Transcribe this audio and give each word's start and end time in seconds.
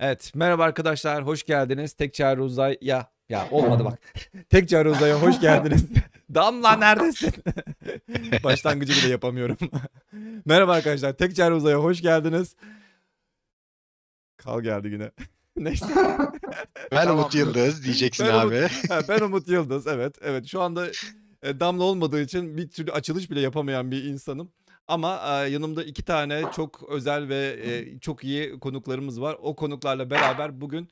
Evet, 0.00 0.32
merhaba 0.34 0.64
arkadaşlar, 0.64 1.26
hoş 1.26 1.42
geldiniz. 1.42 1.92
Tek 1.92 2.14
Çare 2.14 2.40
Uzay... 2.40 2.78
Ya, 2.80 3.10
ya 3.28 3.48
olmadı 3.50 3.84
bak. 3.84 3.98
Tek 4.50 4.68
Çare 4.68 4.88
Uzay'a 4.88 5.22
hoş 5.22 5.40
geldiniz. 5.40 5.86
Damla 6.34 6.72
neredesin? 6.72 7.32
Başlangıcı 8.44 8.92
bile 8.92 9.08
yapamıyorum. 9.10 9.56
merhaba 10.44 10.72
arkadaşlar, 10.72 11.12
Tek 11.12 11.36
Çare 11.36 11.54
Uzay'a 11.54 11.76
hoş 11.76 12.02
geldiniz. 12.02 12.56
Kal 14.36 14.60
geldi 14.60 14.88
yine. 14.88 15.10
Neyse. 15.56 15.86
Ben 16.92 17.04
Tamam. 17.04 17.18
Umut 17.18 17.34
Yıldız 17.34 17.84
diyeceksin 17.84 18.26
Ben 18.26 18.32
Umut- 18.34 18.46
abi. 18.46 18.68
Ha, 18.88 19.00
ben 19.08 19.20
Umut 19.20 19.48
Yıldız, 19.48 19.86
evet. 19.86 20.16
Evet, 20.22 20.46
şu 20.46 20.60
anda 20.60 20.86
e, 21.42 21.60
Damla 21.60 21.84
olmadığı 21.84 22.20
için 22.20 22.56
bir 22.56 22.68
türlü 22.68 22.92
açılış 22.92 23.30
bile 23.30 23.40
yapamayan 23.40 23.90
bir 23.90 24.04
insanım. 24.04 24.52
Ama 24.88 25.20
e, 25.26 25.50
yanımda 25.50 25.84
iki 25.84 26.02
tane 26.02 26.42
çok 26.56 26.88
özel 26.88 27.28
ve 27.28 27.56
e, 27.64 27.98
çok 27.98 28.24
iyi 28.24 28.60
konuklarımız 28.60 29.20
var. 29.20 29.36
O 29.42 29.56
konuklarla 29.56 30.10
beraber 30.10 30.60
bugün 30.60 30.88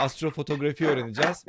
astrofotografi 0.00 0.86
öğreneceğiz. 0.86 1.44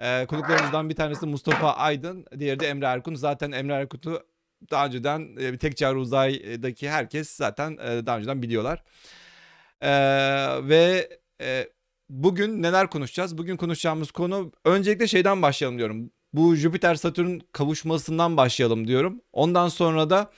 E, 0.00 0.26
konuklarımızdan 0.26 0.88
bir 0.90 0.94
tanesi 0.94 1.26
Mustafa 1.26 1.72
Aydın, 1.72 2.26
diğeri 2.38 2.60
de 2.60 2.68
Emre 2.68 2.86
Erkun. 2.86 3.14
Zaten 3.14 3.52
Emre 3.52 3.72
Erkun'u 3.72 4.22
daha 4.70 4.86
önceden 4.86 5.36
e, 5.40 5.58
Tek 5.58 5.76
Çare 5.76 5.98
Uzay'daki 5.98 6.90
herkes 6.90 7.30
zaten 7.30 7.78
e, 7.82 8.06
daha 8.06 8.18
önceden 8.18 8.42
biliyorlar. 8.42 8.82
E, 9.80 9.90
ve 10.68 11.08
e, 11.42 11.68
bugün 12.08 12.62
neler 12.62 12.90
konuşacağız? 12.90 13.38
Bugün 13.38 13.56
konuşacağımız 13.56 14.10
konu 14.10 14.52
öncelikle 14.64 15.06
şeyden 15.06 15.42
başlayalım 15.42 15.78
diyorum. 15.78 16.10
Bu 16.32 16.54
Jüpiter 16.54 16.94
Satürn 16.94 17.38
kavuşmasından 17.52 18.36
başlayalım 18.36 18.88
diyorum. 18.88 19.20
Ondan 19.32 19.68
sonra 19.68 20.10
da 20.10 20.30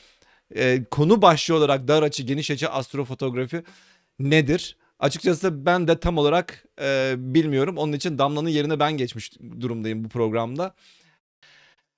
e, 0.54 0.84
konu 0.90 1.22
başlığı 1.22 1.54
olarak 1.54 1.88
dar 1.88 2.02
açı 2.02 2.22
geniş 2.22 2.50
açı 2.50 2.70
astrofotografi 2.70 3.62
nedir? 4.18 4.76
Açıkçası 4.98 5.66
ben 5.66 5.88
de 5.88 6.00
tam 6.00 6.18
olarak 6.18 6.64
e, 6.80 7.14
bilmiyorum. 7.18 7.78
Onun 7.78 7.92
için 7.92 8.18
Damla'nın 8.18 8.48
yerine 8.48 8.80
ben 8.80 8.92
geçmiş 8.92 9.32
durumdayım 9.60 10.04
bu 10.04 10.08
programda. 10.08 10.74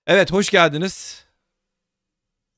Evet 0.06 0.32
hoş 0.32 0.50
geldiniz. 0.50 1.24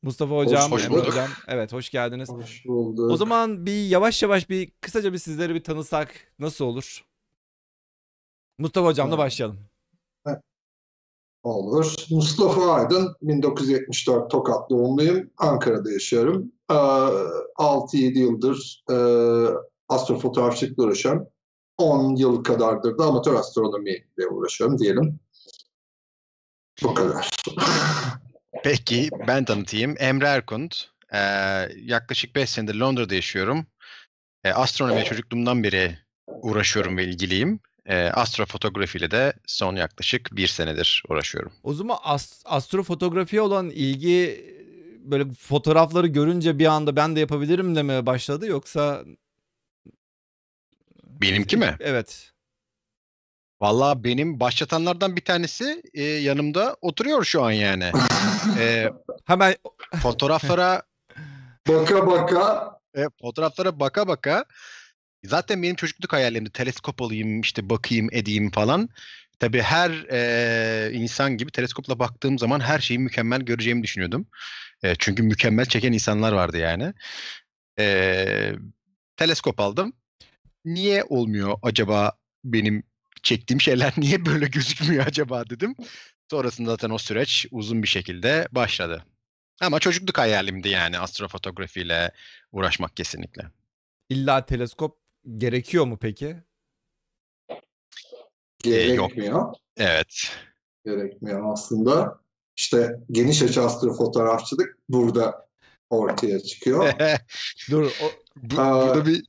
Mustafa 0.03 0.37
hocam, 0.37 0.71
hoş 0.73 0.85
Emre 0.85 0.95
bulduk. 0.95 1.09
hocam. 1.09 1.29
Evet 1.49 1.73
hoş 1.73 1.91
geldiniz. 1.91 2.29
Hoş 2.29 2.65
bulduk. 2.67 3.11
O 3.11 3.17
zaman 3.17 3.67
bir 3.67 3.87
yavaş 3.87 4.23
yavaş 4.23 4.51
bir 4.51 4.71
kısaca 4.81 5.13
bir 5.13 5.19
sizleri 5.19 5.55
bir 5.55 5.65
tanısak 5.65 6.33
nasıl 6.39 6.65
olur? 6.65 7.05
Mustafa 8.59 8.87
hocamla 8.87 9.19
başlayalım. 9.19 9.61
Olur. 11.45 11.95
Mustafa 12.11 12.73
Aydın, 12.73 13.17
1974 13.23 14.31
Tokat 14.31 14.71
doğumluyum. 14.71 15.31
Ankara'da 15.39 15.93
yaşıyorum. 15.93 16.53
Ee, 16.71 16.75
6-7 16.75 18.19
yıldır 18.19 18.85
e, 18.91 18.97
astrofotoğrafçılıkla 19.89 20.83
uğraşıyorum. 20.85 21.27
10 21.79 22.17
yıl 22.17 22.45
kadardır 22.45 22.99
da 22.99 23.05
amatör 23.05 23.35
astronomiyle 23.35 24.27
uğraşıyorum 24.31 24.79
diyelim. 24.79 25.21
Bu 26.83 26.95
kadar. 26.95 27.31
Peki 28.63 29.09
ben 29.29 29.45
tanıtayım. 29.45 29.95
Emre 29.99 30.27
Erkund. 30.27 30.73
Ee, 31.13 31.19
yaklaşık 31.77 32.37
5 32.37 32.51
senedir 32.51 32.75
Londra'da 32.75 33.15
yaşıyorum. 33.15 33.67
Ee, 34.45 34.53
astronomiye 34.53 35.05
çocukluğumdan 35.05 35.63
beri 35.63 35.99
uğraşıyorum 36.27 36.97
ve 36.97 37.05
ilgiliyim. 37.05 37.61
Ee, 37.87 37.97
astrofotografiyle 38.05 39.11
de 39.11 39.33
son 39.47 39.77
yaklaşık 39.77 40.37
bir 40.37 40.47
senedir 40.47 41.03
uğraşıyorum. 41.09 41.53
O 41.63 41.75
zaman 41.75 41.99
as- 42.03 42.43
astrofotografiye 42.45 43.43
olan 43.43 43.71
ilgi 43.71 44.45
böyle 45.05 45.33
fotoğrafları 45.33 46.07
görünce 46.07 46.59
bir 46.59 46.67
anda 46.67 46.97
ben 46.97 47.17
de 47.17 47.21
yapabilirim 47.21 47.77
demeye 47.77 48.07
başladı 48.07 48.47
yoksa 48.47 49.05
Benimki 51.05 51.57
mi? 51.57 51.77
Evet. 51.81 52.31
Valla 53.61 54.05
benim 54.05 54.41
başlatanlardan 54.41 55.17
bir 55.17 55.25
tanesi 55.25 55.83
e, 55.95 56.03
yanımda 56.03 56.77
oturuyor 56.81 57.25
şu 57.25 57.43
an 57.43 57.51
yani. 57.51 57.93
Ee, 58.59 58.91
Hemen 59.25 59.55
fotoğraflara 60.03 60.83
Baka 61.69 62.07
baka 62.07 62.79
E, 62.97 63.05
fotoğraflara 63.21 63.81
baka 63.81 64.09
baka 64.09 64.45
zaten 65.25 65.63
benim 65.63 65.77
çocukluk 65.77 66.13
hayalimdi 66.13 66.51
teleskop 66.51 67.03
alayım 67.03 67.41
işte 67.41 67.71
bakayım 67.71 68.09
edeyim 68.13 68.51
falan. 68.51 68.89
Tabii 69.39 69.63
her 69.63 69.91
e, 70.11 70.93
insan 70.93 71.37
gibi 71.37 71.51
teleskopla 71.51 71.99
baktığım 71.99 72.39
zaman 72.39 72.61
her 72.61 72.79
şeyi 72.79 72.99
mükemmel 72.99 73.41
göreceğimi 73.41 73.83
düşünüyordum. 73.83 74.27
E, 74.83 74.95
çünkü 74.99 75.23
mükemmel 75.23 75.67
çeken 75.67 75.93
insanlar 75.93 76.33
vardı 76.33 76.59
yani. 76.59 76.95
E, 77.79 78.53
teleskop 79.17 79.61
aldım. 79.61 79.93
Niye 80.65 81.05
olmuyor 81.05 81.59
acaba 81.63 82.13
benim 82.45 82.83
çektiğim 83.23 83.61
şeyler 83.61 83.93
niye 83.99 84.27
böyle 84.27 84.47
gözükmüyor 84.47 85.07
acaba 85.07 85.51
dedim. 85.51 85.75
Sonrasında 86.31 86.71
zaten 86.71 86.91
o 86.91 86.99
süreç 86.99 87.47
uzun 87.51 87.83
bir 87.83 87.89
şekilde 87.89 88.49
başladı. 88.53 89.05
Ama 89.61 89.81
çocukluk 89.81 90.19
hayalimdi 90.19 90.69
yani 90.69 90.99
astrofotografiyle 90.99 92.13
uğraşmak 92.53 92.97
kesinlikle. 92.97 93.43
illa 94.09 94.47
teleskop 94.47 95.04
gerekiyor 95.39 95.85
mu 95.85 95.99
peki? 96.01 96.37
yok. 98.65 98.75
gerekmiyor. 98.75 99.55
Evet. 99.77 100.31
Gerekmiyor 100.85 101.53
aslında. 101.53 102.21
İşte 102.57 102.97
geniş 103.11 103.43
açı 103.43 103.63
astrofotoğrafçılık 103.63 104.79
burada 104.89 105.49
ortaya 105.91 106.41
çıkıyor. 106.41 106.93
Dur 107.71 107.83
o, 107.83 108.11
Bu, 108.37 108.61
Aa. 108.61 108.87
burada 108.87 109.07
bir 109.07 109.25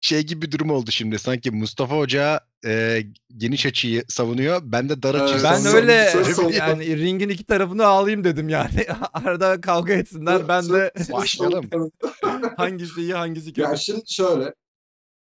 şey 0.00 0.22
gibi 0.22 0.42
bir 0.42 0.52
durum 0.52 0.70
oldu 0.70 0.90
şimdi. 0.90 1.18
Sanki 1.18 1.50
Mustafa 1.50 1.96
Hoca 1.98 2.40
e, 2.66 3.02
geniş 3.36 3.66
açıyı 3.66 4.04
savunuyor. 4.08 4.60
Ben 4.64 4.88
de 4.88 5.02
dar 5.02 5.14
açıyı 5.14 5.42
ben 5.42 5.66
öyle 5.66 6.10
son- 6.10 6.22
son- 6.22 6.52
yani 6.52 6.96
ringin 6.98 7.28
iki 7.28 7.44
tarafını 7.44 7.86
ağlayayım 7.86 8.24
dedim 8.24 8.48
yani. 8.48 8.86
Arada 9.12 9.60
kavga 9.60 9.92
etsinler 9.92 10.48
ben 10.48 10.68
de 10.68 10.92
Başlayalım. 11.12 11.70
hangisi 12.56 13.00
iyi 13.00 13.14
hangisi 13.14 13.46
kötü. 13.46 13.60
Ya 13.60 13.76
şimdi 13.76 14.12
şöyle. 14.12 14.54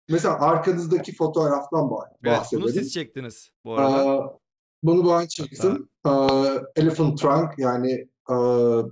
Mesela 0.08 0.40
arkanızdaki 0.40 1.14
fotoğraftan 1.16 1.80
bah- 1.80 2.08
Evet, 2.08 2.22
bunu 2.24 2.32
bahsedelim. 2.40 2.68
siz 2.68 2.92
çektiniz 2.92 3.50
bu 3.64 3.74
arada. 3.74 4.10
Aa, 4.10 4.38
bunu 4.82 5.10
ben 5.10 5.26
çektim. 5.26 5.88
Aa, 6.04 6.54
Elephant 6.76 7.18
Trunk 7.20 7.58
yani 7.58 8.08
aa, 8.26 8.82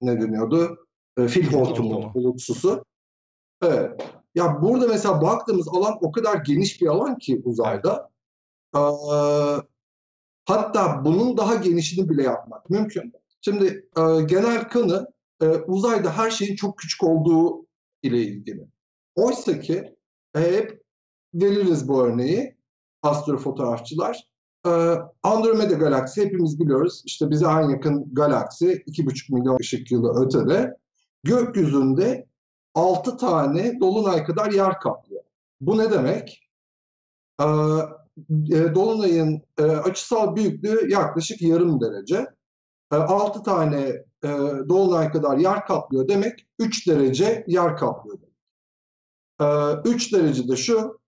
ne 0.00 0.20
deniyordu? 0.20 0.86
Ee, 1.18 1.28
fil 1.28 1.52
hortumu 1.52 2.14
bulutsusu. 2.14 2.84
Evet. 3.62 4.02
Ya 4.34 4.62
burada 4.62 4.86
mesela 4.88 5.22
baktığımız 5.22 5.68
alan 5.68 5.98
o 6.00 6.12
kadar 6.12 6.34
geniş 6.36 6.82
bir 6.82 6.86
alan 6.86 7.18
ki 7.18 7.42
uzayda. 7.44 8.10
Aa, 8.72 9.58
hatta 10.44 11.04
bunun 11.04 11.36
daha 11.36 11.54
genişini 11.54 12.08
bile 12.08 12.22
yapmak 12.22 12.70
mümkün. 12.70 13.12
Şimdi 13.40 13.88
e, 13.96 14.22
genel 14.22 14.68
kanı 14.68 15.12
e, 15.42 15.46
uzayda 15.48 16.16
her 16.18 16.30
şeyin 16.30 16.56
çok 16.56 16.78
küçük 16.78 17.04
olduğu 17.04 17.66
ile 18.02 18.18
ilgili. 18.22 18.68
Oysa 19.14 19.60
ki 19.60 19.74
e, 19.74 19.97
hep 20.34 20.82
veririz 21.34 21.88
bu 21.88 22.02
örneği 22.02 22.56
astrofotoğrafçılar. 23.02 24.28
E, 24.66 24.70
Andromeda 25.22 25.74
galaksi 25.74 26.24
hepimiz 26.24 26.60
biliyoruz. 26.60 27.02
İşte 27.06 27.30
bize 27.30 27.46
en 27.46 27.68
yakın 27.68 28.14
galaksi 28.14 28.72
2,5 28.72 29.34
milyon 29.34 29.58
ışık 29.60 29.90
yılı 29.90 30.26
ötede. 30.26 30.76
Gökyüzünde 31.24 32.26
6 32.74 33.16
tane 33.16 33.80
dolunay 33.80 34.24
kadar 34.24 34.52
yer 34.52 34.80
kaplıyor. 34.80 35.22
Bu 35.60 35.78
ne 35.78 35.90
demek? 35.90 36.50
E, 37.40 37.44
e, 38.50 38.74
Dolunay'ın 38.74 39.42
e, 39.58 39.62
açısal 39.62 40.36
büyüklüğü 40.36 40.90
yaklaşık 40.90 41.42
yarım 41.42 41.80
derece. 41.80 42.26
6 42.90 43.42
tane 43.42 43.78
e, 44.24 44.28
dolunay 44.68 45.12
kadar 45.12 45.38
yer 45.38 45.66
kaplıyor 45.66 46.08
demek 46.08 46.46
3 46.58 46.88
derece 46.88 47.44
yer 47.46 47.76
kaplıyor. 47.76 48.18
3 49.84 50.12
derece 50.12 50.48
de 50.48 50.56
şu. 50.56 51.00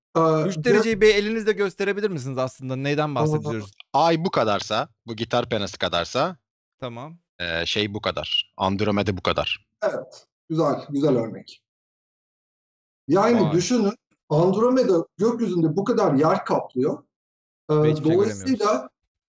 3 0.47 0.65
dereceyi 0.65 1.01
bir 1.01 1.15
elinizle 1.15 1.53
gösterebilir 1.53 2.11
misiniz 2.11 2.39
aslında? 2.39 2.77
Neyden 2.77 3.15
bahsediyoruz? 3.15 3.73
Ay 3.93 4.25
bu 4.25 4.31
kadarsa, 4.31 4.89
bu 5.07 5.17
gitar 5.17 5.49
penası 5.49 5.79
kadarsa 5.79 6.37
Tamam. 6.81 7.19
e, 7.39 7.67
şey 7.67 7.95
bu 7.95 8.01
kadar. 8.01 8.53
Andromeda 8.57 9.17
bu 9.17 9.23
kadar. 9.23 9.67
Evet, 9.83 10.27
güzel, 10.49 10.87
güzel 10.91 11.17
örnek. 11.17 11.63
Yani 13.09 13.45
Vay. 13.45 13.53
düşünün 13.53 13.95
Andromeda 14.29 15.07
gökyüzünde 15.19 15.77
bu 15.77 15.85
kadar 15.85 16.15
yer 16.15 16.45
kaplıyor. 16.45 17.03
Ee, 17.71 17.75
şey 17.75 18.05
dolayısıyla 18.05 18.89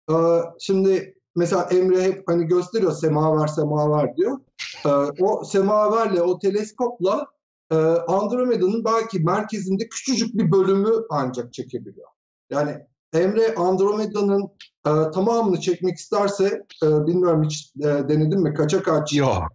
e, 0.09 0.15
şimdi 0.59 1.17
mesela 1.35 1.63
Emre 1.63 2.03
hep 2.03 2.23
hani 2.27 2.45
gösteriyor 2.45 2.91
semaver 2.91 3.47
semaver 3.47 4.17
diyor. 4.17 4.39
Ee, 4.85 4.89
o 5.23 5.43
semaverle 5.43 6.21
o 6.21 6.39
teleskopla 6.39 7.27
e, 7.71 7.75
Andromeda'nın 8.07 8.85
belki 8.85 9.19
merkezinde 9.19 9.89
küçücük 9.89 10.37
bir 10.37 10.51
bölümü 10.51 10.91
ancak 11.09 11.53
çekebiliyor. 11.53 12.07
Yani 12.49 12.77
Emre 13.13 13.55
Andromeda'nın 13.55 14.43
e, 14.87 14.91
tamamını 15.11 15.59
çekmek 15.59 15.97
isterse 15.97 16.65
e, 16.83 16.87
bilmiyorum 17.07 17.43
hiç 17.43 17.73
e, 17.79 17.83
denedin 17.83 18.41
mi 18.41 18.53
kaça 18.53 18.83
kaç 18.83 19.13
Yok. 19.13 19.51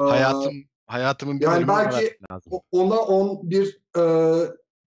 e, 0.00 0.02
Hayatım 0.02 0.52
hayatımın 0.86 1.40
bir 1.40 1.44
yani 1.44 1.68
belki 1.68 2.18
lazım. 2.30 2.52
ona 2.70 2.98
11 2.98 3.80
e, 3.98 4.02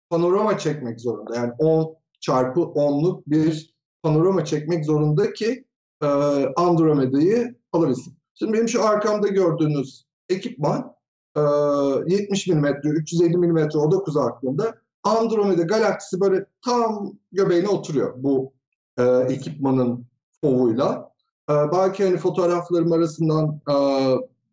panorama 0.09 0.57
çekmek 0.57 1.01
zorunda. 1.01 1.35
Yani 1.35 1.51
10 1.59 1.95
çarpı 2.19 2.59
10'luk 2.59 3.23
bir 3.27 3.75
panorama 4.03 4.45
çekmek 4.45 4.85
zorunda 4.85 5.33
ki 5.33 5.65
e, 6.03 6.07
Andromeda'yı 6.55 7.55
alabilsin. 7.71 8.17
Şimdi 8.33 8.53
benim 8.53 8.69
şu 8.69 8.83
arkamda 8.83 9.27
gördüğünüz 9.27 10.05
ekipman 10.29 10.94
70 11.35 12.47
mm, 12.47 12.65
350 12.83 13.37
mm 13.37 13.57
oda 13.57 13.97
uzaklığında 13.97 14.75
Andromeda 15.03 15.61
galaksisi 15.61 16.21
böyle 16.21 16.45
tam 16.65 17.13
göbeğine 17.31 17.67
oturuyor 17.67 18.13
bu 18.17 18.53
e, 18.97 19.03
ekipmanın 19.03 20.05
fovuyla. 20.41 21.11
E, 21.49 21.53
belki 21.53 22.03
hani 22.03 22.17
fotoğraflarım 22.17 22.91
arasından 22.91 23.61
e, 23.71 23.75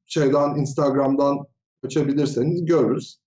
şeyden 0.07 0.55
Instagram'dan 0.55 1.47
açabilirseniz 1.85 2.65
görürüz. 2.65 3.19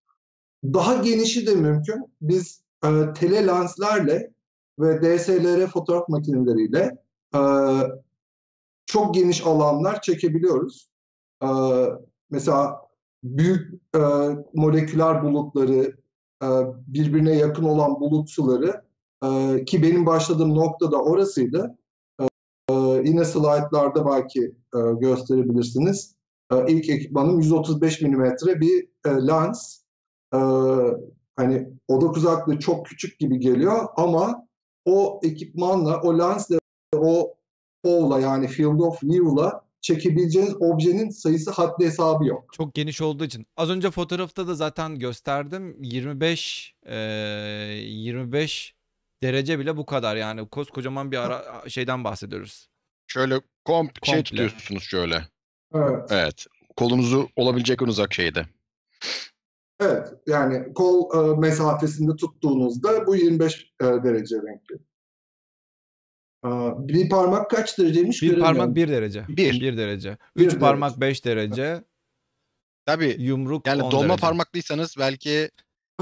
Daha 0.63 0.95
genişi 0.95 1.47
de 1.47 1.55
mümkün. 1.55 2.05
Biz 2.21 2.61
e, 2.85 3.13
tele 3.13 3.47
lenslerle 3.47 4.31
ve 4.79 5.01
DSLR 5.01 5.67
fotoğraf 5.67 6.09
makineleriyle 6.09 6.97
e, 7.35 7.41
çok 8.85 9.13
geniş 9.13 9.45
alanlar 9.45 10.01
çekebiliyoruz. 10.01 10.89
E, 11.43 11.47
mesela 12.29 12.84
büyük 13.25 13.73
e, 13.95 13.99
moleküler 14.53 15.23
bulutları, 15.23 15.97
e, 16.43 16.47
birbirine 16.87 17.35
yakın 17.35 17.63
olan 17.63 17.99
bulut 17.99 18.29
suları 18.29 18.81
e, 19.23 19.65
ki 19.65 19.83
benim 19.83 20.05
başladığım 20.05 20.55
nokta 20.55 20.91
da 20.91 21.03
orasıydı. 21.03 21.77
E, 22.19 22.23
e, 22.69 22.73
yine 23.05 23.25
slaytlarda 23.25 24.05
belki 24.05 24.41
e, 24.75 24.79
gösterebilirsiniz. 24.99 26.15
E, 26.51 26.55
ilk 26.67 26.89
ekipmanım 26.89 27.39
135 27.39 28.01
milimetre 28.01 28.59
bir 28.61 28.87
e, 29.05 29.09
lens. 29.27 29.81
E, 30.33 30.39
hani 31.35 31.69
odak 31.87 32.17
uzaklığı 32.17 32.59
çok 32.59 32.85
küçük 32.85 33.19
gibi 33.19 33.39
geliyor 33.39 33.87
ama 33.97 34.47
o 34.85 35.19
ekipmanla, 35.23 36.01
o 36.01 36.19
lensle, 36.19 36.59
o 36.95 37.35
FOV'la 37.85 38.19
yani 38.19 38.47
Field 38.47 38.79
of 38.79 39.03
View'la 39.03 39.64
çekebileceğiniz 39.85 40.55
objenin 40.59 41.09
sayısı 41.09 41.51
haddi 41.51 41.85
hesabı 41.85 42.25
yok. 42.25 42.53
Çok 42.53 42.73
geniş 42.73 43.01
olduğu 43.01 43.25
için. 43.25 43.45
Az 43.57 43.69
önce 43.69 43.91
fotoğrafta 43.91 44.47
da 44.47 44.55
zaten 44.55 44.99
gösterdim. 44.99 45.77
25 45.83 46.75
e, 46.85 46.95
25 46.95 48.75
derece 49.23 49.59
bile 49.59 49.77
bu 49.77 49.85
kadar 49.85 50.15
yani 50.15 50.49
koskocaman 50.49 51.11
bir 51.11 51.17
ara 51.17 51.69
şeyden 51.69 52.03
bahsediyoruz. 52.03 52.69
Şöyle 53.07 53.41
komp 53.65 54.05
şey 54.05 54.15
Komple. 54.15 54.23
tutuyorsunuz 54.23 54.83
şöyle. 54.83 55.27
Evet. 55.73 56.03
Evet. 56.09 56.45
Kolunuzu 56.77 57.29
olabilecek 57.35 57.81
en 57.81 57.87
uzak 57.87 58.13
şeyde. 58.13 58.45
Evet, 59.79 60.07
yani 60.27 60.73
kol 60.73 61.09
e, 61.15 61.39
mesafesinde 61.39 62.15
tuttuğunuzda 62.15 63.07
bu 63.07 63.15
25 63.15 63.73
e, 63.81 63.85
derece 63.85 64.35
renkli. 64.35 64.75
Bir 66.77 67.09
parmak 67.09 67.49
kaç 67.49 67.77
dereceymiş? 67.77 68.21
Bir 68.21 68.27
göremiyorum. 68.27 68.57
parmak 68.57 68.75
1 68.75 68.87
derece. 68.87 69.25
Bir. 69.27 69.61
1 69.61 69.77
derece. 69.77 70.17
Bir 70.37 70.45
3 70.47 70.59
parmak 70.59 70.89
derece. 70.89 71.01
5 71.01 71.25
derece. 71.25 71.83
Tabii 72.85 73.15
Yumruk 73.19 73.67
yani 73.67 73.83
10 73.83 73.91
dolma 73.91 74.09
derece. 74.09 74.21
parmaklıysanız 74.21 74.95
belki 74.99 75.29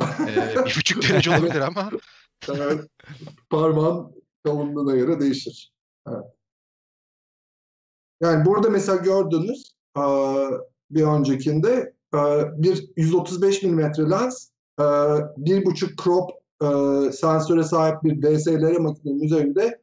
e, 0.02 0.56
bir 0.66 0.76
buçuk 0.78 1.10
derece 1.10 1.30
olabilir 1.30 1.62
ama 1.62 1.90
Evet, 2.50 2.82
parmağın 3.50 4.16
kalınlığına 4.46 4.96
göre 4.96 5.20
değişir. 5.20 5.74
Evet. 6.08 6.26
Yani 8.22 8.46
burada 8.46 8.70
mesela 8.70 8.98
gördüğünüz 8.98 9.76
e, 9.98 10.04
bir 10.92 11.04
öncekinde 11.04 11.94
e, 12.16 12.20
bir 12.58 12.90
135 12.98 13.64
mm 13.64 13.82
lens, 13.82 14.50
e, 14.80 14.84
bir 15.38 15.66
buçuk 15.66 16.04
crop 16.04 16.30
sensöre 17.14 17.64
sahip 17.64 18.04
bir 18.04 18.22
DSLR 18.22 18.78
makinenin 18.78 19.22
üzerinde 19.22 19.83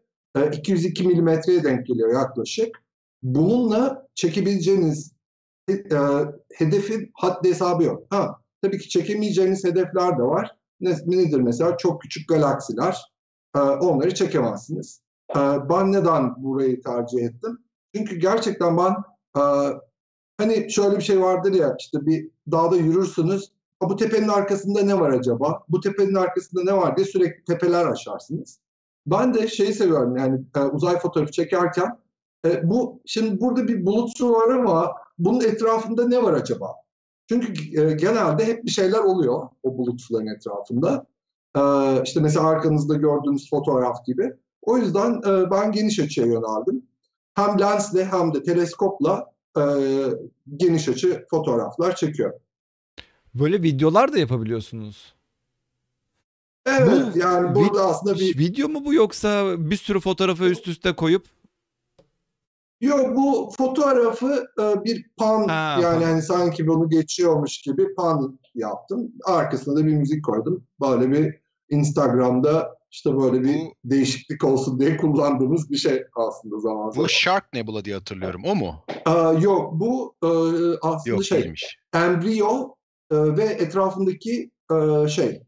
202 0.53 1.09
mm'ye 1.09 1.65
denk 1.65 1.87
geliyor 1.87 2.13
yaklaşık. 2.15 2.83
Bununla 3.23 4.07
çekebileceğiniz 4.15 5.13
e, 5.71 5.75
hedefin 6.55 7.11
haddi 7.15 7.49
hesabı 7.49 7.83
yok. 7.85 8.07
Ha, 8.11 8.37
tabii 8.63 8.79
ki 8.79 8.89
çekemeyeceğiniz 8.89 9.65
hedefler 9.65 10.19
de 10.19 10.23
var. 10.23 10.57
Ne, 10.81 10.97
nedir 11.07 11.41
mesela? 11.41 11.77
Çok 11.77 12.03
küçük 12.03 12.29
galaksiler. 12.29 12.97
E, 13.57 13.59
onları 13.61 14.15
çekemezsiniz. 14.15 15.01
E, 15.31 15.39
ben 15.71 15.93
neden 15.93 16.43
burayı 16.43 16.83
tercih 16.83 17.19
ettim? 17.25 17.59
Çünkü 17.97 18.17
gerçekten 18.17 18.77
ben 18.77 18.95
e, 19.37 19.43
hani 20.39 20.71
şöyle 20.73 20.97
bir 20.97 21.03
şey 21.03 21.21
vardır 21.21 21.53
ya 21.53 21.77
işte 21.79 22.07
bir 22.07 22.31
dağda 22.51 22.77
yürürsünüz. 22.77 23.53
"Ha, 23.81 23.91
Bu 23.91 23.97
tepenin 23.97 24.29
arkasında 24.29 24.83
ne 24.83 25.01
var 25.01 25.11
acaba? 25.11 25.65
Bu 25.69 25.81
tepenin 25.81 26.15
arkasında 26.15 26.65
ne 26.65 26.73
var 26.77 26.97
diye 26.97 27.07
sürekli 27.07 27.45
tepeler 27.45 27.87
aşarsınız. 27.87 28.59
Ben 29.07 29.35
de 29.35 29.49
şeyi 29.49 29.75
seviyorum 29.75 30.17
yani 30.17 30.41
e, 30.57 30.61
uzay 30.61 30.99
fotoğrafı 30.99 31.33
çekerken 31.33 31.99
e, 32.47 32.71
bu 32.71 33.01
şimdi 33.07 33.41
burada 33.41 33.69
bir 33.69 33.87
bulut 33.87 34.19
su 34.19 34.33
var 34.33 34.55
ama 34.55 34.93
bunun 35.19 35.41
etrafında 35.41 36.09
ne 36.09 36.23
var 36.23 36.33
acaba? 36.33 36.75
Çünkü 37.29 37.81
e, 37.81 37.93
genelde 37.93 38.47
hep 38.47 38.65
bir 38.65 38.71
şeyler 38.71 38.99
oluyor 38.99 39.49
o 39.63 39.79
bulut 39.79 40.01
suların 40.01 40.27
etrafında. 40.27 41.07
E, 41.57 41.61
işte 42.05 42.21
mesela 42.21 42.47
arkanızda 42.47 42.95
gördüğünüz 42.95 43.51
fotoğraf 43.51 44.07
gibi. 44.07 44.33
O 44.63 44.79
yüzden 44.79 45.23
e, 45.27 45.51
ben 45.51 45.73
geniş 45.73 46.01
açıya 46.01 46.27
yöneldim. 46.27 46.83
Hem 47.35 47.61
lensle 47.61 48.05
hem 48.05 48.35
de 48.35 48.43
teleskopla 48.43 49.33
e, 49.59 49.63
geniş 50.57 50.89
açı 50.89 51.27
fotoğraflar 51.31 51.97
çekiyor. 51.97 52.33
Böyle 53.35 53.63
videolar 53.63 54.13
da 54.13 54.19
yapabiliyorsunuz. 54.19 55.15
Evet 56.79 57.15
Bu 57.15 57.19
yani 57.19 57.47
vid- 57.49 57.55
burada 57.55 57.87
aslında 57.87 58.15
bir 58.15 58.39
Video 58.39 58.69
mu 58.69 58.85
bu 58.85 58.95
yoksa 58.95 59.55
bir 59.71 59.77
sürü 59.77 60.01
fotoğrafı 60.01 60.45
üst 60.45 60.69
üste 60.69 60.93
koyup 60.93 61.27
Yok 62.81 63.17
bu 63.17 63.51
fotoğrafı 63.59 64.45
e, 64.61 64.85
bir 64.85 65.07
pan 65.17 65.49
Ha, 65.49 65.79
yani 65.83 66.01
pan. 66.01 66.11
hani 66.11 66.23
sanki 66.23 66.67
bunu 66.67 66.89
geçiyormuş 66.89 67.61
gibi 67.61 67.95
pan 67.95 68.39
yaptım. 68.55 69.13
Arkasına 69.25 69.77
da 69.77 69.87
bir 69.87 69.95
müzik 69.95 70.25
koydum. 70.25 70.65
Böyle 70.81 71.11
bir 71.11 71.35
Instagram'da 71.71 72.77
işte 72.91 73.17
böyle 73.19 73.43
bir 73.43 73.55
Bu- 73.61 73.75
değişiklik 73.85 74.45
olsun 74.45 74.81
diye 74.81 74.97
kullandığımız 74.97 75.71
bir 75.71 75.77
şey 75.77 76.03
aslında 76.17 76.59
zaman 76.61 76.91
zaman. 76.91 77.05
bu 77.05 77.09
Shark 77.09 77.53
Nebula 77.53 77.85
diye 77.85 77.95
hatırlıyorum. 77.97 78.43
O 78.45 78.55
mu? 78.55 78.75
Aa, 79.05 79.33
yok 79.33 79.73
bu 79.73 80.15
e, 80.23 80.29
aslında 80.83 81.15
Yok 81.17 81.25
şey 81.25 81.43
değilmiş. 81.43 81.79
embriyo 81.95 82.69
e, 83.11 83.17
ve 83.17 83.45
etrafındaki 83.45 84.51
e, 84.73 85.09
şey 85.09 85.43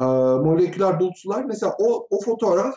e, 0.00 0.04
moleküler 0.44 1.00
bulutsular. 1.00 1.44
Mesela 1.44 1.76
o, 1.78 2.06
o 2.10 2.20
fotoğraf 2.20 2.74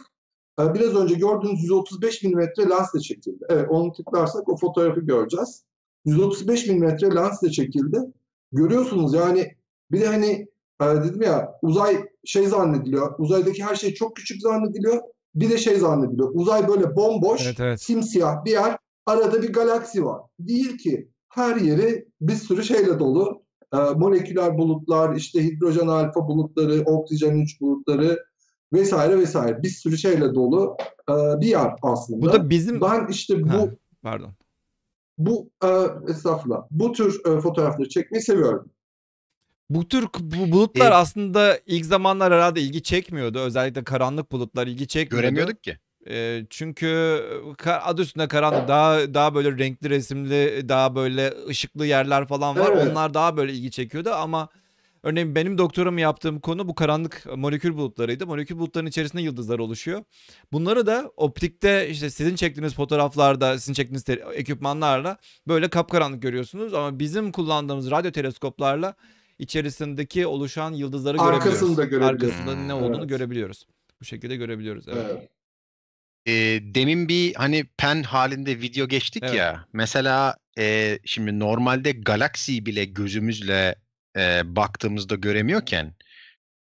e, 0.60 0.74
biraz 0.74 0.96
önce 0.96 1.16
gördüğünüz 1.16 1.64
135 1.64 2.24
mm 2.24 2.42
lensle 2.70 3.00
çekildi. 3.00 3.46
Evet 3.50 3.68
onu 3.70 3.94
tıklarsak 3.94 4.50
o 4.50 4.58
fotoğrafı 4.58 5.00
göreceğiz. 5.00 5.64
135 6.06 6.68
mm 6.68 7.16
lensle 7.16 7.52
çekildi. 7.52 8.00
Görüyorsunuz 8.52 9.14
yani 9.14 9.56
bir 9.92 10.02
de 10.02 10.08
hani 10.08 10.48
e, 10.82 10.86
dedim 10.86 11.22
ya 11.22 11.60
uzay 11.62 12.06
şey 12.26 12.48
zannediliyor. 12.48 13.16
Uzaydaki 13.20 13.64
her 13.64 13.76
şey 13.76 13.94
çok 13.94 14.16
küçük 14.16 14.42
zannediliyor. 14.42 15.02
Bir 15.36 15.50
de 15.50 15.58
şey 15.58 15.76
zannediliyor. 15.76 16.30
Uzay 16.34 16.68
böyle 16.68 16.96
bomboş, 16.96 17.46
Evet, 17.46 17.60
evet. 17.60 17.82
simsiyah 17.82 18.46
bir 18.46 18.52
yer. 18.52 18.78
Arada 19.06 19.42
bir 19.42 19.54
galaksi 19.54 20.06
var. 20.06 20.22
Değil 20.40 20.78
ki. 20.78 21.10
Her 21.30 21.56
yeri 21.56 22.08
bir 22.22 22.36
sürü 22.36 22.64
şeyle 22.64 23.00
dolu. 23.00 23.43
E, 23.74 23.78
moleküler 23.78 24.58
bulutlar, 24.58 25.16
işte 25.16 25.44
hidrojen 25.44 25.88
alfa 25.88 26.28
bulutları, 26.28 26.82
oksijen 26.86 27.36
3 27.38 27.62
bulutları 27.62 28.26
vesaire 28.74 29.20
vesaire. 29.20 29.64
Bir 29.64 29.70
sürü 29.70 29.98
şeyle 29.98 30.36
dolu 30.36 30.78
e, 31.10 31.14
bir 31.42 31.48
yer 31.48 31.74
aslında. 31.82 32.22
bu 32.22 32.34
da 32.34 32.50
bizim 32.50 32.82
ben 32.82 33.08
işte 33.08 33.44
bu 33.44 33.50
Ha, 33.50 33.66
pardon. 34.02 34.32
bu 35.18 35.50
e, 35.64 35.68
estağfurullah. 36.12 36.62
Bu 36.72 36.92
tür 36.92 37.22
e, 37.26 37.42
fotoğrafları 37.42 37.90
çekmeyi 37.90 38.22
seviyorum. 38.22 38.70
Bu 39.70 39.88
tür 39.88 40.08
bu 40.20 40.52
bulutlar 40.52 40.92
E- 40.92 40.94
aslında 40.94 41.60
ilk 41.66 41.86
zamanlar 41.86 42.34
herhalde 42.34 42.62
ilgi 42.62 42.84
çekmiyordu. 42.84 43.40
Özellikle 43.40 43.84
karanlık 43.84 44.32
bulutlar 44.32 44.68
ilgi 44.68 44.88
çekmiyordu. 44.88 45.22
Göremiyorduk 45.28 45.64
ki. 45.64 45.78
Çünkü 46.50 47.22
adı 47.68 48.02
üstünde 48.02 48.28
karanlık 48.28 48.68
daha 48.68 49.14
daha 49.14 49.36
böyle 49.36 49.58
renkli 49.58 49.90
resimli 49.90 50.70
daha 50.70 50.96
böyle 50.96 51.34
ışıklı 51.48 51.86
yerler 51.86 52.28
falan 52.28 52.60
var. 52.60 52.72
Evet. 52.74 52.88
Onlar 52.92 53.14
daha 53.14 53.38
böyle 53.38 53.54
ilgi 53.54 53.72
çekiyordu 53.72 54.10
ama 54.14 54.50
örneğin 55.04 55.36
benim 55.36 55.58
doktoramı 55.58 56.02
yaptığım 56.02 56.40
konu 56.40 56.68
bu 56.68 56.76
karanlık 56.76 57.26
molekül 57.36 57.74
bulutlarıydı. 57.74 58.28
Molekül 58.28 58.58
bulutların 58.58 58.86
içerisinde 58.88 59.22
yıldızlar 59.22 59.60
oluşuyor. 59.60 60.04
Bunları 60.52 60.86
da 60.86 61.12
optikte 61.18 61.90
işte 61.90 62.10
sizin 62.10 62.36
çektiğiniz 62.36 62.74
fotoğraflarda, 62.74 63.60
sizin 63.60 63.74
çektiğiniz 63.74 64.04
ekipmanlarla 64.34 65.18
böyle 65.48 65.70
kapkaranlık 65.70 66.22
görüyorsunuz 66.22 66.74
ama 66.74 67.00
bizim 67.00 67.32
kullandığımız 67.32 67.92
radyo 67.92 68.12
teleskoplarla 68.12 68.94
içerisindeki 69.40 70.28
oluşan 70.28 70.72
yıldızları 70.74 71.22
Arkasını 71.22 71.76
görebiliyoruz. 71.76 71.78
da 71.78 71.84
görebiliyoruz. 71.86 72.24
Arkasında 72.24 72.56
ne 72.56 72.74
Hmm. 72.74 72.84
olduğunu 72.84 72.98
Evet. 73.00 73.10
görebiliyoruz. 73.10 73.68
Bu 74.02 74.06
şekilde 74.06 74.36
görebiliyoruz. 74.36 74.88
Evet. 74.88 75.06
Evet. 75.12 75.30
E, 76.28 76.34
demin 76.76 77.10
bir 77.10 77.36
hani 77.36 77.64
pen 77.78 78.04
halinde 78.04 78.62
video 78.62 78.88
geçtik 78.88 79.24
Evet. 79.26 79.36
ya. 79.36 79.66
Mesela 79.74 80.38
e, 80.58 81.00
şimdi 81.06 81.40
normalde 81.40 81.92
galaksiyi 81.92 82.66
bile 82.66 82.86
gözümüzle 82.86 83.76
e, 84.18 84.56
baktığımızda 84.56 85.16
göremiyorken 85.16 85.94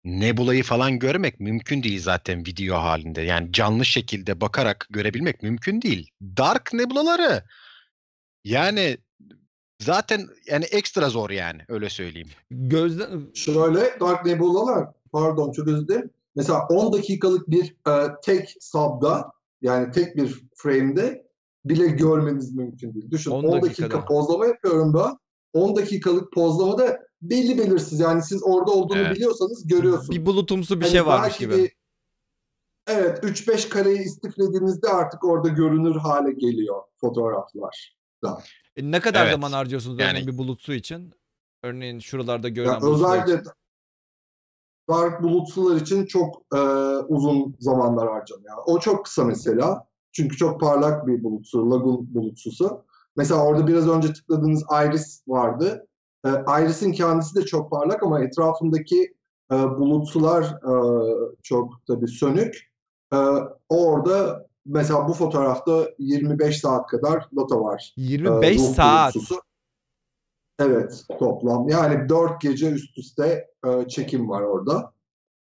Nebula'yı 0.05 0.63
falan 0.63 0.99
görmek 0.99 1.41
mümkün 1.41 1.83
değil 1.83 2.03
zaten 2.03 2.47
video 2.47 2.77
halinde. 2.77 3.23
Yani 3.23 3.53
canlı 3.53 3.85
şekilde 3.85 4.41
bakarak 4.41 4.87
görebilmek 4.91 5.43
mümkün 5.43 5.83
değil. 5.83 6.11
Dark 6.23 6.73
nebulaları 6.73 7.45
yani 8.45 8.99
zaten 9.81 10.29
yani 10.47 10.65
ekstra 10.65 11.09
zor 11.09 11.31
yani 11.31 11.63
öyle 11.69 11.91
söyleyeyim. 11.91 12.29
Gözden 12.51 13.31
Şöyle 13.35 14.01
Dark 14.01 14.27
Nebula'lar, 14.27 14.89
pardon 15.13 15.53
çok 15.53 15.69
özür 15.69 15.89
dilerim. 15.89 16.11
Mesela 16.37 16.67
10 16.67 16.93
dakikalık 16.93 17.51
bir 17.51 17.75
e, 17.89 18.09
tek 18.23 18.55
sub'da 18.61 19.33
yani 19.63 19.91
tek 19.93 20.17
bir 20.17 20.43
frame'de 20.57 21.27
bile 21.65 21.87
görmeniz 21.87 22.55
mümkün 22.55 22.95
değil. 22.95 23.11
Düşün 23.11 23.31
10 23.31 23.45
10, 23.45 23.63
dakika 23.63 23.83
dakikada. 23.83 24.05
pozlama 24.05 24.47
yapıyorum 24.47 24.95
ben. 24.95 25.17
10 25.53 25.77
dakikalık 25.77 26.33
pozlamada 26.33 26.99
belli 27.23 27.59
belirsiz 27.59 28.01
yani 28.01 28.23
siz 28.23 28.43
orada 28.45 28.71
olduğunu 28.71 28.99
Evet. 28.99 29.17
biliyorsanız 29.17 29.67
görüyorsunuz. 29.67 30.11
bir 30.11 30.27
bulutumsu 30.27 30.77
bir 30.81 30.85
Hani 30.85 30.93
şey 30.93 31.07
varmış 31.07 31.37
gibi. 31.39 31.57
bir- 31.57 31.73
evet 32.87 33.25
3-5 33.25 33.69
kareyi 33.69 33.99
istiflediğinizde 33.99 34.89
artık 34.89 35.25
orada 35.25 35.49
görünür 35.49 35.97
hale 35.97 36.33
geliyor 36.33 36.83
fotoğraflar. 37.01 37.97
E, 38.77 38.91
ne 38.91 39.01
kadar 39.01 39.23
Evet. 39.23 39.33
zaman 39.33 39.53
harcıyorsunuz 39.53 39.97
örneğin 39.99 40.15
Yani- 40.15 40.27
bir 40.27 40.39
bulutsu 40.39 40.73
için? 40.73 41.13
Örneğin 41.63 41.99
şuralarda 41.99 42.49
görünen 42.49 42.73
Ya 42.73 42.81
bulutlar 42.81 43.23
için. 43.27 43.41
Dark 44.91 45.23
bulutsular 45.23 45.77
için 45.77 46.07
çok 46.07 46.43
e, 46.55 46.59
uzun 47.09 47.57
zamanlar 47.61 48.09
harcanıyor. 48.09 48.57
O 48.67 48.79
çok 48.79 49.05
kısa 49.05 49.25
mesela. 49.25 49.87
Çünkü 50.13 50.37
çok 50.37 50.61
parlak 50.61 51.07
bir 51.07 51.25
bulutsu, 51.25 51.71
lagun 51.71 52.15
bulutsusu. 52.15 52.85
Mesela 53.17 53.45
orada 53.45 53.67
biraz 53.67 53.89
önce 53.89 54.13
tıkladığınız 54.13 54.65
iris 54.85 55.23
vardı. 55.29 55.87
E, 56.27 56.29
iris'in 56.63 56.93
kendisi 56.93 57.35
de 57.35 57.43
çok 57.43 57.71
parlak 57.71 58.03
ama 58.03 58.21
etrafındaki 58.21 59.15
e, 59.53 59.55
bulutsular 59.55 60.43
e, 60.43 60.75
çok 61.43 61.73
tabii 61.87 62.09
sönük. 62.09 62.71
E, 63.13 63.19
orada 63.69 64.47
mesela 64.67 65.09
bu 65.09 65.13
fotoğrafta 65.13 65.91
25 65.99 66.61
saat 66.61 66.87
kadar 66.87 67.29
data 67.37 67.61
var. 67.61 67.95
Ee, 67.99 68.03
25 68.03 68.59
ruh 68.59 68.75
saat. 68.75 69.15
bulutsusu. 69.15 69.41
Evet 70.61 71.05
toplam. 71.19 71.69
Yani 71.69 72.09
4 72.09 72.41
gece 72.41 72.71
üst 72.71 72.99
üste 72.99 73.47
e, 73.67 73.89
çekim 73.89 74.29
var 74.29 74.43
orada. 74.43 74.93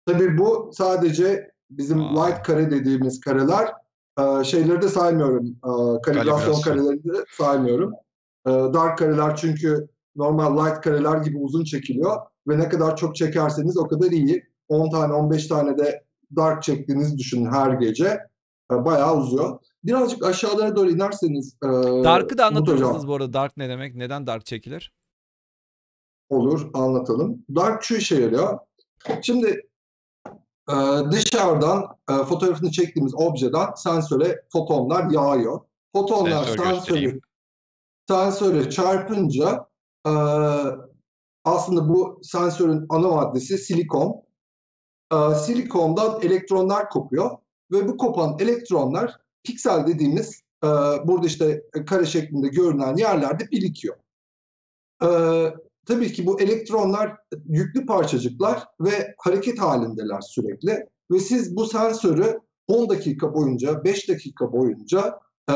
Tabii 0.05 0.37
bu 0.37 0.71
sadece 0.73 1.51
bizim 1.69 2.01
Aa. 2.01 2.25
light 2.25 2.43
kare 2.43 2.71
dediğimiz 2.71 3.19
kareler. 3.19 3.73
E, 4.19 4.43
şeyleri 4.43 4.81
de 4.81 4.87
saymıyorum. 4.87 5.45
E, 5.47 6.01
kalibrasyon 6.01 6.61
karelerini 6.61 7.03
de 7.03 7.25
saymıyorum. 7.31 7.93
E, 8.47 8.51
dark 8.51 8.97
kareler 8.97 9.35
çünkü 9.35 9.87
normal 10.15 10.65
light 10.65 10.81
kareler 10.81 11.17
gibi 11.17 11.37
uzun 11.37 11.63
çekiliyor. 11.63 12.17
Ve 12.47 12.59
ne 12.59 12.69
kadar 12.69 12.95
çok 12.95 13.15
çekerseniz 13.15 13.77
o 13.77 13.87
kadar 13.87 14.11
iyi. 14.11 14.43
10 14.67 14.91
tane 14.91 15.13
15 15.13 15.47
tane 15.47 15.77
de 15.77 16.03
dark 16.35 16.63
çektiğinizi 16.63 17.17
düşünün 17.17 17.51
her 17.51 17.71
gece. 17.71 18.19
E, 18.71 18.85
bayağı 18.85 19.17
uzuyor. 19.17 19.59
Birazcık 19.83 20.25
aşağılara 20.25 20.75
doğru 20.75 20.89
inerseniz 20.89 21.55
e, 21.63 21.67
Dark'ı 22.03 22.37
da 22.37 22.45
anlatır 22.45 22.79
mısınız 22.79 23.07
bu 23.07 23.15
arada? 23.15 23.33
Dark 23.33 23.57
ne 23.57 23.69
demek? 23.69 23.95
Neden 23.95 24.27
dark 24.27 24.45
çekilir? 24.45 24.93
Olur, 26.29 26.69
anlatalım. 26.73 27.45
Dark 27.55 27.83
şu 27.83 27.95
işe 27.95 28.21
yarıyor. 28.21 28.59
Şimdi 29.21 29.67
e, 30.69 30.75
dışarıdan 31.11 31.97
e, 32.09 32.13
fotoğrafını 32.13 32.71
çektiğimiz 32.71 33.13
objeden 33.15 33.73
sensöre 33.75 34.43
fotonlar 34.51 35.11
yağıyor. 35.11 35.61
Fotonlar 35.95 36.43
Sensör 36.43 36.63
sensörü, 36.63 37.19
sensöre 38.07 38.69
çarpınca 38.69 39.67
e, 40.07 40.11
aslında 41.43 41.89
bu 41.89 42.19
sensörün 42.23 42.85
ana 42.89 43.07
maddesi 43.07 43.57
silikon. 43.57 44.23
E, 45.13 45.35
silikondan 45.35 46.21
elektronlar 46.21 46.89
kopuyor 46.89 47.37
ve 47.71 47.87
bu 47.87 47.97
kopan 47.97 48.37
elektronlar 48.39 49.17
piksel 49.43 49.87
dediğimiz 49.87 50.41
e, 50.63 50.67
burada 51.03 51.27
işte 51.27 51.63
kare 51.87 52.05
şeklinde 52.05 52.47
görünen 52.47 52.95
yerlerde 52.95 53.51
birikiyor. 53.51 53.95
E, 55.03 55.07
tabii 55.87 56.13
ki 56.13 56.25
bu 56.25 56.41
elektronlar 56.41 57.15
yüklü 57.45 57.85
parçacıklar 57.85 58.63
ve 58.79 59.15
hareket 59.17 59.59
halindeler 59.59 60.21
sürekli. 60.21 60.87
Ve 61.11 61.19
siz 61.19 61.55
bu 61.55 61.65
sensörü 61.65 62.39
10 62.67 62.89
dakika 62.89 63.33
boyunca, 63.33 63.83
5 63.83 64.09
dakika 64.09 64.53
boyunca 64.53 65.19
e, 65.49 65.53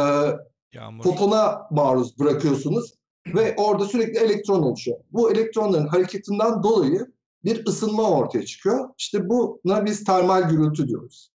Yağmur. 0.73 1.03
fotona 1.03 1.67
maruz 1.71 2.19
bırakıyorsunuz 2.19 2.93
ve 3.35 3.55
orada 3.57 3.85
sürekli 3.85 4.19
elektron 4.19 4.63
oluşuyor. 4.63 4.97
Bu 5.11 5.31
elektronların 5.31 5.87
hareketinden 5.87 6.63
dolayı 6.63 7.07
bir 7.43 7.65
ısınma 7.65 8.09
ortaya 8.09 8.45
çıkıyor. 8.45 8.89
İşte 8.97 9.29
buna 9.29 9.85
biz 9.85 10.03
termal 10.03 10.49
gürültü 10.49 10.87
diyoruz. 10.87 11.31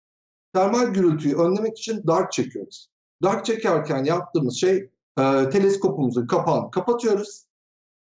Termal 0.53 0.87
gürültüyü 0.87 1.35
önlemek 1.35 1.77
için 1.77 2.07
dark 2.07 2.31
çekiyoruz. 2.31 2.89
Dark 3.23 3.45
çekerken 3.45 4.03
yaptığımız 4.03 4.55
şey 4.55 4.89
e, 5.19 5.49
teleskopumuzun 5.49 6.27
kapağını 6.27 6.71
kapatıyoruz. 6.71 7.44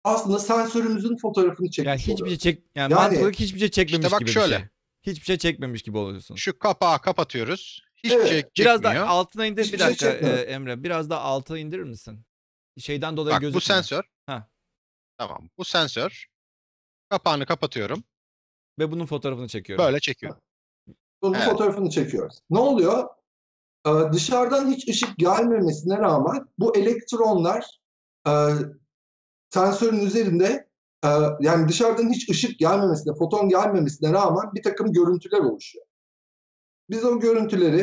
Aslında 0.05 0.39
sensörümüzün 0.39 1.17
fotoğrafını 1.17 1.71
çekmiş 1.71 1.87
Yani 1.89 1.99
hiçbir 1.99 2.07
şey 2.17 2.23
oluyoruz. 2.23 2.39
çek 2.43 2.63
yani, 2.75 2.93
Yani- 2.93 3.19
mantık 3.19 3.41
hiçbir 3.41 3.59
şey 3.59 3.71
çekmemiş 3.71 4.13
bak 4.13 4.21
gibi 4.21 4.31
şöyle. 4.31 4.55
bir 4.55 4.61
şey. 4.61 4.69
Hiçbir 5.03 5.25
şey 5.27 5.39
çekmemiş 5.39 5.83
gibi 5.83 5.99
oluyorsun. 5.99 6.35
Şu 6.35 6.59
kapağı 6.59 7.01
kapatıyoruz. 7.01 7.83
Hiçbir 7.97 8.17
Evet. 8.17 8.29
şey 8.29 8.43
Biraz 8.59 8.83
çekmiyor. 8.83 9.07
da 9.07 9.09
altına 9.09 9.47
indir 9.47 9.65
Hiçbir 9.65 9.73
bir 9.73 9.79
şey 9.79 9.89
dakika 9.89 10.13
çekmiyor. 10.13 10.39
e, 10.39 10.41
Emre. 10.41 10.83
Biraz 10.83 11.11
da 11.11 11.21
altına 11.21 11.59
indirir 11.59 11.83
misin? 11.83 12.21
Şeyden 12.79 13.17
dolayı 13.17 13.33
Bak 13.35 13.41
bu 13.41 13.45
gözükmüyor. 13.45 13.63
sensör. 13.63 14.03
Ha. 14.27 14.49
Tamam. 15.19 15.49
Bu 15.59 15.65
sensör. 15.65 16.27
Kapağını 17.11 17.47
kapatıyorum. 17.47 18.05
Ve 18.79 18.91
bunun 18.93 19.07
fotoğrafını 19.07 19.49
çekiyorum. 19.49 19.85
Böyle 19.85 20.01
çekiyorum. 20.01 20.41
Bunun 21.23 21.35
Evet. 21.35 21.45
fotoğrafını 21.49 21.91
çekiyoruz. 21.91 22.39
Ne 22.51 22.59
oluyor? 22.59 23.09
Ee, 23.87 23.91
dışarıdan 24.13 24.71
hiç 24.71 24.89
ışık 24.89 25.17
gelmemesine 25.19 25.99
rağmen 25.99 26.47
bu 26.59 26.77
elektronlar 26.77 27.67
e, 28.27 28.31
sensörün 29.55 30.01
üzerinde 30.07 30.69
e, 31.05 31.09
yani 31.41 31.69
dışarıdan 31.69 32.13
hiç 32.13 32.31
ışık 32.31 32.59
gelmemesine, 32.59 33.15
foton 33.15 33.49
gelmemesine 33.49 34.13
rağmen 34.13 34.55
bir 34.55 34.63
takım 34.63 34.93
görüntüler 34.93 35.39
oluşuyor. 35.39 35.85
Biz 36.91 37.05
o 37.05 37.21
görüntüleri 37.21 37.81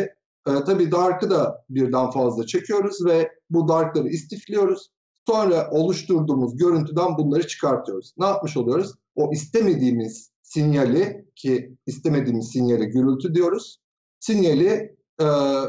e, 0.47 0.51
tabii 0.65 0.91
dark'ı 0.91 1.29
da 1.29 1.65
birden 1.69 2.11
fazla 2.11 2.45
çekiyoruz 2.45 3.05
ve 3.05 3.31
bu 3.49 3.67
dark'ları 3.67 4.07
istifliyoruz. 4.07 4.89
Sonra 5.27 5.69
oluşturduğumuz 5.71 6.57
görüntüden 6.57 7.17
bunları 7.17 7.47
çıkartıyoruz. 7.47 8.13
Ne 8.17 8.25
yapmış 8.25 8.57
oluyoruz? 8.57 8.93
O 9.15 9.31
istemediğimiz 9.31 10.31
sinyali 10.41 11.25
ki 11.35 11.77
istemediğimiz 11.85 12.47
sinyale 12.47 12.85
gürültü 12.85 13.35
diyoruz. 13.35 13.79
Sinyali 14.19 14.95
e, 15.19 15.25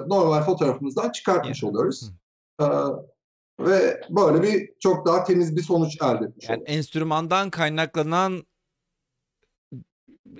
normal 0.07 0.43
fotoğrafımızdan 0.43 1.13
çıkartmış 1.13 1.65
oluyoruz. 1.65 2.13
E, 2.61 2.65
ve 3.61 4.01
böyle 4.11 4.43
bir 4.43 4.71
çok 4.81 5.07
daha 5.07 5.25
temiz 5.25 5.57
bir 5.57 5.63
sonuç 5.63 5.97
elde 6.03 6.25
etmiş 6.25 6.49
Yani 6.49 6.57
oluyoruz. 6.57 6.77
enstrümandan 6.77 7.51
kaynaklanan 7.51 8.47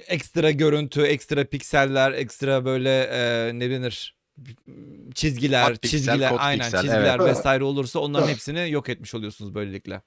ekstra 0.07 0.51
görüntü, 0.51 1.03
ekstra 1.03 1.45
pikseller, 1.45 2.13
ekstra 2.13 2.65
böyle 2.65 3.03
e, 3.03 3.51
ne 3.59 3.71
denir? 3.71 4.17
Çizgiler, 5.15 5.77
piksel, 5.77 5.91
çizgiler, 5.99 6.31
kod 6.31 6.39
aynen 6.41 6.63
piksel, 6.63 6.81
çizgiler 6.81 7.17
evet. 7.21 7.29
vesaire 7.37 7.65
olursa 7.65 7.99
onların 7.99 8.25
Evet. 8.25 8.35
hepsini 8.35 8.71
yok 8.71 8.89
etmiş 8.89 9.15
oluyorsunuz 9.15 9.55
böylelikle. 9.55 10.03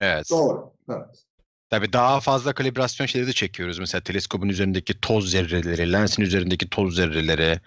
Evet. 0.00 0.30
Doğru. 0.30 0.72
Evet. 0.90 1.24
Tabii 1.70 1.92
daha 1.92 2.20
fazla 2.20 2.52
kalibrasyon 2.52 3.06
şeyleri 3.06 3.28
de 3.28 3.32
çekiyoruz. 3.32 3.78
Mesela 3.78 4.02
teleskopun 4.02 4.48
üzerindeki 4.48 5.00
toz 5.00 5.30
zerreleri, 5.30 5.92
lensin 5.92 6.22
üzerindeki 6.22 6.70
toz 6.70 6.94
zerreleri 6.94 7.60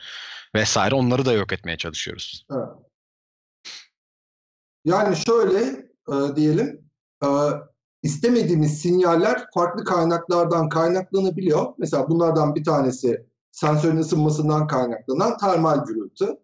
vesaire 0.56 0.96
onları 0.96 1.26
da 1.26 1.34
yok 1.34 1.54
etmeye 1.54 1.78
çalışıyoruz. 1.78 2.46
Evet. 2.52 2.68
Yani 4.86 5.16
şöyle 5.16 5.60
e, 6.08 6.36
diyelim, 6.36 6.90
e, 7.24 7.28
istemediğimiz 8.04 8.82
sinyaller 8.82 9.46
farklı 9.54 9.84
kaynaklardan 9.84 10.70
kaynaklanabiliyor. 10.70 11.74
Mesela 11.78 12.10
bunlardan 12.10 12.56
bir 12.56 12.64
tanesi 12.64 13.26
sensörün 13.52 13.98
ısınmasından 13.98 14.68
kaynaklanan 14.68 15.38
termal 15.38 15.86
gürültü. 15.86 16.38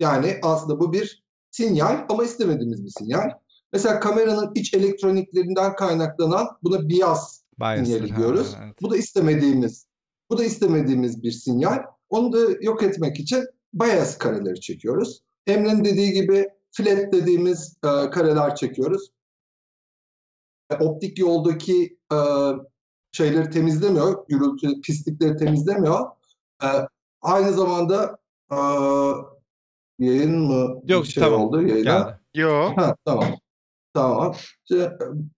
Yani 0.00 0.38
aslında 0.42 0.80
bu 0.80 0.92
bir 0.92 1.24
sinyal 1.50 2.06
ama 2.08 2.24
istemediğimiz 2.24 2.84
bir 2.84 2.90
sinyal. 2.98 3.30
Mesela 3.72 4.00
kameranın 4.00 4.52
iç 4.54 4.74
elektroniklerinden 4.74 5.76
kaynaklanan 5.76 6.48
buna 6.62 6.88
bias 6.88 7.42
sinyali 7.60 8.10
ha, 8.10 8.16
diyoruz. 8.16 8.56
evet. 8.62 8.74
Bu 8.82 8.90
da 8.90 8.96
istemediğimiz, 8.96 9.86
bu 10.30 10.38
da 10.38 10.44
istemediğimiz 10.44 11.22
bir 11.22 11.32
sinyal. 11.32 11.78
Onu 12.08 12.32
da 12.32 12.38
yok 12.60 12.82
etmek 12.82 13.20
için 13.20 13.44
bias 13.74 14.18
kareleri 14.18 14.60
çekiyoruz. 14.60 15.22
Emre'nin 15.46 15.84
dediği 15.84 16.12
gibi 16.12 16.48
flat 16.72 17.12
dediğimiz 17.12 17.76
e, 17.84 18.10
kareler 18.10 18.54
çekiyoruz. 18.54 19.10
E, 20.70 20.74
Optik 20.74 21.18
yoldaki 21.18 21.98
e, 22.12 22.18
şeyleri 23.12 23.50
temizlemiyor, 23.50 24.26
gürültü, 24.28 24.80
pislikleri 24.80 25.36
temizlemiyor. 25.36 26.06
E, 26.62 26.68
aynı 27.22 27.52
zamanda 27.52 28.18
e, 28.52 28.58
yayın 29.98 30.38
mı 30.38 30.80
Yok, 30.88 31.04
bir 31.04 31.08
şey 31.08 31.22
tamam, 31.22 31.40
oldu 31.40 31.62
yayına? 31.62 32.00
Geldi. 32.00 32.18
Yo. 32.34 32.72
Ha, 32.76 32.96
tamam. 33.04 33.34
Tamam. 33.94 34.34
İşte, 34.64 34.92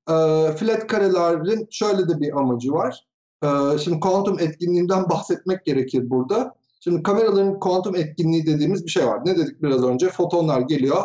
e, 0.08 0.14
flat 0.56 0.86
karelerin 0.86 1.68
şöyle 1.70 2.08
de 2.08 2.20
bir 2.20 2.38
amacı 2.38 2.72
var. 2.72 3.04
Ee, 3.44 3.78
şimdi 3.78 4.00
kuantum 4.00 4.38
etkinliğinden 4.40 5.08
bahsetmek 5.10 5.64
gerekir 5.64 6.10
burada. 6.10 6.54
Şimdi 6.80 7.02
kameraların 7.02 7.60
kuantum 7.60 7.96
etkinliği 7.96 8.46
dediğimiz 8.46 8.86
bir 8.86 8.90
şey 8.90 9.06
var. 9.06 9.20
Ne 9.24 9.36
dedik 9.36 9.62
biraz 9.62 9.84
önce? 9.84 10.08
Fotonlar 10.08 10.60
geliyor, 10.60 11.02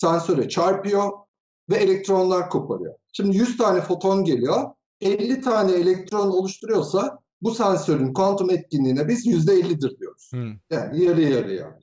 sensöre 0.00 0.48
çarpıyor 0.48 1.10
ve 1.70 1.76
elektronlar 1.76 2.50
koparıyor. 2.50 2.94
Şimdi 3.12 3.36
100 3.36 3.56
tane 3.56 3.80
foton 3.80 4.24
geliyor, 4.24 4.70
50 5.00 5.40
tane 5.40 5.72
elektron 5.72 6.30
oluşturuyorsa 6.30 7.18
bu 7.42 7.54
sensörün 7.54 8.12
kuantum 8.12 8.50
etkinliğine 8.50 9.08
biz 9.08 9.26
%50'dir 9.26 9.98
diyoruz. 9.98 10.30
Hı. 10.34 10.46
Yani 10.70 11.04
yarı 11.04 11.22
yarıya. 11.22 11.78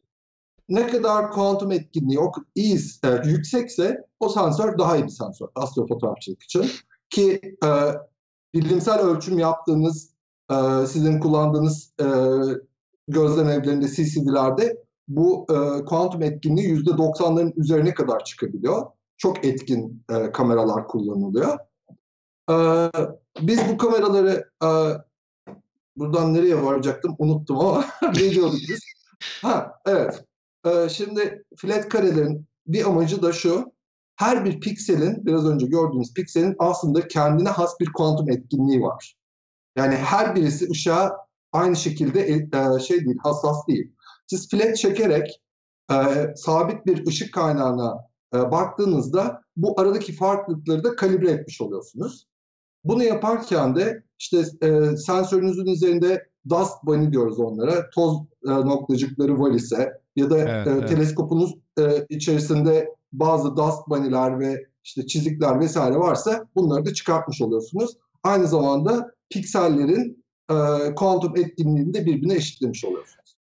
Ne 0.69 0.87
kadar 0.87 1.31
kuantum 1.31 1.71
etkinliği 1.71 2.19
o 2.19 2.31
iyi, 2.55 2.79
e, 3.03 3.29
yüksekse 3.29 4.05
o 4.19 4.29
sensör 4.29 4.77
daha 4.77 4.97
iyi 4.97 5.03
bir 5.03 5.09
sensör 5.09 5.47
astrofotoğrafçılık 5.55 6.43
için. 6.43 6.65
Ki 7.09 7.41
e, 7.65 7.69
bilimsel 8.53 8.99
ölçüm 8.99 9.39
yaptığınız, 9.39 10.13
e, 10.51 10.55
sizin 10.87 11.19
kullandığınız 11.19 11.93
e, 11.99 12.05
gözlem 13.07 13.49
evlerinde, 13.49 13.87
CCD'lerde 13.87 14.86
bu 15.07 15.45
e, 15.49 15.85
kuantum 15.85 16.23
etkinliği 16.23 16.67
%90'ların 16.67 17.53
üzerine 17.55 17.93
kadar 17.93 18.23
çıkabiliyor. 18.23 18.85
Çok 19.17 19.45
etkin 19.45 20.03
e, 20.09 20.31
kameralar 20.31 20.87
kullanılıyor. 20.87 21.57
E, 22.49 22.55
biz 23.41 23.59
bu 23.69 23.77
kameraları 23.77 24.49
e, 24.63 24.69
buradan 25.97 26.33
nereye 26.33 26.63
varacaktım 26.63 27.15
unuttum 27.19 27.59
ama 27.59 27.85
ne 28.01 28.31
diyorduk 28.31 28.59
biz? 28.69 28.79
Ha 29.41 29.79
evet. 29.85 30.23
E, 30.65 30.89
şimdi 30.89 31.43
flat 31.57 31.89
karelerin 31.89 32.45
bir 32.67 32.85
amacı 32.85 33.21
da 33.21 33.33
şu. 33.33 33.77
Her 34.15 34.45
bir 34.45 34.59
pikselin, 34.59 35.25
biraz 35.25 35.45
önce 35.45 35.67
gördüğünüz 35.67 36.13
pikselin 36.13 36.55
aslında 36.59 37.07
kendine 37.07 37.49
has 37.49 37.79
bir 37.79 37.93
kuantum 37.93 38.29
etkinliği 38.29 38.81
var. 38.81 39.15
Yani 39.75 39.95
her 39.95 40.35
birisi 40.35 40.69
ışığa 40.71 41.17
aynı 41.51 41.75
şekilde 41.75 42.19
e, 42.27 42.79
şey 42.79 43.05
değil, 43.05 43.17
hassas 43.23 43.67
değil. 43.67 43.91
Siz 44.27 44.49
flat 44.49 44.77
çekerek 44.77 45.41
e, 45.91 45.95
sabit 46.35 46.85
bir 46.85 47.07
ışık 47.07 47.33
kaynağına 47.33 47.97
e, 48.35 48.51
baktığınızda 48.51 49.41
bu 49.57 49.81
aradaki 49.81 50.13
farklılıkları 50.13 50.83
da 50.83 50.95
kalibre 50.95 51.31
etmiş 51.31 51.61
oluyorsunuz. 51.61 52.27
Bunu 52.83 53.03
yaparken 53.03 53.75
de 53.75 54.03
işte 54.19 54.43
e, 54.61 54.97
sensörünüzün 54.97 55.65
üzerinde 55.65 56.29
dust 56.49 56.73
bunny 56.83 57.11
diyoruz 57.11 57.39
onlara. 57.39 57.89
Toz 57.89 58.17
e, 58.47 58.49
noktacıkları 58.49 59.39
var 59.39 59.51
ise 59.51 60.01
ya 60.15 60.29
da 60.29 60.37
Evet, 60.37 60.67
e, 60.67 60.71
evet. 60.71 60.89
teleskopunuz 60.89 61.53
e, 61.79 62.05
içerisinde 62.09 62.89
bazı 63.13 63.57
dust 63.57 63.79
bunny'ler 63.87 64.39
ve 64.39 64.65
işte 64.83 65.07
çizikler 65.07 65.59
vesaire 65.59 65.95
varsa 65.95 66.47
bunları 66.55 66.85
da 66.85 66.93
çıkartmış 66.93 67.41
oluyorsunuz. 67.41 67.97
Aynı 68.23 68.47
zamanda 68.47 69.11
piksellerin 69.29 70.23
e, 70.49 70.55
kuantum 70.95 71.37
etkinliğini 71.37 71.93
de 71.93 72.05
birbirine 72.05 72.35
eşitlemiş 72.35 72.85
oluyorsunuz. 72.85 73.35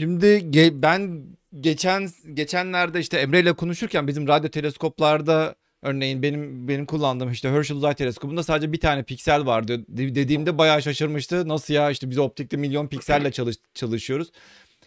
Şimdi 0.00 0.26
ge- 0.26 0.82
ben 0.82 1.22
geçen 1.60 2.08
geçenlerde 2.34 3.00
işte 3.00 3.18
Emre 3.18 3.40
ile 3.40 3.52
konuşurken 3.52 4.06
bizim 4.06 4.28
radyo 4.28 4.50
teleskoplarda 4.50 5.54
örneğin 5.82 6.22
benim 6.22 6.68
benim 6.68 6.86
kullandığım 6.86 7.30
işte 7.30 7.50
Herschel 7.50 7.76
Uzay 7.76 7.94
Teleskobu'nda 7.94 8.42
sadece 8.42 8.72
bir 8.72 8.80
tane 8.80 9.02
piksel 9.02 9.46
vardı 9.46 9.84
de- 9.88 10.14
dediğimde 10.14 10.58
bayağı 10.58 10.82
şaşırmıştı. 10.82 11.48
Nasıl 11.48 11.74
ya 11.74 11.90
işte 11.90 12.10
biz 12.10 12.18
optikte 12.18 12.56
milyon 12.56 12.88
pikselle 12.88 13.30
çalış 13.32 13.56
çalışıyoruz. 13.74 14.30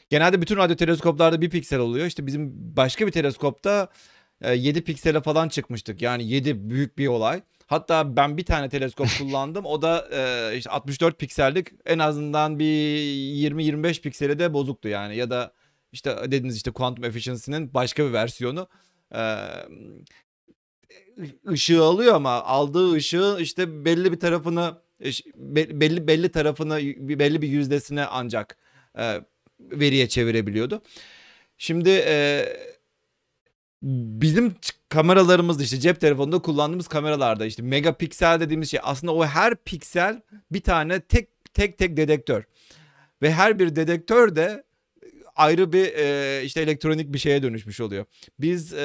Genelde 0.09 0.41
bütün 0.41 0.55
radyo 0.55 0.75
teleskoplarda 0.75 1.41
bir 1.41 1.49
piksel 1.49 1.79
oluyor. 1.79 2.05
İşte 2.05 2.27
bizim 2.27 2.51
başka 2.77 3.07
bir 3.07 3.11
teleskopta 3.11 3.87
7 4.55 4.81
piksele 4.83 5.21
falan 5.21 5.49
çıkmıştık. 5.49 6.01
Yani 6.01 6.27
7 6.27 6.69
büyük 6.69 6.97
bir 6.97 7.07
olay. 7.07 7.41
Hatta 7.69 8.15
ben 8.15 8.37
bir 8.37 8.45
tane 8.45 8.69
teleskop 8.69 9.07
kullandım. 9.17 9.65
O 9.65 9.81
da 9.81 10.07
e, 10.11 10.57
işte 10.57 10.69
64 10.69 11.19
piksellik 11.19 11.67
en 11.85 11.99
azından 11.99 12.59
bir 12.59 12.65
20-25 12.65 14.01
pikseli 14.01 14.39
de 14.39 14.53
bozuktu 14.53 14.87
yani. 14.87 15.15
Ya 15.15 15.29
da 15.29 15.53
işte 15.91 16.17
dediğiniz 16.25 16.55
işte 16.55 16.71
Quantum 16.71 17.03
Efficiency'nin 17.03 17.73
başka 17.73 18.05
bir 18.07 18.13
versiyonu. 18.13 18.67
E, 19.15 19.21
ışığı 21.47 21.83
alıyor 21.83 22.15
ama 22.15 22.43
aldığı 22.43 22.91
ışığın 22.93 23.39
işte 23.39 23.85
belli 23.85 24.11
bir 24.11 24.19
tarafını 24.19 24.77
be- 25.35 25.79
belli 25.79 26.07
belli 26.07 26.31
tarafını 26.31 26.77
belli 27.19 27.41
bir 27.41 27.47
yüzdesine 27.47 28.05
ancak 28.05 28.57
e, 28.97 29.21
veriye 29.59 30.09
çevirebiliyordu. 30.09 30.81
Şimdi 31.57 31.89
e, 31.89 32.45
bizim 33.81 34.55
kameralarımızda 34.89 35.63
işte 35.63 35.79
cep 35.79 36.01
telefonunda 36.01 36.39
kullandığımız 36.39 36.87
kameralarda 36.87 37.45
işte 37.45 37.61
megapiksel 37.63 38.39
dediğimiz 38.39 38.71
şey 38.71 38.79
aslında 38.83 39.13
o 39.13 39.25
her 39.25 39.55
piksel 39.55 40.21
bir 40.51 40.61
tane 40.61 40.99
tek 40.99 41.29
tek 41.53 41.77
tek 41.77 41.97
dedektör. 41.97 42.43
Ve 43.21 43.33
her 43.33 43.59
bir 43.59 43.75
dedektör 43.75 44.35
de 44.35 44.63
ayrı 45.35 45.73
bir 45.73 45.93
e, 45.95 46.41
işte 46.45 46.61
elektronik 46.61 47.13
bir 47.13 47.17
şeye 47.19 47.43
dönüşmüş 47.43 47.81
oluyor. 47.81 48.05
Biz 48.39 48.73
e, 48.73 48.77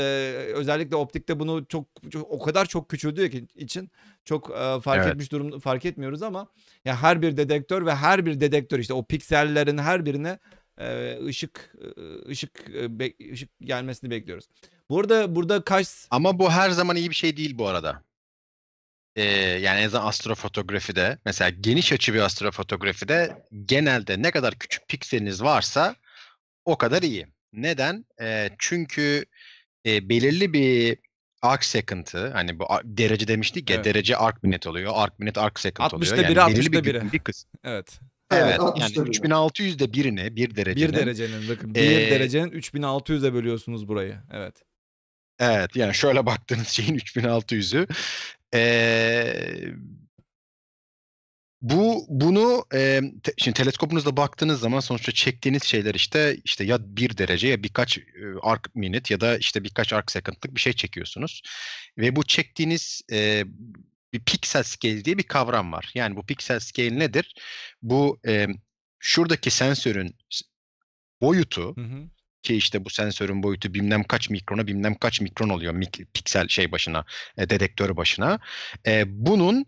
özellikle 0.55 0.97
optikte 0.97 1.39
bunu 1.39 1.67
çok, 1.69 1.87
çok 2.11 2.31
o 2.31 2.43
kadar 2.43 2.67
çok 2.67 2.89
küçüldüğü 2.89 3.31
ki- 3.31 3.47
için 3.57 3.91
çok 4.25 4.51
e, 4.51 4.81
fark 4.81 5.03
Evet. 5.03 5.07
etmiş 5.09 5.33
durum 5.33 5.61
fark 5.61 5.85
etmiyoruz 5.85 6.23
ama 6.23 6.49
ya 6.85 7.03
her 7.03 7.23
bir 7.23 7.37
dedektör 7.37 7.87
ve 7.87 7.95
her 7.95 8.27
bir 8.27 8.41
dedektör 8.41 8.79
işte 8.79 8.95
o 8.95 9.05
piksellerin 9.05 9.79
her 9.79 10.07
birine 10.07 10.39
e, 10.79 11.19
ışık 11.27 11.75
e, 11.97 12.31
ışık 12.31 12.51
e, 12.75 13.33
ışık 13.33 13.51
gelmesini 13.61 14.11
bekliyoruz. 14.11 14.45
Burada 14.95 15.35
burada 15.35 15.65
kaç 15.65 15.89
Ama 16.11 16.39
bu 16.39 16.51
her 16.51 16.71
zaman 16.71 16.97
iyi 16.97 17.11
bir 17.11 17.15
şey 17.15 17.37
değil 17.37 17.59
bu 17.59 17.69
arada. 17.69 18.03
Ee, 19.17 19.23
yani 19.63 19.81
en 19.81 19.87
azından 19.87 20.07
astrofotografide 20.07 21.19
mesela 21.27 21.51
geniş 21.51 21.93
açı 21.93 22.15
bir 22.15 22.21
astrofotografide 22.21 23.47
genelde 23.65 24.23
ne 24.23 24.31
kadar 24.31 24.55
küçük 24.59 24.89
pikseliniz 24.89 25.43
varsa 25.43 25.97
o 26.65 26.79
kadar 26.79 27.03
iyi. 27.03 27.27
Neden? 27.53 28.05
Ee, 28.21 28.51
çünkü 28.59 29.25
e, 29.87 30.09
belirli 30.09 30.53
bir 30.53 30.99
arc 31.43 31.67
second'ı 31.67 32.31
hani 32.33 32.59
bu 32.59 32.67
derece 32.85 33.29
demiştik 33.29 33.71
ya 33.71 33.77
Evet. 33.77 33.85
derece 33.85 34.17
arc 34.17 34.39
minute 34.43 34.69
oluyor. 34.69 34.93
Arc 34.97 35.15
minute 35.19 35.41
arc 35.41 35.61
second 35.61 35.87
60'ta 35.87 35.97
oluyor. 35.97 36.29
biri, 36.29 36.39
Yani 36.39 36.55
belirli 36.55 36.69
60'ta 36.69 36.85
bir, 36.85 36.95
biri. 36.95 37.13
bir 37.13 37.19
kısım. 37.19 37.51
evet 37.65 37.99
Evet, 38.31 38.45
Evet, 38.45 38.59
60'ta 38.59 38.81
yani 39.03 39.11
biri. 39.11 39.17
3600'de 39.19 39.93
birini 39.93 40.37
bir 40.37 40.57
derecenin. 40.57 40.93
bir 40.93 40.99
derecenin 40.99 41.49
bakın 41.49 41.75
bir 41.75 41.81
Ee, 41.81 42.11
derecenin 42.11 42.51
3600'e 42.51 43.35
bölüyorsunuz 43.35 43.89
burayı. 43.89 44.17
Evet. 44.33 44.55
Evet 45.39 45.77
yani 45.77 45.95
şöyle 45.95 46.27
baktığınız 46.27 46.69
şeyin 46.69 46.99
3600'ü. 46.99 47.87
Ee, 48.55 49.75
bu 51.63 52.07
bunu 52.09 52.65
e, 52.75 53.01
te- 53.23 53.33
şimdi 53.39 53.57
teleskopunuzla 53.57 54.17
baktığınız 54.17 54.61
zaman 54.61 54.81
sonuçta 54.81 55.13
çektiğiniz 55.13 55.63
şeyler 55.65 55.95
işte 55.95 56.37
işte 56.45 56.65
ya 56.65 56.79
bir 56.97 57.19
derece 57.19 57.49
ya 57.49 57.63
birkaç 57.63 57.99
e, 57.99 58.03
arc 58.43 58.71
minute 58.75 59.15
ya 59.15 59.21
da 59.21 59.39
işte 59.39 59.65
birkaç 59.65 59.93
arc 59.93 60.13
second'lık 60.13 60.55
bir 60.55 60.61
şey 60.61 60.73
çekiyorsunuz. 60.73 61.43
Ve 61.99 62.17
bu 62.17 62.25
çektiğiniz 62.25 63.03
e, 63.13 63.45
bir 64.13 64.21
pixel 64.25 64.63
scale 64.63 65.05
diye 65.05 65.19
bir 65.19 65.23
kavram 65.23 65.73
var. 65.73 65.91
Yani 65.95 66.17
bu 66.17 66.27
pixel 66.27 66.61
scale 66.61 66.99
nedir? 66.99 67.35
Bu 67.83 68.21
e, 68.27 68.47
şuradaki 68.99 69.51
sensörün 69.51 70.17
boyutu 71.21 71.77
Hı 71.77 71.81
hı. 71.81 72.14
Ki 72.45 72.57
işte 72.57 72.85
bu 72.85 72.91
sensörün 72.91 73.43
boyutu 73.43 73.75
bilmem 73.75 74.05
kaç 74.05 74.31
mikrona 74.31 74.67
bilmem 74.67 74.95
kaç 74.95 75.21
mikron 75.21 75.49
oluyor 75.49 75.75
mik- 75.75 76.07
piksel 76.15 76.49
şey 76.49 76.73
başına 76.73 77.05
e, 77.39 77.51
dedektör 77.51 77.97
başına. 77.97 78.39
E, 78.87 79.05
bunun 79.27 79.67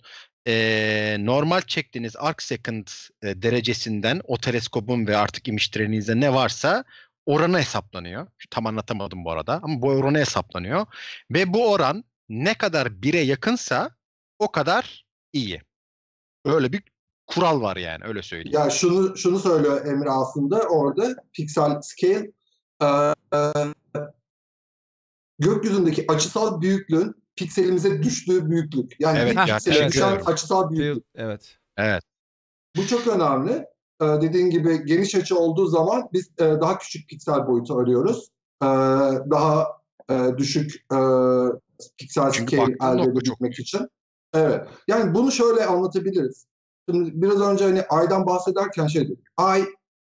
e, 0.49 1.17
normal 1.21 1.61
çektiğiniz 1.61 2.17
arc 2.17 2.45
second 2.45 2.87
e, 3.23 3.43
derecesinden 3.43 4.21
o 4.25 4.39
teleskopun 4.39 5.07
ve 5.07 5.17
artık 5.17 5.49
image 5.49 5.65
treninize 5.73 6.21
ne 6.21 6.35
varsa 6.35 6.85
oranı 7.27 7.59
hesaplanıyor. 7.59 8.27
Tam 8.51 8.67
anlatamadım 8.67 9.25
bu 9.25 9.31
arada 9.31 9.61
ama 9.63 9.83
bu 9.83 9.89
oranı 9.89 10.19
hesaplanıyor. 10.19 10.87
Ve 11.31 11.53
bu 11.53 11.73
oran 11.73 12.05
ne 12.29 12.55
kadar 12.55 13.03
bire 13.03 13.21
yakınsa 13.21 13.91
o 14.39 14.53
kadar 14.53 15.07
iyi. 15.33 15.63
Öyle 16.45 16.73
bir 16.73 16.83
kural 17.27 17.61
var 17.61 17.77
yani 17.77 18.05
öyle 18.05 18.23
söyleyeyim. 18.23 18.59
Ya 18.59 18.71
şunu 18.71 19.17
şunu 19.17 19.39
söylüyor 19.39 19.87
Emre 19.87 20.11
aslında 20.11 20.63
orada 20.63 21.17
pixel 21.33 21.81
scale 21.83 22.33
e, 22.83 23.15
gökyüzündeki 25.39 26.05
açısal 26.09 26.61
büyüklüğün 26.61 27.15
pikselimize 27.37 28.03
düştüğü 28.03 28.51
büyüklük. 28.51 29.01
Yani 29.01 29.19
Evet, 29.19 29.37
piksele 29.47 29.89
düşen 29.89 30.13
evet. 30.13 30.29
açısal 30.29 30.71
büyüklük. 30.71 31.05
Evet. 31.15 31.59
Evet. 31.77 32.03
Bu 32.77 32.87
çok 32.87 33.07
önemli. 33.07 33.67
Ee, 34.03 34.05
dediğin 34.05 34.51
gibi 34.51 34.85
geniş 34.85 35.15
açı 35.15 35.39
olduğu 35.39 35.67
zaman 35.67 36.09
biz 36.13 36.31
e, 36.39 36.45
daha 36.45 36.79
küçük 36.79 37.09
piksel 37.09 37.47
boyutu 37.47 37.79
arıyoruz. 37.79 38.29
Ee, 38.63 38.67
daha 39.31 39.67
e, 40.11 40.39
düşük 40.39 40.75
e, 40.93 40.99
piksel 41.99 42.31
scale 42.31 42.77
elde 42.83 43.03
edebilmek 43.03 43.59
için. 43.59 43.89
Evet. 44.35 44.69
Yani 44.89 45.15
bunu 45.15 45.33
şöyle 45.33 45.67
anlatabiliriz. 45.67 46.47
Şimdi 46.91 47.11
biraz 47.23 47.41
önce 47.41 47.65
hani 47.65 47.83
aydan 47.83 48.27
bahsederken 48.27 48.87
şey 48.87 49.05
dedik. 49.05 49.27
Ay 49.37 49.65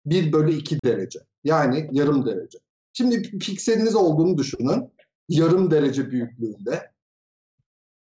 1 0.05 0.33
bölü 0.33 0.53
2 0.53 0.79
derece. 0.85 1.19
Yani 1.45 1.89
yarım 1.91 2.25
derece. 2.25 2.57
Şimdi 2.93 3.21
pikseliniz 3.39 3.95
olduğunu 3.95 4.37
düşünün. 4.37 4.93
Yarım 5.29 5.71
derece 5.71 6.11
büyüklüğünde. 6.11 6.91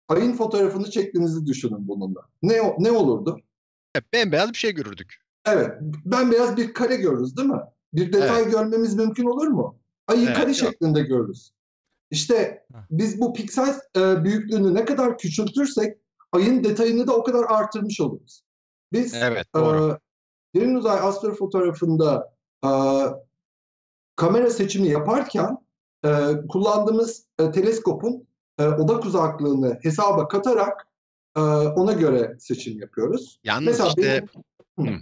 Ayın 0.07 0.33
fotoğrafını 0.33 0.89
çektiğinizi 0.91 1.45
düşünün 1.45 1.87
bununla. 1.87 2.19
Ne 2.41 2.75
ne 2.79 2.91
olurdu? 2.91 3.41
Hep 3.93 4.13
bembeyaz 4.13 4.49
bir 4.49 4.57
şey 4.57 4.71
görürdük. 4.71 5.15
Evet, 5.45 5.71
bembeyaz 6.05 6.57
bir 6.57 6.73
kare 6.73 6.95
görürüz 6.95 7.37
değil 7.37 7.49
mi? 7.49 7.61
Bir 7.93 8.13
detay 8.13 8.49
görmemiz 8.51 8.95
mümkün 8.95 9.25
olur 9.25 9.47
mu? 9.47 9.79
Ayı 10.07 10.25
Evet, 10.25 10.35
kare 10.35 10.47
yok. 10.47 10.55
şeklinde 10.55 11.01
görürüz. 11.01 11.51
İşte 12.11 12.65
biz 12.91 13.21
bu 13.21 13.33
piksel 13.33 13.79
e, 13.97 14.23
büyüklüğünü 14.23 14.73
ne 14.73 14.85
kadar 14.85 15.17
küçültürsek 15.17 15.97
ayın 16.31 16.63
detayını 16.63 17.07
da 17.07 17.15
o 17.15 17.23
kadar 17.23 17.43
artırmış 17.47 18.01
oluruz. 18.01 18.43
Biz 18.93 19.13
Evet 19.13 19.47
doğru. 19.55 19.99
e, 20.55 20.59
derin 20.59 20.75
uzay 20.75 20.99
astrofotoğrafında 20.99 22.33
e, 22.65 22.69
kamera 24.15 24.49
seçimi 24.49 24.87
yaparken 24.87 25.57
e, 26.05 26.09
kullandığımız 26.49 27.25
e, 27.39 27.51
teleskopun 27.51 28.27
e, 28.59 28.67
odak 28.67 29.05
uzaklığını 29.05 29.79
hesaba 29.81 30.27
katarak 30.27 30.87
e, 31.37 31.39
ona 31.41 31.93
göre 31.93 32.35
seçim 32.39 32.79
yapıyoruz. 32.79 33.39
Yalnız 33.43 33.65
Mesela 33.67 33.89
işte 33.89 34.27
benim- 34.77 34.93
Hı. 34.93 35.01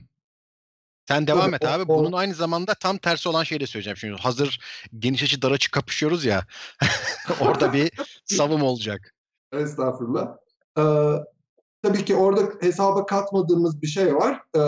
sen 1.08 1.28
devam 1.28 1.54
et 1.54 1.62
Tabii, 1.62 1.72
o- 1.82 1.86
abi. 1.86 1.92
o- 1.92 2.00
Bunun 2.00 2.12
aynı 2.12 2.34
zamanda 2.34 2.74
tam 2.74 2.98
tersi 2.98 3.30
olan 3.30 3.44
şeyi 3.44 3.60
de 3.62 3.68
söyleyeceğim 3.68 3.98
şimdi. 3.98 4.22
Hazır 4.22 4.60
geniş 5.00 5.24
açı 5.24 5.42
dar 5.42 5.52
açı 5.52 5.72
kapışıyoruz 5.72 6.26
ya. 6.26 6.46
Orada 7.42 7.74
bir 7.74 7.92
savım 8.26 8.64
olacak. 8.64 9.16
Estağfurullah. 9.54 10.38
Ee, 10.78 10.82
tabii 11.84 12.06
ki 12.06 12.16
orada 12.16 12.42
hesaba 12.62 13.06
katmadığımız 13.06 13.82
bir 13.82 13.88
şey 13.88 14.16
var. 14.16 14.42
Ee, 14.56 14.60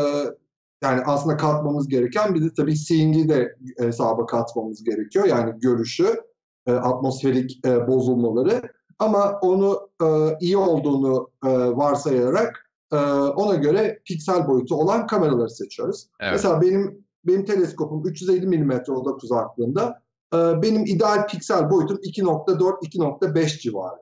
yani 0.83 1.01
aslında 1.05 1.37
katmamız 1.37 1.87
gereken 1.87 2.35
bir 2.35 2.43
de 2.43 2.53
tabii 2.57 2.75
seeing'i 2.75 3.29
de 3.29 3.55
hesaba 3.77 4.25
katmamız 4.25 4.83
gerekiyor. 4.83 5.25
Yani 5.25 5.59
görüşü, 5.59 6.21
e, 6.67 6.71
atmosferik 6.71 7.65
e, 7.65 7.87
bozulmaları. 7.87 8.61
Ama 8.99 9.39
onu 9.41 9.89
e, 10.03 10.07
iyi 10.39 10.57
olduğunu 10.57 11.29
e, 11.45 11.49
varsayarak 11.51 12.69
e, 12.91 12.97
ona 13.35 13.55
göre 13.55 14.01
piksel 14.05 14.47
boyutu 14.47 14.75
olan 14.75 15.07
kameraları 15.07 15.49
seçiyoruz. 15.49 16.07
Evet. 16.19 16.31
Mesela 16.33 16.61
benim 16.61 17.05
benim 17.25 17.45
teleskopum 17.45 18.07
350 18.07 18.47
mm 18.47 18.71
odak 18.71 19.23
uzaklığında. 19.23 20.01
E, 20.33 20.37
benim 20.37 20.85
ideal 20.85 21.27
piksel 21.27 21.69
boyutum 21.69 21.97
2.4-2.5 21.97 23.61
civarı. 23.61 24.01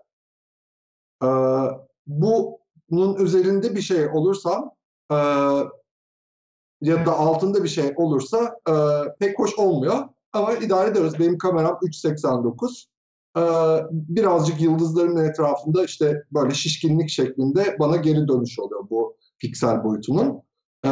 Bunun 2.08 3.16
üzerinde 3.16 3.76
bir 3.76 3.82
şey 3.82 4.08
olursam 4.08 4.72
e, 5.12 5.16
ya 6.82 7.06
da 7.06 7.18
altında 7.18 7.64
bir 7.64 7.70
şey 7.70 7.94
olursa 7.96 8.56
e, 8.70 8.74
pek 9.20 9.40
hoş 9.40 9.60
olmuyor. 9.60 10.10
Ama 10.34 10.54
idare 10.54 10.90
ediyoruz. 10.90 11.20
Benim 11.20 11.38
kameram 11.38 11.80
3.89. 11.82 12.86
Ee, 13.38 13.42
birazcık 13.92 14.62
yıldızların 14.62 15.18
etrafında 15.18 15.86
işte 15.86 16.24
böyle 16.32 16.54
şişkinlik 16.54 17.10
şeklinde 17.10 17.76
bana 17.80 17.96
geri 17.96 18.28
dönüş 18.28 18.60
oluyor 18.60 18.90
bu 18.90 19.18
piksel 19.40 19.84
boyutunun. 19.84 20.42
Ee, 20.86 20.90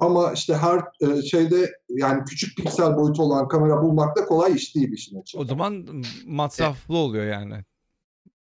ama 0.00 0.32
işte 0.32 0.54
her 0.56 0.80
e, 1.00 1.22
şeyde 1.22 1.70
yani 1.88 2.24
küçük 2.24 2.56
piksel 2.56 2.96
boyutu 2.96 3.22
olan 3.22 3.48
kamera 3.48 3.82
bulmak 3.82 4.16
da 4.16 4.24
kolay 4.24 4.54
iş 4.54 4.74
değil 4.74 4.92
işin 4.92 5.20
açığı. 5.20 5.38
O 5.38 5.44
zaman 5.44 5.86
masraflı 6.26 6.96
oluyor 6.96 7.26
yani. 7.26 7.64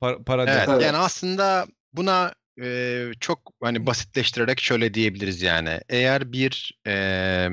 Para, 0.00 0.22
para 0.22 0.42
Evet. 0.42 0.68
Evet. 0.68 0.83
yani 0.83 0.96
aslında 0.96 1.66
buna 1.92 2.33
e, 2.62 3.10
çok 3.20 3.52
hani 3.62 3.86
basitleştirerek 3.86 4.60
şöyle 4.60 4.94
diyebiliriz 4.94 5.42
yani. 5.42 5.80
Eğer 5.88 6.32
bir 6.32 6.80
e, 6.86 7.48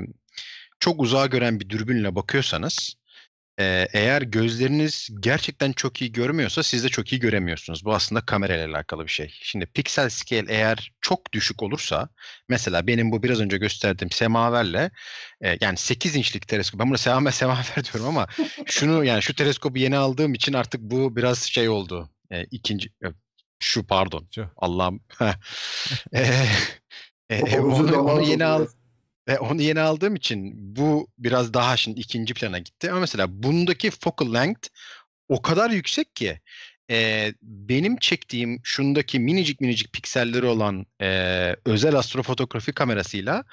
çok 0.79 1.01
uzağa 1.01 1.25
gören 1.25 1.59
bir 1.59 1.69
dürbünle 1.69 2.15
bakıyorsanız 2.15 2.97
e, 3.59 3.87
eğer 3.93 4.21
gözleriniz 4.21 5.09
gerçekten 5.19 5.71
çok 5.71 6.01
iyi 6.01 6.11
görmüyorsa 6.11 6.63
siz 6.63 6.83
de 6.83 6.89
çok 6.89 7.13
iyi 7.13 7.19
göremiyorsunuz. 7.19 7.85
Bu 7.85 7.95
aslında 7.95 8.21
kamerayla 8.21 8.67
alakalı 8.67 9.03
bir 9.03 9.11
şey. 9.11 9.29
Şimdi 9.41 9.65
piksel 9.65 10.09
scale 10.09 10.45
eğer 10.53 10.91
çok 11.01 11.33
düşük 11.33 11.63
olursa 11.63 12.09
mesela 12.49 12.87
benim 12.87 13.11
bu 13.11 13.23
biraz 13.23 13.39
önce 13.39 13.57
gösterdiğim 13.57 14.11
semaverle 14.11 14.91
e, 15.41 15.57
yani 15.61 15.77
8 15.77 16.15
inçlik 16.15 16.47
teleskop 16.47 16.79
ben 16.79 16.89
bunu 16.89 16.97
semaver 16.97 17.31
semaver 17.31 17.83
diyorum 17.83 18.05
ama 18.09 18.27
şunu 18.65 19.05
yani 19.05 19.21
şu 19.21 19.35
teleskobu 19.35 19.77
yeni 19.77 19.97
aldığım 19.97 20.33
için 20.33 20.53
artık 20.53 20.81
bu 20.81 21.15
biraz 21.15 21.43
şey 21.43 21.69
oldu. 21.69 22.09
E, 22.31 22.43
ikinci 22.43 22.89
şu 23.59 23.87
pardon. 23.87 24.27
Allah'ım. 24.57 25.01
E, 27.29 27.35
e, 27.35 27.59
onu, 27.59 28.01
onu 28.01 28.21
yeni 28.21 28.45
al 28.45 28.67
ve 29.27 29.39
onu 29.39 29.61
yeni 29.61 29.79
aldığım 29.79 30.15
için 30.15 30.53
bu 30.75 31.07
biraz 31.17 31.53
daha 31.53 31.77
şimdi 31.77 31.99
ikinci 31.99 32.33
plana 32.33 32.59
gitti. 32.59 32.91
Ama 32.91 32.99
mesela 32.99 33.43
bundaki 33.43 33.91
focal 33.91 34.33
length 34.33 34.69
o 35.29 35.41
kadar 35.41 35.69
yüksek 35.69 36.15
ki 36.15 36.39
e, 36.91 37.33
benim 37.41 37.97
çektiğim 37.97 38.59
şundaki 38.63 39.19
minicik 39.19 39.61
minicik 39.61 39.93
pikselleri 39.93 40.45
olan 40.45 40.85
e, 41.01 41.55
özel 41.65 41.95
astrofotografi 41.95 42.73
kamerasıyla 42.73 43.43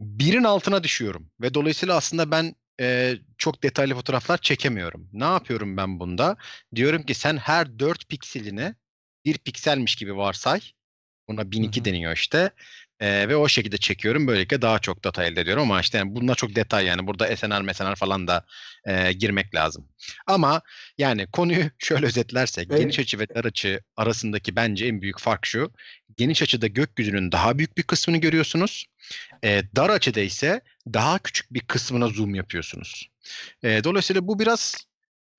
birin 0.00 0.44
altına 0.44 0.84
düşüyorum. 0.84 1.30
Ve 1.40 1.54
dolayısıyla 1.54 1.96
aslında 1.96 2.30
ben 2.30 2.54
e, 2.80 3.16
çok 3.38 3.62
detaylı 3.62 3.94
fotoğraflar 3.94 4.38
çekemiyorum. 4.38 5.08
Ne 5.12 5.24
yapıyorum 5.24 5.76
ben 5.76 6.00
bunda? 6.00 6.36
Diyorum 6.74 7.02
ki 7.02 7.14
sen 7.14 7.36
her 7.36 7.78
4 7.78 8.08
pikselini 8.08 8.74
bir 9.24 9.38
pikselmiş 9.38 9.96
gibi 9.96 10.16
varsay. 10.16 10.60
Buna 11.28 11.50
1002 11.50 11.80
hı. 11.80 11.84
deniyor 11.84 12.12
işte. 12.12 12.50
E, 13.00 13.28
ve 13.28 13.36
o 13.36 13.48
şekilde 13.48 13.78
çekiyorum. 13.78 14.26
Böylelikle 14.26 14.62
daha 14.62 14.78
çok 14.78 15.04
data 15.04 15.24
elde 15.24 15.40
ediyorum. 15.40 15.62
Ama 15.62 15.80
işte 15.80 15.98
yani 15.98 16.14
bunlar 16.14 16.34
çok 16.34 16.54
detay 16.54 16.86
yani. 16.86 17.06
Burada 17.06 17.36
SNR, 17.36 17.60
MSNR 17.60 17.94
falan 17.96 18.26
da 18.28 18.44
e, 18.86 19.12
girmek 19.12 19.54
lazım. 19.54 19.88
Ama 20.26 20.62
yani 20.98 21.26
konuyu 21.26 21.64
şöyle 21.78 22.06
özetlersek 22.06 22.68
Evet. 22.70 22.80
geniş 22.80 22.98
açı 22.98 23.18
ve 23.18 23.28
dar 23.28 23.44
açı 23.44 23.80
arasındaki 23.96 24.56
bence 24.56 24.86
en 24.86 25.02
büyük 25.02 25.20
fark 25.20 25.46
şu. 25.46 25.72
Geniş 26.16 26.42
açıda 26.42 26.66
gökyüzünün 26.66 27.32
daha 27.32 27.58
büyük 27.58 27.78
bir 27.78 27.82
kısmını 27.82 28.18
görüyorsunuz. 28.18 28.86
E, 29.44 29.62
dar 29.76 29.90
açıda 29.90 30.20
ise 30.20 30.60
daha 30.86 31.18
küçük 31.18 31.54
bir 31.54 31.60
kısmına 31.60 32.08
zoom 32.08 32.34
yapıyorsunuz. 32.34 33.08
E, 33.62 33.84
dolayısıyla 33.84 34.26
bu 34.26 34.38
biraz 34.38 34.86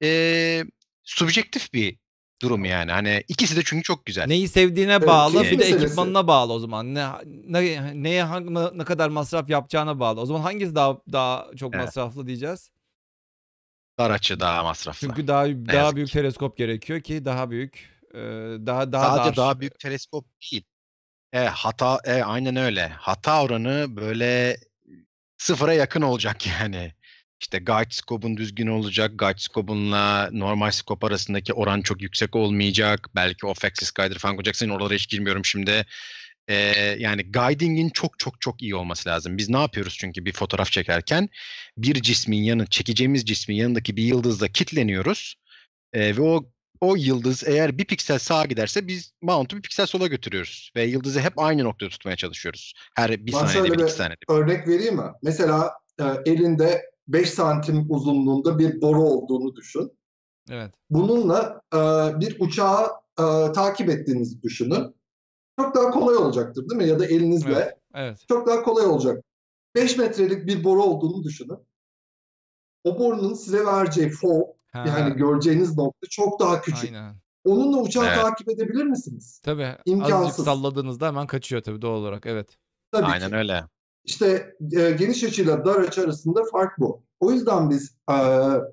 e, 0.03 0.63
subjektif 1.03 1.73
bir 1.73 1.97
durum 2.41 2.65
yani. 2.65 2.91
Hani 2.91 3.23
ikisi 3.27 3.55
de 3.55 3.61
çünkü 3.65 3.83
çok 3.83 4.05
güzel. 4.05 4.27
Neyi 4.27 4.47
sevdiğine 4.47 4.93
Evet, 4.93 5.07
bağlı, 5.07 5.31
keyif 5.33 5.51
bir 5.51 5.59
de 5.59 5.63
meselesi. 5.63 5.85
ekipmanına 5.85 6.27
bağlı 6.27 6.53
o 6.53 6.59
zaman. 6.59 6.95
Ne, 6.95 7.07
ne 7.25 8.03
neye 8.03 8.23
hangi, 8.23 8.53
ne 8.53 8.83
kadar 8.83 9.09
masraf 9.09 9.49
yapacağına 9.49 9.99
bağlı. 9.99 10.21
O 10.21 10.25
zaman 10.25 10.41
hangisi 10.41 10.75
daha 10.75 10.97
daha 11.11 11.47
çok 11.57 11.73
Evet. 11.73 11.85
masraflı 11.85 12.27
diyeceğiz? 12.27 12.71
Dar 13.99 14.11
açı 14.11 14.39
daha 14.39 14.63
masraflı. 14.63 15.07
Çünkü 15.07 15.27
daha 15.27 15.45
daha 15.47 15.75
yazık 15.77 15.95
büyük 15.95 16.07
ki. 16.07 16.13
teleskop 16.13 16.57
gerekiyor 16.57 17.01
ki 17.01 17.25
daha 17.25 17.49
büyük 17.51 17.89
e, 18.13 18.17
daha 18.65 18.91
daha 18.91 19.03
Sadece 19.03 19.29
dar. 19.29 19.37
daha 19.37 19.59
büyük 19.59 19.79
teleskop 19.79 20.25
değil. 20.51 20.63
E, 21.33 21.39
hata 21.39 21.99
e, 22.05 22.23
aynen 22.23 22.55
öyle. 22.55 22.87
Hata 22.87 23.43
oranı 23.43 23.95
böyle 23.95 24.57
sıfıra 25.37 25.73
yakın 25.73 26.01
olacak 26.01 26.47
yani. 26.61 26.93
İşte 27.43 27.59
guide 27.59 27.89
scope'un 27.89 28.37
düzgün 28.37 28.67
olacak. 28.67 29.11
Guide 29.19 29.37
scope'unla 29.37 30.29
normal 30.31 30.71
scope 30.71 31.07
arasındaki 31.07 31.53
oran 31.53 31.81
çok 31.81 32.01
yüksek 32.01 32.35
olmayacak. 32.35 33.09
Belki 33.15 33.45
off 33.45 33.65
axis 33.65 33.91
guider 33.91 34.17
falan 34.17 34.35
koyacaksın. 34.35 34.69
Oralara 34.69 34.93
hiç 34.93 35.09
girmiyorum 35.09 35.45
şimdi. 35.45 35.85
E, 36.47 36.55
yani 36.99 37.31
guiding'in 37.31 37.89
çok 37.89 38.19
çok 38.19 38.41
çok 38.41 38.61
iyi 38.61 38.75
olması 38.75 39.09
lazım. 39.09 39.37
Biz 39.37 39.49
ne 39.49 39.57
yapıyoruz 39.57 39.97
çünkü 39.99 40.25
bir 40.25 40.33
fotoğraf 40.33 40.71
çekerken 40.71 41.29
bir 41.77 42.01
cismin 42.01 42.43
yanı 42.43 42.65
çekeceğimiz 42.65 43.25
cismin 43.25 43.55
yanındaki 43.55 43.95
bir 43.95 44.03
yıldızla 44.03 44.47
kitleniyoruz. 44.47 45.35
E, 45.93 46.17
ve 46.17 46.21
o 46.21 46.45
o 46.81 46.95
yıldız 46.95 47.43
eğer 47.47 47.77
bir 47.77 47.85
piksel 47.85 48.19
sağa 48.19 48.45
giderse 48.45 48.87
biz 48.87 49.13
mount'u 49.21 49.57
bir 49.57 49.61
piksel 49.61 49.85
sola 49.85 50.07
götürüyoruz. 50.07 50.71
Ve 50.75 50.83
yıldızı 50.83 51.19
hep 51.19 51.33
aynı 51.39 51.63
noktada 51.63 51.89
tutmaya 51.89 52.15
çalışıyoruz. 52.15 52.73
Her 52.95 53.11
bir 53.11 53.33
Ben 53.33 53.45
saniyede 53.45 53.77
bir, 53.77 53.83
iki 53.83 53.91
saniyede 53.91 54.23
örnek 54.29 54.67
vereyim 54.67 54.95
mi? 54.95 55.11
Mesela 55.21 55.73
e, 55.99 56.03
elinde 56.25 56.92
5 57.07 57.29
santim 57.29 57.85
uzunluğunda 57.89 58.59
bir 58.59 58.81
boru 58.81 59.01
olduğunu 59.01 59.55
düşün. 59.55 59.91
Evet. 60.49 60.73
Bununla 60.89 61.61
e, 61.73 61.77
bir 62.19 62.37
uçağı 62.39 62.85
e, 63.19 63.51
takip 63.51 63.89
ettiğinizi 63.89 64.41
düşünün. 64.41 64.95
Çok 65.59 65.75
daha 65.75 65.91
kolay 65.91 66.15
olacaktır 66.15 66.69
değil 66.69 66.81
mi? 66.81 66.87
Ya 66.87 66.99
da 66.99 67.05
elinizle 67.05 67.53
Evet. 67.53 67.77
Evet. 67.93 68.25
çok 68.27 68.47
daha 68.47 68.63
kolay 68.63 68.85
olacak. 68.85 69.23
5 69.75 69.97
metrelik 69.97 70.47
bir 70.47 70.63
boru 70.63 70.83
olduğunu 70.83 71.23
düşünün. 71.23 71.57
O 72.83 72.99
borunun 72.99 73.33
size 73.33 73.65
vereceği 73.65 74.09
fog, 74.09 74.47
Ha, 74.71 74.85
yani 74.87 75.15
göreceğiniz 75.15 75.77
nokta 75.77 76.07
çok 76.09 76.39
daha 76.39 76.61
küçük. 76.61 76.83
aynen. 76.93 77.15
Onunla 77.45 77.77
uçağı 77.77 78.05
Evet. 78.05 78.15
takip 78.21 78.49
edebilir 78.49 78.83
misiniz? 78.83 79.41
Tabii. 79.43 79.65
Azıcık 79.65 79.87
İmkansız. 79.87 80.45
salladığınızda 80.45 81.07
hemen 81.07 81.27
kaçıyor 81.27 81.61
tabii 81.63 81.81
doğal 81.81 81.97
olarak. 81.99 82.25
Evet. 82.25 82.57
Tabii 82.91 83.05
Aynen 83.05 83.29
ki. 83.29 83.35
öyle. 83.35 83.63
İşte 84.03 84.55
e, 84.77 84.91
geniş 84.91 85.23
açıyla 85.23 85.65
dar 85.65 85.75
açı 85.75 86.01
arasında 86.01 86.41
fark 86.51 86.79
bu. 86.79 87.03
O 87.19 87.31
yüzden 87.31 87.69
biz 87.69 87.95
e, 88.09 88.15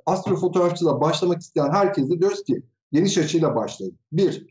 astrofotoğrafçılığa 0.06 1.00
başlamak 1.00 1.40
isteyen 1.40 1.70
herkese 1.70 2.20
diyoruz 2.20 2.44
ki 2.44 2.62
geniş 2.92 3.18
açıyla 3.18 3.54
başlayın. 3.54 3.98
Bir, 4.12 4.46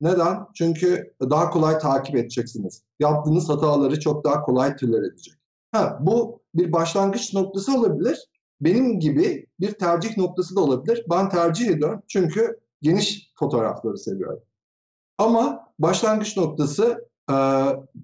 neden? 0.00 0.38
Çünkü 0.54 1.14
daha 1.20 1.50
kolay 1.50 1.78
takip 1.78 2.16
edeceksiniz. 2.16 2.82
Yaptığınız 3.00 3.48
hataları 3.48 4.00
çok 4.00 4.24
daha 4.24 4.42
kolay 4.42 4.76
tüler 4.76 5.02
edecek. 5.02 5.34
Ha, 5.72 5.98
bu 6.00 6.40
bir 6.54 6.72
başlangıç 6.72 7.34
noktası 7.34 7.78
olabilir. 7.78 8.30
Benim 8.60 9.00
gibi 9.00 9.46
bir 9.60 9.72
tercih 9.72 10.18
noktası 10.18 10.56
da 10.56 10.60
olabilir. 10.60 11.04
Ben 11.10 11.28
tercih 11.28 11.68
ediyorum 11.68 12.02
çünkü 12.08 12.60
geniş 12.82 13.32
fotoğrafları 13.38 13.98
seviyorum. 13.98 14.42
Ama 15.18 15.68
başlangıç 15.78 16.36
noktası 16.36 17.08
e, 17.30 17.34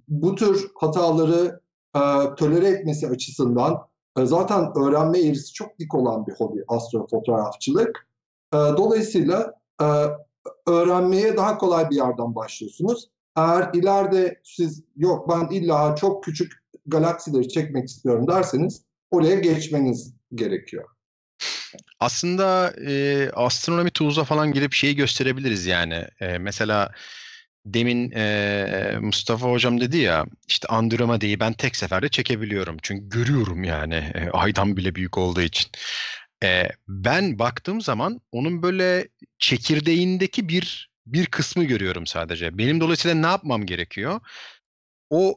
bu 0.09 0.35
tür 0.35 0.71
hataları 0.75 1.60
e, 1.96 2.00
tolere 2.37 2.68
etmesi 2.68 3.09
açısından 3.09 3.79
e, 4.18 4.26
zaten 4.26 4.72
öğrenme 4.76 5.18
eğrisi 5.18 5.53
çok 5.53 5.79
dik 5.79 5.94
olan 5.94 6.26
bir 6.26 6.33
hobi 6.33 6.64
astrofotoğrafçılık. 6.68 8.09
E, 8.55 8.57
dolayısıyla 8.57 9.55
e, 9.83 9.87
öğrenmeye 10.66 11.37
daha 11.37 11.59
kolay 11.59 11.90
bir 11.90 11.96
yerden 11.96 12.35
başlıyorsunuz. 12.35 13.11
Eğer 13.37 13.70
ileride 13.74 14.40
siz 14.44 14.83
yok 14.96 15.29
ben 15.29 15.55
illa 15.55 15.96
çok 15.96 16.24
küçük 16.24 16.53
galaksileri 16.87 17.48
çekmek 17.48 17.88
istiyorum 17.88 18.29
derseniz 18.29 18.83
oraya 19.11 19.35
geçmeniz 19.35 20.14
gerekiyor. 20.35 20.85
Aslında 22.00 22.72
e, 22.87 23.31
astronomi 23.35 23.90
tools'a 23.90 24.24
falan 24.24 24.53
girip 24.53 24.72
şeyi 24.72 24.96
gösterebiliriz 24.96 25.66
yani. 25.66 26.05
E, 26.20 26.38
mesela 26.38 26.92
demin 27.66 28.12
e, 28.12 28.99
Mustafa 29.01 29.51
hocam 29.51 29.81
dedi 29.81 29.99
ya 29.99 30.27
işte 30.49 30.68
Andromeda'yı 30.68 31.40
ben 31.40 31.53
tek 31.53 31.77
seferde 31.77 32.09
çekebiliyorum. 32.09 32.77
Çünkü 32.83 33.09
görüyorum 33.09 33.64
yani 33.64 33.94
e, 33.94 34.31
aydan 34.31 34.77
bile 34.77 34.94
büyük 34.94 35.18
olduğu 35.18 35.40
için. 35.42 35.70
E, 36.44 36.68
ben 36.88 37.38
baktığım 37.38 37.81
zaman 37.81 38.20
onun 38.33 38.62
böyle 38.62 39.09
çekirdeğindeki 39.38 40.49
bir 40.49 40.90
bir 41.07 41.27
kısmı 41.27 41.64
görüyorum 41.64 42.07
sadece. 42.07 42.59
Benim 42.59 42.81
dolayısıyla 42.81 43.14
ne 43.16 43.27
yapmam 43.27 43.66
gerekiyor? 43.66 44.20
O 45.11 45.37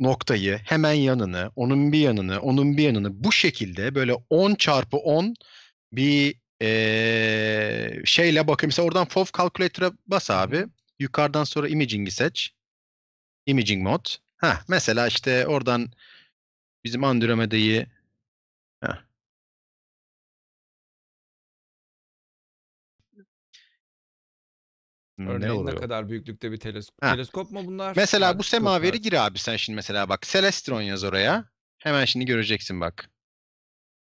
noktayı 0.00 0.58
hemen 0.64 0.92
yanını, 0.92 1.52
onun 1.56 1.92
bir 1.92 1.98
yanını, 2.00 2.40
onun 2.40 2.76
bir 2.76 2.82
yanını 2.84 3.24
bu 3.24 3.32
şekilde 3.32 3.94
böyle 3.94 4.14
10 4.30 4.54
çarpı 4.54 4.96
10 4.96 5.34
bir 5.92 6.34
eee, 6.60 8.02
şeyle 8.04 8.48
bakayım. 8.48 8.68
Mesela 8.68 8.86
oradan 8.86 9.06
FOV 9.06 9.24
Calculator'a 9.38 9.92
bas 10.06 10.30
abi. 10.30 10.66
Yukarıdan 10.98 11.44
sonra 11.44 11.68
Imaging'i 11.68 12.10
seç. 12.10 12.54
Imaging 13.46 13.82
Mode. 13.82 14.08
Heh, 14.36 14.62
mesela 14.68 15.06
işte 15.06 15.46
oradan 15.46 15.90
bizim 16.84 17.04
Andromeda'yı. 17.04 17.86
Ne 25.18 25.28
Örneğin 25.28 25.52
ne 25.52 25.52
oluyor? 25.52 25.80
kadar 25.80 26.08
büyüklükte 26.08 26.52
bir 26.52 26.56
teleskop. 26.56 27.04
Ha. 27.04 27.12
Teleskop 27.12 27.50
mu 27.50 27.66
bunlar? 27.66 27.92
Mesela 27.96 28.38
bu 28.38 28.42
semaveri 28.42 29.00
gir 29.00 29.12
abi 29.26 29.38
sen 29.38 29.56
şimdi 29.56 29.76
mesela 29.76 30.08
bak. 30.08 30.22
Celestron 30.22 30.82
yaz 30.82 31.04
oraya. 31.04 31.44
Hemen 31.78 32.04
şimdi 32.04 32.24
göreceksin 32.24 32.80
bak. 32.80 33.10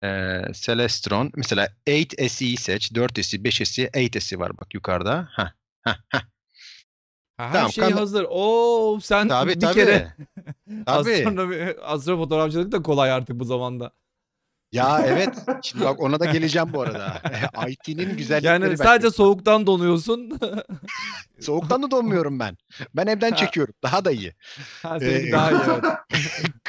Ee, 0.04 0.42
Celestron. 0.54 1.32
Mesela 1.36 1.68
8SE'yi 1.88 2.58
seç. 2.58 2.92
4SE, 2.92 3.44
5SE, 3.44 3.90
8SE 3.94 4.40
var 4.40 4.58
bak 4.58 4.74
yukarıda. 4.74 5.30
Heh. 5.36 5.52
Heh, 5.84 5.98
heh. 6.10 6.22
Ha, 7.38 7.48
her 7.48 7.54
Tamam, 7.54 7.72
şey 7.72 7.84
kam- 7.84 7.92
hazır. 7.94 8.26
Oo 8.30 9.00
sen 9.02 9.28
Tabii 9.28 9.50
bir 9.56 9.60
tabii. 9.60 9.74
kere 9.74 10.16
Tabii. 10.86 11.12
astronomi, 11.16 11.76
astrofotoğrafçılık 11.84 12.72
da 12.72 12.82
kolay 12.82 13.12
artık 13.12 13.40
bu 13.40 13.46
zamanda. 13.46 13.92
Ya 14.72 15.04
evet. 15.08 15.36
Şimdi 15.64 15.86
bak 15.86 16.00
ona 16.02 16.20
da 16.20 16.26
geleceğim 16.26 16.74
bu 16.74 16.82
arada. 16.82 17.22
IT'nin 17.68 18.18
güzellikleri 18.18 18.64
Yani 18.64 18.78
sadece 18.78 19.12
soğuktan 19.12 19.68
donuyorsun. 19.68 20.40
Soğuktan 21.40 21.84
da 21.84 21.92
donmuyorum 21.92 22.40
ben. 22.40 22.58
Ben 22.96 23.08
evden 23.08 23.32
Ha. 23.32 23.36
çekiyorum. 23.38 23.74
Daha 23.84 24.06
da 24.06 24.12
iyi. 24.12 24.34
ha, 24.84 24.98
Ee, 25.02 25.32
daha 25.32 25.52
iyi 25.52 25.60
evet. 25.68 25.84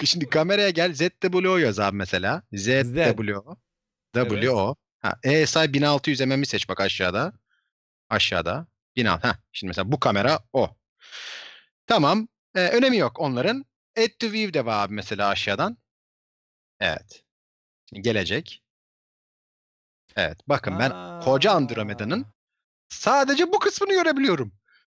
Şimdi 0.04 0.28
kameraya 0.30 0.70
gel 0.70 0.94
ZWO 0.94 1.56
yaz 1.56 1.80
abi 1.80 1.96
mesela. 1.96 2.42
ZWO. 2.52 3.56
WO. 4.14 4.76
Ha, 5.00 5.14
ESI 5.22 5.72
1600 5.72 6.20
mm'i 6.20 6.46
seç 6.46 6.68
bak 6.68 6.80
aşağıda. 6.80 7.32
Aşağıda. 8.10 8.66
1600. 8.96 9.24
Ha, 9.24 9.38
şimdi 9.52 9.68
mesela 9.68 9.92
bu 9.92 10.00
kamera 10.00 10.38
o. 10.52 10.70
Tamam. 11.86 12.28
Ee, 12.54 12.68
önemi 12.68 12.96
yok 12.96 13.20
onların. 13.20 13.64
Add 13.98 14.08
to 14.18 14.26
view 14.32 14.54
de 14.54 14.66
var 14.66 14.84
abi 14.84 14.94
mesela 14.94 15.28
aşağıdan. 15.28 15.76
Evet. 16.80 17.24
Şimdi 17.88 18.02
gelecek. 18.02 18.62
Evet. 20.16 20.38
Bakın 20.48 20.78
ben 20.78 21.20
koca 21.20 21.52
Andromeda'nın 21.52 22.26
sadece 22.88 23.52
bu 23.52 23.58
kısmını 23.58 23.92
görebiliyorum. 23.92 24.52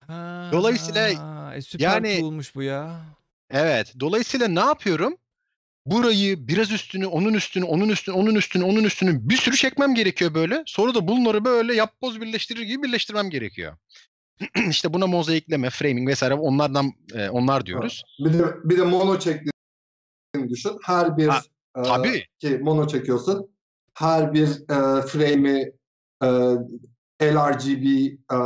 Ha, 0.07 0.49
Dolayısıyla 0.51 1.09
e, 1.55 1.61
süper 1.61 1.83
yani- 1.85 2.19
tool'muş 2.19 2.55
bu 2.55 2.63
ya. 2.63 3.05
Evet. 3.49 3.93
Dolayısıyla 3.99 4.47
ne 4.47 4.59
yapıyorum? 4.59 5.17
Burayı 5.85 6.47
biraz 6.47 6.71
üstünü, 6.71 7.05
onun 7.05 7.33
üstünü, 7.33 7.65
onun 7.65 7.89
üstünü, 7.89 8.15
onun 8.15 8.35
üstünü, 8.35 8.63
onun 8.63 8.83
üstünü 8.83 9.29
bir 9.29 9.37
sürü 9.37 9.55
çekmem 9.55 9.95
gerekiyor 9.95 10.33
böyle. 10.33 10.63
Sonra 10.65 10.95
da 10.95 11.07
bunları 11.07 11.45
böyle 11.45 11.75
yapboz 11.75 12.21
birleştirir 12.21 12.61
gibi 12.61 12.83
birleştirmem 12.83 13.29
gerekiyor. 13.29 13.77
işte 14.69 14.93
buna 14.93 15.07
mozaikleme, 15.07 15.69
framing 15.69 16.09
vesaire 16.09 16.33
onlardan 16.33 16.91
e, 17.13 17.29
onlar 17.29 17.65
diyoruz. 17.65 18.03
Bir 18.19 18.33
de 18.33 18.43
bir 18.63 18.77
de 18.77 18.81
mono 18.83 19.19
çektiğini 19.19 20.49
düşün. 20.49 20.71
Her 20.83 21.17
bir 21.17 21.27
Ha, 21.27 21.41
e, 21.77 21.81
tabii. 21.83 22.25
ki 22.39 22.59
mono 22.61 22.87
çekiyorsun. 22.87 23.49
Her 23.93 24.33
bir 24.33 24.47
e, 24.47 25.01
frame'i 25.01 25.71
e, 26.23 26.27
LRGB 27.21 27.85
e, 27.85 28.37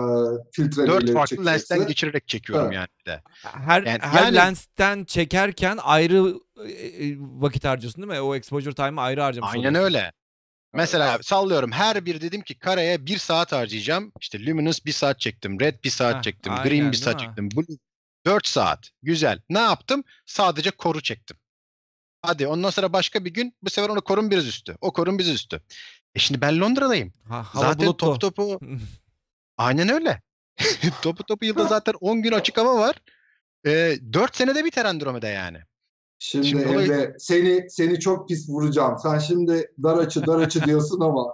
filtreleriyle 0.51 0.88
Dört 1.08 1.13
farklı 1.13 1.27
çekiyorsun. 1.27 1.45
lensten 1.45 1.88
geçirerek 1.88 2.27
çekiyorum 2.27 2.65
Evet. 2.65 2.75
yani 2.75 2.88
bir 2.99 3.05
de. 3.12 3.21
Her 3.43 3.84
Yani- 3.84 3.99
her 4.01 4.23
yani- 4.23 4.36
lensten 4.36 5.03
çekerken 5.05 5.77
ayrı 5.82 6.34
e, 6.65 6.71
e, 6.71 7.15
vakit 7.19 7.65
harcıyorsun 7.65 8.01
değil 8.03 8.13
mi? 8.19 8.21
O 8.21 8.36
exposure 8.36 8.73
time'ı 8.75 9.01
ayrı 9.01 9.21
harcamış 9.21 9.49
Aynen 9.53 9.69
oluyorsun. 9.69 9.84
öyle. 9.86 10.12
Mesela 10.73 11.19
sallıyorum 11.21 11.71
her 11.71 12.05
bir 12.05 12.21
dedim 12.21 12.41
ki 12.41 12.60
kareye 12.60 13.05
bir 13.05 13.17
saat 13.17 13.51
harcayacağım. 13.51 14.12
İşte 14.21 14.45
Luminous 14.45 14.86
bir 14.86 14.91
saat 14.91 15.19
çektim. 15.19 15.60
Red 15.60 15.84
bir 15.84 15.89
saat 15.89 16.15
Heh, 16.15 16.21
çektim. 16.21 16.53
aynen, 16.53 16.63
Green 16.63 16.91
bir 16.91 16.97
saat 16.97 17.15
mi? 17.15 17.21
çektim. 17.21 17.49
Blue 17.51 17.77
4 18.25 18.47
saat. 18.47 18.89
Güzel. 19.03 19.41
Ne 19.49 19.60
yaptım? 19.60 20.03
Sadece 20.25 20.71
koru 20.71 21.01
çektim. 21.01 21.38
Hadi 22.21 22.47
ondan 22.47 22.69
sonra 22.69 22.93
başka 22.93 23.25
bir 23.25 23.34
gün 23.34 23.55
bu 23.62 23.69
sefer 23.69 23.89
onu 23.89 24.01
korun 24.01 24.32
biraz 24.32 24.47
üstü. 24.47 24.75
O 24.82 24.93
korun 24.93 25.19
biraz 25.19 25.29
üstü. 25.29 25.62
E 26.15 26.19
şimdi 26.19 26.41
ben 26.41 26.59
Londra'dayım. 26.59 27.13
Ha, 27.29 27.43
hava 27.43 27.65
Zaten 27.65 27.87
bulutlu. 27.87 28.07
topu 28.07 28.19
topu 28.19 28.59
aynen 29.57 29.89
öyle. 29.89 30.21
topu 31.01 31.23
topu 31.23 31.45
yılda 31.45 31.65
zaten 31.65 31.93
10 32.01 32.21
gün 32.21 32.31
açık 32.31 32.57
hava 32.57 32.75
var. 32.79 32.95
E, 33.65 33.95
4 34.13 34.35
senede 34.35 34.65
biter 34.65 34.85
Andromeda 34.85 35.27
yani. 35.27 35.57
Şimdi, 36.19 36.47
Şimdi 36.47 36.67
olay- 36.67 36.83
Emre 36.85 37.15
seni 37.19 37.69
seni 37.69 37.99
çok 37.99 38.27
pis 38.27 38.49
vuracağım. 38.49 38.97
Sen 39.03 39.19
şimdi 39.19 39.71
dar 39.83 39.97
açı 39.97 40.27
dar 40.27 40.39
açı 40.39 40.63
diyorsun 40.65 41.01
ama 41.01 41.33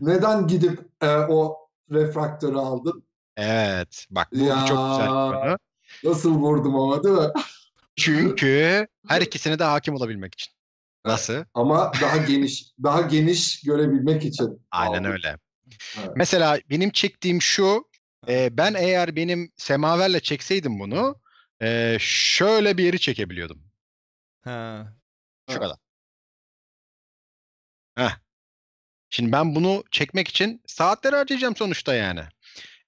neden 0.00 0.46
gidip 0.46 0.80
e, 1.00 1.08
o 1.16 1.68
refraktörü 1.90 2.56
aldın? 2.56 3.04
Evet. 3.36 4.06
Bak 4.10 4.28
bu 4.32 4.38
çok 4.38 4.90
güzel 4.90 5.06
bir 5.06 5.14
Ya. 5.14 5.30
konu. 5.42 5.58
Nasıl 6.04 6.34
vurdum 6.34 6.76
ama 6.76 7.04
değil 7.04 7.14
mi? 7.14 7.32
Çünkü 7.96 8.86
her 9.08 9.20
ikisine 9.20 9.58
de 9.58 9.64
hakim 9.64 9.94
olabilmek 9.94 10.34
için. 10.34 10.53
Nasıl? 11.04 11.44
Ama 11.54 11.92
daha 12.00 12.16
geniş, 12.16 12.72
daha 12.82 13.00
geniş 13.00 13.62
görebilmek 13.62 14.24
için. 14.24 14.66
Aynen 14.70 14.98
aldım. 15.00 15.12
öyle. 15.12 15.36
Evet. 15.98 16.10
Mesela 16.16 16.58
benim 16.70 16.90
çektiğim 16.90 17.42
şu. 17.42 17.88
e, 18.28 18.56
ben 18.56 18.74
eğer 18.74 19.16
benim 19.16 19.52
semaverle 19.56 20.20
çekseydim 20.20 20.80
bunu 20.80 21.20
e, 21.62 21.96
şöyle 22.00 22.78
bir 22.78 22.84
yeri 22.84 23.00
çekebiliyordum. 23.00 23.62
Ha. 24.44 24.92
Şu 25.50 25.52
Evet. 25.52 25.62
kadar. 25.62 25.76
Heh. 27.96 28.18
Şimdi 29.10 29.32
ben 29.32 29.54
bunu 29.54 29.84
çekmek 29.90 30.28
için 30.28 30.62
saatler 30.66 31.12
harcayacağım 31.12 31.56
sonuçta 31.56 31.94
yani. 31.94 32.20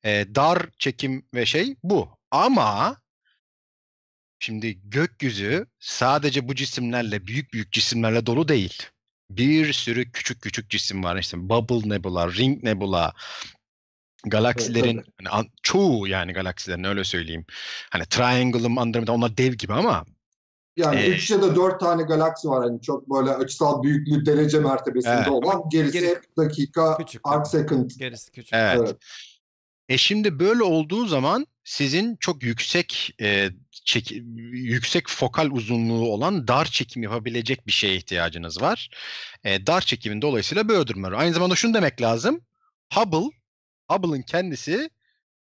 E, 0.05 0.35
dar 0.35 0.67
çekim 0.79 1.29
ve 1.35 1.47
şey 1.47 1.77
bu. 1.83 2.19
Ama 2.31 2.97
şimdi 4.39 4.81
gökyüzü 4.91 5.67
sadece 5.81 6.49
bu 6.49 6.55
cisimlerle, 6.55 7.27
büyük 7.27 7.53
büyük 7.53 7.73
cisimlerle 7.73 8.27
dolu 8.27 8.49
değil. 8.49 8.83
Bir 9.31 9.73
sürü 9.73 10.13
küçük 10.13 10.43
küçük 10.43 10.71
cisim 10.71 11.05
var. 11.05 11.17
İşte 11.17 11.49
Bubble 11.49 11.89
Nebula, 11.89 12.33
Ring 12.33 12.63
Nebula, 12.63 13.13
galaksilerin 14.27 14.97
Evet, 14.97 15.07
hani 15.19 15.29
an- 15.29 15.51
çoğu 15.63 16.09
yani 16.09 16.33
galaksilerin 16.33 16.85
öyle 16.85 17.05
söyleyeyim. 17.05 17.45
Hani 17.91 18.05
Triangle'ım, 18.07 18.79
Andromeda 18.79 19.13
onlar 19.13 19.37
dev 19.37 19.53
gibi 19.53 19.73
ama 19.73 20.05
Yani 20.77 21.01
Ee, 21.01 21.09
3 21.11 21.31
ya 21.31 21.43
da 21.43 21.57
4 21.57 21.81
tane 21.81 22.03
galaksi 22.03 22.49
var 22.49 22.65
hani 22.65 22.83
çok 22.83 23.11
böyle 23.11 23.31
açısal 23.31 23.83
büyüklüğü 23.83 24.27
derece 24.27 24.59
mertebesinde 24.61 25.15
Evet. 25.15 25.29
olan. 25.29 25.63
Gerisi 25.71 26.01
Geri- 26.01 26.21
dakika, 26.37 26.97
Küçük 26.97 27.21
arc 27.25 27.51
second. 27.51 27.91
Gerisi 27.99 28.31
küçük. 28.33 28.53
evet. 28.55 28.79
Evet. 28.81 28.97
E 29.89 29.99
şimdi 29.99 30.39
böyle 30.39 30.63
olduğu 30.63 31.07
zaman 31.07 31.47
sizin 31.65 32.17
çok 32.17 32.43
yüksek 32.43 33.15
e, 33.21 33.51
çek, 33.87 34.13
yüksek 34.53 35.09
fokal 35.09 35.51
uzunluğu 35.51 36.09
olan 36.09 36.49
dar 36.49 36.65
çekim 36.65 37.03
yapabilecek 37.03 37.67
bir 37.67 37.73
şeye 37.73 37.97
ihtiyacınız 37.97 38.63
var. 38.63 38.91
E, 39.45 39.67
dar 39.67 39.81
çekimin 39.81 40.23
dolayısıyla 40.23 40.69
böyle 40.69 40.87
durumlar. 40.87 41.13
var. 41.13 41.21
Aynı 41.21 41.35
zamanda 41.35 41.55
şunu 41.55 41.75
demek 41.75 42.03
lazım. 42.03 42.41
Hubble, 42.95 43.31
Hubble'ın 43.91 44.23
kendisi 44.23 44.91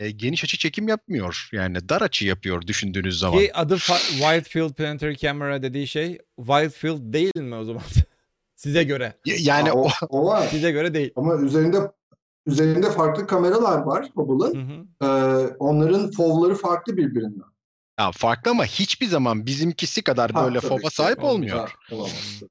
e, 0.00 0.10
geniş 0.10 0.44
açı 0.44 0.58
çekim 0.58 0.88
yapmıyor. 0.88 1.48
Yani 1.52 1.88
dar 1.88 2.00
açı 2.00 2.26
yapıyor 2.26 2.62
düşündüğünüz 2.66 3.18
zaman. 3.18 3.38
Ki 3.38 3.50
adı 3.54 3.76
Wide 3.76 4.42
Field 4.42 4.72
Planetary 4.72 5.16
Camera 5.16 5.62
dediği 5.62 5.86
şey 5.86 6.18
Wide 6.36 6.70
Field 6.70 7.12
değil 7.12 7.36
mi 7.36 7.54
o 7.54 7.64
zaman? 7.64 7.82
Size 8.54 8.84
göre. 8.84 9.16
Yani 9.24 9.72
o, 9.72 9.88
o, 10.08 10.26
var. 10.26 10.48
Size 10.48 10.70
göre 10.70 10.94
değil. 10.94 11.12
Ama 11.16 11.36
üzerinde 11.36 11.78
üzerinde 12.46 12.90
farklı 12.90 13.26
kameralar 13.26 13.82
var 13.82 14.10
Hubble'ın. 14.14 14.88
Ee, 15.02 15.06
onların 15.58 16.10
fovları 16.10 16.54
farklı 16.54 16.96
birbirinden. 16.96 17.51
Ya 17.98 18.12
farklı 18.12 18.50
ama 18.50 18.64
hiçbir 18.64 19.06
zaman 19.06 19.46
bizimkisi 19.46 20.02
kadar 20.02 20.30
Ha, 20.30 20.44
böyle 20.44 20.60
FOB'a 20.60 20.90
sahip 20.90 21.24
olmuyor. 21.24 21.68
Ha, 21.68 21.94
olamaz. 21.94 22.42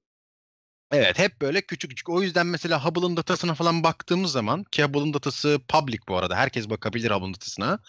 Evet 0.91 1.19
hep 1.19 1.41
böyle 1.41 1.61
küçük 1.61 1.91
küçük. 1.91 2.09
O 2.09 2.21
yüzden 2.21 2.47
mesela 2.47 2.85
Hubble'ın 2.85 3.17
datasına 3.17 3.53
falan 3.53 3.83
baktığımız 3.83 4.31
zaman 4.31 4.63
ki 4.63 4.83
Hubble'ın 4.83 5.13
datası 5.13 5.59
public 5.67 5.99
bu 6.07 6.17
arada. 6.17 6.35
Herkes 6.35 6.69
bakabilir 6.69 7.11
Hubble'ın 7.11 7.33
datasına. 7.33 7.79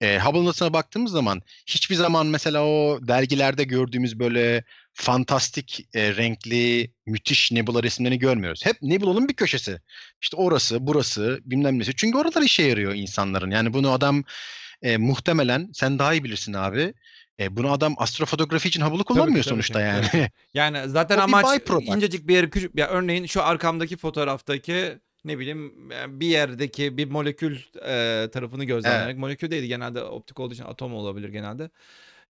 Ee, 0.00 0.18
Hubble'ın 0.18 0.46
datasına 0.46 0.72
baktığımız 0.72 1.12
zaman 1.12 1.42
hiçbir 1.66 1.94
zaman 1.94 2.26
mesela 2.26 2.64
o 2.64 2.98
dergilerde 3.02 3.64
gördüğümüz 3.64 4.18
böyle 4.18 4.64
fantastik 4.92 5.88
e, 5.94 6.16
renkli 6.16 6.90
müthiş 7.06 7.52
nebula 7.52 7.82
resimlerini 7.82 8.18
görmüyoruz. 8.18 8.66
Hep 8.66 8.82
nebula'nın 8.82 9.28
bir 9.28 9.34
köşesi. 9.34 9.80
İşte 10.22 10.36
orası 10.36 10.86
burası 10.86 11.40
bilmem 11.44 11.78
nesi. 11.78 11.96
Çünkü 11.96 12.18
oralar 12.18 12.42
işe 12.42 12.62
yarıyor 12.62 12.94
insanların. 12.94 13.50
Yani 13.50 13.72
bunu 13.72 13.90
adam 13.90 14.24
e, 14.82 14.96
muhtemelen 14.96 15.70
sen 15.72 15.98
daha 15.98 16.14
iyi 16.14 16.24
bilirsin 16.24 16.52
abi. 16.52 16.94
E, 17.40 17.56
bunu 17.56 17.72
adam 17.72 17.94
astrofotoğrafi 17.98 18.68
için 18.68 18.80
Hubble'ı 18.80 19.04
kullanmıyor 19.04 19.44
tabii 19.44 19.50
sonuçta 19.54 19.78
ki, 19.78 19.84
yani. 19.84 20.06
tabii 20.12 20.30
Yani 20.54 20.88
zaten 20.88 21.16
bir 21.18 21.22
amaç 21.22 21.46
byproduct. 21.60 21.88
incecik 21.88 22.28
bir 22.28 22.34
yeri 22.34 22.50
küçük 22.50 22.78
ya 22.78 22.88
örneğin 22.88 23.26
şu 23.26 23.42
arkamdaki 23.42 23.96
fotoğraftaki 23.96 24.98
ne 25.24 25.38
bileyim 25.38 25.90
bir 26.20 26.26
yerdeki 26.26 26.96
bir 26.96 27.10
molekül 27.10 27.56
e, 27.86 28.28
tarafını 28.32 28.64
gözlemlemek. 28.64 29.18
Molekül 29.18 29.50
değil 29.50 29.64
genelde 29.64 30.02
optik 30.02 30.40
olduğu 30.40 30.54
için 30.54 30.64
atom 30.64 30.94
olabilir 30.94 31.28
genelde. 31.28 31.70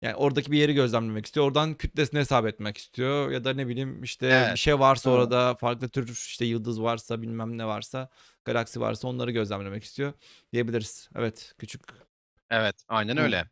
Yani 0.01 0.15
oradaki 0.15 0.51
bir 0.51 0.57
yeri 0.57 0.73
gözlemlemek 0.73 1.25
istiyor. 1.25 1.45
Oradan 1.45 1.73
kütlesini 1.73 2.19
hesap 2.19 2.45
etmek 2.47 2.77
istiyor. 2.77 3.31
Ya 3.31 3.43
da 3.43 3.53
ne 3.53 3.67
bileyim 3.67 4.03
işte 4.03 4.27
Evet. 4.27 4.53
bir 4.53 4.59
şey 4.59 4.79
varsa 4.79 5.09
Evet. 5.09 5.19
orada 5.19 5.55
farklı 5.55 5.89
tür 5.89 6.09
işte 6.09 6.45
yıldız 6.45 6.81
varsa 6.81 7.21
bilmem 7.21 7.57
ne 7.57 7.65
varsa 7.65 8.09
galaksi 8.45 8.79
varsa 8.81 9.07
onları 9.07 9.31
gözlemlemek 9.31 9.83
istiyor 9.83 10.13
diyebiliriz. 10.53 11.09
Evet 11.15 11.53
küçük. 11.59 11.81
Evet, 12.51 12.75
aynen 12.87 13.17
Hı. 13.17 13.21
öyle. 13.21 13.45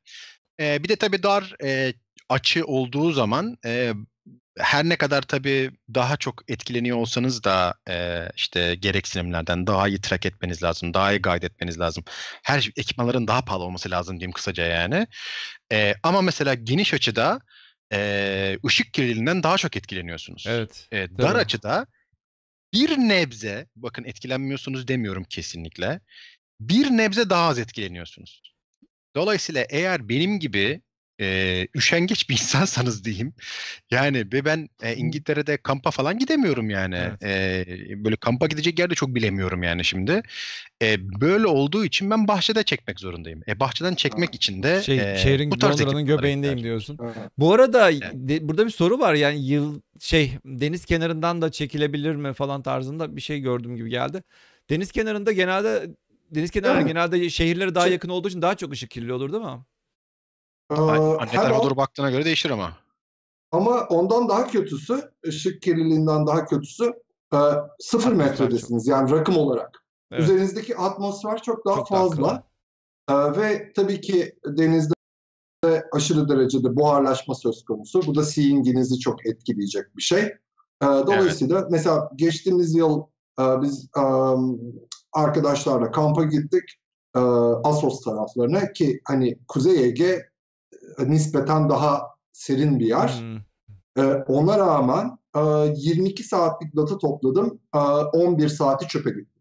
Ee, 0.59 0.83
bir 0.83 0.89
de 0.89 0.95
tabii 0.95 1.23
dar 1.23 1.55
e, 1.63 1.93
açı 2.29 2.65
olduğu 2.65 3.11
zaman 3.11 3.57
e, 3.65 3.93
her 4.57 4.83
ne 4.83 4.95
kadar 4.95 5.21
tabii 5.21 5.71
daha 5.93 6.17
çok 6.17 6.51
etkileniyor 6.51 6.97
olsanız 6.97 7.43
da 7.43 7.73
e, 7.89 8.27
işte 8.35 8.75
gereksinimlerden 8.75 9.67
daha 9.67 9.87
iyi 9.87 10.01
track 10.01 10.25
etmeniz 10.25 10.63
lazım, 10.63 10.93
daha 10.93 11.13
iyi 11.13 11.21
guide 11.21 11.45
etmeniz 11.45 11.79
lazım. 11.79 12.03
Her 12.43 12.69
ekipmanların 12.77 13.27
daha 13.27 13.45
pahalı 13.45 13.63
olması 13.63 13.91
lazım 13.91 14.19
diyeyim 14.19 14.31
kısaca 14.31 14.63
yani. 14.63 15.07
E, 15.71 15.95
ama 16.03 16.21
mesela 16.21 16.53
geniş 16.53 16.93
açıda 16.93 17.39
e, 17.93 18.57
ışık 18.65 18.93
kirliliğinden 18.93 19.43
daha 19.43 19.57
çok 19.57 19.77
etkileniyorsunuz. 19.77 20.45
Evet. 20.47 20.87
E, 20.91 20.97
dar 20.97 21.27
Tabii. 21.27 21.37
açıda 21.37 21.87
bir 22.73 22.97
nebze, 22.97 23.67
bakın 23.75 24.03
etkilenmiyorsunuz 24.03 24.87
demiyorum 24.87 25.23
kesinlikle, 25.23 25.99
bir 26.59 26.89
nebze 26.89 27.29
daha 27.29 27.47
az 27.47 27.59
etkileniyorsunuz. 27.59 28.52
Dolayısıyla 29.15 29.65
eğer 29.69 30.09
benim 30.09 30.39
gibi 30.39 30.81
e, 31.21 31.67
üşengeç 31.75 32.29
bir 32.29 32.33
insansanız 32.41 33.05
diyeyim, 33.05 33.33
yani 33.91 34.17
ve 34.33 34.45
ben 34.45 34.69
e, 34.83 34.95
İngiltere'de 34.95 35.57
kampa 35.57 35.91
falan 35.91 36.19
gidemiyorum 36.19 36.69
yani. 36.69 36.95
Evet. 36.95 37.23
E, 37.23 38.03
böyle 38.03 38.15
kampa 38.15 38.47
gidecek 38.47 38.79
yerde 38.79 38.95
çok 38.95 39.15
bilemiyorum 39.15 39.63
yani 39.63 39.85
şimdi. 39.85 40.21
E, 40.83 40.97
böyle 41.21 41.47
olduğu 41.47 41.85
için 41.85 42.09
ben 42.09 42.27
bahçede 42.27 42.63
çekmek 42.63 42.99
zorundayım. 42.99 43.41
E, 43.47 43.59
bahçeden 43.59 43.95
çekmek 43.95 44.35
için 44.35 44.63
de 44.63 44.81
Şey, 44.81 45.13
e, 45.13 45.17
şehrin 45.17 45.51
bu 45.51 45.57
tarz 45.57 45.81
Londra'nın 45.81 46.05
göbeğindeyim 46.05 46.57
var. 46.57 46.63
diyorsun. 46.63 46.97
Evet. 47.03 47.15
Bu 47.37 47.53
arada 47.53 47.91
Evet. 47.91 48.03
de- 48.13 48.47
burada 48.47 48.65
bir 48.65 48.71
soru 48.71 48.99
var 48.99 49.13
yani 49.13 49.45
yıl 49.45 49.81
şey 49.99 50.31
deniz 50.45 50.85
kenarından 50.85 51.41
da 51.41 51.51
çekilebilir 51.51 52.15
mi 52.15 52.33
falan 52.33 52.63
tarzında 52.63 53.15
bir 53.15 53.21
şey 53.21 53.39
gördüğüm 53.39 53.75
gibi 53.75 53.89
geldi. 53.89 54.23
Deniz 54.69 54.91
kenarında 54.91 55.31
genelde 55.31 55.87
deniz 56.35 56.51
kenarı 56.51 56.77
Evet. 56.77 56.87
genelde 56.87 57.29
şehirlere 57.29 57.75
daha 57.75 57.83
Şey- 57.83 57.93
yakın 57.93 58.09
olduğu 58.09 58.27
için 58.27 58.41
daha 58.41 58.55
çok 58.55 58.73
ışık 58.73 58.91
kirliliği 58.91 59.13
olur 59.13 59.31
değil 59.33 59.43
mi? 59.43 59.59
Ee, 60.71 60.75
Ay- 60.75 60.99
Ne 60.99 61.25
hem 61.31 61.41
tarafa 61.41 61.63
doğru 61.63 61.77
baktığına 61.77 62.11
göre 62.11 62.25
değişir 62.25 62.49
ama. 62.49 62.77
Ama 63.51 63.81
ondan 63.89 64.29
daha 64.29 64.47
kötüsü, 64.47 65.11
ışık 65.27 65.61
kirliliğinden 65.61 66.27
daha 66.27 66.45
kötüsü 66.45 66.85
e, 67.33 67.37
sıfır 67.79 68.11
Atmosfer 68.11 68.13
metredesiniz 68.13 68.87
yani 68.87 69.11
rakım 69.11 69.37
olarak. 69.37 69.83
Evet. 70.11 70.23
Üzerinizdeki 70.23 70.77
atmosfer 70.77 71.41
çok 71.41 71.65
daha 71.65 71.75
Çok 71.75 71.91
daha 71.91 71.99
fazla. 72.09 72.43
E, 73.09 73.13
ve 73.41 73.73
tabii 73.75 74.01
ki 74.01 74.35
denizde 74.45 74.93
aşırı 75.91 76.29
derecede 76.29 76.75
buharlaşma 76.75 77.35
söz 77.35 77.65
konusu. 77.65 78.01
Bu 78.07 78.15
da 78.15 78.23
seeing'inizi 78.23 78.99
çok 78.99 79.25
etkileyecek 79.25 79.97
bir 79.97 80.01
şey. 80.01 80.21
E, 80.21 80.85
dolayısıyla 80.85 81.67
mesela 81.71 82.09
geçtiğimiz 82.15 82.75
yıl 82.75 83.01
e, 83.39 83.61
biz 83.61 83.89
e, 83.97 84.03
arkadaşlarla 85.13 85.91
kampa 85.91 86.23
gittik. 86.23 86.63
E, 87.15 87.19
Assos 87.63 88.01
taraflarına 88.01 88.73
ki 88.73 89.01
hani 89.03 89.37
Kuzey 89.47 89.83
Ege 89.83 90.29
e, 90.99 91.09
nispeten 91.09 91.69
daha 91.69 92.01
serin 92.31 92.79
bir 92.79 92.85
yer. 92.85 93.09
Hmm. 93.19 93.39
Ee, 93.97 94.01
ona 94.27 94.57
rağmen 94.57 95.17
e, 95.35 95.39
22 95.75 96.23
saatlik 96.23 96.75
data 96.75 96.97
topladım. 96.97 97.61
E, 97.75 97.77
11 97.77 98.49
saati 98.49 98.87
çöpe 98.87 99.09
gitti. 99.09 99.39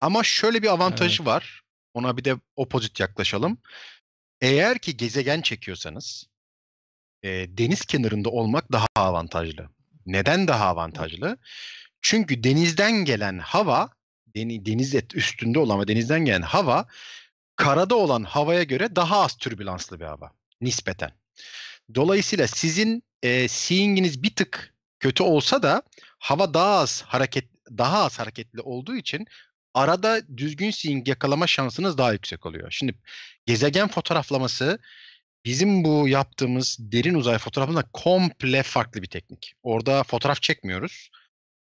Ama 0.00 0.22
şöyle 0.22 0.62
bir 0.62 0.68
avantajı 0.68 1.24
var. 1.24 1.62
Ona 1.94 2.16
bir 2.16 2.24
de 2.24 2.36
opposite 2.56 3.04
yaklaşalım. 3.04 3.58
Eğer 4.40 4.78
ki 4.78 4.96
gezegen 4.96 5.40
çekiyorsanız 5.40 6.26
e, 7.22 7.28
deniz 7.58 7.84
kenarında 7.84 8.30
olmak 8.30 8.72
daha 8.72 8.86
avantajlı. 8.96 9.68
Neden 10.06 10.48
daha 10.48 10.66
avantajlı? 10.66 11.38
Çünkü 12.08 12.44
denizden 12.44 12.92
gelen 13.04 13.38
hava, 13.38 13.90
deni- 14.36 14.66
deniz 14.66 14.94
et- 14.94 15.14
üstünde 15.14 15.58
olan 15.58 15.80
ve 15.80 15.88
denizden 15.88 16.24
gelen 16.24 16.42
hava 16.42 16.86
karada 17.56 17.94
olan 17.94 18.24
havaya 18.24 18.62
göre 18.62 18.96
daha 18.96 19.20
az 19.20 19.36
türbülanslı 19.36 20.00
bir 20.00 20.04
hava 20.04 20.32
nispeten. 20.60 21.10
Dolayısıyla 21.94 22.46
sizin 22.46 23.02
e, 23.22 23.48
seeing'iniz 23.48 24.22
bir 24.22 24.34
tık 24.34 24.74
kötü 25.00 25.22
olsa 25.22 25.62
da 25.62 25.82
hava 26.18 26.54
daha 26.54 26.78
az 26.78 27.02
hareket 27.02 27.44
daha 27.78 28.04
az 28.04 28.18
hareketli 28.18 28.60
olduğu 28.60 28.96
için 28.96 29.26
arada 29.74 30.20
düzgün 30.36 30.70
seeing 30.70 31.08
yakalama 31.08 31.46
şansınız 31.46 31.98
daha 31.98 32.12
yüksek 32.12 32.46
oluyor. 32.46 32.70
Şimdi 32.70 32.94
gezegen 33.46 33.88
fotoğraflaması 33.88 34.78
bizim 35.44 35.84
bu 35.84 36.08
yaptığımız 36.08 36.76
derin 36.80 37.14
uzay 37.14 37.38
fotoğrafında 37.38 37.84
komple 37.92 38.62
farklı 38.62 39.02
bir 39.02 39.08
teknik. 39.08 39.54
Orada 39.62 40.02
fotoğraf 40.02 40.42
çekmiyoruz. 40.42 41.10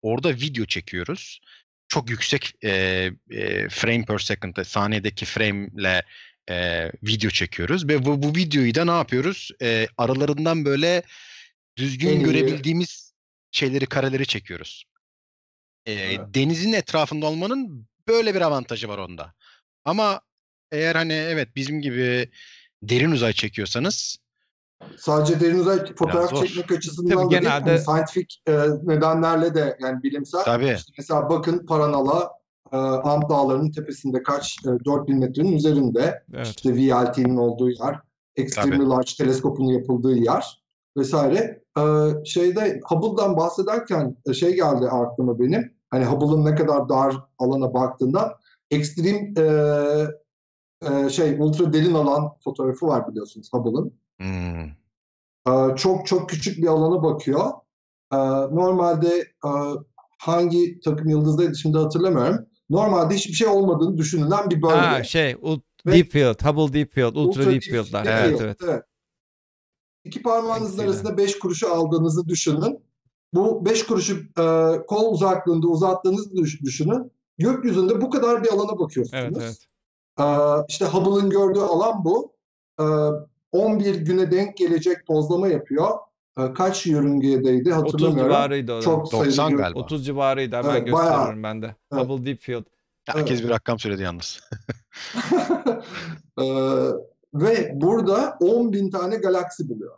Orada 0.05 0.29
video 0.33 0.65
çekiyoruz. 0.65 1.39
Çok 1.87 2.09
yüksek 2.09 2.53
e, 2.63 2.69
e, 3.29 3.69
frame 3.69 4.05
per 4.05 4.19
second, 4.19 4.63
saniyedeki 4.63 5.25
frame'le 5.25 6.03
e, 6.49 6.85
video 7.03 7.29
çekiyoruz 7.29 7.87
ve 7.87 8.05
bu, 8.05 8.23
bu 8.23 8.35
videoyu 8.35 8.75
da 8.75 8.85
ne 8.85 8.91
yapıyoruz? 8.91 9.51
E, 9.61 9.87
aralarından 9.97 10.65
böyle 10.65 11.03
düzgün 11.77 12.09
En 12.09 12.23
görebildiğimiz 12.23 13.13
şeyleri, 13.51 13.85
kareleri 13.85 14.25
çekiyoruz. 14.25 14.83
E, 15.85 15.93
Evet. 15.93 16.19
Denizin 16.27 16.73
etrafında 16.73 17.25
olmanın 17.25 17.87
böyle 18.07 18.35
bir 18.35 18.41
avantajı 18.41 18.87
var 18.87 18.97
onda. 18.97 19.33
Ama 19.85 20.21
eğer 20.71 20.95
hani 20.95 21.13
evet 21.13 21.55
bizim 21.55 21.81
gibi 21.81 22.29
derin 22.83 23.11
uzay 23.11 23.33
çekiyorsanız 23.33 24.17
Sadece 24.97 25.39
derin 25.39 25.59
uzay 25.59 25.85
fotoğraf 25.95 26.29
zor. 26.29 26.45
çekmek 26.45 26.71
açısından 26.71 27.09
Tabii 27.15 27.25
da 27.25 27.29
değil, 27.31 27.41
genelde- 27.41 27.69
hani 27.69 27.79
scientific 27.79 28.27
e, 28.47 28.53
nedenlerle 28.83 29.55
de 29.55 29.77
yani 29.81 30.03
bilimsel. 30.03 30.43
tabii 30.43 30.73
İşte 30.77 30.93
mesela 30.97 31.29
bakın 31.29 31.65
Paranala 31.65 32.31
e, 32.71 32.77
Ant 32.77 33.29
Dağları'nın 33.29 33.71
tepesinde 33.71 34.23
kaç? 34.23 34.57
E, 34.65 34.85
4000 34.85 35.19
metrenin 35.19 35.51
üzerinde. 35.53 36.23
Evet. 36.33 36.47
İşte 36.47 36.73
VLT'nin 36.75 37.37
olduğu 37.37 37.69
yer. 37.69 37.99
Extremely 38.35 38.77
Tabii. 38.77 38.89
Large 38.89 39.11
teleskopun 39.17 39.65
yapıldığı 39.65 40.15
yer 40.15 40.63
vesaire. 40.97 41.61
E, 41.77 41.81
şeyde 42.25 42.79
Hubble'dan 42.89 43.37
bahsederken 43.37 44.17
e, 44.29 44.33
şey 44.33 44.55
geldi 44.55 44.87
aklıma 44.89 45.39
benim. 45.39 45.73
Hani 45.89 46.05
Hubble'ın 46.05 46.45
ne 46.45 46.55
kadar 46.55 46.89
dar 46.89 47.15
alana 47.39 47.73
baktığında 47.73 48.37
ekstrem 48.71 49.33
e, 49.37 49.45
e, 50.91 51.09
şey 51.09 51.35
ultra 51.39 51.73
derin 51.73 51.93
alan 51.93 52.31
fotoğrafı 52.43 52.87
var 52.87 53.07
biliyorsunuz 53.11 53.49
Hubble'ın. 53.53 53.93
Hmm. 54.19 54.65
Ee, 55.47 55.75
çok 55.75 56.07
çok 56.07 56.29
küçük 56.29 56.57
bir 56.57 56.67
alana 56.67 57.03
bakıyor. 57.03 57.51
Ee, 58.13 58.17
normalde 58.55 59.17
e, 59.45 59.49
hangi 60.17 60.79
takım 60.79 61.09
yıldızdaydı 61.09 61.55
şimdi 61.55 61.77
hatırlamıyorum. 61.77 62.45
Normalde 62.69 63.15
hiçbir 63.15 63.33
şey 63.33 63.47
olmadığını 63.47 63.97
düşünülen 63.97 64.49
bir 64.49 64.61
bölge. 64.61 64.75
Ha 64.75 65.03
şey 65.03 65.35
ul- 65.41 65.59
Ve- 65.85 65.91
Deep 65.91 66.11
Field, 66.11 66.45
Hubble 66.45 66.73
Deep 66.73 66.91
Field, 66.93 67.15
Ultra, 67.15 67.21
Ultra 67.21 67.41
Deep 67.41 67.51
deep 67.51 67.63
Field'lar. 67.63 68.03
field, 68.03 68.39
Evet 68.39 68.57
evet. 68.63 68.83
İki 70.03 70.21
parmağınızın 70.21 70.65
Eksiyle. 70.73 70.89
arasında 70.89 71.17
beş 71.17 71.39
kuruşu 71.39 71.73
aldığınızı 71.73 72.27
düşünün. 72.27 72.79
Bu 73.33 73.65
beş 73.65 73.85
kuruşu 73.85 74.17
e, 74.39 74.45
kol 74.87 75.13
uzaklığında 75.13 75.67
uzattığınızı 75.67 76.35
düş- 76.35 76.61
düşünün. 76.61 77.11
Gökyüzünde 77.37 78.01
bu 78.01 78.09
kadar 78.09 78.43
bir 78.43 78.49
alana 78.53 78.79
bakıyorsunuz. 78.79 79.23
Evet 79.23 79.37
evet. 79.41 79.57
Ee, 80.19 80.23
işte 80.69 80.85
Hubble'ın 80.85 81.29
gördüğü 81.29 81.59
alan 81.59 82.05
bu. 82.05 82.33
Ee, 82.79 82.83
11 83.55 83.95
güne 83.95 84.31
denk 84.31 84.57
gelecek 84.57 85.07
pozlama 85.07 85.47
yapıyor. 85.47 85.89
Ee, 86.39 86.53
kaç 86.53 86.85
yörüngedeydi 86.85 87.73
30 87.73 87.93
hatırlamıyorum. 87.93 88.31
civarıydı 88.31 88.73
o. 88.73 88.81
Çok 88.81 89.07
sayılı 89.07 89.25
90 89.27 89.51
gö- 89.51 89.57
galiba. 89.57 89.79
30 89.79 90.05
civarıydı 90.05 90.55
hemen 90.55 90.69
Evet, 90.69 90.93
bayağı. 90.93 91.09
gösteriyorum 91.09 91.43
ben 91.43 91.61
de. 91.61 91.75
Evet. 91.93 92.03
Hubble 92.03 92.25
Deep 92.25 92.41
Field. 92.41 92.63
Herkes 93.05 93.39
Evet. 93.39 93.43
bir 93.43 93.49
rakam 93.49 93.79
söyledi 93.79 94.01
yalnız. 94.03 94.39
Ee, 96.41 96.43
ve 97.33 97.71
burada 97.75 98.37
10 98.41 98.73
bin 98.73 98.89
tane 98.89 99.15
galaksi 99.15 99.69
buluyor. 99.69 99.97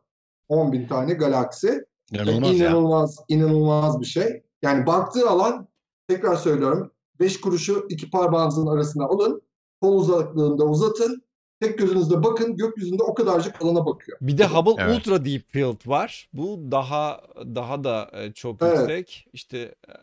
10 0.50 0.72
bin 0.72 0.88
tane 0.88 1.14
galaksi. 1.14 1.86
İnanılmaz 2.12 2.60
ya. 2.60 2.70
inanılmaz, 2.70 3.18
inanılmaz 3.28 4.02
bir 4.02 4.06
şey. 4.06 4.44
Yani 4.62 4.86
baktığı 4.86 5.30
alan 5.30 5.68
tekrar 6.08 6.36
söylüyorum 6.36 6.92
5 7.20 7.42
kuruşu 7.42 7.86
iki 7.90 8.10
parmağınızın 8.10 8.68
arasına 8.68 9.06
alın. 9.06 9.42
Kol 9.82 10.00
uzaklığında 10.00 10.66
uzatın. 10.66 11.22
Tek 11.62 11.78
gözünüzde 11.78 12.24
bakın 12.24 12.58
gökyüzünde 12.58 13.04
o 13.04 13.14
kadarcık 13.14 13.62
alana 13.62 13.86
bakıyor. 13.86 14.18
Bir 14.22 14.38
de 14.38 14.46
Hubble 14.46 14.84
Evet. 14.84 14.98
Ultra 14.98 15.26
Deep 15.26 15.52
Field 15.52 15.88
var. 15.90 16.30
Bu 16.34 16.60
daha 16.72 17.22
daha 17.36 17.84
da 17.84 18.12
e, 18.14 18.34
çok 18.34 18.62
Evet. 18.62 18.78
yüksek. 18.80 19.28
İşte 19.34 19.58
e, 19.90 19.94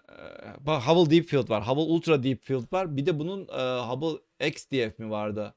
bak 0.67 0.83
Hubble 0.83 1.11
Deep 1.17 1.29
Field 1.29 1.51
var. 1.51 1.69
Hubble 1.69 1.81
Ultra 1.93 2.23
Deep 2.23 2.43
Field 2.45 2.73
var. 2.73 2.97
Bir 2.97 3.07
de 3.07 3.19
bunun 3.19 3.41
e, 3.49 3.81
Hubble 3.81 4.21
XDF 4.49 4.99
mi 4.99 5.11
vardı? 5.11 5.55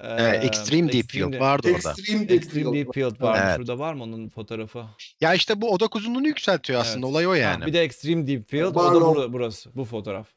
E, 0.00 0.06
Evet, 0.08 0.44
Extreme 0.44 0.92
Deep 0.92 1.10
Field 1.10 1.32
Extreme- 1.32 1.40
vardı 1.40 1.68
orada. 1.76 1.90
Extreme 1.90 2.20
Deep 2.20 2.30
Extreme 2.30 2.62
Field. 2.64 2.74
Deep 2.74 2.94
Field 2.94 3.20
var. 3.22 3.40
Evet. 3.44 3.56
Şurada 3.56 3.78
var 3.78 3.94
mı 3.94 4.02
onun 4.02 4.28
fotoğrafı? 4.28 4.84
Ya 5.20 5.34
işte 5.34 5.60
bu 5.60 5.70
odak 5.72 5.96
uzunluğunu 5.96 6.26
yükseltiyor 6.26 6.80
aslında. 6.80 7.06
Evet. 7.06 7.14
Olay 7.14 7.26
o 7.26 7.30
Ha, 7.30 7.36
yani. 7.36 7.66
bir 7.66 7.72
de 7.72 7.82
Extreme 7.82 8.26
Deep 8.26 8.48
Field. 8.48 8.74
O 8.74 8.74
Var 8.74 8.94
da 8.94 8.98
o. 9.04 9.14
bura- 9.14 9.32
burası. 9.32 9.70
Bu 9.76 9.84
fotoğraf. 9.84 10.28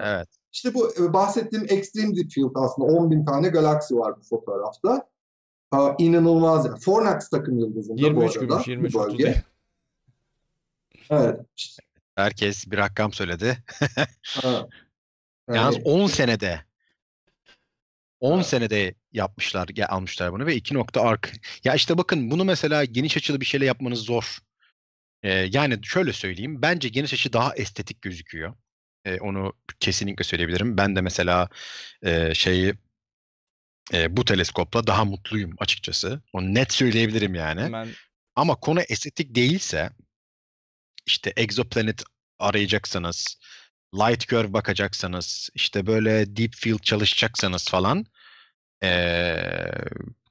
Evet. 0.00 0.28
İşte 0.52 0.74
bu 0.74 0.94
e, 0.94 1.12
bahsettiğim 1.12 1.66
Extreme 1.68 2.16
Deep 2.16 2.30
Field 2.30 2.50
aslında 2.54 2.92
10 2.92 3.10
bin 3.10 3.24
tane 3.24 3.48
galaksi 3.48 3.96
var 3.96 4.14
bu 4.16 4.22
fotoğrafta. 4.22 5.08
Aa, 5.70 5.94
inanılmaz 5.98 6.66
yani. 6.66 6.80
Fornax 6.80 7.28
takım 7.28 7.58
yıldızında 7.58 8.02
23 8.02 8.16
bu 8.16 8.40
arada 8.40 8.54
gümüş, 8.54 8.68
23 8.68 8.94
bu 8.94 8.98
30 8.98 9.12
bölge. 9.12 9.24
değil. 9.24 9.36
Evet. 11.10 11.40
işte, 11.56 11.82
Herkes 12.14 12.70
bir 12.70 12.78
rakam 12.78 13.12
söyledi. 13.12 13.58
ha. 14.22 14.68
Yalnız 15.48 15.76
Yani 15.76 15.84
10 15.84 16.06
senede 16.06 16.60
10 18.20 18.36
Evet. 18.36 18.46
senede 18.46 18.94
yapmışlar, 19.12 19.68
ya 19.76 19.88
almışlar 19.88 20.32
bunu 20.32 20.46
ve 20.46 20.54
2 20.56 20.74
nokta 20.74 21.02
ark. 21.02 21.32
Ya 21.64 21.74
işte 21.74 21.98
bakın 21.98 22.30
bunu 22.30 22.44
mesela 22.44 22.84
geniş 22.84 23.16
açılı 23.16 23.40
bir 23.40 23.46
şeyle 23.46 23.64
yapmanız 23.64 23.98
zor. 23.98 24.38
Ee, 25.22 25.30
yani 25.30 25.78
şöyle 25.82 26.12
söyleyeyim. 26.12 26.62
Bence 26.62 26.88
geniş 26.88 27.14
açı 27.14 27.32
daha 27.32 27.54
estetik 27.54 28.02
gözüküyor. 28.02 28.54
Ee, 29.04 29.20
onu 29.20 29.52
kesinlikle 29.80 30.24
söyleyebilirim. 30.24 30.76
Ben 30.76 30.96
de 30.96 31.00
mesela 31.00 31.48
e, 32.02 32.34
şeyi 32.34 32.74
e, 33.92 34.16
bu 34.16 34.24
teleskopla 34.24 34.86
daha 34.86 35.04
mutluyum 35.04 35.54
açıkçası. 35.58 36.22
Onu 36.32 36.54
net 36.54 36.72
söyleyebilirim 36.72 37.34
yani. 37.34 37.60
Hemen 37.60 37.88
Ama 38.36 38.54
konu 38.54 38.80
estetik 38.80 39.34
değilse 39.34 39.90
işte 41.06 41.32
exoplanet 41.36 42.02
arayacaksanız, 42.38 43.38
light 43.94 44.28
curve 44.28 44.52
bakacaksanız, 44.52 45.50
işte 45.54 45.86
böyle 45.86 46.36
deep 46.36 46.54
field 46.54 46.78
çalışacaksanız 46.78 47.68
falan 47.68 48.06
eee, 48.82 49.70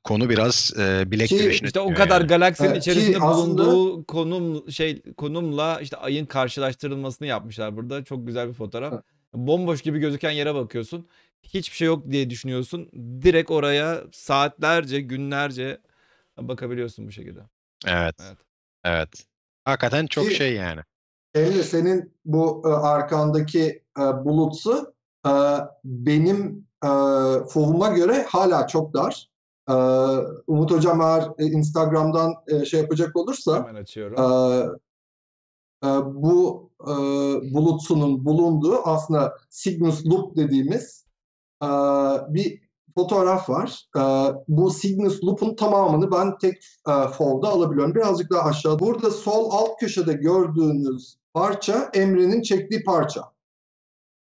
konu 0.04 0.30
biraz 0.30 0.74
eee 0.78 1.04
bilek 1.12 1.30
Ki 1.30 1.38
güreşine 1.38 1.68
İşte 1.68 1.80
o 1.80 1.94
kadar 1.94 2.22
yani. 2.22 2.28
galaksinin 2.28 2.74
ki 2.74 2.78
içerisinde 2.80 3.18
aslında- 3.22 3.66
bulunduğu 3.66 4.04
konum 4.06 4.72
şey 4.72 5.02
konumla 5.18 5.80
işte 5.82 5.98
ayın 5.98 6.26
karşılaştırılmasını 6.26 7.28
yapmışlar 7.28 7.76
burada. 7.78 8.04
Çok 8.04 8.28
güzel 8.28 8.48
bir 8.50 8.54
fotoğraf. 8.54 8.94
Evet. 8.94 9.04
Bomboş 9.34 9.82
gibi 9.82 10.00
gözüken 10.00 10.32
yere 10.32 10.56
bakıyorsun. 10.56 11.08
Hiçbir 11.44 11.76
şey 11.76 11.86
yok 11.88 12.12
diye 12.12 12.30
düşünüyorsun. 12.30 12.90
Direkt 13.22 13.52
oraya 13.52 14.02
saatlerce, 14.12 15.02
günlerce 15.02 15.78
bakabiliyorsun 16.38 17.08
bu 17.08 17.12
şekilde. 17.12 17.40
Evet. 17.88 18.16
Evet. 18.22 18.38
Evet. 18.84 19.10
Hakikaten 19.66 20.06
çok 20.08 20.30
Ki- 20.30 20.36
şey 20.36 20.54
yani. 20.54 20.82
Emre 21.36 21.64
senin 21.64 22.14
bu 22.26 22.64
e, 22.66 22.70
arkandaki 22.70 23.84
e, 24.00 24.02
bulutsu 24.02 24.94
e, 25.28 25.32
benim 25.84 26.68
e, 26.84 26.88
fovuma 27.50 27.90
göre 27.90 28.26
hala 28.30 28.68
çok 28.68 28.94
dar. 28.94 29.31
E, 29.70 29.74
Umut 30.48 30.72
Hocam 30.72 31.02
eğer 31.02 31.24
e, 31.38 31.46
Instagram'dan 31.46 32.34
e, 32.48 32.66
şey 32.66 32.80
yapacak 32.82 33.16
olursa 33.16 33.56
Hemen 33.56 33.82
açıyorum. 33.82 34.18
e, 35.84 35.88
e, 35.88 35.90
bu 36.06 36.70
e, 36.82 36.94
bulutsunun 37.54 38.26
bulunduğu 38.26 38.78
aslında 38.86 39.38
Cygnus 39.50 40.06
Loop 40.06 40.36
dediğimiz 40.36 41.06
e, 41.64 41.68
bir 42.30 42.62
fotoğraf 42.96 43.50
var. 43.50 43.86
E, 43.98 44.02
bu 44.48 44.74
Cygnus 44.74 45.24
Loop'un 45.24 45.56
tamamını 45.56 46.12
ben 46.12 46.38
tek 46.38 46.56
e, 46.90 47.08
fold'a 47.08 47.48
alabiliyorum. 47.50 47.96
Birazcık 47.96 48.32
daha 48.32 48.50
aşağı. 48.50 48.80
Burada 48.80 49.12
sol 49.12 49.52
alt 49.52 49.80
köşede 49.80 50.14
gördüğünüz 50.14 51.18
parça 51.34 51.90
Emre'nin 51.94 52.42
çektiği 52.42 52.84
parça. 52.84 53.22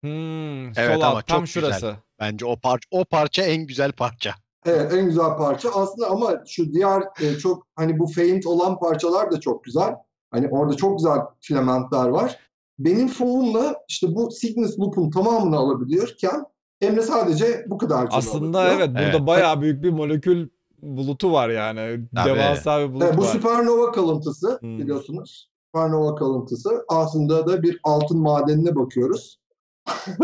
Hmm, 0.03 0.67
Evet 0.67 0.95
sol 0.95 1.01
ama 1.01 1.17
alt 1.19 1.27
tam 1.27 1.45
çok 1.45 1.47
güzel. 1.47 1.63
şurası. 1.63 1.97
Bence 2.21 2.45
o 2.47 2.57
parça 2.57 2.87
o 2.91 3.05
parça 3.05 3.43
en 3.43 3.67
güzel 3.67 3.93
parça. 3.93 4.35
Evet 4.67 4.93
en 4.93 5.05
güzel 5.07 5.37
parça. 5.37 5.71
Aslında 5.75 6.11
ama 6.11 6.43
şu 6.47 6.73
diğer 6.73 7.03
e, 7.21 7.39
çok 7.39 7.67
hani 7.77 7.99
bu 7.99 8.07
faint 8.07 8.47
olan 8.47 8.79
parçalar 8.79 9.33
da 9.33 9.41
çok 9.41 9.65
güzel. 9.65 9.95
Hani 10.31 10.49
orada 10.49 10.77
çok 10.77 10.99
güzel 10.99 11.19
filamentler 11.41 12.09
var. 12.09 12.39
Benim 12.79 13.09
fovumla 13.09 13.77
işte 13.89 14.15
bu 14.15 14.29
Cygnus 14.41 14.79
Loop'un 14.79 15.11
tamamını 15.11 15.57
alabiliyorken 15.57 16.45
Emre 16.81 17.03
sadece 17.03 17.65
bu 17.69 17.79
kadar 17.79 18.09
Aslında 18.11 18.69
evet 18.69 18.89
burada 18.89 19.01
Evet. 19.03 19.27
bayağı 19.27 19.61
büyük 19.61 19.83
bir 19.83 19.91
molekül 19.91 20.49
bulutu 20.83 21.33
var 21.33 21.49
yani. 21.49 22.01
Tabii. 22.15 22.29
Devasa 22.29 22.81
bir 22.81 22.93
bulut 22.95 23.03
Evet, 23.03 23.17
bu 23.17 23.23
var. 23.23 23.27
süpernova 23.27 23.93
kalıntısı 23.93 24.59
Hmm. 24.61 24.79
biliyorsunuz. 24.79 25.51
Süpernova 25.67 26.15
kalıntısı. 26.15 26.85
Aslında 26.89 27.47
da 27.47 27.63
bir 27.63 27.81
altın 27.85 28.19
madenine 28.19 28.75
bakıyoruz. 28.77 29.41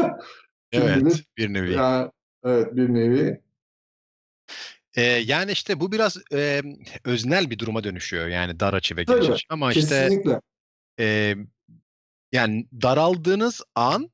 Evet, 0.73 1.23
bir 1.37 1.53
nevi. 1.53 1.73
yani, 1.75 2.11
evet 2.45 2.77
bir 2.77 2.95
nevi. 2.95 3.41
Ee, 4.97 5.03
yani 5.03 5.53
işte 5.53 5.81
bu 5.81 5.93
biraz 5.93 6.19
e, 6.33 6.63
öznel 7.05 7.51
bir 7.51 7.59
duruma 7.59 7.85
dönüşüyor. 7.85 8.27
Yani 8.27 8.61
dar 8.61 8.75
açı 8.75 8.97
ve 8.97 9.05
geniş 9.05 9.31
açı. 9.31 9.47
Ama 9.49 9.73
işte 9.73 10.11
e, 11.01 11.35
yani 12.33 12.67
daraldığınız 12.83 13.61
an 13.75 14.11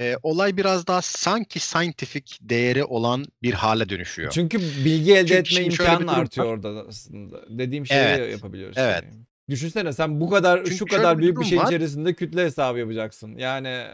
e, 0.00 0.16
olay 0.22 0.56
biraz 0.56 0.86
daha 0.86 1.02
sanki 1.02 1.60
scientific 1.60 2.36
değeri 2.40 2.84
olan 2.84 3.24
bir 3.42 3.52
hale 3.52 3.88
dönüşüyor. 3.88 4.30
Çünkü 4.30 4.60
bilgi 4.60 5.14
elde 5.14 5.44
Çünkü 5.44 5.60
etme 5.60 5.64
imkanı 5.64 6.12
artıyor 6.12 6.46
var. 6.46 6.52
orada 6.52 6.68
aslında. 6.88 7.58
Dediğim 7.58 7.86
şeyi 7.86 7.98
Evet, 8.00 8.32
yapabiliyoruz. 8.32 8.76
evet. 8.78 9.04
yani. 9.04 9.24
Düşünsene 9.50 9.92
sen 9.92 10.20
bu 10.20 10.30
kadar 10.30 10.64
Çünkü 10.64 10.76
şu 10.76 10.86
kadar 10.86 11.18
büyük 11.18 11.40
bir 11.40 11.44
şeyin 11.44 11.62
var. 11.62 11.66
içerisinde 11.66 12.14
kütle 12.14 12.44
hesabı 12.44 12.78
yapacaksın. 12.78 13.36
Yani 13.36 13.86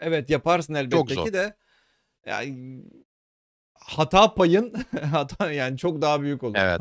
evet 0.00 0.30
yaparsın 0.30 0.74
elbette 0.74 1.14
zor. 1.14 1.26
ki 1.26 1.32
de 1.32 1.56
yani 2.26 2.82
hata 3.86 4.34
payın 4.34 4.74
hata 5.12 5.52
yani 5.52 5.78
çok 5.78 6.02
daha 6.02 6.22
büyük 6.22 6.42
olur. 6.42 6.54
Evet. 6.58 6.80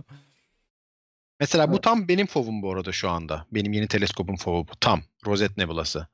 Mesela 1.39 1.71
bu 1.71 1.81
tam 1.81 2.07
benim 2.07 2.27
fovum 2.27 2.61
bu 2.61 2.71
arada 2.71 2.91
şu 2.91 3.09
anda. 3.09 3.45
Benim 3.51 3.73
yeni 3.73 3.87
teleskopum 3.87 4.35
fovu 4.35 4.67
bu. 4.67 4.71
Tam. 4.79 5.01
Rosette 5.25 5.61
Nebulası. 5.61 6.07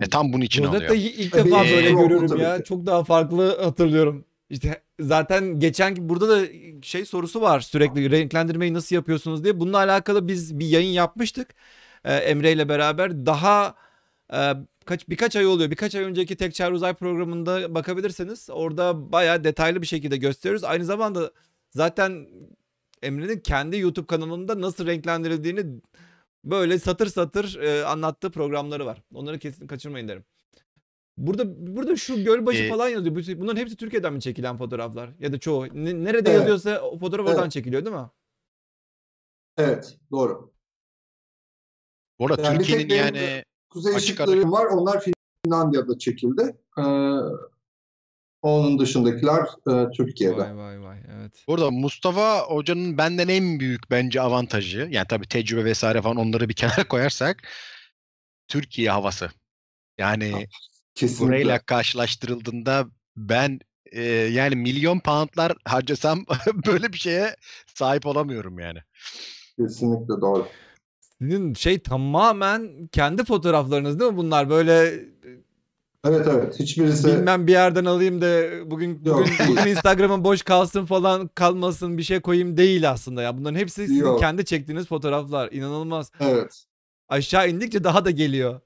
E, 0.00 0.08
tam 0.08 0.32
bunun 0.32 0.42
için 0.42 0.64
Rosette'yi 0.64 1.00
alıyor. 1.00 1.14
ilk 1.16 1.32
Tabii, 1.32 1.44
defa 1.44 1.64
ee, 1.64 1.70
böyle 1.70 1.90
görüyorum 1.90 2.40
ya. 2.40 2.56
ki. 2.58 2.64
Çok 2.64 2.86
daha 2.86 3.04
farklı 3.04 3.62
hatırlıyorum. 3.62 4.24
İşte 4.50 4.82
zaten 5.00 5.60
geçen 5.60 6.08
burada 6.08 6.28
da 6.28 6.46
şey 6.82 7.04
sorusu 7.04 7.40
var 7.40 7.60
sürekli 7.60 8.10
renklendirmeyi 8.10 8.74
nasıl 8.74 8.96
yapıyorsunuz 8.96 9.44
diye. 9.44 9.60
Bununla 9.60 9.78
alakalı 9.78 10.28
biz 10.28 10.58
bir 10.58 10.66
yayın 10.66 10.92
yapmıştık. 10.92 11.54
Ee, 12.04 12.14
Emre 12.14 12.52
ile 12.52 12.68
beraber 12.68 13.26
daha 13.26 13.74
e, 14.34 14.54
kaç 14.84 15.08
birkaç 15.08 15.36
ay 15.36 15.46
oluyor. 15.46 15.70
Birkaç 15.70 15.94
ay 15.94 16.02
önceki 16.04 16.36
Tek 16.36 16.54
Çağrı 16.54 16.74
Uzay 16.74 16.94
programında 16.94 17.74
bakabilirsiniz. 17.74 18.48
Orada 18.52 19.12
bayağı 19.12 19.44
detaylı 19.44 19.82
bir 19.82 19.86
şekilde 19.86 20.16
gösteriyoruz. 20.16 20.64
Aynı 20.64 20.84
zamanda 20.84 21.32
zaten 21.70 22.28
Emre'nin 23.02 23.40
kendi 23.40 23.78
YouTube 23.78 24.06
kanalında 24.06 24.60
nasıl 24.60 24.86
renklendirildiğini 24.86 25.80
böyle 26.44 26.78
satır 26.78 27.06
satır 27.06 27.54
e, 27.62 27.84
anlattığı 27.84 28.30
programları 28.30 28.86
var. 28.86 29.02
Onları 29.14 29.38
kesin 29.38 29.66
kaçırmayın 29.66 30.08
derim. 30.08 30.24
Burada 31.16 31.76
burada 31.76 31.96
şu 31.96 32.24
Gölbaşı 32.24 32.62
Ee, 32.62 32.68
falan 32.68 32.88
yazıyor. 32.88 33.14
Bu- 33.16 33.40
Bunların 33.40 33.60
hepsi 33.60 33.76
Türkiye'den 33.76 34.12
mi 34.12 34.20
çekilen 34.20 34.56
fotoğraflar? 34.56 35.10
Ya 35.20 35.32
da 35.32 35.38
çoğu. 35.38 35.66
Ne- 35.72 36.04
nerede 36.04 36.30
Evet. 36.30 36.40
yazıyorsa 36.40 36.80
o 36.80 36.98
fotoğraf 36.98 37.26
oradan 37.28 37.42
Evet. 37.42 37.52
çekiliyor 37.52 37.84
değil 37.84 37.96
mi? 37.96 38.06
Evet 39.56 39.98
doğru. 40.10 40.52
Bu 42.18 42.26
arada 42.26 42.42
Yani 42.42 42.58
Türkiye'nin 42.58 42.94
yani 42.94 43.14
de- 43.18 43.44
Kuzey 43.74 43.94
Açık 43.94 44.20
ışıkları 44.20 44.52
var. 44.52 44.64
Onlar 44.66 45.04
Finlandiya'da 45.44 45.98
çekildi. 45.98 46.56
Ee, 46.78 46.82
onun 48.42 48.78
dışındakiler 48.78 49.40
e, 49.70 49.90
Türkiye'de. 49.90 50.36
Vay 50.36 50.56
vay 50.56 50.82
vay 50.82 50.98
evet. 51.16 51.44
Burada 51.48 51.70
Mustafa 51.70 52.40
Hoca'nın 52.40 52.98
benden 52.98 53.28
en 53.28 53.60
büyük 53.60 53.90
bence 53.90 54.20
avantajı 54.20 54.88
yani 54.90 55.06
tabii 55.08 55.28
tecrübe 55.28 55.64
vesaire 55.64 56.02
falan 56.02 56.16
onları 56.16 56.48
bir 56.48 56.54
kenara 56.54 56.88
koyarsak 56.88 57.48
Türkiye 58.48 58.90
havası. 58.90 59.30
Yani 59.98 60.46
Kesinlikle. 60.94 61.26
burayla 61.26 61.58
karşılaştırıldığında 61.58 62.86
ben 63.16 63.60
e, 63.92 64.02
yani 64.12 64.56
milyon 64.56 65.00
poundlar 65.00 65.52
harcasam 65.64 66.24
böyle 66.66 66.92
bir 66.92 66.98
şeye 66.98 67.36
sahip 67.74 68.06
olamıyorum 68.06 68.58
yani. 68.58 68.78
Kesinlikle 69.58 70.20
doğru. 70.20 70.48
Sizin 71.22 71.54
şey 71.54 71.78
tamamen 71.78 72.86
kendi 72.92 73.24
fotoğraflarınız 73.24 74.00
değil 74.00 74.10
mi 74.10 74.16
bunlar? 74.16 74.50
Böyle 74.50 74.86
e, 74.86 75.14
Evet 76.04 76.26
evet. 76.30 76.60
Hiçbirisi 76.60 77.06
Bilmem 77.08 77.46
bir 77.46 77.52
yerden 77.52 77.84
alayım 77.84 78.20
da 78.20 78.40
bugün 78.70 79.04
Yok. 79.04 79.20
bugün, 79.20 79.48
bugün 79.48 79.70
Instagram'ın 79.70 80.24
boş 80.24 80.42
kalsın 80.42 80.86
falan 80.86 81.28
kalmasın 81.28 81.98
bir 81.98 82.02
şey 82.02 82.20
koyayım 82.20 82.56
değil 82.56 82.90
aslında 82.90 83.22
ya. 83.22 83.38
Bunların 83.38 83.58
hepsi 83.58 83.86
sizin 83.86 84.00
Yok. 84.00 84.20
kendi 84.20 84.44
çektiğiniz 84.44 84.86
fotoğraflar. 84.86 85.52
İnanılmaz. 85.52 86.10
evet. 86.20 86.64
Aşağı 87.08 87.48
indikçe 87.48 87.84
daha 87.84 88.04
da 88.04 88.10
geliyor. 88.10 88.60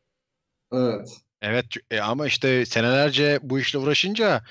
Evet. 0.72 1.08
Evet 1.42 1.66
e, 1.90 2.00
ama 2.00 2.26
işte 2.26 2.66
senelerce 2.66 3.38
bu 3.42 3.58
işle 3.58 3.78
uğraşınca 3.78 4.42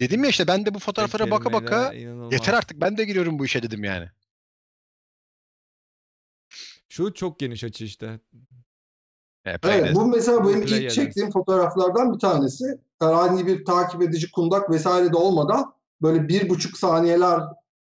dedim 0.00 0.24
ya 0.24 0.30
işte 0.30 0.46
ben 0.46 0.66
de 0.66 0.74
bu 0.74 0.78
fotoğraflara 0.78 1.30
baka 1.30 1.52
baka 1.52 1.92
inanılmaz. 1.92 2.32
yeter 2.32 2.54
artık 2.54 2.80
ben 2.80 2.96
de 2.96 3.04
giriyorum 3.04 3.38
bu 3.38 3.44
işe 3.44 3.62
dedim 3.62 3.84
yani. 3.84 4.08
Şu 6.92 7.14
çok 7.14 7.38
geniş 7.38 7.64
açı 7.64 7.84
işte. 7.84 8.20
E, 9.44 9.56
Evet, 9.62 9.94
bu 9.94 10.06
mesela 10.06 10.48
benim 10.48 10.62
ilk 10.62 10.90
çektiğim 10.90 11.30
fotoğraflardan 11.30 12.14
bir 12.14 12.18
tanesi. 12.18 12.64
Herhangi 12.98 13.46
bir 13.46 13.64
takip 13.64 14.02
edici 14.02 14.30
kundak 14.30 14.70
vesaire 14.70 15.12
de 15.12 15.16
olmadan 15.16 15.72
böyle 16.02 16.28
bir 16.28 16.48
buçuk 16.48 16.78
saniyeler 16.78 17.40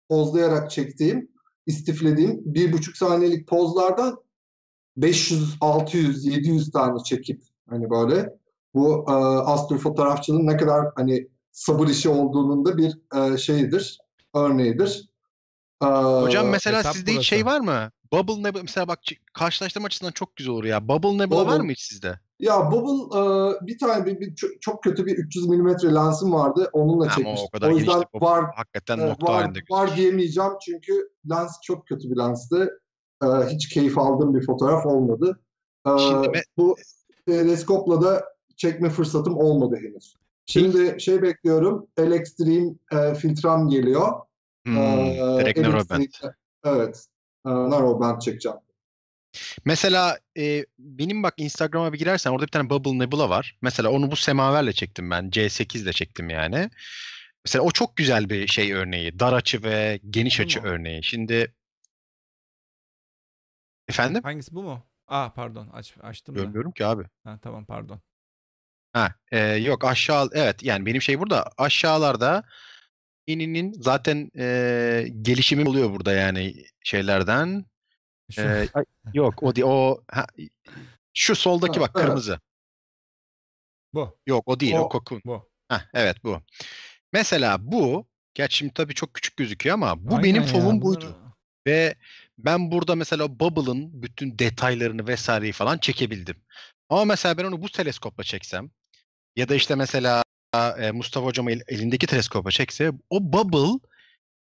pozlayarak 0.09 0.71
çektiğim, 0.71 1.31
istiflediğim 1.65 2.41
bir 2.45 2.73
buçuk 2.73 2.97
saniyelik 2.97 3.47
pozlardan 3.47 4.23
500, 4.97 5.57
600, 5.61 6.25
700 6.25 6.71
tane 6.71 7.03
çekip 7.03 7.43
hani 7.69 7.89
böyle 7.89 8.37
bu 8.73 9.05
e, 9.09 9.13
astrofotoğrafçının 9.51 10.47
ne 10.47 10.57
kadar 10.57 10.87
hani 10.95 11.27
sabır 11.51 11.87
işi 11.87 12.09
olduğunun 12.09 12.65
da 12.65 12.77
bir 12.77 12.99
e, 13.15 13.37
şeyidir, 13.37 13.99
örneğidir. 14.35 15.12
E, 15.81 15.85
Hocam 16.21 16.47
mesela 16.47 16.77
hesap 16.79 16.93
sizde 16.93 17.11
hiç 17.13 17.27
şey 17.27 17.45
burası. 17.45 17.55
var 17.55 17.59
mı? 17.59 17.91
Bubble 18.13 18.43
Nebula 18.43 18.61
mesela 18.61 18.87
bak 18.87 18.99
karşılaştırma 19.33 19.85
açısından 19.85 20.11
çok 20.11 20.35
güzel 20.35 20.53
olur 20.53 20.63
ya. 20.63 20.87
Bubble 20.87 21.17
Nebula 21.17 21.45
var 21.45 21.59
Bubble- 21.59 21.63
mı 21.65 21.71
hiç 21.71 21.81
sizde? 21.81 22.19
Ya 22.39 22.71
Bubble 22.71 23.19
e, 23.19 23.21
bir 23.67 23.77
tane 23.79 24.05
bir, 24.05 24.19
bir 24.19 24.35
çok, 24.61 24.83
kötü 24.83 25.05
bir 25.05 25.17
300 25.17 25.47
mm 25.47 25.67
lensim 25.95 26.33
vardı. 26.33 26.69
Onunla 26.73 27.03
Ama 27.03 27.13
çekmiştim. 27.15 27.47
o 27.47 27.49
kadar 27.51 27.71
o 27.71 27.77
yüzden. 27.77 28.03
O 28.13 28.21
var 28.21 28.45
hakikaten 28.55 28.99
Evet, 28.99 29.09
nokta 29.09 29.33
var, 29.33 29.41
halinde 29.41 29.59
var 29.69 29.97
diyemeyeceğim 29.97 30.51
çünkü 30.65 31.09
lens 31.29 31.51
çok 31.63 31.87
kötü 31.87 32.11
bir 32.11 32.17
lensti. 32.17 32.69
Ee, 33.23 33.27
hiç 33.49 33.69
keyif 33.69 33.97
aldığım 33.97 34.35
bir 34.35 34.45
fotoğraf 34.45 34.85
olmadı. 34.85 35.39
Ee, 35.87 35.89
Şimdi 35.99 36.41
bu 36.57 36.75
teleskopla 37.27 38.01
da 38.01 38.23
çekme 38.57 38.89
fırsatım 38.89 39.37
olmadı 39.37 39.75
henüz. 39.81 40.15
Şimdi 40.45 41.01
şey 41.01 41.21
bekliyorum. 41.21 41.87
L-Extreme 41.99 42.73
e, 42.91 43.15
filtrem 43.15 43.67
geliyor. 43.67 44.11
Hmm, 44.65 44.77
Ee, 44.77 45.37
direkt 45.39 45.59
narrowband. 45.59 46.05
Evet. 46.63 47.07
E, 47.45 47.49
narrowband 47.49 48.21
çekeceğim. 48.21 48.57
Mesela 49.65 50.19
e, 50.37 50.65
benim 50.79 51.23
bak 51.23 51.33
Instagram'a 51.37 51.93
bir 51.93 51.99
girersen 51.99 52.31
orada 52.31 52.45
bir 52.45 52.51
tane 52.51 52.69
Bubble 52.69 52.99
Nebula 52.99 53.29
var. 53.29 53.57
Mesela 53.61 53.89
onu 53.89 54.11
bu 54.11 54.15
semaverle 54.15 54.73
çektim 54.73 55.11
ben. 55.11 55.29
C8 55.29 55.83
ile 55.83 55.93
çektim 55.93 56.29
yani. 56.29 56.69
Mesela 57.45 57.63
o 57.63 57.71
çok 57.71 57.95
güzel 57.95 58.29
bir 58.29 58.47
şey 58.47 58.73
örneği. 58.73 59.19
Dar 59.19 59.33
açı 59.33 59.63
ve 59.63 59.99
geniş 60.09 60.39
Bu 60.39 60.43
açı 60.43 60.61
mu? 60.61 60.67
örneği. 60.67 61.03
Şimdi 61.03 61.53
efendim? 63.87 64.23
Hangisi 64.23 64.55
bu 64.55 64.63
mu? 64.63 64.83
Aa 65.07 65.33
pardon 65.33 65.69
aç, 65.73 65.93
açtım 66.01 66.35
da. 66.35 66.39
Görmüyorum 66.39 66.71
ki 66.71 66.85
abi. 66.85 67.03
Ha, 67.23 67.39
tamam 67.41 67.65
pardon. 67.65 67.99
Ha, 68.93 69.15
e, 69.31 69.39
yok 69.39 69.85
aşağı 69.85 70.29
evet 70.33 70.63
yani 70.63 70.85
benim 70.85 71.01
şey 71.01 71.19
burada 71.19 71.51
aşağılarda 71.57 72.43
ininin 73.27 73.73
zaten 73.73 74.31
e, 74.37 75.07
gelişimi 75.21 75.69
oluyor 75.69 75.89
burada 75.91 76.13
yani 76.13 76.65
şeylerden. 76.83 77.65
Şu, 78.31 78.41
E, 78.41 78.67
yok 79.13 79.43
o 79.43 79.55
di 79.55 79.65
o 79.65 80.03
ha, 80.11 80.25
şu 81.13 81.35
soldaki 81.35 81.79
Ha, 81.79 81.85
bak 81.85 81.91
evet. 81.95 82.05
kırmızı. 82.05 82.39
bu. 83.93 84.17
Yok 84.27 84.43
o 84.47 84.59
değil 84.59 84.75
o, 84.75 84.79
O- 84.79 84.89
kokun. 84.89 85.21
Bu. 85.25 85.49
Heh, 85.69 85.81
evet 85.93 86.23
bu. 86.23 86.41
Mesela 87.13 87.71
bu 87.71 88.07
gerçi 88.33 88.57
şimdi 88.57 88.73
tabii 88.73 88.93
çok 88.93 89.13
küçük 89.13 89.37
gözüküyor 89.37 89.73
ama 89.73 90.03
bu 90.03 90.15
Aynen 90.15 90.23
benim 90.23 90.43
fovum 90.43 90.81
buydu. 90.81 91.15
Ve 91.67 91.95
ben 92.37 92.71
burada 92.71 92.95
mesela 92.95 93.39
Bubble'ın 93.39 94.01
bütün 94.01 94.39
detaylarını 94.39 95.07
vesaireyi 95.07 95.51
falan 95.51 95.77
çekebildim. 95.77 96.35
Ama 96.89 97.05
mesela 97.05 97.37
ben 97.37 97.43
onu 97.43 97.61
bu 97.61 97.69
teleskopla 97.69 98.23
çeksem 98.23 98.69
ya 99.35 99.49
da 99.49 99.55
işte 99.55 99.75
mesela 99.75 100.23
e, 100.57 100.91
Mustafa 100.91 101.25
hocam 101.25 101.49
el- 101.49 101.63
elindeki 101.67 102.07
teleskopla 102.07 102.51
çekse 102.51 102.91
o 103.09 103.33
Bubble 103.33 103.79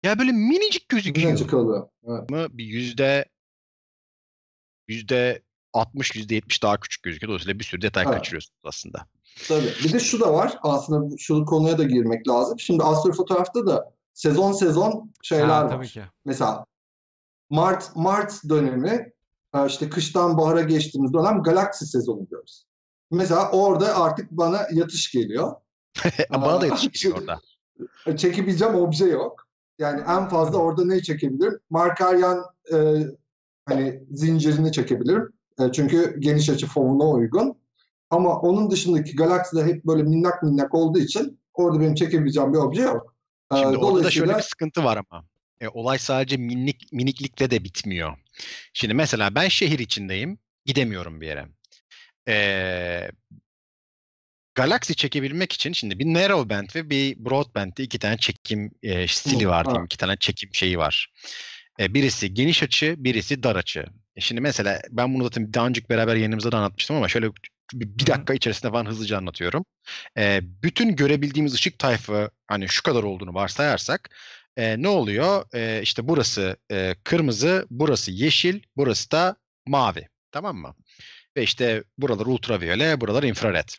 ya 0.03 0.19
böyle 0.19 0.31
minicik 0.31 0.89
gözüküyor. 0.89 1.27
Minicik 1.27 1.49
kalıyor. 1.49 1.87
Evet. 2.07 2.29
Bir 2.51 2.65
yüzde 2.65 3.25
yüzde 4.87 5.41
60 5.73 6.15
yüzde 6.15 6.35
70 6.35 6.63
daha 6.63 6.79
küçük 6.79 7.03
gözüküyor. 7.03 7.29
Dolayısıyla 7.29 7.59
bir 7.59 7.63
sürü 7.63 7.81
detay 7.81 8.03
Evet. 8.07 8.15
kaçırıyorsunuz 8.17 8.59
aslında. 8.63 9.05
Tabii. 9.47 9.73
Bir 9.83 9.93
de 9.93 9.99
şu 9.99 10.19
da 10.19 10.33
var. 10.33 10.57
Aslında 10.61 11.17
şu 11.17 11.45
konuya 11.45 11.77
da 11.77 11.83
girmek 11.83 12.27
lazım. 12.27 12.59
Şimdi 12.59 12.83
astrofotoğrafta 12.83 13.65
da 13.67 13.93
sezon 14.13 14.51
sezon 14.51 15.13
şeyler 15.23 15.45
Ha, 15.45 15.63
var. 15.65 15.69
tabii 15.69 15.87
ki. 15.87 16.01
Mesela 16.25 16.65
Mart 17.49 17.95
Mart 17.95 18.41
dönemi 18.49 19.11
işte 19.67 19.89
kıştan 19.89 20.37
bahara 20.37 20.61
geçtiğimiz 20.61 21.13
dönem 21.13 21.43
galaksi 21.43 21.85
sezonu 21.85 22.29
diyoruz. 22.29 22.65
Mesela 23.11 23.51
orada 23.51 24.01
artık 24.01 24.31
bana 24.31 24.67
yatış 24.73 25.11
geliyor. 25.11 25.55
Bana 26.31 26.61
da 26.61 26.65
Aa, 26.65 26.77
yetişiyor 26.83 27.17
orada. 27.17 27.39
Çekebileceğim 28.17 28.75
obje 28.75 29.05
yok. 29.05 29.47
Yani 29.79 30.01
en 30.01 30.29
fazla 30.29 30.57
orada 30.57 30.85
ne 30.85 31.01
çekebilirim? 31.01 31.59
Markaryan 31.69 32.45
e, 32.73 32.77
hani 33.65 34.03
zincirini 34.11 34.71
çekebilirim. 34.71 35.33
E, 35.59 35.71
çünkü 35.71 36.15
geniş 36.19 36.49
açı 36.49 36.67
fonuna 36.67 37.09
uygun. 37.09 37.57
Ama 38.09 38.39
onun 38.39 38.71
dışındaki 38.71 39.15
galaksiler 39.15 39.65
hep 39.65 39.85
böyle 39.85 40.03
minnak 40.03 40.43
minnak 40.43 40.73
olduğu 40.75 40.99
için 40.99 41.39
orada 41.53 41.79
benim 41.79 41.95
çekebileceğim 41.95 42.53
bir 42.53 42.57
obje 42.57 42.81
yok. 42.81 43.15
E, 43.53 43.57
Şimdi 43.57 43.77
orada 43.77 44.03
da 44.03 44.11
şöyle 44.11 44.27
dolayısıyla 44.27 44.37
bir 44.37 44.43
sıkıntı 44.43 44.83
var 44.83 45.03
ama. 45.09 45.25
E, 45.61 45.67
olay 45.67 45.99
sadece 45.99 46.37
minik 46.37 46.93
miniklikle 46.93 47.51
de 47.51 47.63
bitmiyor. 47.63 48.17
Şimdi 48.73 48.93
mesela 48.93 49.35
ben 49.35 49.47
şehir 49.47 49.79
içindeyim. 49.79 50.37
Gidemiyorum 50.65 51.21
bir 51.21 51.27
yere. 51.27 51.45
E, 52.27 53.09
Galaxy 54.57 54.93
çekebilmek 54.93 55.53
için 55.53 55.73
şimdi 55.73 55.99
bir 55.99 56.05
narrowband 56.05 56.69
ve 56.75 56.89
bir 56.89 57.25
broadband'de 57.25 57.83
iki 57.83 57.99
tane 57.99 58.17
çekim 58.17 58.71
e, 58.83 59.07
stili 59.07 59.47
var 59.47 59.65
diyeyim. 59.65 59.85
iki 59.85 59.97
tane 59.97 60.17
çekim 60.17 60.49
şeyi 60.53 60.77
var. 60.77 61.13
E, 61.79 61.93
birisi 61.93 62.33
geniş 62.33 62.63
açı, 62.63 62.95
birisi 62.97 63.43
dar 63.43 63.55
açı. 63.55 63.85
E, 64.15 64.21
şimdi 64.21 64.41
mesela 64.41 64.81
ben 64.89 65.13
bunu 65.13 65.23
zaten 65.23 65.53
daha 65.53 65.67
önce 65.67 65.89
beraber 65.89 66.15
yayınımızda 66.15 66.51
da 66.51 66.57
anlatmıştım 66.57 66.95
ama 66.95 67.07
şöyle 67.07 67.29
bir 67.73 68.07
dakika 68.07 68.33
içerisinde 68.33 68.71
falan 68.71 68.85
hızlıca 68.85 69.17
anlatıyorum. 69.17 69.65
E, 70.17 70.39
bütün 70.43 70.95
görebildiğimiz 70.95 71.53
ışık 71.53 71.79
tayfı 71.79 72.29
hani 72.47 72.69
şu 72.69 72.83
kadar 72.83 73.03
olduğunu 73.03 73.33
varsayarsak 73.33 74.09
e, 74.57 74.81
ne 74.81 74.87
oluyor? 74.87 75.45
E, 75.53 75.81
işte 75.81 76.07
burası 76.07 76.57
e, 76.71 76.95
kırmızı, 77.03 77.67
burası 77.69 78.11
yeşil, 78.11 78.61
burası 78.77 79.11
da 79.11 79.35
mavi. 79.67 80.07
Tamam 80.31 80.57
mı? 80.57 80.75
Ve 81.37 81.43
işte 81.43 81.83
buralar 81.97 82.25
ultraviyole, 82.25 83.01
buralar 83.01 83.23
infrared. 83.23 83.69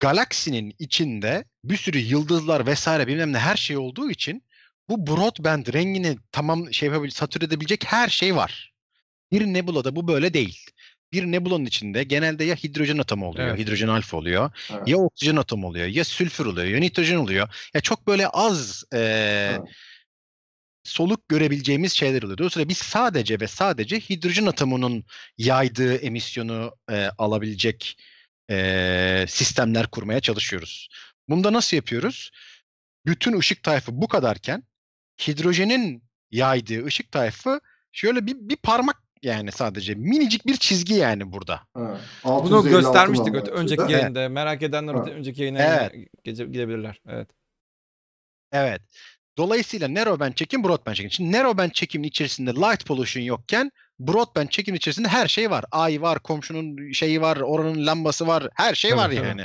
Galaksinin 0.00 0.74
içinde 0.78 1.44
bir 1.64 1.76
sürü 1.76 1.98
yıldızlar 1.98 2.66
vesaire 2.66 3.06
bilmem 3.06 3.32
ne 3.32 3.38
her 3.38 3.56
şey 3.56 3.76
olduğu 3.76 4.10
için 4.10 4.42
bu 4.88 5.06
broadband 5.06 5.66
rengini 5.72 6.18
tamam 6.32 6.74
şey 6.74 6.88
yapabilecek, 6.88 7.18
satür 7.18 7.42
edebilecek 7.42 7.84
her 7.86 8.08
şey 8.08 8.36
var. 8.36 8.72
Bir 9.32 9.46
nebulada 9.46 9.96
bu 9.96 10.08
böyle 10.08 10.34
değil. 10.34 10.66
Bir 11.12 11.24
nebulanın 11.24 11.64
içinde 11.66 12.04
genelde 12.04 12.44
ya 12.44 12.56
hidrojen 12.56 12.98
atomu 12.98 13.26
oluyor, 13.28 13.48
Evet. 13.48 13.58
hidrojen 13.58 13.88
alfa 13.88 14.16
oluyor, 14.16 14.50
Evet. 14.72 14.88
ya 14.88 14.96
oksijen 14.96 15.36
atomu 15.36 15.66
oluyor, 15.66 15.86
ya 15.86 16.04
sülfür 16.04 16.46
oluyor, 16.46 16.66
ya 16.66 16.78
nitrojen 16.78 17.16
oluyor. 17.16 17.70
Ya 17.74 17.80
çok 17.80 18.06
böyle 18.06 18.28
az 18.28 18.84
e, 18.92 18.98
Evet. 18.98 19.60
soluk 20.84 21.28
görebileceğimiz 21.28 21.92
şeyler 21.92 22.22
oluyor. 22.22 22.38
Dolayısıyla 22.38 22.68
biz 22.68 22.78
sadece 22.78 23.40
ve 23.40 23.46
sadece 23.46 24.00
hidrojen 24.00 24.46
atomunun 24.46 25.04
yaydığı 25.38 25.96
emisyonu 25.96 26.74
e, 26.90 27.10
alabilecek 27.18 27.98
e, 28.50 29.24
sistemler 29.28 29.86
kurmaya 29.86 30.20
çalışıyoruz. 30.20 30.88
Bunda 31.28 31.52
nasıl 31.52 31.76
yapıyoruz? 31.76 32.30
Bütün 33.06 33.38
ışık 33.38 33.62
tayfı 33.62 34.00
bu 34.00 34.08
kadarken 34.08 34.62
hidrojenin 35.28 36.02
yaydığı 36.30 36.84
ışık 36.84 37.12
tayfı 37.12 37.60
şöyle 37.92 38.26
bir, 38.26 38.34
bir 38.34 38.56
parmak 38.56 39.02
yani 39.22 39.52
sadece 39.52 39.94
minicik 39.94 40.46
bir 40.46 40.56
çizgi 40.56 40.94
yani 40.94 41.32
burada. 41.32 41.60
Evet. 41.76 42.00
Bunu 42.24 42.56
656 42.56 42.68
göstermiştik 42.70 43.34
öte- 43.34 43.50
önceki 43.50 43.82
Evet. 43.82 43.90
yayında. 43.92 44.28
Merak 44.28 44.62
edenler 44.62 44.94
Evet. 44.94 45.08
önceki 45.08 45.42
yayına 45.42 45.58
Evet. 45.62 46.08
gece 46.24 46.44
gidebilirler. 46.44 47.00
Evet. 47.08 47.28
Evet. 48.52 48.82
Dolayısıyla 49.38 49.94
narrowband 49.94 50.32
çekim, 50.34 50.64
broadband 50.64 50.94
çekim. 50.94 51.10
Şimdi 51.10 51.32
narrowband 51.32 51.70
çekimin 51.70 52.08
içerisinde 52.08 52.50
light 52.50 52.86
pollution 52.86 53.22
yokken 53.22 53.72
broadband 54.00 54.48
çekimin 54.48 54.76
içerisinde 54.76 55.08
her 55.08 55.28
şey 55.28 55.50
var. 55.50 55.64
Ay 55.70 56.02
var, 56.02 56.18
komşunun 56.18 56.92
şeyi 56.92 57.20
var, 57.20 57.36
oranın 57.36 57.86
lambası 57.86 58.26
var. 58.26 58.48
Her 58.54 58.74
şey 58.74 58.90
Tabii, 58.90 59.00
var 59.00 59.10
tabii. 59.10 59.26
yani. 59.26 59.44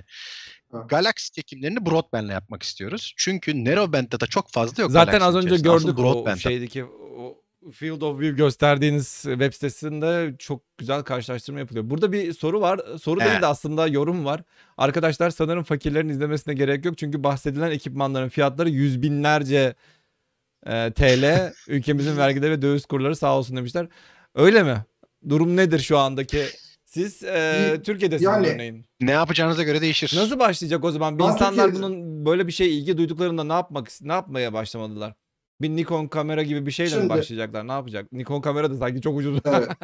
Galaxy 0.90 1.32
çekimlerini 1.34 1.86
broadband'le 1.86 2.30
yapmak 2.30 2.64
istiyoruz. 2.64 3.14
Çünkü 3.18 3.66
narrowband'de 3.66 4.20
de 4.20 4.26
çok 4.26 4.52
fazla 4.52 4.84
yok. 4.84 4.92
Zaten 4.92 5.22
az 5.22 5.34
Galaxy'nin 5.34 5.54
önce 5.54 5.64
gördük 5.64 6.00
o 6.00 6.36
şeydeki 6.38 6.86
o 6.86 7.44
Field 7.72 8.02
of 8.02 8.20
View 8.20 8.38
gösterdiğiniz 8.38 9.22
web 9.22 9.54
sitesinde 9.54 10.36
çok 10.40 10.78
güzel 10.78 11.02
karşılaştırma 11.02 11.60
yapılıyor. 11.60 11.90
Burada 11.90 12.12
bir 12.12 12.34
soru 12.34 12.62
var. 12.62 12.80
Soru 13.02 13.20
değil 13.20 13.32
Evet. 13.32 13.42
de 13.42 13.46
aslında 13.46 13.88
yorum 13.88 14.26
var. 14.26 14.42
Arkadaşlar 14.78 15.30
sanırım 15.30 15.64
fakirlerin 15.64 16.10
izlemesine 16.10 16.54
gerek 16.54 16.86
yok. 16.86 16.98
Çünkü 16.98 17.24
bahsedilen 17.24 17.72
ekipmanların 17.72 18.30
fiyatları 18.30 18.70
yüz 18.70 19.02
binlerce 19.02 19.76
e, 20.66 20.92
TL. 20.92 21.54
Ülkemizin 21.68 22.18
vergileri 22.18 22.52
ve 22.52 22.62
döviz 22.62 22.86
kurları 22.86 23.16
sağ 23.16 23.38
olsun 23.38 23.58
demişler. 23.58 23.88
Öyle 24.36 24.64
mi? 24.64 24.86
Durum 25.30 25.58
nedir 25.58 25.80
şu 25.80 25.98
andaki? 25.98 26.44
Siz 26.86 27.24
e, 27.24 27.82
Türkiye'desiniz 27.86 28.32
Yani- 28.34 28.48
örneğin. 28.48 28.86
Ne 29.02 29.12
yapacağınıza 29.12 29.64
göre 29.64 29.82
değişir. 29.82 30.14
Nasıl 30.18 30.40
başlayacak 30.40 30.84
o 30.86 30.92
zaman? 30.92 31.20
Bir 31.20 31.24
insanlar 31.24 31.66
Türkiye'de- 31.66 31.76
bunun 31.76 32.26
böyle 32.26 32.48
bir 32.48 32.52
şeye 32.52 32.70
ilgi 32.70 32.98
duyduklarında 32.98 33.44
ne 33.44 33.54
yapmak 33.54 33.88
ne 34.02 34.14
yapmaya 34.14 34.54
başlamalılar? 34.54 35.14
Bir 35.62 35.70
Nikon 35.70 36.08
kamera 36.08 36.44
gibi 36.44 36.66
bir 36.66 36.72
şeyle 36.72 36.96
mi 36.96 37.00
Şimdi- 37.00 37.10
başlayacaklar? 37.14 37.68
Ne 37.68 37.72
yapacak? 37.72 38.12
Nikon 38.12 38.42
kamera 38.42 38.72
da 38.72 38.78
sanki 38.78 39.02
çok 39.02 39.18
ucuz. 39.18 39.40
Evet. 39.46 39.68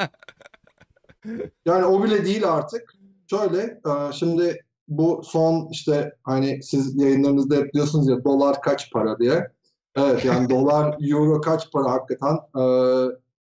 Yani 1.65 1.85
o 1.85 2.03
bile 2.03 2.25
değil 2.25 2.51
artık. 2.51 2.93
Şöyle, 3.29 3.61
e, 3.61 4.13
şimdi 4.13 4.63
bu 4.87 5.21
son 5.25 5.67
işte 5.71 6.13
hani 6.23 6.63
siz 6.63 7.01
yayınlarınızda 7.01 7.55
hep 7.55 7.73
diyorsunuz 7.73 8.07
ya 8.09 8.23
dolar 8.23 8.61
kaç 8.61 8.91
para 8.91 9.19
diye. 9.19 9.47
Evet 9.95 10.25
yani 10.25 10.49
dolar, 10.49 10.95
euro 11.01 11.41
kaç 11.41 11.71
para 11.71 11.91
hakikaten 11.91 12.33
e, 12.35 12.63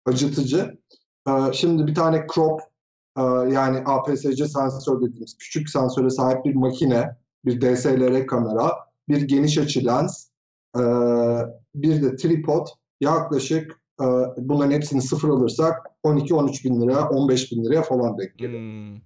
acıtıcı. 0.05 0.77
E, 1.27 1.53
şimdi 1.53 1.87
bir 1.87 1.95
tane 1.95 2.27
crop 2.33 2.61
e, 3.17 3.21
yani 3.53 3.83
APS-C 3.85 4.47
sensör 4.47 5.01
dediğimiz 5.01 5.37
küçük 5.37 5.69
sensöre 5.69 6.09
sahip 6.09 6.45
bir 6.45 6.55
makine, 6.55 7.17
bir 7.45 7.61
DSLR 7.61 8.27
kamera, 8.27 8.71
bir 9.09 9.21
geniş 9.21 9.57
açı 9.57 9.85
lens, 9.85 10.27
e, 10.77 10.81
bir 11.75 12.01
de 12.03 12.15
tripod 12.15 12.67
yaklaşık 13.01 13.81
e, 14.01 14.05
bunların 14.37 14.71
hepsini 14.71 15.01
sıfır 15.01 15.29
alırsak 15.29 15.85
12-13 16.03 16.63
bin 16.63 16.81
liraya, 16.81 17.09
15 17.09 17.51
bin 17.51 17.65
liraya 17.65 17.81
falan 17.81 18.17
denk 18.17 18.37
geliyor. 18.37 18.61
Hmm. 18.61 19.01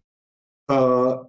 Ee, 0.71 0.75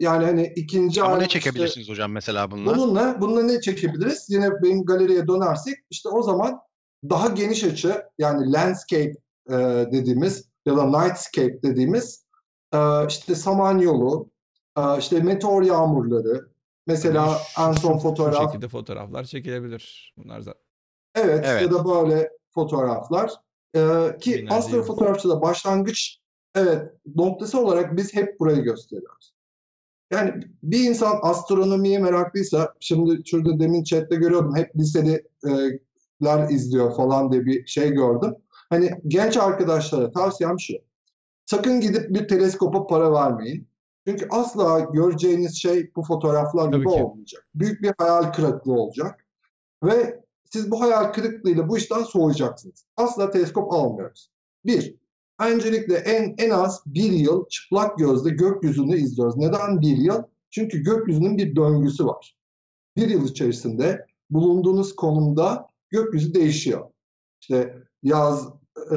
yani 0.01 0.25
hani 0.25 0.53
ikinci 0.57 1.03
Ama 1.03 1.17
ne 1.17 1.23
işte 1.23 1.41
çekebilirsiniz 1.41 1.89
hocam 1.89 2.13
mesela 2.13 2.51
bununla? 2.51 2.77
bununla, 2.77 3.21
bununla 3.21 3.43
ne 3.43 3.61
çekebiliriz? 3.61 4.27
Yine 4.29 4.51
benim 4.63 4.85
galeriye 4.85 5.29
dönersek 5.29 5.75
işte 5.91 6.09
o 6.09 6.23
zaman 6.23 6.59
daha 7.11 7.29
geniş 7.29 7.65
açı 7.65 8.03
yani 8.19 8.53
landscape 8.53 9.13
e, 9.49 9.55
dediğimiz 9.93 10.49
ya 10.67 10.77
da 10.77 10.85
nightscape 10.85 11.63
dediğimiz 11.63 12.25
e, 12.75 13.07
işte 13.09 13.35
samanyolu, 13.35 14.31
e, 14.79 14.99
işte 14.99 15.21
meteor 15.21 15.63
yağmurları, 15.63 16.49
mesela 16.87 17.39
en 17.59 17.73
son 17.73 17.99
fotoğraf 17.99 18.45
şekilde 18.45 18.69
fotoğraflar 18.69 19.25
çekilebilir. 19.25 20.15
Bunlar 20.17 20.41
zaten. 20.41 20.63
Evet, 21.15 21.45
Evet. 21.49 21.63
ya 21.63 21.71
da 21.71 21.85
böyle 21.85 22.31
fotoğraflar. 22.51 23.33
Ee, 23.77 24.17
ki 24.21 24.35
Binlerce 24.35 24.55
astrofotoğrafçıda 24.55 25.43
başlangıç 25.43 26.19
evet 26.55 26.93
noktası 27.17 27.61
olarak 27.61 27.97
biz 27.97 28.15
hep 28.15 28.41
burayı 28.41 28.63
gösteriyoruz. 28.63 29.35
Yani 30.11 30.33
bir 30.63 30.85
insan 30.89 31.19
astronomiye 31.23 31.99
meraklıysa, 31.99 32.75
şimdi 32.81 33.29
şurada 33.29 33.61
demin 33.61 33.85
chatte 33.85 34.17
görüyordum, 34.17 34.57
hep 34.57 34.77
liseliler 34.77 36.51
izliyor 36.51 36.97
falan 36.97 37.33
diye 37.33 37.47
bir 37.47 37.67
şey 37.67 37.91
gördüm. 37.91 38.35
Hani 38.71 38.91
genç 39.07 39.37
arkadaşlara 39.37 40.11
tavsiyem 40.11 40.61
şu. 40.61 40.75
Sakın 41.47 41.81
gidip 41.81 42.11
bir 42.11 42.29
teleskopa 42.29 42.87
para 42.87 43.13
vermeyin. 43.13 43.69
Çünkü 44.07 44.29
asla 44.31 44.81
göreceğiniz 44.81 45.57
şey 45.57 45.91
bu 45.97 46.03
fotoğraflar 46.03 46.65
Tabii 46.65 46.77
gibi 46.77 46.95
ki. 46.95 47.03
olmayacak. 47.03 47.47
Büyük 47.55 47.83
bir 47.83 47.93
hayal 47.99 48.33
kırıklığı 48.33 48.73
olacak. 48.73 49.27
Ve 49.85 50.21
siz 50.45 50.71
bu 50.71 50.81
hayal 50.81 51.13
kırıklığıyla 51.13 51.69
bu 51.69 51.79
işten 51.79 52.03
soğuyacaksınız. 52.03 52.85
Asla 52.97 53.31
teleskop 53.31 53.73
almıyoruz. 53.73 54.31
Bir, 54.65 54.95
öncelikle 55.41 55.95
en, 55.97 56.35
en 56.39 56.51
az 56.51 56.83
bir 56.87 57.13
yıl 57.13 57.49
çıplak 57.49 57.99
gözle 57.99 58.31
gökyüzünü 58.31 58.97
izliyoruz. 58.97 59.37
Neden 59.37 59.81
bir 59.81 59.97
yıl? 59.97 60.23
Çünkü 60.51 60.79
gökyüzünün 60.79 61.39
bir 61.39 61.57
döngüsü 61.57 62.07
var. 62.07 62.37
Bir 62.97 63.09
yıl 63.09 63.29
içerisinde 63.29 64.07
bulunduğunuz 64.31 64.97
konumda 64.97 65.67
gökyüzü 65.91 66.35
değişiyor. 66.35 66.91
İşte 67.41 67.75
yaz 68.03 68.49
e, 68.93 68.97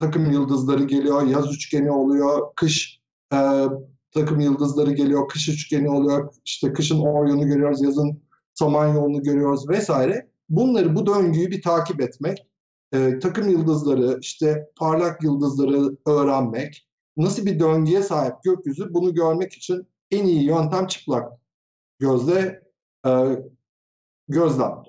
takım 0.00 0.30
yıldızları 0.30 0.84
geliyor, 0.84 1.22
yaz 1.22 1.54
üçgeni 1.54 1.90
oluyor, 1.90 2.54
kış 2.56 3.00
e, 3.32 3.38
takım 4.10 4.40
yıldızları 4.40 4.92
geliyor, 4.92 5.28
kış 5.28 5.48
üçgeni 5.48 5.90
oluyor, 5.90 6.34
işte 6.44 6.72
kışın 6.72 7.00
Orion'u 7.00 7.46
görüyoruz, 7.46 7.82
yazın 7.82 8.22
Samanyolu'nu 8.54 9.22
görüyoruz 9.22 9.68
vesaire. 9.68 10.28
Bunları, 10.48 10.96
bu 10.96 11.06
döngüyü 11.06 11.50
bir 11.50 11.62
takip 11.62 12.00
etmek, 12.00 12.46
e, 12.92 13.18
takım 13.18 13.48
yıldızları, 13.48 14.18
işte 14.20 14.70
parlak 14.76 15.22
yıldızları 15.22 15.96
öğrenmek, 16.06 16.88
nasıl 17.16 17.46
bir 17.46 17.60
döngüye 17.60 18.02
sahip 18.02 18.34
gökyüzü 18.44 18.94
bunu 18.94 19.14
görmek 19.14 19.52
için 19.52 19.86
en 20.10 20.24
iyi 20.24 20.44
yöntem 20.44 20.86
çıplak 20.86 21.32
gözle 21.98 22.62
e, 23.06 23.10
gözlem. 24.28 24.82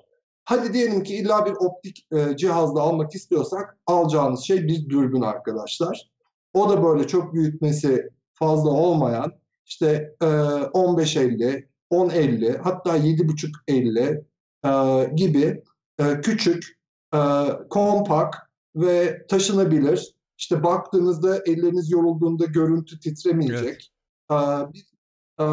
Hadi 0.48 0.72
diyelim 0.72 1.02
ki 1.02 1.16
illa 1.16 1.46
bir 1.46 1.52
optik 1.52 2.06
e, 2.12 2.36
cihazla 2.36 2.80
almak 2.80 3.14
istiyorsak 3.14 3.76
alacağınız 3.86 4.40
şey 4.40 4.68
bir 4.68 4.88
dürbün 4.88 5.22
arkadaşlar. 5.22 6.10
O 6.54 6.68
da 6.68 6.84
böyle 6.84 7.06
çok 7.06 7.34
büyütmesi 7.34 8.10
fazla 8.32 8.70
olmayan 8.70 9.32
işte 9.64 10.14
e, 10.22 10.24
15-50, 10.24 11.66
10-50 11.90 12.58
hatta 12.58 12.98
7.5-50 12.98 14.24
e, 14.64 15.14
gibi 15.14 15.62
e, 15.98 16.20
küçük, 16.20 16.78
e, 17.14 17.18
kompak 17.70 18.50
ve 18.76 19.26
taşınabilir. 19.26 20.14
İşte 20.38 20.62
baktığınızda 20.62 21.38
elleriniz 21.46 21.90
yorulduğunda 21.90 22.44
görüntü 22.44 23.00
titremeyecek. 23.00 23.92
E, 24.30 24.34
bir 24.72 24.86
e, 25.40 25.44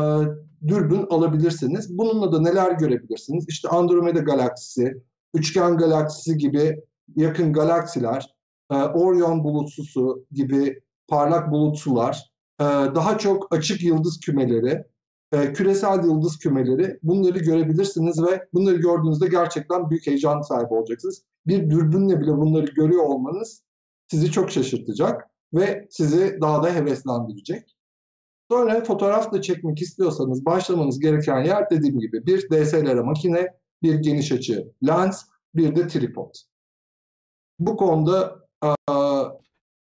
dürbün 0.68 1.06
alabilirsiniz. 1.10 1.98
Bununla 1.98 2.32
da 2.32 2.42
neler 2.42 2.72
görebilirsiniz? 2.72 3.46
İşte 3.50 3.70
Andromeda 3.70 4.20
galaksisi, 4.20 5.04
Üçgen 5.34 5.78
galaksisi 5.78 6.38
gibi 6.38 6.84
yakın 7.16 7.54
galaksiler, 7.54 8.36
e, 8.72 8.76
Orion 8.76 9.44
bulutsusu 9.44 10.26
gibi 10.32 10.82
parlak 11.08 11.52
bulutsular, 11.52 12.32
e, 12.60 12.64
daha 12.96 13.18
çok 13.18 13.56
açık 13.56 13.84
yıldız 13.84 14.20
kümeleri, 14.20 14.84
e, 15.32 15.54
küresel 15.54 16.04
yıldız 16.04 16.38
kümeleri 16.38 17.00
bunları 17.04 17.40
görebilirsiniz 17.40 18.24
ve 18.24 18.48
bunları 18.54 18.76
gördüğünüzde 18.76 19.28
gerçekten 19.28 19.90
büyük 19.90 20.08
heyecan 20.08 20.42
sahibi 20.42 20.74
olacaksınız. 20.74 21.24
Bir 21.48 21.70
dürbünle 21.70 22.20
bile 22.20 22.32
bunları 22.38 22.66
görüyor 22.66 23.04
olmanız 23.04 23.64
sizi 24.08 24.32
çok 24.32 24.52
şaşırtacak 24.52 25.30
ve 25.54 25.88
sizi 25.90 26.38
daha 26.42 26.64
da 26.64 26.76
heveslendirecek. 26.76 27.73
Sonra 28.54 28.84
fotoğraf 28.84 29.32
da 29.32 29.42
çekmek 29.42 29.82
istiyorsanız 29.82 30.46
başlamanız 30.46 31.00
gereken 31.00 31.44
yer 31.44 31.70
dediğim 31.70 32.00
gibi 32.00 32.26
bir 32.26 32.50
DSLR 32.50 32.96
makine, 32.96 33.48
bir 33.84 33.96
geniş 33.96 34.32
açı 34.32 34.72
lens, 34.88 35.24
bir 35.56 35.76
de 35.76 35.88
tripod. 35.88 36.36
Bu 37.60 37.78
konuda 37.78 38.36
e, 38.66 38.70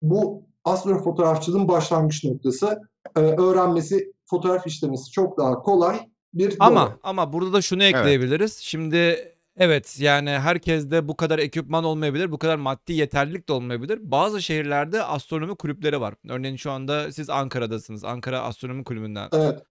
bu 0.02 0.42
astrofotoğrafçılığın 0.64 1.68
başlangıç 1.68 2.24
noktası. 2.24 2.80
E, 3.16 3.20
öğrenmesi, 3.20 4.12
fotoğraf 4.24 4.66
işlemesi 4.66 5.10
çok 5.10 5.38
daha 5.38 5.54
kolay 5.62 6.08
bir 6.34 6.56
Ama 6.60 6.80
yol. 6.80 6.90
ama 7.02 7.32
burada 7.32 7.52
da 7.52 7.62
şunu 7.62 7.82
ekleyebiliriz. 7.84 8.56
Şimdi 8.56 9.32
evet 9.60 10.00
yani 10.00 10.30
herkeste 10.30 11.08
bu 11.08 11.16
kadar 11.16 11.38
ekipman 11.38 11.84
olmayabilir, 11.84 12.32
bu 12.32 12.38
kadar 12.38 12.56
maddi 12.56 12.92
yeterlilik 12.92 13.48
de 13.48 13.52
olmayabilir. 13.52 13.98
Bazı 14.02 14.42
şehirlerde 14.42 15.02
astronomi 15.02 15.54
kulüpleri 15.54 16.00
var. 16.00 16.14
Örneğin 16.28 16.56
şu 16.56 16.70
anda 16.70 17.12
siz 17.12 17.30
Ankara'dasınız. 17.30 18.04
Ankara 18.04 18.40
Astronomi 18.40 18.84
Kulübü'nden. 18.84 19.28
Evet. 19.32 19.62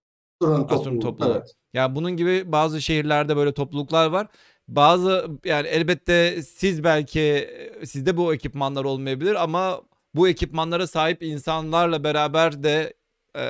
Astronomi 0.42 0.68
topluluğu, 0.68 1.00
topluluğu. 1.00 1.32
Evet. 1.36 1.54
Yani 1.74 1.94
bunun 1.94 2.10
gibi 2.16 2.52
bazı 2.52 2.82
şehirlerde 2.82 3.36
böyle 3.36 3.54
topluluklar 3.54 4.06
var. 4.06 4.26
Bazı 4.68 5.26
yani 5.44 5.68
elbette 5.68 6.42
siz 6.42 6.84
belki 6.84 7.50
sizde 7.84 8.16
bu 8.16 8.34
ekipmanlar 8.34 8.84
olmayabilir 8.84 9.42
ama 9.42 9.80
bu 10.14 10.28
ekipmanlara 10.28 10.86
sahip 10.86 11.22
insanlarla 11.22 12.04
beraber 12.04 12.62
de 12.62 12.94
e, 13.34 13.40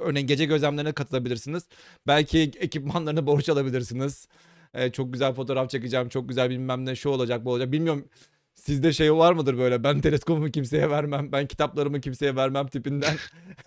örneğin 0.00 0.26
gece 0.26 0.44
gözlemlerine 0.44 0.92
katılabilirsiniz. 0.92 1.68
Belki 2.06 2.40
ekipmanlarını 2.40 3.26
borç 3.26 3.48
alabilirsiniz. 3.48 4.28
E, 4.74 4.92
çok 4.92 5.12
güzel 5.12 5.34
fotoğraf 5.34 5.70
çekeceğim, 5.70 6.08
çok 6.08 6.28
güzel 6.28 6.50
bilmem 6.50 6.86
ne 6.86 6.96
şu 6.96 7.08
olacak 7.08 7.44
bu 7.44 7.50
olacak. 7.50 7.72
Bilmiyorum 7.72 8.08
sizde 8.54 8.92
şey 8.92 9.14
var 9.14 9.32
mıdır 9.32 9.58
böyle 9.58 9.84
ben 9.84 10.00
teleskopumu 10.00 10.50
kimseye 10.50 10.90
vermem, 10.90 11.32
ben 11.32 11.46
kitaplarımı 11.46 12.00
kimseye 12.00 12.36
vermem 12.36 12.66
tipinden 12.66 13.16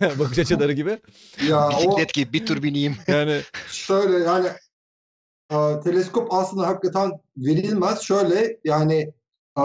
bakış 0.00 0.38
açıları 0.38 0.72
gibi. 0.72 0.98
Ya 1.48 1.68
o 1.68 1.70
Bisiklet 1.70 2.14
gibi 2.14 2.32
bir 2.32 2.46
tur 2.46 2.62
bineyim. 2.62 2.96
Yani 3.06 3.40
şöyle 3.70 4.18
yani 4.18 4.48
e, 5.52 5.80
teleskop 5.84 6.34
aslında 6.34 6.66
hakikaten 6.66 7.12
verilmez. 7.36 8.00
Şöyle 8.00 8.58
yani 8.64 9.12
e, 9.58 9.62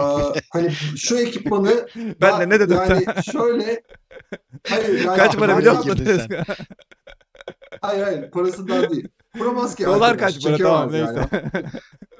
hani 0.50 0.70
şu 0.96 1.18
ekipmanı 1.18 1.88
ben 2.20 2.40
de 2.40 2.48
ne 2.48 2.60
dedim? 2.60 2.76
Yani 2.76 3.04
şöyle 3.32 3.82
hayır 4.68 4.98
yani 5.04 5.16
Kaç 5.16 5.36
para 5.36 5.58
biliyor 5.58 5.76
musun? 5.76 6.20
Hayır 7.80 8.02
hayır 8.02 8.30
parasından 8.30 8.90
değil. 8.90 9.08
Kuramaz 9.38 9.74
ki 9.74 9.84
Dolar 9.84 10.18
kaç 10.18 10.42
para 10.44 10.56
tamam 10.56 10.94
yani. 10.94 11.06
neyse. 11.16 11.28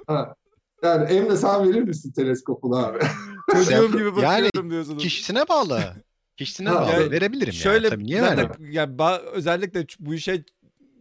Ha. 0.07 0.35
Yani 0.83 1.05
Emre 1.13 1.37
sen 1.37 1.69
verir 1.69 1.83
misin 1.83 2.13
teleskopunu 2.13 2.77
abi? 2.77 2.99
Çocuğum 3.53 3.87
gibi 3.99 4.17
bakıyorum 4.17 4.23
Yani 4.23 4.71
diyorsunuz. 4.71 5.03
Kişisine 5.03 5.49
bağlı. 5.49 5.81
Kişisine 6.37 6.69
Ha, 6.69 6.83
bağlı. 6.83 6.93
yani 6.93 7.11
Verebilirim 7.11 7.53
Şöyle 7.53 7.87
yani. 7.87 7.95
Tabii 7.95 8.05
niye 8.05 8.21
zaten 8.21 8.37
vermem? 8.39 8.73
yani 8.73 8.97
ba- 8.97 9.21
özellikle 9.21 9.87
bu 9.99 10.15
işe 10.15 10.45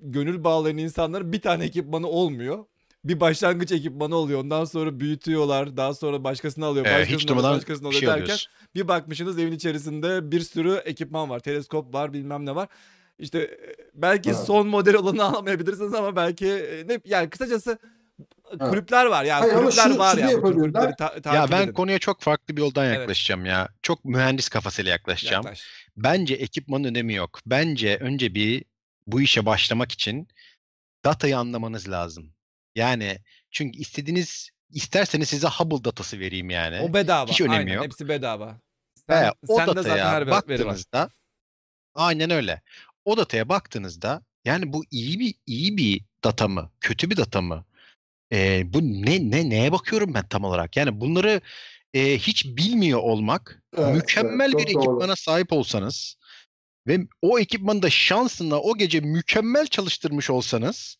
gönül 0.02 0.44
bağlayan 0.44 0.78
insanların 0.78 1.32
bir 1.34 1.42
tane 1.42 1.66
ekipmanı 1.66 2.08
olmuyor. 2.08 2.66
Bir 3.06 3.20
başlangıç 3.20 3.72
ekipmanı 3.72 4.16
oluyor. 4.16 4.40
Ondan 4.44 4.66
sonra 4.66 5.00
büyütüyorlar. 5.00 5.78
Daha 5.78 5.94
sonra 5.94 6.24
başkasını 6.24 6.66
alıyor. 6.66 6.86
Ee, 6.86 6.90
Başkasını 6.92 7.18
hiç 7.18 7.32
alıyor. 7.32 7.44
Başkasını 7.56 7.84
bir 7.84 7.88
alıyor 7.88 8.00
şey 8.00 8.08
derken 8.10 8.24
alıyoruz. 8.24 8.50
bir 8.76 8.88
bakmışsınız 8.88 9.40
evin 9.40 9.52
içerisinde 9.52 10.32
bir 10.32 10.40
sürü 10.40 10.74
ekipman 10.74 11.30
var. 11.30 11.40
Teleskop 11.40 11.94
var 11.94 12.14
bilmem 12.14 12.46
ne 12.46 12.56
var. 12.56 12.68
İşte 13.24 13.40
e, 13.40 13.58
belki 13.94 14.30
Evet. 14.30 14.40
son 14.40 14.68
model 14.68 14.96
olanı 14.96 15.24
alamayabilirsiniz 15.26 15.94
ama 15.94 16.16
belki 16.16 16.48
e, 16.48 16.88
ne 16.88 17.00
yani 17.06 17.30
kısacası 17.30 17.80
Evet. 18.50 18.70
kulüpler 18.70 19.06
var. 19.06 19.24
Yani 19.24 19.40
Hayır 19.40 19.54
kulüpler 19.54 19.84
şunu- 19.84 19.98
var 19.98 20.16
şunu 20.18 20.32
ya. 20.32 20.42
Kulüpleri 20.42 20.96
ta- 20.98 21.22
takip 21.22 21.34
Ya 21.34 21.48
ben 21.52 21.64
edin. 21.64 21.74
konuya 21.74 22.00
çok 22.00 22.22
farklı 22.22 22.56
bir 22.58 22.62
yoldan 22.62 22.86
Evet. 22.86 22.98
yaklaşacağım 23.00 23.46
ya. 23.46 23.70
Çok 23.82 24.06
mühendis 24.06 24.50
kafasıyla 24.50 24.92
yaklaşacağım. 24.92 25.44
Yaklaş. 25.46 25.64
Bence 25.98 26.34
ekipmanın 26.34 26.84
önemi 26.84 27.14
yok. 27.14 27.40
Bence 27.46 27.98
önce 27.98 28.36
bir 28.36 28.64
bu 29.08 29.22
işe 29.22 29.46
başlamak 29.46 29.92
için 29.92 30.28
datayı 31.06 31.38
anlamanız 31.38 31.90
lazım. 31.90 32.34
Yani 32.76 33.18
çünkü 33.52 33.80
istediğiniz 33.80 34.50
isterseniz 34.70 35.30
size 35.30 35.48
Hubble 35.48 35.84
datası 35.84 36.20
vereyim 36.20 36.50
yani. 36.50 36.80
O 36.82 36.94
bedava. 36.94 37.32
Hiç 37.32 37.42
önemi 37.42 37.56
Aynen, 37.56 37.74
yok. 37.74 37.86
Hepsi 37.86 38.08
bedava. 38.10 38.60
Sen, 39.10 39.32
o 39.48 39.56
sende 39.58 39.66
zaten 39.72 39.76
dataya 39.84 40.12
her 40.12 40.22
veri 40.22 40.32
var. 40.32 40.38
baktığınızda 40.50 41.10
aynen 41.96 42.30
öyle. 42.30 42.62
O 43.06 43.18
dataya 43.18 43.50
baktığınızda 43.50 44.24
yani 44.46 44.74
bu 44.74 44.84
iyi 44.92 45.20
bir 45.20 45.36
iyi 45.46 45.78
bir 45.78 46.02
data 46.24 46.48
mı, 46.48 46.72
kötü 46.80 47.10
bir 47.10 47.18
data 47.18 47.42
mı? 47.42 47.66
Ee, 48.34 48.74
bu 48.74 48.82
ne 48.82 49.32
ne 49.32 49.50
neye 49.50 49.72
bakıyorum 49.72 50.14
ben 50.14 50.28
tam 50.28 50.44
olarak? 50.44 50.78
Yani 50.78 51.02
bunları 51.02 51.42
e, 51.94 52.18
hiç 52.18 52.46
bilmiyor 52.46 53.00
olmak, 53.00 53.64
Evet, 53.78 53.96
mükemmel 53.96 54.52
evet, 54.56 54.68
bir 54.68 54.74
doğru. 54.74 54.84
ekipmana 54.84 55.16
sahip 55.16 55.54
olsanız 55.54 56.18
ve 56.88 57.00
o 57.22 57.40
ekipmanı 57.40 57.82
da 57.82 57.90
şansına 57.90 58.62
o 58.62 58.78
gece 58.78 59.00
mükemmel 59.00 59.68
çalıştırmış 59.68 60.30
olsanız 60.30 60.98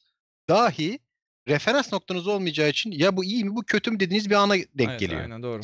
dahi 0.50 1.00
referans 1.48 1.94
noktanız 1.94 2.28
olmayacağı 2.28 2.70
için 2.70 2.92
ya 2.92 3.18
bu 3.18 3.24
iyi 3.24 3.46
mi 3.46 3.56
bu 3.56 3.64
kötü 3.64 3.92
mü 3.92 4.00
dediğiniz 4.00 4.30
bir 4.30 4.36
ana 4.36 4.54
denk 4.54 4.90
Evet, 4.90 5.00
geliyor. 5.00 5.22
Aynen 5.22 5.44
doğru. 5.44 5.62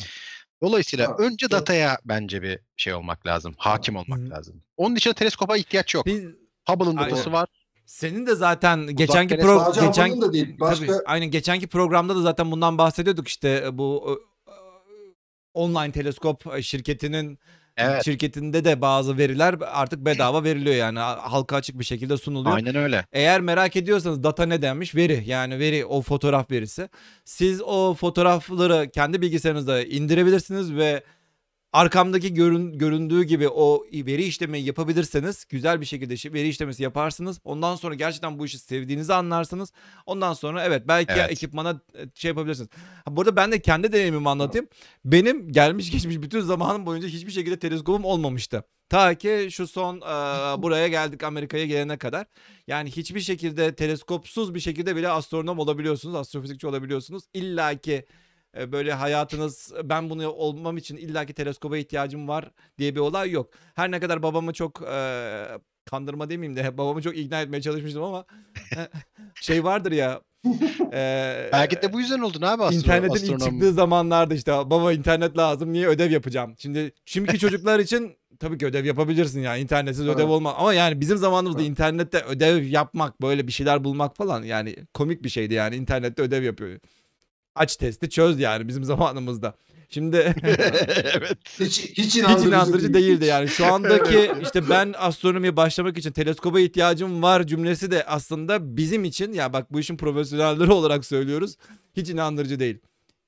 Dolayısıyla 0.62 1.08
Ha, 1.08 1.14
önce 1.18 1.46
evet. 1.46 1.50
dataya 1.52 1.98
bence 2.04 2.42
bir 2.42 2.58
şey 2.76 2.94
olmak 2.94 3.26
lazım. 3.26 3.54
Hakim 3.58 3.96
olmak 3.96 4.18
Hı. 4.18 4.30
lazım. 4.30 4.62
Onun 4.76 4.96
için 4.96 5.12
teleskopa 5.12 5.56
ihtiyaç 5.56 5.94
yok. 5.94 6.06
Biz, 6.06 6.24
Hubble'ın 6.68 6.96
datası 6.96 7.32
var. 7.32 7.48
senin 7.86 8.26
de 8.26 8.34
zaten 8.34 8.86
geçenki 8.86 9.34
teleskop- 9.34 9.74
pro, 9.74 9.86
geçen 9.86 10.20
da 10.20 10.32
değil. 10.32 10.56
Başka 10.60 10.86
Tabii, 10.86 10.98
aynen 11.06 11.30
geçenki 11.30 11.66
programda 11.66 12.16
da 12.16 12.20
zaten 12.20 12.50
bundan 12.50 12.78
bahsediyorduk 12.78 13.28
işte 13.28 13.68
bu 13.72 14.06
e, 14.46 14.50
e, 14.50 14.54
online 15.54 15.92
teleskop 15.92 16.62
şirketinin 16.62 17.38
Evet. 17.80 18.04
şirketinde 18.04 18.64
de 18.64 18.80
bazı 18.80 19.18
veriler 19.18 19.54
artık 19.72 20.04
bedava 20.04 20.44
veriliyor 20.44 20.76
yani 20.76 20.98
halka 20.98 21.56
açık 21.56 21.78
bir 21.78 21.84
şekilde 21.84 22.16
sunuluyor. 22.16 22.56
Aynen 22.56 22.74
öyle. 22.74 23.04
Eğer 23.12 23.40
merak 23.40 23.76
ediyorsanız 23.76 24.22
data 24.22 24.46
ne 24.46 24.62
denmiş? 24.62 24.94
Veri 24.94 25.22
yani 25.26 25.58
veri 25.58 25.84
o 25.84 26.02
fotoğraf 26.02 26.50
verisi. 26.50 26.88
Siz 27.24 27.62
o 27.62 27.94
fotoğrafları 27.94 28.90
kendi 28.90 29.22
bilgisayarınızda 29.22 29.82
indirebilirsiniz 29.82 30.74
ve 30.74 31.02
arkamdaki 31.72 32.34
görün, 32.34 32.78
göründüğü 32.78 33.22
gibi 33.22 33.48
o 33.48 33.84
veri 33.92 34.24
işlemeyi 34.24 34.64
yapabilirseniz 34.64 35.44
güzel 35.48 35.80
bir 35.80 35.86
şekilde 35.86 36.34
veri 36.34 36.48
işlemesi 36.48 36.82
yaparsınız. 36.82 37.40
Ondan 37.44 37.76
sonra 37.76 37.94
gerçekten 37.94 38.38
bu 38.38 38.46
işi 38.46 38.58
sevdiğinizi 38.58 39.14
anlarsınız. 39.14 39.72
Ondan 40.06 40.32
sonra 40.32 40.64
evet 40.64 40.82
belki 40.88 41.12
Evet. 41.12 41.30
ekipmana 41.30 41.80
e, 41.94 42.04
şey 42.14 42.28
yapabilirsiniz. 42.28 42.70
Ha, 43.04 43.16
burada 43.16 43.36
ben 43.36 43.52
de 43.52 43.60
kendi 43.60 43.92
deneyimimi 43.92 44.28
anlatayım. 44.28 44.68
Benim 45.04 45.52
gelmiş 45.52 45.90
geçmiş 45.90 46.16
bütün 46.22 46.40
zamanım 46.40 46.86
boyunca 46.86 47.08
hiçbir 47.08 47.32
şekilde 47.32 47.58
teleskopum 47.58 48.04
olmamıştı. 48.04 48.64
Ta 48.88 49.14
ki 49.14 49.48
şu 49.50 49.66
son 49.66 49.96
e, 49.96 50.00
buraya 50.62 50.88
geldik 50.88 51.22
Amerika'ya 51.22 51.66
gelene 51.66 51.98
kadar. 51.98 52.26
Yani 52.66 52.90
hiçbir 52.90 53.20
şekilde 53.20 53.74
teleskopsuz 53.74 54.54
bir 54.54 54.60
şekilde 54.60 54.96
bile 54.96 55.08
astronom 55.08 55.58
olabiliyorsunuz, 55.58 56.14
astrofizikçi 56.14 56.66
olabiliyorsunuz. 56.66 57.24
İlla 57.34 57.74
ki 57.74 58.04
böyle 58.56 58.92
hayatınız 58.92 59.72
ben 59.84 60.10
bunu 60.10 60.28
olmam 60.28 60.76
için 60.76 60.96
illaki 60.96 61.32
teleskoba 61.32 61.76
ihtiyacım 61.76 62.28
var 62.28 62.50
diye 62.78 62.94
bir 62.94 63.00
olay 63.00 63.30
yok. 63.30 63.50
Her 63.74 63.90
ne 63.90 64.00
kadar 64.00 64.22
babamı 64.22 64.52
çok 64.52 64.82
e, 64.82 65.46
kandırma 65.84 66.30
demeyeyim 66.30 66.56
de 66.56 66.78
babamı 66.78 67.02
çok 67.02 67.16
ikna 67.18 67.40
etmeye 67.42 67.62
çalışmıştım 67.62 68.02
ama 68.02 68.24
e, 68.76 68.78
şey 69.40 69.64
vardır 69.64 69.92
ya 69.92 70.20
e, 70.92 71.48
Belki 71.52 71.82
de 71.82 71.92
bu 71.92 72.00
yüzden 72.00 72.18
oldun 72.20 72.42
abi 72.42 72.62
astro, 72.62 72.76
İnternetin 72.78 73.14
ilk 73.14 73.22
astronom. 73.22 73.38
çıktığı 73.50 73.72
zamanlarda 73.72 74.34
işte 74.34 74.52
baba 74.52 74.92
internet 74.92 75.38
lazım 75.38 75.72
niye 75.72 75.86
ödev 75.88 76.10
yapacağım. 76.10 76.54
Şimdi 76.58 76.92
şimdiki 77.04 77.38
çocuklar 77.38 77.78
için 77.78 78.16
tabii 78.40 78.58
ki 78.58 78.66
ödev 78.66 78.84
yapabilirsin 78.84 79.40
yani 79.40 79.60
internetsiz 79.60 80.04
ödev 80.04 80.20
Evet. 80.20 80.30
olmaz. 80.30 80.54
Ama 80.58 80.74
yani 80.74 81.00
bizim 81.00 81.18
zamanımızda 81.18 81.60
Evet. 81.60 81.70
internette 81.70 82.18
ödev 82.28 82.62
yapmak 82.62 83.22
böyle 83.22 83.46
bir 83.46 83.52
şeyler 83.52 83.84
bulmak 83.84 84.16
falan 84.16 84.42
yani 84.42 84.76
komik 84.94 85.24
bir 85.24 85.28
şeydi 85.28 85.54
yani 85.54 85.76
internette 85.76 86.22
ödev 86.22 86.42
yapıyor. 86.42 86.78
Aç 87.54 87.76
testi 87.76 88.10
çöz 88.10 88.40
yani 88.40 88.68
bizim 88.68 88.84
zamanımızda. 88.92 89.54
Şimdi 89.88 90.16
evet. 90.42 91.38
hiç, 91.60 91.80
hiç 91.80 91.98
hiç 91.98 92.16
inandırıcı, 92.16 92.48
inandırıcı 92.48 92.94
değil. 92.94 93.06
değildi 93.06 93.24
yani. 93.24 93.48
Şu 93.48 93.66
andaki 93.66 94.32
işte 94.42 94.70
ben 94.70 94.94
astronomiye 94.98 95.56
başlamak 95.56 95.98
için 95.98 96.12
teleskoba 96.12 96.60
ihtiyacım 96.60 97.22
var 97.22 97.46
cümlesi 97.46 97.90
de 97.90 98.06
aslında 98.06 98.76
bizim 98.76 99.04
için 99.04 99.32
ya 99.32 99.52
bak 99.52 99.72
bu 99.72 99.80
işin 99.80 99.96
profesyonelleri 99.96 100.72
olarak 100.72 101.04
söylüyoruz. 101.04 101.56
Hiç 101.96 102.10
inandırıcı 102.10 102.60
değil. 102.60 102.78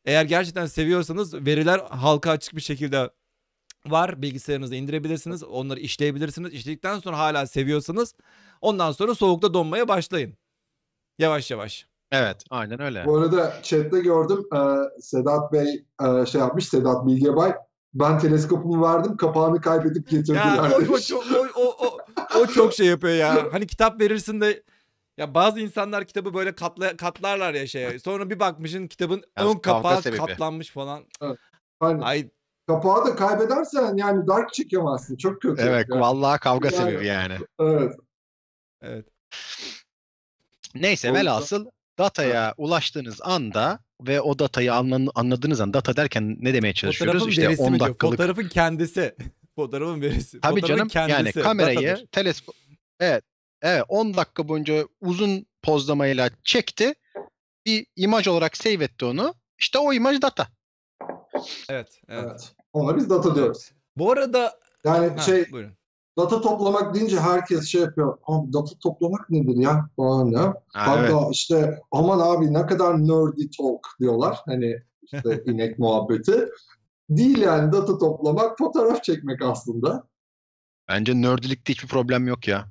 Eğer 0.04 0.24
gerçekten 0.24 0.66
seviyorsanız 0.66 1.34
veriler 1.34 1.80
halka 1.90 2.30
açık 2.30 2.56
bir 2.56 2.60
şekilde 2.60 3.10
var. 3.86 4.22
Bilgisayarınızda 4.22 4.76
indirebilirsiniz. 4.76 5.44
Onları 5.44 5.80
işleyebilirsiniz. 5.80 6.52
İşledikten 6.54 6.98
sonra 6.98 7.18
hala 7.18 7.46
seviyorsanız 7.46 8.14
ondan 8.60 8.92
sonra 8.92 9.14
soğukta 9.14 9.54
donmaya 9.54 9.88
başlayın. 9.88 10.34
Yavaş 11.18 11.50
yavaş. 11.50 11.91
Evet, 12.12 12.44
aynen 12.50 12.80
öyle. 12.80 13.06
Bu 13.06 13.18
arada 13.18 13.52
chatte 13.62 14.00
gördüm 14.00 14.44
e, 14.54 14.58
Sedat 15.00 15.52
Bey 15.52 15.84
e, 16.04 16.26
şey 16.26 16.40
yapmış 16.40 16.68
Sedat 16.68 17.06
Bilgebay 17.06 17.54
ben 17.94 18.18
teleskopumu 18.18 18.82
verdim 18.84 19.16
kapağını 19.16 19.60
kaybedip 19.60 20.08
getirdiler 20.08 20.44
Ya 20.56 20.62
o, 20.76 20.92
o, 20.94 20.98
çok, 20.98 21.24
o, 21.32 21.60
o, 21.60 21.86
o, 21.86 21.98
o 22.40 22.46
çok 22.46 22.74
şey 22.74 22.86
yapıyor 22.86 23.14
ya. 23.14 23.48
Hani 23.52 23.66
kitap 23.66 24.00
verirsin 24.00 24.40
de 24.40 24.62
ya 25.16 25.34
bazı 25.34 25.60
insanlar 25.60 26.04
kitabı 26.04 26.34
böyle 26.34 26.54
katla, 26.54 26.96
katlarlar 26.96 27.54
ya 27.54 27.66
şeye. 27.66 27.98
Sonra 27.98 28.30
bir 28.30 28.40
bakmışın 28.40 28.86
kitabın 28.86 29.22
Yalnız 29.38 29.54
ön 29.54 29.58
kapağı 29.58 30.02
sebebi. 30.02 30.18
katlanmış 30.20 30.70
falan. 30.70 31.04
Hani 31.80 32.04
Ay 32.04 32.30
kapağı 32.66 33.04
da 33.06 33.16
kaybedersen 33.16 33.96
yani 33.96 34.26
dark 34.26 34.52
çekemezsin 34.52 35.16
çok 35.16 35.42
kötü. 35.42 35.62
Evet, 35.62 35.86
Yani, 35.90 36.00
vallahi 36.00 36.40
kavga 36.40 36.68
Yani- 36.68 36.76
sebebi 36.76 37.06
yani. 37.06 37.34
evet. 37.60 37.96
evet. 38.82 39.06
Neyse 40.74 41.08
O 41.08 41.10
yüzden- 41.10 41.26
velhasıl 41.26 41.66
dataya 41.98 42.54
ulaştığınız 42.56 43.20
anda 43.22 43.78
ve 44.00 44.20
o 44.20 44.38
datayı 44.38 44.74
anladığınız 45.14 45.60
an 45.60 45.74
data 45.74 45.96
derken 45.96 46.36
ne 46.40 46.54
demeye 46.54 46.74
çalışıyoruz? 46.74 47.12
Fotoğrafın 47.12 47.30
İşte 47.30 47.42
verisi 47.42 47.62
10 47.62 47.72
mi 47.72 47.78
diyor? 47.78 47.88
dakikalık. 47.88 48.18
Fotoğrafın 48.18 48.48
kendisi. 48.48 49.16
Fotoğrafın 49.56 50.00
verisi. 50.00 50.40
Tabii 50.40 50.60
Fotoğrafın 50.60 50.88
canım 50.88 50.90
yani 50.94 51.24
kendisi, 51.24 51.40
kamerayı 51.40 51.78
datadır. 51.78 52.06
teleskop 52.06 52.54
Evet. 53.00 53.24
Evet 53.62 53.84
10 53.88 54.14
dakika 54.14 54.48
boyunca 54.48 54.88
uzun 55.00 55.46
pozlamayla 55.62 56.30
çekti. 56.44 56.94
Bir 57.66 57.86
imaj 57.96 58.28
olarak 58.28 58.56
save 58.56 58.84
etti 58.84 59.04
onu. 59.04 59.34
İşte 59.58 59.78
o 59.78 59.92
imaj 59.92 60.22
data. 60.22 60.48
Evet, 61.68 62.00
evet. 62.08 62.24
evet. 62.28 62.52
Ona 62.72 62.96
biz 62.96 63.10
data 63.10 63.34
diyoruz. 63.34 63.72
Bu 63.96 64.12
arada 64.12 64.58
Yani 64.84 65.08
ha, 65.08 65.18
şey 65.18 65.52
buyurun. 65.52 65.76
Data 66.18 66.40
toplamak 66.40 66.94
deyince 66.94 67.20
herkes 67.20 67.64
şey 67.64 67.80
yapıyor. 67.80 68.18
Abi 68.26 68.52
data 68.52 68.78
toplamak 68.82 69.30
nedir 69.30 69.56
ya? 69.56 69.88
Falan 69.96 70.26
ya. 70.26 70.42
Ha, 70.42 70.56
Hatta 70.72 71.00
evet. 71.00 71.14
işte 71.32 71.80
aman 71.90 72.18
abi 72.18 72.52
ne 72.52 72.66
kadar 72.66 72.98
nerdy 72.98 73.50
talk 73.58 73.86
diyorlar. 74.00 74.38
Hani 74.46 74.76
işte 75.02 75.42
inek 75.46 75.78
muhabbeti. 75.78 76.48
Değil 77.10 77.38
yani 77.38 77.72
data 77.72 77.98
toplamak, 77.98 78.58
fotoğraf 78.58 79.04
çekmek 79.04 79.42
aslında. 79.42 80.04
Bence 80.88 81.22
nerdlikte 81.22 81.72
hiçbir 81.72 81.88
problem 81.88 82.26
yok 82.26 82.48
ya. 82.48 82.68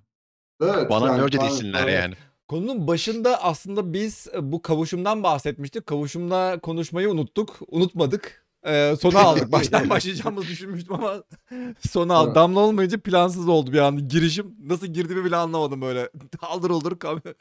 Evet. 0.61 0.89
Bana 0.89 1.07
yani 1.07 1.21
nerdy 1.21 1.39
desinler 1.39 1.83
evet. 1.83 1.93
yani. 1.93 2.13
Konunun 2.47 2.87
başında 2.87 3.43
aslında 3.43 3.93
biz 3.93 4.27
e, 4.33 4.51
bu 4.51 4.61
kavuşumdan 4.61 5.23
bahsetmiştik. 5.23 5.85
Kavuşumda 5.85 6.59
konuşmayı 6.59 7.09
unuttuk. 7.09 7.59
Unutmadık. 7.67 8.45
Ee, 8.65 8.95
sona 9.01 9.19
aldık. 9.19 9.51
Baştan 9.51 9.89
başlayacağımızı 9.89 10.47
düşünmüştüm 10.47 10.93
ama 10.93 11.23
sona 11.89 12.13
aldık. 12.13 12.27
Evet. 12.27 12.35
Damla 12.35 12.59
olmayınca 12.59 12.99
plansız 12.99 13.47
oldu 13.47 13.73
bir 13.73 13.77
anda. 13.79 14.01
Girişim 14.01 14.55
nasıl 14.63 14.87
girdiğimi 14.87 15.25
bile 15.25 15.35
anlamadım 15.35 15.81
böyle. 15.81 16.09
Aldır 16.41 16.69
olur 16.69 16.91
kam- 16.99 17.35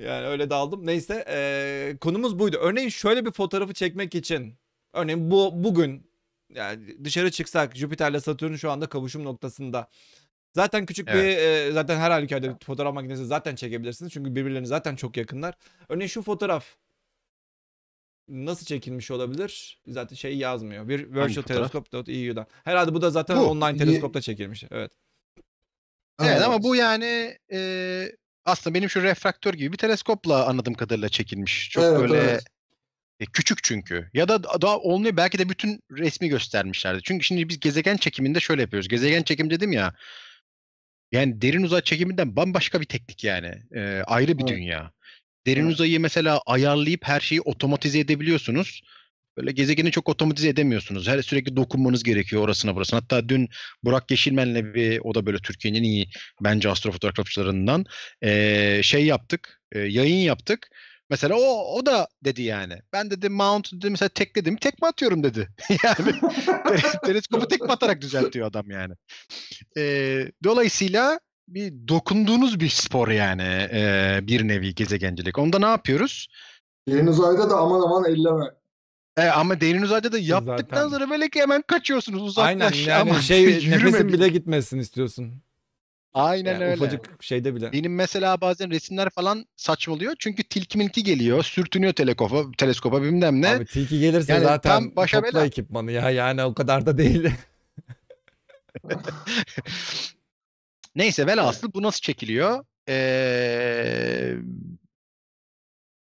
Yani 0.00 0.26
öyle 0.26 0.50
daldım. 0.50 0.86
Neyse 0.86 1.24
ee, 1.28 1.96
konumuz 2.00 2.38
buydu. 2.38 2.56
Örneğin 2.60 2.88
şöyle 2.88 3.26
bir 3.26 3.32
fotoğrafı 3.32 3.74
çekmek 3.74 4.14
için 4.14 4.54
örneğin 4.92 5.30
bu 5.30 5.64
bugün 5.64 6.10
yani 6.54 7.04
dışarı 7.04 7.30
çıksak 7.30 7.76
Jüpiter'le 7.76 8.20
Satürn 8.20 8.54
şu 8.54 8.70
anda 8.70 8.86
kavuşum 8.86 9.24
noktasında. 9.24 9.88
Zaten 10.52 10.86
küçük 10.86 11.06
bir 11.08 11.12
e, 11.38 11.72
zaten 11.72 11.98
her 11.98 12.10
halükarda 12.10 12.58
fotoğraf 12.66 12.94
makinesi 12.94 13.26
zaten 13.26 13.54
çekebilirsiniz. 13.54 14.12
Çünkü 14.12 14.34
birbirlerine 14.34 14.66
zaten 14.66 14.96
çok 14.96 15.16
yakınlar. 15.16 15.54
Örneğin 15.88 16.08
şu 16.08 16.22
fotoğraf. 16.22 16.64
Nasıl 18.30 18.66
çekilmiş 18.66 19.10
olabilir? 19.10 19.80
Zaten 19.86 20.16
şey 20.16 20.36
yazmıyor. 20.36 20.88
Bir 20.88 21.04
fotoğraf? 21.04 21.28
virtualtelescope.eu'dan. 21.28 22.46
Herhalde 22.64 22.94
bu 22.94 23.02
da 23.02 23.10
zaten 23.10 23.36
Bu. 23.36 23.40
online 23.40 23.76
teleskopta 23.76 24.20
çekilmiş. 24.20 24.64
Evet. 24.70 24.92
Evet 26.22 26.42
ama 26.42 26.62
bu 26.62 26.76
yani 26.76 27.38
e, 27.52 28.12
aslında 28.44 28.74
benim 28.74 28.90
şu 28.90 29.02
refraktör 29.02 29.54
gibi 29.54 29.72
bir 29.72 29.78
teleskopla 29.78 30.46
anladığım 30.46 30.74
kadarıyla 30.74 31.08
çekilmiş. 31.08 31.70
Çok 31.70 31.84
Evet, 31.84 32.00
böyle 32.00 32.16
evet. 32.16 32.44
e, 33.20 33.26
küçük 33.26 33.64
çünkü. 33.64 34.10
Ya 34.14 34.28
da 34.28 34.42
daha 34.62 34.78
olmuyor 34.78 35.16
belki 35.16 35.38
de 35.38 35.48
bütün 35.48 35.80
resmi 35.90 36.28
göstermişlerdi. 36.28 37.00
Çünkü 37.02 37.24
şimdi 37.24 37.48
biz 37.48 37.60
gezegen 37.60 37.96
çekiminde 37.96 38.40
şöyle 38.40 38.62
yapıyoruz. 38.62 38.88
Gezegen 38.88 39.22
çekim 39.22 39.50
dedim 39.50 39.72
ya. 39.72 39.94
Yani 41.12 41.42
derin 41.42 41.62
uzay 41.62 41.82
çekiminden 41.82 42.36
bambaşka 42.36 42.80
bir 42.80 42.86
teknik 42.86 43.24
yani. 43.24 43.52
E, 43.74 44.02
ayrı 44.06 44.38
bir 44.38 44.42
Evet. 44.42 44.48
dünya. 44.56 44.92
Derin 45.46 45.62
Evet. 45.62 45.72
uzayı 45.72 46.00
mesela 46.00 46.40
ayarlayıp 46.46 47.00
her 47.04 47.20
şeyi 47.20 47.40
otomatize 47.40 47.98
edebiliyorsunuz. 47.98 48.82
Böyle 49.36 49.52
gezegeni 49.52 49.90
çok 49.90 50.08
otomatize 50.08 50.48
edemiyorsunuz. 50.48 51.08
Her 51.08 51.22
sürekli 51.22 51.56
dokunmanız 51.56 52.02
gerekiyor 52.02 52.42
orasına 52.42 52.76
burasına. 52.76 53.00
Hatta 53.00 53.28
dün 53.28 53.48
Burak 53.84 54.10
Yeşilmen'le 54.10 54.74
bir 54.74 55.00
o 55.04 55.14
da 55.14 55.26
böyle 55.26 55.38
Türkiye'nin 55.38 55.78
en 55.78 55.82
iyi 55.82 56.08
bence 56.40 56.68
astrofotoğrafçılarından 56.70 57.84
eee, 58.22 58.80
şey 58.84 59.06
yaptık. 59.06 59.60
eee, 59.74 59.80
yayın 59.80 60.16
yaptık. 60.16 60.68
Mesela 61.10 61.34
o 61.34 61.74
o 61.78 61.86
da 61.86 62.08
dedi 62.24 62.42
yani. 62.42 62.74
Ben 62.92 63.10
dedi 63.10 63.28
mount 63.28 63.72
dedi 63.72 63.90
mesela 63.90 64.08
tekledim. 64.08 64.56
Tekme 64.56 64.88
atıyorum 64.88 65.22
dedi. 65.22 65.48
yani 65.84 66.12
te- 66.80 66.98
teleskopu 67.06 67.48
tekme 67.48 67.68
atarak 67.68 68.00
düzeltiyor 68.00 68.46
adam 68.46 68.70
yani. 68.70 68.94
Eee, 69.76 70.32
dolayısıyla 70.44 71.20
bir 71.54 71.72
dokunduğunuz 71.88 72.60
bir 72.60 72.68
spor 72.68 73.08
yani 73.08 73.42
eee, 73.72 74.20
bir 74.22 74.48
nevi 74.48 74.74
gezegencilik. 74.74 75.38
Onda 75.38 75.58
ne 75.58 75.66
yapıyoruz? 75.66 76.28
Derin 76.88 77.06
uzayda 77.06 77.50
da 77.50 77.56
aman 77.56 77.80
aman 77.80 78.04
elleme. 78.04 78.44
E, 79.16 79.22
ama 79.28 79.60
derin 79.60 79.82
uzayda 79.82 80.12
da 80.12 80.18
yaptıktan 80.18 80.76
Zaten. 80.76 80.88
sonra 80.98 81.10
böyle 81.10 81.28
ki 81.28 81.40
hemen 81.40 81.62
kaçıyorsunuz 81.62 82.22
uzaklaş. 82.22 82.48
Aynen 82.48 82.72
yani 82.88 83.22
şey 83.22 83.46
nefesin 83.46 84.08
bile. 84.08 84.18
bile 84.18 84.28
gitmesin 84.28 84.78
istiyorsun. 84.78 85.42
Aynen 86.14 86.52
Yani 86.52 86.64
öyle. 86.64 86.74
ufacık 86.76 87.22
şeyde 87.22 87.54
bile. 87.54 87.72
Benim 87.72 87.94
mesela 87.94 88.40
bazen 88.40 88.70
resimler 88.70 89.10
falan 89.10 89.46
saçmalıyor. 89.56 90.14
Çünkü 90.18 90.42
tilki 90.42 90.78
milki 90.78 91.02
geliyor. 91.04 91.42
Sürtünüyor 91.42 91.92
teleskopa, 91.92 92.44
teleskopa 92.58 93.02
bilmem 93.02 93.42
ne. 93.42 93.48
Abi 93.48 93.66
tilki 93.66 94.00
gelirse 94.00 94.32
Yani 94.32 94.44
zaten 94.44 94.70
tam 94.70 94.96
başa 94.96 95.20
topla 95.20 95.34
bela. 95.34 95.46
ekipmanı 95.46 95.92
ya 95.92 96.10
yani 96.10 96.44
o 96.44 96.54
kadar 96.54 96.86
da 96.86 96.98
değil. 96.98 97.30
Neyse 100.94 101.26
velhasıl 101.26 101.72
bu 101.74 101.82
nasıl 101.82 102.00
çekiliyor? 102.00 102.64
Ee, 102.88 104.34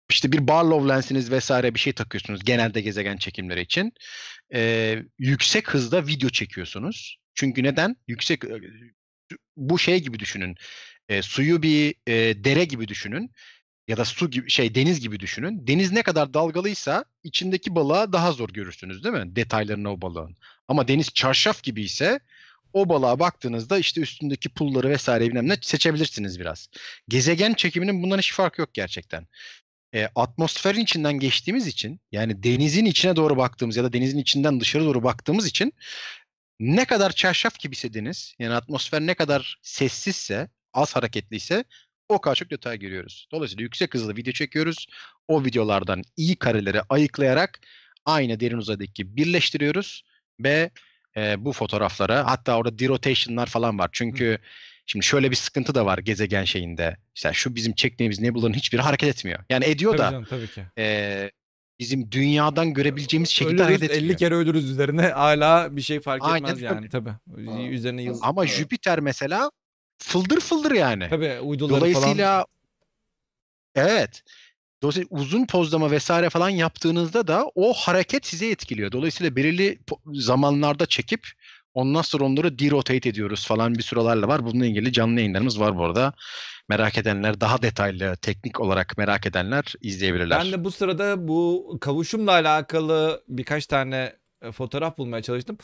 işte 0.09 0.31
bir 0.31 0.47
Barlow 0.47 0.89
lensiniz 0.89 1.31
vesaire 1.31 1.73
bir 1.73 1.79
şey 1.79 1.93
takıyorsunuz 1.93 2.43
genelde 2.43 2.81
gezegen 2.81 3.17
çekimleri 3.17 3.61
için. 3.61 3.93
Ee, 4.53 5.03
yüksek 5.19 5.73
hızda 5.73 6.07
video 6.07 6.29
çekiyorsunuz. 6.29 7.17
Çünkü 7.33 7.63
neden? 7.63 7.95
Yüksek 8.07 8.43
bu 9.57 9.79
şey 9.79 9.99
gibi 10.03 10.19
düşünün. 10.19 10.55
Ee, 11.09 11.21
suyu 11.21 11.61
bir 11.61 11.95
e, 12.07 12.43
dere 12.43 12.65
gibi 12.65 12.87
düşünün 12.87 13.31
ya 13.87 13.97
da 13.97 14.05
su 14.05 14.29
gibi 14.29 14.49
şey 14.49 14.75
deniz 14.75 14.99
gibi 14.99 15.19
düşünün. 15.19 15.67
Deniz 15.67 15.91
ne 15.91 16.03
kadar 16.03 16.33
dalgalıysa 16.33 17.05
içindeki 17.23 17.75
balığa 17.75 18.13
daha 18.13 18.31
zor 18.31 18.49
görürsünüz 18.49 19.03
değil 19.03 19.15
mi? 19.15 19.35
Detaylarını 19.35 19.91
o 19.91 20.01
balığın. 20.01 20.37
Ama 20.67 20.87
deniz 20.87 21.13
çarşaf 21.13 21.63
gibi 21.63 21.83
ise 21.83 22.19
o 22.73 22.89
balığa 22.89 23.19
baktığınızda 23.19 23.77
işte 23.77 24.01
üstündeki 24.01 24.49
pulları 24.49 24.89
vesaire 24.89 25.27
bilmem 25.27 25.49
ne 25.49 25.57
seçebilirsiniz 25.61 26.39
biraz. 26.39 26.69
Gezegen 27.07 27.53
çekiminin 27.53 28.03
bundan 28.03 28.17
hiç 28.17 28.33
farkı 28.33 28.61
yok 28.61 28.73
gerçekten. 28.73 29.27
E, 29.93 30.09
atmosferin 30.15 30.79
içinden 30.79 31.13
geçtiğimiz 31.13 31.67
için 31.67 31.99
yani 32.11 32.43
denizin 32.43 32.85
içine 32.85 33.15
doğru 33.15 33.37
baktığımız 33.37 33.77
ya 33.77 33.83
da 33.83 33.93
denizin 33.93 34.17
içinden 34.17 34.59
dışarı 34.59 34.85
doğru 34.85 35.03
baktığımız 35.03 35.47
için 35.47 35.73
ne 36.59 36.85
kadar 36.85 37.11
çarşaf 37.11 37.59
gibiyse 37.59 37.93
deniz 37.93 38.35
yani 38.39 38.53
atmosfer 38.53 39.01
ne 39.01 39.13
kadar 39.13 39.59
sessizse 39.61 40.49
az 40.73 40.95
hareketliyse 40.95 41.63
o 42.09 42.21
kadar 42.21 42.35
çok 42.35 42.51
detay 42.51 42.79
görüyoruz. 42.79 43.27
Dolayısıyla 43.31 43.61
yüksek 43.61 43.93
hızlı 43.93 44.15
video 44.15 44.33
çekiyoruz. 44.33 44.87
O 45.27 45.45
videolardan 45.45 46.03
iyi 46.17 46.35
kareleri 46.35 46.81
ayıklayarak 46.89 47.59
aynı 48.05 48.39
derin 48.39 48.57
uzaydaki 48.57 49.15
birleştiriyoruz 49.15 50.03
ve 50.39 50.71
e, 51.17 51.45
bu 51.45 51.53
fotoğraflara 51.53 52.25
hatta 52.27 52.57
orada 52.57 52.79
derotation'lar 52.79 53.45
falan 53.47 53.79
var. 53.79 53.89
Çünkü 53.91 54.37
şimdi 54.85 55.05
şöyle 55.05 55.31
bir 55.31 55.35
sıkıntı 55.35 55.75
da 55.75 55.85
var 55.85 55.97
gezegen 55.97 56.43
şeyinde. 56.43 56.97
İşte 57.15 57.31
şu 57.33 57.55
bizim 57.55 57.73
çektiğimiz 57.73 58.19
nebulaların 58.21 58.53
hiçbiri 58.53 58.81
hareket 58.81 59.09
etmiyor. 59.09 59.39
Yani 59.49 59.65
ediyor 59.65 59.91
tabii 59.91 60.01
da 60.07 60.11
canım 60.11 60.25
tabii 60.29 60.47
ki. 60.47 60.63
e, 60.77 61.31
bizim 61.79 62.11
dünyadan 62.11 62.73
görebileceğimiz 62.73 63.29
şekilde 63.29 63.53
Ölürüz 63.53 63.65
hareket 63.67 63.91
50 63.91 63.97
etmiyor. 63.97 64.17
kere 64.19 64.35
ölürüz 64.35 64.69
üzerine 64.69 65.01
hala 65.07 65.75
bir 65.75 65.81
şey 65.81 65.99
fark 65.99 66.21
Aynen 66.25 66.45
etmez 66.47 66.61
yani 66.61 66.89
tabii. 66.89 67.09
Aa, 67.09 67.61
Üzerine 67.69 68.03
yıl. 68.03 68.19
Ama 68.21 68.45
Evet. 68.45 68.53
Jüpiter 68.53 68.99
mesela 68.99 69.51
fıldır 69.97 70.39
fıldır 70.39 70.71
yani. 70.71 71.07
Tabii 71.09 71.39
uyduları 71.39 71.79
Dolayısıyla 71.79 72.31
falan. 72.33 72.45
evet. 73.75 74.23
Dolayısıyla 74.83 75.07
uzun 75.11 75.45
pozlama 75.45 75.91
vesaire 75.91 76.29
falan 76.29 76.49
yaptığınızda 76.49 77.27
da 77.27 77.51
o 77.55 77.73
hareket 77.73 78.25
size 78.25 78.49
etkiliyor. 78.49 78.91
Dolayısıyla 78.91 79.35
belirli 79.35 79.79
zamanlarda 80.13 80.85
çekip 80.85 81.27
ondan 81.73 82.01
sonra 82.01 82.23
onları 82.23 82.59
derotate 82.59 83.09
ediyoruz 83.09 83.47
falan 83.47 83.75
bir 83.75 83.83
sürelerle 83.83 84.27
var. 84.27 84.45
Bununla 84.45 84.65
ilgili 84.65 84.93
canlı 84.93 85.19
yayınlarımız 85.19 85.59
var 85.59 85.77
bu 85.77 85.85
arada. 85.85 86.13
Merak 86.69 86.97
edenler 86.97 87.41
daha 87.41 87.61
detaylı 87.61 88.15
teknik 88.15 88.59
olarak 88.59 88.97
merak 88.97 89.25
edenler 89.25 89.73
izleyebilirler. 89.81 90.39
Ben 90.39 90.51
de 90.51 90.63
bu 90.63 90.71
sırada 90.71 91.27
bu 91.27 91.77
kavuşumla 91.81 92.31
alakalı 92.31 93.23
birkaç 93.27 93.67
tane 93.67 94.15
e, 94.41 94.51
fotoğraf 94.51 94.97
bulmaya 94.97 95.21
çalıştım. 95.21 95.57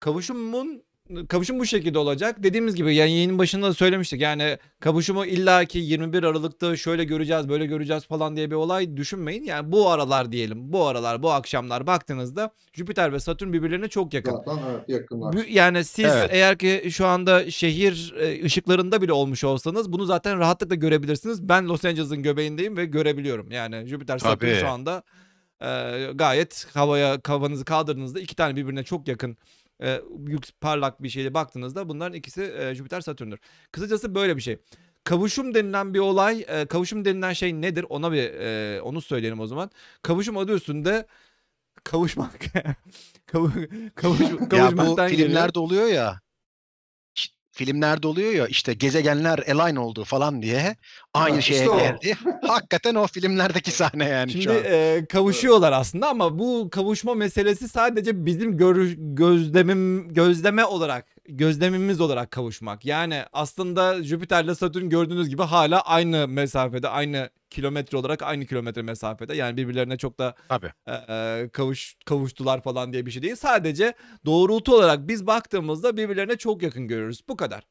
Kavuşumun 0.00 0.82
kavuşum 1.28 1.58
bu 1.58 1.66
şekilde 1.66 1.98
olacak. 1.98 2.42
Dediğimiz 2.42 2.74
gibi 2.74 2.94
yani 2.94 3.10
yayının 3.10 3.38
başında 3.38 3.66
da 3.66 3.74
söylemiştik. 3.74 4.20
Yani 4.20 4.58
kavuşumu 4.80 5.26
illaki 5.26 5.78
21 5.78 6.22
Aralık'ta 6.22 6.76
şöyle 6.76 7.04
göreceğiz, 7.04 7.48
böyle 7.48 7.66
göreceğiz 7.66 8.06
falan 8.06 8.36
diye 8.36 8.50
bir 8.50 8.54
olay 8.54 8.96
düşünmeyin. 8.96 9.44
Yani 9.44 9.72
bu 9.72 9.90
aralar 9.90 10.32
diyelim. 10.32 10.72
Bu 10.72 10.86
aralar, 10.86 11.22
bu 11.22 11.32
akşamlar 11.32 11.86
baktığınızda 11.86 12.50
Jüpiter 12.72 13.12
ve 13.12 13.20
Satürn 13.20 13.52
birbirlerine 13.52 13.88
çok 13.88 14.14
yakın. 14.14 14.32
Zaten 14.32 14.58
evet 14.70 14.88
yakınlar. 14.88 15.46
Yani 15.48 15.84
siz 15.84 16.04
Evet. 16.04 16.30
eğer 16.32 16.58
ki 16.58 16.88
şu 16.90 17.06
anda 17.06 17.50
şehir 17.50 18.14
e, 18.18 18.44
ışıklarında 18.44 19.02
bile 19.02 19.12
olmuş 19.12 19.44
olsanız 19.44 19.92
bunu 19.92 20.04
zaten 20.04 20.38
rahatlıkla 20.38 20.74
görebilirsiniz. 20.74 21.48
Ben 21.48 21.68
Los 21.68 21.84
Angeles'ın 21.84 22.22
göbeğindeyim 22.22 22.76
ve 22.76 22.84
görebiliyorum. 22.84 23.50
Yani 23.50 23.86
Jüpiter 23.86 24.18
Satürn 24.18 24.50
Tabii. 24.50 24.60
şu 24.60 24.68
anda 24.68 25.02
e, 25.60 25.68
gayet 26.14 26.66
havaya 26.74 27.20
kafanızı 27.20 27.64
kaldırdığınızda 27.64 28.20
iki 28.20 28.36
tane 28.36 28.56
birbirine 28.56 28.82
çok 28.84 29.08
yakın 29.08 29.36
e, 29.82 30.00
parlak 30.60 31.02
bir 31.02 31.08
şeyle 31.08 31.34
baktığınızda 31.34 31.88
bunların 31.88 32.14
ikisi 32.14 32.54
e, 32.58 32.74
Jüpiter 32.74 33.00
Satürn'dür. 33.00 33.38
Kısacası 33.72 34.14
böyle 34.14 34.36
bir 34.36 34.42
şey. 34.42 34.58
Kavuşum 35.04 35.54
denilen 35.54 35.94
bir 35.94 35.98
olay, 35.98 36.44
e, 36.48 36.66
kavuşum 36.66 37.04
denilen 37.04 37.32
şey 37.32 37.60
nedir? 37.60 37.86
Ona 37.88 38.12
bir 38.12 38.34
e, 38.34 38.80
onu 38.82 39.00
söyleyelim 39.00 39.40
o 39.40 39.46
zaman. 39.46 39.70
Kavuşum 40.02 40.36
adı 40.36 40.54
üstünde 40.54 41.06
kavuşmak. 41.84 42.40
Kavu, 43.26 43.50
kavuş, 43.94 44.20
ya 44.20 44.40
bu 44.40 44.48
kavuşmaktan 44.48 45.10
geliyor. 45.10 45.28
filmlerde 45.28 45.58
oluyor 45.58 45.86
ya 45.86 46.20
filmlerde 47.52 48.06
oluyor 48.06 48.32
ya 48.32 48.46
işte 48.46 48.74
gezegenler 48.74 49.38
align 49.38 49.76
oldu 49.76 50.04
falan 50.04 50.42
diye 50.42 50.76
aynı 51.14 51.34
Ha, 51.34 51.40
şeye 51.40 51.64
işte 51.64 51.76
geldi. 51.76 52.16
Hakikaten 52.46 52.94
o 52.94 53.06
filmlerdeki 53.06 53.70
sahne 53.70 54.08
yani 54.08 54.32
Şimdi 54.32 54.44
şu 54.44 54.50
an. 54.50 54.56
e, 54.64 55.06
kavuşuyorlar 55.08 55.72
aslında 55.72 56.08
ama 56.08 56.38
bu 56.38 56.68
kavuşma 56.70 57.14
meselesi 57.14 57.68
sadece 57.68 58.26
bizim 58.26 58.56
görüş, 58.56 58.94
gözlemim 58.98 60.14
gözleme 60.14 60.64
olarak 60.64 61.06
gözlemimiz 61.28 62.00
olarak 62.00 62.30
kavuşmak. 62.30 62.84
Yani 62.84 63.22
aslında 63.32 64.02
Jüpiter'le 64.02 64.54
Satürn 64.54 64.88
gördüğünüz 64.88 65.28
gibi 65.28 65.42
hala 65.42 65.80
aynı 65.80 66.28
mesafede, 66.28 66.88
aynı 66.88 67.30
kilometre 67.50 67.98
olarak 67.98 68.22
aynı 68.22 68.46
kilometre 68.46 68.82
mesafede. 68.82 69.36
Yani 69.36 69.56
birbirlerine 69.56 69.96
çok 69.98 70.18
da 70.18 70.34
Tabii. 70.48 70.72
e, 70.86 70.92
e, 70.92 71.48
kavuş 71.52 71.96
kavuştular 72.06 72.62
falan 72.62 72.92
diye 72.92 73.06
bir 73.06 73.10
şey 73.10 73.22
değil. 73.22 73.36
Sadece 73.36 73.94
doğrultu 74.26 74.76
olarak 74.76 75.08
biz 75.08 75.26
baktığımızda 75.26 75.96
birbirlerine 75.96 76.36
çok 76.36 76.62
yakın 76.62 76.88
görüyoruz. 76.88 77.20
Bu 77.28 77.36
kadar. 77.36 77.66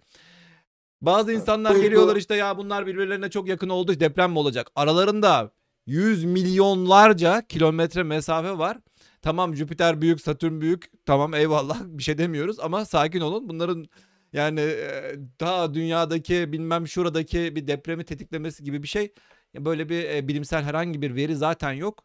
Bazı 1.01 1.33
insanlar 1.33 1.75
Bu- 1.75 1.81
geliyorlar 1.81 2.15
işte 2.15 2.35
ya 2.35 2.57
bunlar 2.57 2.87
birbirlerine 2.87 3.29
çok 3.29 3.47
yakın 3.47 3.69
oldu 3.69 3.99
deprem 3.99 4.31
mi 4.31 4.39
olacak? 4.39 4.67
Aralarında 4.75 5.51
100 5.85 6.23
milyonlarca 6.23 7.41
kilometre 7.47 8.03
mesafe 8.03 8.57
var. 8.57 8.77
Tamam 9.21 9.55
Jüpiter 9.55 10.01
büyük, 10.01 10.21
Satürn 10.21 10.61
büyük. 10.61 11.05
Tamam 11.05 11.33
eyvallah 11.33 11.81
bir 11.85 12.03
şey 12.03 12.17
demiyoruz 12.17 12.59
ama 12.59 12.85
sakin 12.85 13.21
olun. 13.21 13.49
Bunların 13.49 13.85
yani 14.33 14.59
e, 14.59 15.15
daha 15.39 15.73
dünyadaki 15.73 16.51
bilmem 16.51 16.87
şuradaki 16.87 17.55
bir 17.55 17.67
depremi 17.67 18.03
tetiklemesi 18.03 18.63
gibi 18.63 18.83
bir 18.83 18.87
şey. 18.87 19.13
Böyle 19.55 19.89
bir 19.89 20.03
e, 20.03 20.27
bilimsel 20.27 20.63
herhangi 20.63 21.01
bir 21.01 21.15
veri 21.15 21.35
zaten 21.35 21.71
yok. 21.71 22.03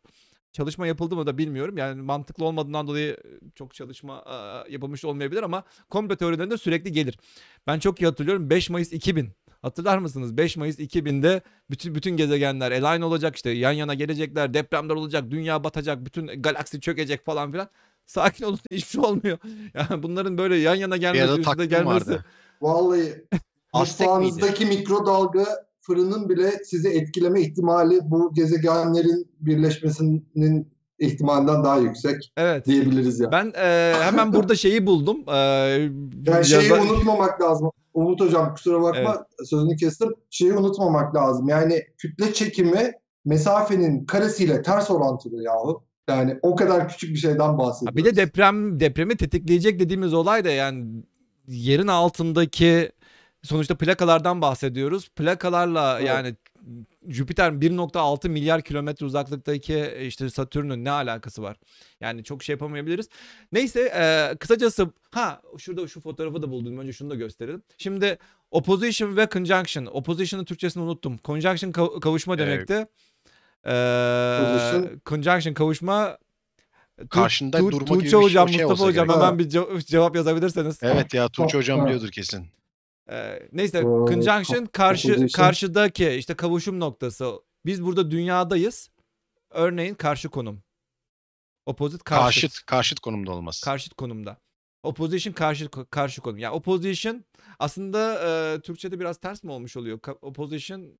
Çalışma 0.53 0.87
yapıldı 0.87 1.17
mı 1.17 1.27
da 1.27 1.39
bilmiyorum. 1.39 1.77
Yani 1.77 2.03
mantıklı 2.03 2.45
olmadığından 2.45 2.87
dolayı 2.87 3.13
e, 3.13 3.51
çok 3.55 3.75
çalışma 3.75 4.25
yapılmış 4.71 5.05
olmayabilir 5.05 5.43
ama 5.43 5.65
komplo 5.91 6.17
teorilerinde 6.17 6.59
sürekli 6.59 6.93
gelir. 6.93 7.19
Ben 7.67 7.79
çok 7.79 8.01
iyi 8.01 8.07
hatırlıyorum 8.07 8.51
5 8.51 8.71
Mayıs 8.71 8.93
2000 8.93 9.31
Hatırlar 9.67 9.99
mısınız? 9.99 10.37
5 10.37 10.57
Mayıs 10.57 10.79
2000'de 10.79 11.41
bütün 11.71 11.95
bütün 11.95 12.17
gezegenler 12.17 12.73
align 12.83 13.03
olacak 13.03 13.37
işte 13.37 13.51
yan 13.51 13.73
yana 13.73 13.95
gelecekler, 13.95 14.55
depremler 14.55 14.95
olacak, 14.95 15.25
dünya 15.31 15.65
batacak, 15.65 16.05
bütün 16.07 16.27
galaksi 16.43 16.81
çökecek 16.81 17.25
falan 17.25 17.53
filan. 17.53 17.69
Sakin 18.07 18.45
olun 18.45 18.59
hiçbir 18.71 18.91
şey 18.91 19.01
olmuyor. 19.01 19.39
Yani 19.75 20.03
bunların 20.03 20.39
böyle 20.39 20.57
yan 20.57 20.75
yana 20.75 20.97
gelmesi, 20.97 21.23
arada 21.25 21.33
üst 21.33 21.41
üste 21.41 21.51
takvim 21.51 21.69
gelmesi. 21.69 22.11
vardı. 22.11 22.25
Vallahi 22.63 23.25
mutfağınızdaki 23.75 24.67
mikrodalga 24.67 25.45
fırının 25.81 26.29
bile 26.29 26.53
sizi 26.65 26.89
etkileme 26.89 27.41
ihtimali 27.41 27.99
bu 28.03 28.35
gezegenlerin 28.35 29.29
birleşmesinin 29.41 30.69
ihtimalinden 30.99 31.65
daha 31.65 31.79
yüksek 31.79 32.33
Evet. 32.37 32.67
diyebiliriz 32.67 33.21
ya. 33.21 33.33
Ben 33.33 33.53
e, 33.57 33.93
hemen 34.03 34.33
burada 34.33 34.55
şeyi 34.57 34.87
buldum. 34.87 35.17
E, 35.29 35.33
Yani 36.27 36.45
şeyi 36.45 36.69
yaza- 36.69 36.83
unutmamak 36.83 37.41
lazım. 37.43 37.71
Umut 37.97 38.21
hocam 38.21 38.55
kusura 38.55 38.83
bakma 38.83 39.27
sözünü 39.45 39.77
kestim. 39.77 40.09
Şeyi 40.31 40.53
unutmamak 40.53 41.15
lazım. 41.15 41.49
Yani 41.49 41.83
kütle 41.99 42.33
çekimi 42.33 42.93
mesafenin 43.25 44.05
karesiyle 44.05 44.63
ters 44.63 44.91
orantılı 44.91 45.43
yahu. 45.43 45.85
Yani 46.09 46.39
o 46.43 46.57
kadar 46.57 46.89
küçük 46.89 47.11
bir 47.11 47.19
şeyden 47.19 47.59
bahsediyoruz. 47.59 47.97
Bir 47.97 48.05
de 48.05 48.17
deprem 48.17 48.81
depremi 48.81 49.17
tetikleyecek 49.17 49.81
dediğimiz 49.81 50.15
olay 50.15 50.45
da 50.45 50.51
yani 50.51 50.85
yerin 51.49 51.87
altındaki 51.87 52.93
sonuçta 53.43 53.75
plakalardan 53.75 54.43
bahsediyoruz. 54.43 55.09
Plakalarla 55.09 55.97
Evet. 55.99 56.09
yani 56.09 56.35
Jüpiter 57.09 57.51
1.6 57.53 58.29
milyar 58.29 58.63
kilometre 58.63 59.07
uzaklıktaki 59.07 59.95
işte 60.03 60.31
Satürn'ün 60.31 60.85
ne 60.85 60.91
alakası 60.91 61.43
var? 61.43 61.57
Yani 62.01 62.25
çok 62.25 62.43
şey 62.43 62.53
yapamayabiliriz. 62.53 63.09
Neyse 63.53 63.81
e, 63.81 64.37
kısacası 64.37 64.91
ha 65.11 65.43
şurada 65.59 65.89
şu 65.89 66.01
fotoğrafı 66.01 66.43
da 66.43 66.51
buldum. 66.51 66.79
Önce 66.79 66.93
şunu 66.93 67.11
da 67.11 67.15
gösterelim. 67.15 67.63
Şimdi 67.79 68.19
opposition 68.51 69.17
ve 69.17 69.29
conjunction. 69.33 69.87
Opposition'ın 69.87 70.45
Türkçesini 70.45 70.83
unuttum. 70.83 71.19
Conjunction 71.25 71.71
kav- 71.73 72.01
kavuşma 72.01 72.35
Evet. 72.35 72.47
demekti. 72.47 72.87
E, 73.65 73.73
Opposition. 74.43 75.01
conjunction 75.07 75.55
kavuşma 75.55 76.19
Karşında 77.11 77.59
Tu- 77.59 77.73
durma 77.73 77.79
gibi 77.79 77.89
Tuğçe 77.89 78.05
bir 78.05 78.11
şey- 78.11 78.21
hocam, 78.21 78.49
şey 78.49 78.57
Mustafa 78.63 78.73
olsa 78.83 78.87
hocam 78.91 79.07
gerek. 79.09 79.21
hemen 79.23 79.39
bir 79.39 79.51
ce- 79.51 79.87
cevap 79.87 80.17
yazabilirseniz. 80.17 80.79
Evet 80.83 81.15
ya 81.15 81.29
Tuğçe 81.29 81.59
hocam 81.59 81.85
biliyordur 81.85 82.09
kesin. 82.11 82.47
Ee, 83.11 83.49
neyse 83.53 83.79
Ee, 83.79 83.83
conjunction 83.83 84.67
karşı 84.67 85.09
opposition. 85.09 85.29
karşıdaki 85.45 86.09
işte 86.11 86.35
kavuşum 86.35 86.81
noktası. 86.81 87.33
Biz 87.67 87.83
burada 87.85 88.11
dünyadayız. 88.11 88.91
Örneğin 89.51 89.95
karşı 89.95 90.29
konum. 90.29 90.63
Opposite 91.67 92.05
karşıt. 92.05 92.43
Karşıt, 92.43 92.67
karşıt 92.67 93.01
konumda 93.01 93.33
olması. 93.33 93.65
Karşıt 93.65 93.95
konumda. 93.95 94.37
Opposition 94.83 95.33
karşı 95.33 95.69
karşı 95.91 96.21
konum. 96.21 96.39
Yani 96.39 96.55
opposition 96.55 97.25
aslında 97.59 98.15
e, 98.55 98.61
Türkçe'de 98.61 99.01
biraz 99.01 99.19
ters 99.19 99.43
mi 99.45 99.53
olmuş 99.53 99.77
oluyor? 99.77 99.99
Ka- 99.99 100.19
opposition 100.23 100.99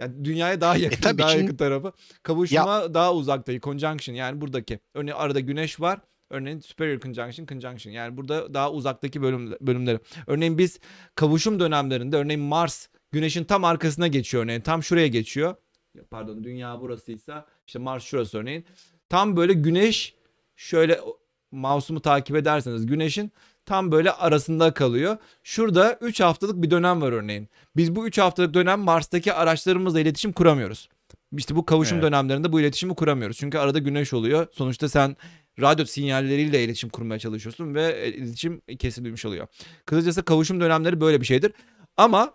yani 0.00 0.24
dünyaya 0.24 0.60
daha 0.60 0.76
yakın, 0.76 1.00
tabii 1.02 1.18
daha 1.22 1.32
ki- 1.32 1.38
yakın 1.38 1.56
tarafı. 1.56 1.92
Kavuşma 2.22 2.94
daha 2.94 3.14
uzaktayı. 3.14 3.60
Conjunction 3.60 4.14
yani 4.14 4.40
buradaki. 4.40 4.80
Örneğin 4.94 5.16
arada 5.16 5.40
güneş 5.40 5.80
var. 5.80 6.00
Örneğin 6.30 6.60
superior 6.60 7.00
conjunction, 7.00 7.46
conjunction. 7.46 7.92
Yani 7.92 8.16
burada 8.16 8.54
daha 8.54 8.72
uzaktaki 8.72 9.22
bölüm, 9.22 9.52
bölümleri. 9.60 9.98
Örneğin 10.26 10.58
biz 10.58 10.80
kavuşum 11.14 11.60
dönemlerinde 11.60 12.16
örneğin 12.16 12.40
Mars 12.42 12.88
güneşin 13.12 13.44
tam 13.44 13.64
arkasına 13.64 14.06
geçiyor 14.06 14.44
örneğin. 14.44 14.60
Tam 14.60 14.82
şuraya 14.82 15.06
geçiyor. 15.06 15.54
Pardon 16.10 16.44
dünya 16.44 16.80
burasıysa 16.80 17.46
işte 17.66 17.78
Mars 17.78 18.04
şurası 18.04 18.38
örneğin. 18.38 18.64
Tam 19.08 19.36
böyle 19.36 19.52
güneş 19.52 20.14
şöyle 20.56 21.00
mouse'umu 21.50 22.00
takip 22.00 22.36
ederseniz 22.36 22.86
güneşin 22.86 23.32
tam 23.66 23.92
böyle 23.92 24.12
arasında 24.12 24.74
kalıyor. 24.74 25.16
Şurada 25.42 25.98
3 26.00 26.20
haftalık 26.20 26.62
bir 26.62 26.70
dönem 26.70 27.00
var 27.02 27.12
örneğin. 27.12 27.48
Biz 27.76 27.96
bu 27.96 28.06
3 28.06 28.18
haftalık 28.18 28.54
dönem 28.54 28.80
Mars'taki 28.80 29.32
araçlarımızla 29.32 30.00
iletişim 30.00 30.32
kuramıyoruz. 30.32 30.88
İşte 31.36 31.56
bu 31.56 31.66
kavuşum 31.66 31.98
Evet. 31.98 32.04
dönemlerinde 32.04 32.52
bu 32.52 32.60
iletişimi 32.60 32.94
kuramıyoruz. 32.94 33.36
Çünkü 33.36 33.58
arada 33.58 33.78
güneş 33.78 34.12
oluyor. 34.12 34.46
Sonuçta 34.52 34.88
sen 34.88 35.16
radyo 35.60 35.84
sinyalleriyle 35.86 36.64
iletişim 36.64 36.90
kurmaya 36.90 37.18
çalışıyorsun 37.18 37.74
ve 37.74 38.00
e, 38.02 38.08
iletişim 38.12 38.60
kesilmiş 38.78 39.24
oluyor. 39.24 39.46
Kısacası 39.86 40.22
kavuşum 40.24 40.60
dönemleri 40.60 41.00
böyle 41.00 41.20
bir 41.20 41.26
şeydir. 41.26 41.52
Ama 41.96 42.34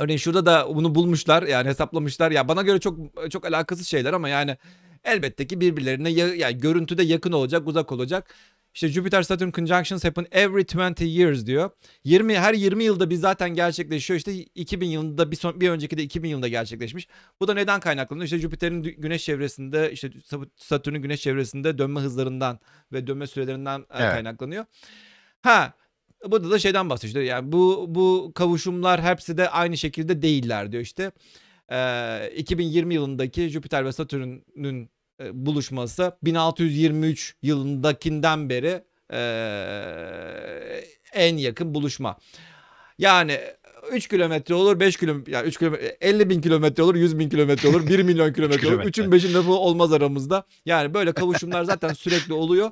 örneğin 0.00 0.18
şurada 0.18 0.46
da 0.46 0.74
bunu 0.74 0.94
bulmuşlar 0.94 1.42
yani 1.42 1.68
hesaplamışlar. 1.68 2.30
Ya 2.30 2.48
bana 2.48 2.62
göre 2.62 2.80
çok 2.80 2.98
çok 3.30 3.46
alakasız 3.46 3.86
şeyler 3.88 4.12
ama 4.12 4.28
yani 4.28 4.56
elbette 5.04 5.46
ki 5.46 5.60
birbirlerine 5.60 6.10
ya- 6.10 6.34
yani 6.34 6.58
görüntüde 6.58 7.02
yakın 7.02 7.32
olacak, 7.32 7.68
uzak 7.68 7.92
olacak. 7.92 8.34
İşte 8.74 8.88
Jupiter 8.88 9.22
Saturn 9.22 9.50
conjunctions 9.50 10.04
happen 10.04 10.26
every 10.32 10.64
20 10.74 11.08
years 11.08 11.46
diyor. 11.46 11.70
20 12.04 12.38
her 12.38 12.54
20 12.54 12.84
yılda 12.84 13.10
bir 13.10 13.14
zaten 13.16 13.54
gerçekleşiyor. 13.54 14.18
İşte 14.18 14.32
2000 14.34 14.86
yılında 14.86 15.30
bir 15.30 15.36
son 15.36 15.60
bir 15.60 15.70
önceki 15.70 15.98
de 15.98 16.02
2000 16.02 16.28
yılında 16.28 16.48
gerçekleşmiş. 16.48 17.08
Bu 17.40 17.48
da 17.48 17.54
neden 17.54 17.80
kaynaklanıyor? 17.80 18.24
İşte 18.24 18.38
Jüpiter'in 18.38 18.82
güneş 18.82 19.24
çevresinde 19.24 19.92
işte 19.92 20.10
Satürn'ün 20.56 21.02
güneş 21.02 21.20
çevresinde 21.20 21.78
dönme 21.78 22.00
hızlarından 22.00 22.58
ve 22.92 23.06
dönme 23.06 23.26
sürelerinden 23.26 23.80
e, 23.80 23.84
Evet. 23.90 24.12
kaynaklanıyor. 24.12 24.64
Ha 25.42 25.72
burada 26.30 26.50
da 26.50 26.58
şeyden 26.58 26.90
bahsediyor. 26.90 27.22
işte. 27.22 27.32
Yani 27.34 27.52
bu 27.52 27.86
bu 27.88 28.32
kavuşumlar 28.34 29.02
hepsi 29.02 29.36
de 29.38 29.48
aynı 29.50 29.76
şekilde 29.76 30.22
değiller 30.22 30.72
diyor 30.72 30.82
işte. 30.82 31.12
Ee, 31.72 32.30
2020 32.36 32.94
yılındaki 32.94 33.48
Jüpiter 33.48 33.84
ve 33.84 33.92
Satürn'ün 33.92 34.90
buluşması 35.32 36.16
1623 36.22 37.36
yılındakinden 37.42 38.50
beri 38.50 38.84
e, 39.12 39.20
en 41.12 41.36
yakın 41.36 41.74
buluşma. 41.74 42.16
Yani 42.98 43.40
3 43.92 44.08
kilometre 44.08 44.54
olur 44.54 44.80
5 44.80 44.96
kilometre 44.96 45.32
yani 45.32 45.46
3 45.46 45.58
kilometre 45.58 45.96
50 46.00 46.30
bin 46.30 46.40
kilometre 46.40 46.82
olur 46.82 46.94
100 46.94 47.18
bin 47.18 47.28
kilometre 47.28 47.68
olur 47.68 47.86
1 47.86 48.02
milyon 48.02 48.32
kilometre 48.32 48.68
olur 48.68 48.76
kilometre. 48.76 49.02
3'ün 49.02 49.10
5'in 49.10 49.34
lafı 49.34 49.52
olmaz 49.52 49.92
aramızda. 49.92 50.44
Yani 50.66 50.94
böyle 50.94 51.12
kavuşumlar 51.12 51.64
zaten 51.64 51.92
sürekli 51.92 52.32
oluyor. 52.32 52.70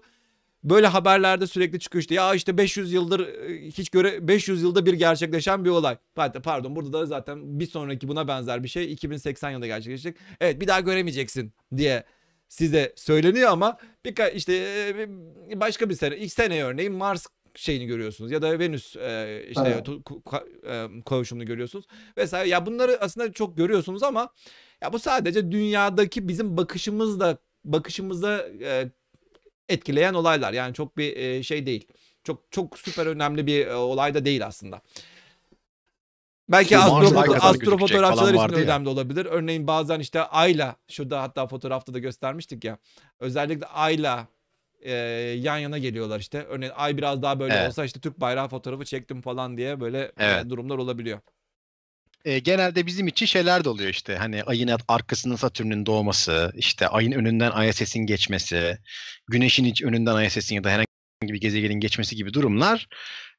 Böyle 0.65 0.87
haberlerde 0.87 1.47
sürekli 1.47 1.79
çıkıyor 1.79 2.01
işte 2.03 2.15
ya 2.15 2.35
işte 2.35 2.59
500 2.59 2.93
yıldır 2.93 3.21
e, 3.21 3.67
hiç 3.67 3.91
göre 3.91 4.29
500 4.29 4.63
yılda 4.63 4.87
bir 4.87 4.93
gerçekleşen 4.93 5.65
bir 5.65 5.71
olay. 5.71 5.97
Pardon 6.15 6.77
burada 6.77 6.93
da 6.93 7.07
zaten 7.07 7.61
bir 7.61 7.67
sonraki 7.67 8.09
buna 8.09 8.29
benzer 8.29 8.63
bir 8.63 8.69
şey 8.69 8.93
2080 8.93 9.51
yılında 9.51 9.67
gerçekleşecek. 9.67 10.17
Evet 10.41 10.61
bir 10.61 10.69
daha 10.69 10.81
göremeyeceksin 10.81 11.53
diye 11.77 12.05
size 12.53 12.93
söyleniyor 12.97 13.51
ama 13.51 13.79
bir 14.05 14.35
işte 14.35 14.53
başka 15.55 15.89
bir 15.89 15.95
sene 15.95 16.17
ilk 16.17 16.33
sene 16.33 16.65
örneğin 16.65 16.93
Mars 16.93 17.27
şeyini 17.55 17.87
görüyorsunuz 17.87 18.31
ya 18.31 18.43
da 18.43 18.59
Venüs 18.59 18.97
e, 18.97 19.45
işte 19.51 19.63
Evet. 19.67 19.89
e, 20.67 20.89
kavuşumunu 21.07 21.47
görüyorsunuz 21.47 21.85
vesaire. 22.17 22.49
Ya 22.49 22.67
bunları 22.67 22.99
aslında 23.01 23.33
çok 23.33 23.57
görüyorsunuz 23.57 24.03
ama 24.03 24.29
ya 24.81 24.93
bu 24.93 24.99
sadece 24.99 25.53
dünyadaki 25.53 26.29
bizim 26.29 26.57
bakışımızla 26.57 27.39
bakışımıza 27.65 28.47
e, 28.63 28.91
etkileyen 29.69 30.15
olaylar. 30.15 30.53
Yani 30.53 30.75
çok 30.75 30.97
bir 30.97 31.17
e, 31.17 31.43
şey 31.43 31.67
değil. 31.67 31.87
Çok 32.25 32.43
çok 32.51 32.79
süper 32.79 33.07
önemli 33.07 33.47
bir 33.47 33.67
e, 33.67 33.75
olay 33.75 34.15
da 34.15 34.25
değil 34.25 34.47
aslında. 34.47 34.81
Belki 36.53 36.77
Mars 36.77 36.85
astro, 36.87 36.97
ay 37.19 37.27
kadar 37.27 37.27
gözükecek 37.27 37.45
astrofotoğrafçılar 37.45 38.29
için 38.29 38.39
vardı 38.39 38.57
ya. 38.57 38.63
önemli 38.65 38.89
olabilir. 38.89 39.27
Örneğin 39.27 39.67
bazen 39.67 40.01
işte 40.01 40.23
Ay'la 40.23 40.77
şurada 40.89 41.23
hatta 41.23 41.47
fotoğrafta 41.47 41.95
da 41.95 41.99
göstermiştik 41.99 42.65
ya. 42.65 42.79
Özellikle 43.21 43.67
Ay'la 43.67 44.27
e, 44.81 44.93
yan 45.39 45.59
yana 45.59 45.79
geliyorlar 45.79 46.21
işte. 46.21 46.43
Örneğin 46.43 46.73
Ay 46.77 46.97
biraz 46.97 47.23
daha 47.23 47.41
böyle 47.41 47.55
Evet. 47.55 47.69
olsa 47.69 47.85
işte 47.85 48.01
Türk 48.01 48.21
bayrağı 48.21 48.49
fotoğrafı 48.49 48.85
çektim 48.85 49.23
falan 49.23 49.57
diye 49.57 49.81
böyle 49.81 50.01
e, 50.01 50.13
Evet. 50.19 50.51
durumlar 50.51 50.79
olabiliyor. 50.79 51.21
E, 52.25 52.39
genelde 52.39 52.87
bizim 52.87 53.07
için 53.07 53.27
şeyler 53.27 53.65
de 53.65 53.69
oluyor 53.69 53.91
işte. 53.91 54.17
Hani 54.17 54.43
ayın 54.43 54.71
arkasından 54.89 55.37
Satürn'ün 55.37 55.87
doğması, 55.87 56.53
işte 56.57 56.89
ayın 56.89 57.13
önünden 57.13 57.69
ISS'in 57.69 58.07
geçmesi, 58.07 58.79
güneşin 59.29 59.65
hiç 59.65 59.83
önünden 59.83 60.25
ISS'in 60.25 60.55
ya 60.55 60.65
da 60.65 60.69
herhangi 60.71 60.87
bir 61.23 61.41
gezegenin 61.41 61.81
geçmesi 61.81 62.17
gibi 62.17 62.35
durumlar 62.35 62.89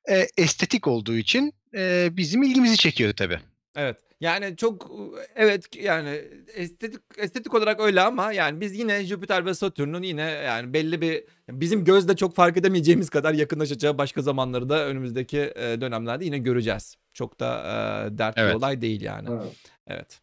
e, 0.10 0.28
estetik 0.38 0.88
olduğu 0.88 1.16
için 1.16 1.54
e, 1.76 2.10
bizim 2.18 2.44
ilgimizi 2.44 2.78
çekiyor 2.78 3.14
tabii. 3.14 3.40
Evet. 3.76 3.98
Yani 4.20 4.56
çok 4.58 4.92
evet 5.36 5.76
yani 5.76 6.22
estetik 6.56 7.02
estetik 7.18 7.54
olarak 7.54 7.80
öyle 7.80 8.02
ama 8.02 8.34
yani 8.34 8.62
biz 8.62 8.80
yine 8.80 9.04
Jüpiter 9.04 9.46
ve 9.46 9.54
Satürn'ün 9.54 10.04
yine 10.04 10.22
yani 10.22 10.74
belli 10.74 11.02
bir 11.02 11.24
bizim 11.50 11.86
gözle 11.86 12.16
çok 12.16 12.36
fark 12.36 12.58
edemeyeceğimiz 12.58 13.10
kadar 13.10 13.34
yakınlaşacağı 13.34 13.98
başka 13.98 14.22
zamanları 14.22 14.70
da 14.70 14.88
önümüzdeki 14.88 15.40
e, 15.56 15.82
dönemlerde 15.82 16.26
yine 16.26 16.38
göreceğiz. 16.38 16.96
Çok 17.14 17.40
da 17.40 17.60
e, 17.60 18.18
dert 18.18 18.38
bir 18.38 18.42
Evet. 18.42 18.56
olay 18.56 18.82
değil 18.82 19.02
yani. 19.02 19.30
Evet. 19.32 19.56
Evet. 19.88 20.20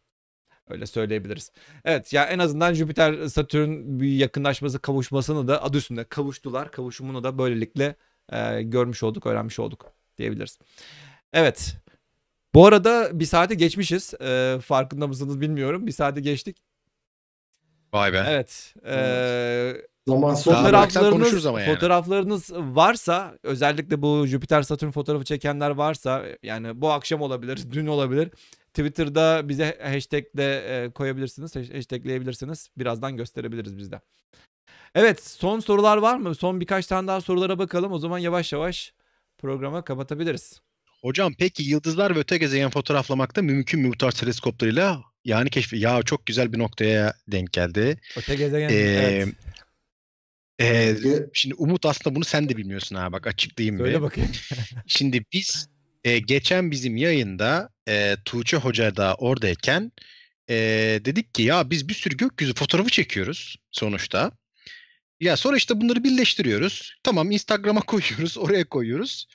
Öyle 0.69 0.85
söyleyebiliriz. 0.85 1.51
Evet 1.85 2.13
ya 2.13 2.25
en 2.25 2.39
azından 2.39 2.73
Jüpiter 2.73 3.27
Satürn 3.27 3.99
bir 3.99 4.11
yakınlaşması 4.11 4.79
kavuşmasını 4.79 5.47
da 5.47 5.63
adı 5.63 5.77
üstünde 5.77 6.03
kavuştular. 6.03 6.71
Kavuşumunu 6.71 7.23
da 7.23 7.37
böylelikle 7.37 7.95
e, 8.31 8.61
görmüş 8.61 9.03
olduk, 9.03 9.25
öğrenmiş 9.25 9.59
olduk 9.59 9.93
diyebiliriz. 10.17 10.57
Evet. 11.33 11.75
Bu 12.53 12.65
arada 12.65 13.19
bir 13.19 13.25
saate 13.25 13.55
geçmişiz. 13.55 14.13
E, 14.21 14.59
farkında 14.65 15.07
mısınız 15.07 15.41
bilmiyorum. 15.41 15.87
Bir 15.87 15.91
saate 15.91 16.21
geçtik. 16.21 16.57
Vay 17.93 18.13
be. 18.13 18.25
Evet. 18.27 18.75
e, 18.85 19.81
Zaman 20.07 20.35
Fotoğraflarınız, 20.35 21.45
ama 21.45 21.61
yani. 21.61 21.73
fotoğraflarınız 21.73 22.51
varsa 22.53 23.37
özellikle 23.43 24.01
bu 24.01 24.27
Jüpiter 24.27 24.61
Satürn 24.61 24.91
fotoğrafı 24.91 25.25
çekenler 25.25 25.69
varsa 25.69 26.25
yani 26.43 26.81
bu 26.81 26.91
akşam 26.91 27.21
olabilir, 27.21 27.59
dün 27.71 27.87
olabilir. 27.87 28.29
Twitter'da 28.73 29.49
bize 29.49 29.77
hashtagle 29.83 30.55
e, 30.55 30.89
koyabilirsiniz, 30.89 31.55
hash- 31.55 31.75
hashtagleyebilirsiniz. 31.75 32.69
Birazdan 32.77 33.17
gösterebiliriz 33.17 33.77
biz 33.77 33.91
de. 33.91 34.01
Evet, 34.95 35.23
son 35.23 35.59
sorular 35.59 35.97
var 35.97 36.17
mı? 36.17 36.35
Son 36.35 36.61
birkaç 36.61 36.87
tane 36.87 37.07
daha 37.07 37.21
sorulara 37.21 37.59
bakalım. 37.59 37.91
O 37.91 37.99
zaman 37.99 38.17
yavaş 38.17 38.53
yavaş 38.53 38.93
programı 39.37 39.83
kapatabiliriz. 39.83 40.61
Hocam 41.01 41.33
peki 41.39 41.63
yıldızlar 41.63 42.15
ve 42.15 42.19
öte 42.19 42.37
gezegen 42.37 42.69
fotoğraflamakta 42.69 43.41
mümkün 43.41 43.79
mü 43.79 43.89
bu 43.89 43.97
tarz 43.97 44.13
teleskoplarıyla? 44.13 45.03
Yani 45.25 45.49
keşfi 45.49 45.77
ya 45.77 46.03
çok 46.03 46.25
güzel 46.25 46.53
bir 46.53 46.59
noktaya 46.59 47.13
denk 47.27 47.53
geldi. 47.53 47.99
Öte 48.17 48.35
gezegen, 48.35 48.69
Ee, 48.69 49.25
evet. 50.59 50.99
Ge- 50.99 51.29
şimdi 51.33 51.55
Umut 51.55 51.85
aslında 51.85 52.15
bunu 52.15 52.23
sen 52.23 52.49
de 52.49 52.57
bilmiyorsun 52.57 52.95
ha 52.95 53.11
bak 53.11 53.27
açıklayayım 53.27 53.79
bir. 53.79 53.83
Söyle 53.83 54.01
bakayım. 54.01 54.31
Şimdi 54.87 55.25
biz 55.33 55.69
e, 56.03 56.19
geçen 56.19 56.71
bizim 56.71 56.97
yayında 56.97 57.69
e, 57.87 58.15
Tuğçe 58.25 58.57
Hoca 58.57 58.95
da 58.95 59.15
oradayken 59.15 59.91
e, 60.49 60.55
dedik 61.05 61.33
ki 61.33 61.43
ya 61.43 61.69
biz 61.69 61.87
bir 61.89 61.93
sürü 61.93 62.17
gökyüzü 62.17 62.53
fotoğrafı 62.53 62.89
çekiyoruz 62.89 63.55
sonuçta. 63.71 64.31
Ya 65.19 65.37
sonra 65.37 65.57
işte 65.57 65.81
bunları 65.81 66.03
birleştiriyoruz. 66.03 66.95
Tamam 67.03 67.31
Instagram'a 67.31 67.81
koyuyoruz, 67.85 68.37
oraya 68.37 68.69
koyuyoruz. 68.69 69.27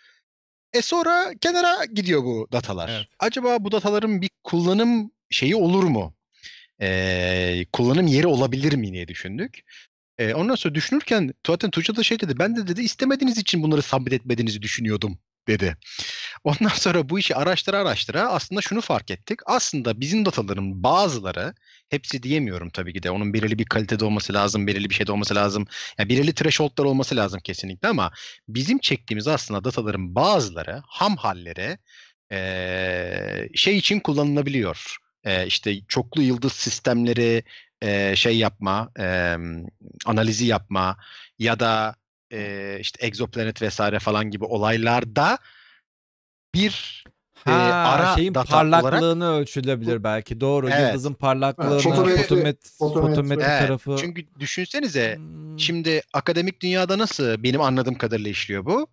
E 0.76 0.82
sonra 0.82 1.34
kenara 1.40 1.84
gidiyor 1.84 2.24
bu 2.24 2.48
datalar. 2.52 2.88
Evet. 2.88 3.06
Acaba 3.18 3.64
bu 3.64 3.72
dataların 3.72 4.22
bir 4.22 4.30
kullanım 4.44 5.10
şeyi 5.30 5.56
olur 5.56 5.84
mu? 5.84 6.14
E, 6.80 7.66
kullanım 7.72 8.06
yeri 8.06 8.26
olabilir 8.26 8.72
mi 8.72 8.92
diye 8.92 9.08
düşündük. 9.08 9.60
E, 10.18 10.34
ondan 10.34 10.54
sonra 10.54 10.74
düşünürken 10.74 11.34
zaten 11.46 11.70
Tuğçe 11.70 11.96
da 11.96 12.02
şey 12.02 12.20
dedi. 12.20 12.38
Ben 12.38 12.56
de 12.56 12.66
dedi 12.66 12.82
istemediğiniz 12.82 13.38
için 13.38 13.62
bunları 13.62 13.82
submit 13.82 14.12
etmediğinizi 14.12 14.62
düşünüyordum 14.62 15.18
dedi. 15.48 15.76
Ondan 16.44 16.74
sonra 16.74 17.08
bu 17.08 17.18
işi 17.18 17.36
araştıra 17.36 17.78
araştıra 17.78 18.28
aslında 18.28 18.60
şunu 18.60 18.80
fark 18.80 19.10
ettik. 19.10 19.40
Aslında 19.46 20.00
bizim 20.00 20.24
dataların 20.24 20.82
bazıları 20.82 21.54
hepsi 21.90 22.22
diyemiyorum 22.22 22.70
tabii 22.70 22.92
ki 22.92 23.02
de. 23.02 23.10
Onun 23.10 23.32
belirli 23.34 23.58
bir 23.58 23.64
kalitede 23.64 24.04
olması 24.04 24.32
lazım, 24.34 24.66
belirli 24.66 24.90
bir 24.90 24.94
şeyde 24.94 25.12
olması 25.12 25.34
lazım. 25.34 25.66
Yani 25.98 26.08
belirli 26.08 26.34
thresholdlar 26.34 26.84
olması 26.84 27.16
lazım 27.16 27.40
kesinlikle 27.44 27.88
ama 27.88 28.12
bizim 28.48 28.78
çektiğimiz 28.78 29.28
aslında 29.28 29.64
dataların 29.64 30.14
bazıları 30.14 30.82
ham 30.88 31.16
halleri 31.16 31.78
eee, 32.32 33.48
şey 33.54 33.76
için 33.78 34.00
kullanılabiliyor. 34.00 34.96
Eee 35.26 35.44
işte 35.48 35.80
çoklu 35.88 36.22
yıldız 36.22 36.52
sistemleri 36.52 37.44
eee, 37.82 38.14
şey 38.16 38.38
yapma, 38.38 38.90
eee, 38.98 39.38
analizi 40.06 40.46
yapma 40.46 40.96
ya 41.38 41.60
da 41.60 41.94
eee, 42.32 42.78
işte 42.80 43.06
egzoplanet 43.06 43.62
vesaire 43.62 43.98
falan 43.98 44.30
gibi 44.30 44.44
olaylarda 44.44 45.38
bir 46.54 47.04
e, 47.46 47.72
ara 47.72 48.14
şeyin 48.16 48.34
data 48.34 48.56
olarak 48.64 48.82
parlaklığını 48.82 49.32
ölçülebilir 49.32 50.04
belki. 50.04 50.40
Doğru. 50.40 50.68
Evet. 50.70 50.88
Yıldızın 50.88 51.14
parlaklığını, 51.14 51.80
fotometri- 51.80 52.16
fotomet, 52.16 52.70
fotometri. 52.78 53.14
fotometri 53.14 53.44
Evet, 53.44 53.60
tarafı. 53.66 53.96
çünkü 54.00 54.24
düşünsenize 54.40 55.16
Hmm. 55.16 55.60
Şimdi 55.60 56.02
akademik 56.12 56.62
dünyada 56.62 56.98
nasıl 56.98 57.42
benim 57.42 57.60
anladığım 57.60 57.94
kadarıyla 57.94 58.30
işliyor 58.30 58.64
bu? 58.64 58.86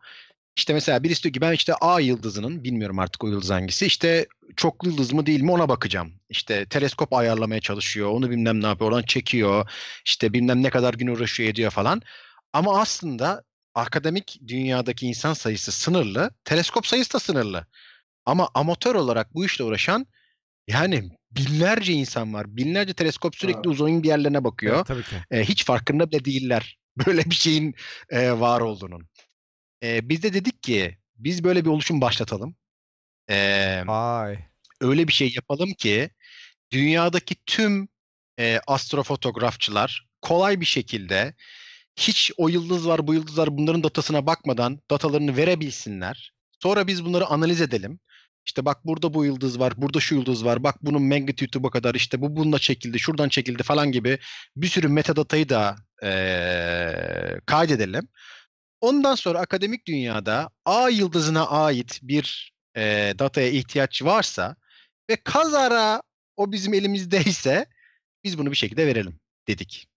İşte 0.56 0.74
mesela 0.74 1.04
birisi 1.04 1.24
diyor 1.24 1.34
ki 1.34 1.42
ben 1.42 1.52
işte 1.54 1.74
A 1.74 2.00
yıldızının 2.00 2.64
bilmiyorum 2.64 3.00
artık 3.00 3.24
o 3.24 3.28
yıldız 3.28 3.50
hangisi 3.50 3.86
işte 3.86 4.28
çoklu 4.56 4.90
yıldız 4.90 5.14
mı 5.14 5.26
değil 5.26 5.42
mi 5.42 5.52
ona 5.52 5.70
bakacağım. 5.70 6.12
İşte 6.30 6.66
teleskop 6.66 7.14
ayarlamaya 7.14 7.62
çalışıyor 7.62 8.10
onu 8.10 8.30
bilmem 8.30 8.62
ne 8.64 8.68
yapıyor 8.68 8.92
oradan 8.92 9.04
çekiyor 9.04 9.70
işte 10.06 10.34
bilmem 10.34 10.64
ne 10.64 10.70
kadar 10.70 10.94
gün 10.94 11.08
uğraşıyor 11.08 11.50
ediyor 11.50 11.72
falan. 11.72 12.02
Ama 12.54 12.82
aslında 12.82 13.44
akademik 13.76 14.40
dünyadaki 14.48 15.08
insan 15.08 15.34
sayısı 15.34 15.72
sınırlı 15.72 16.32
teleskop 16.46 16.88
sayısı 16.88 17.14
da 17.14 17.20
sınırlı. 17.20 17.66
Ama 18.26 18.50
amatör 18.54 18.96
olarak 18.96 19.34
bu 19.34 19.46
işle 19.46 19.64
uğraşan 19.64 20.08
yani 20.68 21.10
binlerce 21.32 21.94
insan 21.94 22.34
var. 22.34 22.56
Binlerce 22.58 22.94
teleskop 22.94 23.36
sürekli 23.36 23.58
Evet. 23.58 23.68
uzayın 23.68 24.04
bir 24.04 24.08
yerlerine 24.08 24.44
bakıyor 24.44 24.76
Evet, 24.76 24.86
tabii 24.86 25.04
ki. 25.04 25.16
e, 25.32 25.44
hiç 25.44 25.66
farkında 25.66 26.12
bile 26.12 26.26
değiller 26.26 26.78
böyle 27.08 27.26
bir 27.26 27.36
şeyin 27.36 27.76
e, 28.10 28.32
var 28.32 28.62
olduğunun. 28.62 29.08
E, 29.84 30.10
biz 30.10 30.24
de 30.24 30.34
dedik 30.34 30.64
ki 30.64 30.98
biz 31.16 31.44
böyle 31.44 31.66
bir 31.66 31.70
oluşum 31.70 32.02
başlatalım. 32.02 32.56
E, 33.30 33.84
Vay. 33.88 34.40
öyle 34.82 35.08
bir 35.08 35.14
şey 35.14 35.34
yapalım 35.36 35.74
ki 35.74 36.10
dünyadaki 36.72 37.36
tüm 37.46 37.88
e, 38.40 38.60
astrofotoğrafçılar 38.68 40.08
kolay 40.22 40.60
bir 40.62 40.66
şekilde 40.66 41.34
hiç 41.96 42.32
o 42.38 42.50
yıldız 42.50 42.88
var 42.88 43.08
bu 43.08 43.14
yıldız 43.14 43.38
var 43.38 43.58
bunların 43.58 43.84
datasına 43.84 44.26
bakmadan 44.26 44.80
datalarını 44.92 45.38
verebilsinler. 45.38 46.34
Sonra 46.64 46.88
biz 46.88 47.06
bunları 47.06 47.26
analiz 47.26 47.62
edelim. 47.62 48.00
İşte 48.46 48.66
bak 48.66 48.86
burada 48.86 49.14
bu 49.14 49.26
yıldız 49.26 49.60
var, 49.60 49.74
burada 49.78 50.00
şu 50.00 50.16
yıldız 50.16 50.46
var, 50.46 50.64
bak 50.64 50.76
bunun 50.84 51.04
magnitude'u 51.04 51.64
bu 51.64 51.70
kadar, 51.70 51.96
işte 51.96 52.22
bu 52.22 52.36
bununla 52.36 52.60
çekildi, 52.60 53.00
şuradan 53.00 53.30
çekildi 53.30 53.64
falan 53.64 53.92
gibi 53.92 54.20
bir 54.56 54.68
sürü 54.68 54.88
metadatayı 54.88 55.50
da 55.50 55.76
eee 56.04 57.40
kaydedelim. 57.46 58.08
Ondan 58.82 59.16
sonra 59.16 59.40
akademik 59.40 59.88
dünyada 59.88 60.50
A 60.66 60.90
yıldızına 60.90 61.48
ait 61.50 62.00
bir 62.04 62.54
eee, 62.78 63.20
dataya 63.20 63.50
ihtiyaç 63.50 64.02
varsa 64.04 64.56
ve 65.10 65.16
kazara 65.24 66.02
o 66.38 66.52
bizim 66.52 66.74
elimizdeyse 66.74 67.66
biz 68.24 68.38
bunu 68.38 68.52
bir 68.52 68.56
şekilde 68.58 68.88
verelim 68.88 69.20
dedik. 69.48 69.88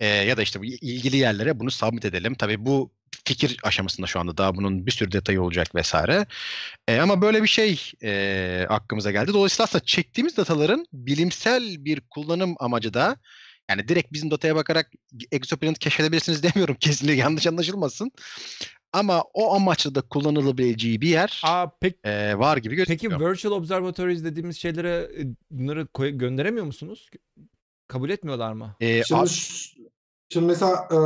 Eee, 0.00 0.06
ya 0.08 0.36
da 0.36 0.42
işte 0.42 0.60
bu 0.60 0.64
ilgili 0.64 1.16
yerlere 1.16 1.60
bunu 1.60 1.70
submit 1.70 2.04
edelim. 2.04 2.34
Tabii 2.34 2.66
bu 2.66 2.92
fikir 3.24 3.56
aşamasında 3.62 4.06
şu 4.06 4.20
anda 4.20 4.36
daha 4.36 4.56
bunun 4.56 4.86
bir 4.86 4.90
sürü 4.92 5.12
detayı 5.12 5.42
olacak 5.42 5.74
vesaire. 5.74 6.26
E, 6.88 6.98
ama 7.00 7.22
böyle 7.22 7.42
bir 7.42 7.48
şey 7.48 7.92
e, 8.02 8.66
aklımıza 8.68 9.10
geldi. 9.10 9.32
Dolayısıyla 9.34 9.64
aslında 9.64 9.84
çektiğimiz 9.84 10.36
dataların 10.36 10.86
bilimsel 10.92 11.84
bir 11.84 12.00
kullanım 12.00 12.54
amacı 12.60 12.94
da 12.94 13.16
yani 13.70 13.88
direkt 13.88 14.12
bizim 14.12 14.30
dataya 14.30 14.54
bakarak 14.56 14.90
egzoplanet 15.32 15.78
keşfedebilirsiniz 15.78 16.42
demiyorum 16.54 16.76
kesinlikle 16.80 17.20
yanlış 17.20 17.46
anlaşılmasın. 17.46 18.12
Ama 18.92 19.22
o 19.34 19.54
amaçla 19.54 19.94
da 19.94 20.00
kullanılabileceği 20.00 21.00
bir 21.00 21.08
yer 21.08 21.40
Aa, 21.44 21.66
pek, 21.80 21.94
e, 22.04 22.38
var 22.38 22.56
gibi 22.56 22.76
peki 22.84 23.08
gözüküyor. 23.08 23.30
virtual 23.32 23.52
observatories 23.52 24.24
dediğimiz 24.24 24.56
şeylere 24.58 25.08
e, 25.18 25.22
bunları 25.50 25.86
koy- 25.86 26.18
gönderemiyor 26.18 26.66
musunuz? 26.66 27.10
Kabul 27.88 28.10
etmiyorlar 28.10 28.52
mı? 28.52 28.74
E, 28.80 29.02
Şimdi, 29.04 29.20
şimdi 30.32 30.46
mesela 30.46 30.88
e, 30.92 30.98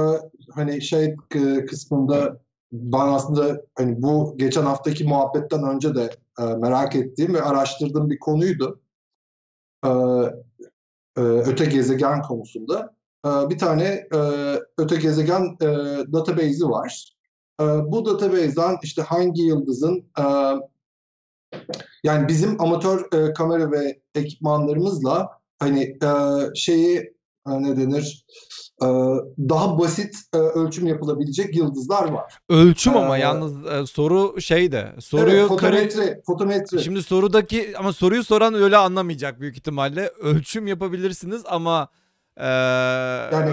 hani 0.53 0.83
şey 0.83 1.17
k- 1.31 1.67
kısmında 1.67 2.41
ben 2.73 3.09
aslında 3.09 3.63
hani 3.75 4.03
bu 4.03 4.35
geçen 4.37 4.63
haftaki 4.63 5.05
muhabbetten 5.05 5.63
önce 5.63 5.95
de 5.95 6.11
e, 6.41 6.43
merak 6.45 6.97
ettiğim 6.97 7.35
ve 7.35 7.43
araştırdığım 7.43 8.11
bir 8.11 8.19
konuydu. 8.19 8.81
E, 9.85 9.89
e, 11.17 11.21
öte 11.21 11.65
gezegen 11.65 12.23
konusunda. 12.23 12.95
E, 13.27 13.29
bir 13.51 13.59
tane 13.59 13.85
e, 14.15 14.19
öte 14.79 14.97
gezegen 14.97 15.57
e, 15.61 15.67
database'i 16.13 16.65
var. 16.65 17.15
E, 17.61 17.65
bu 17.65 18.07
database'den 18.07 18.77
işte 18.83 19.03
hangi 19.03 19.43
yıldızın 19.43 20.05
e, 20.19 20.25
yani 22.05 22.29
bizim 22.29 22.61
amatör 22.63 23.09
e, 23.13 23.33
kamera 23.33 23.71
ve 23.73 24.01
ekipmanlarımızla 24.15 25.29
hani 25.59 25.83
e, 25.83 26.11
şeyi 26.55 26.99
e, 26.99 27.14
ne 27.47 27.77
denir 27.77 28.25
e, 28.83 28.87
daha 29.39 29.79
basit 29.79 30.15
e, 30.35 30.37
ölçüm 30.39 30.87
yapılabilecek 30.87 31.57
yıldızlar 31.57 32.09
var. 32.09 32.35
Ölçüm 32.49 32.97
ama 32.97 33.19
Ee, 33.19 33.21
yalnız 33.21 33.67
e, 33.67 33.87
soru 33.87 34.41
şey 34.41 34.73
de 34.73 34.93
soruyu 35.01 35.37
evet, 35.37 35.49
kare- 35.49 35.89
fotometre, 35.89 36.21
fotometre. 36.27 36.79
Şimdi 36.79 37.03
sorudaki 37.03 37.79
ama 37.79 37.93
soruyu 37.93 38.25
soran 38.25 38.55
öyle 38.55 38.77
anlamayacak 38.77 39.41
büyük 39.41 39.57
ihtimalle. 39.57 40.09
Ölçüm 40.21 40.67
yapabilirsiniz 40.67 41.43
ama 41.47 41.89
e, 42.37 42.47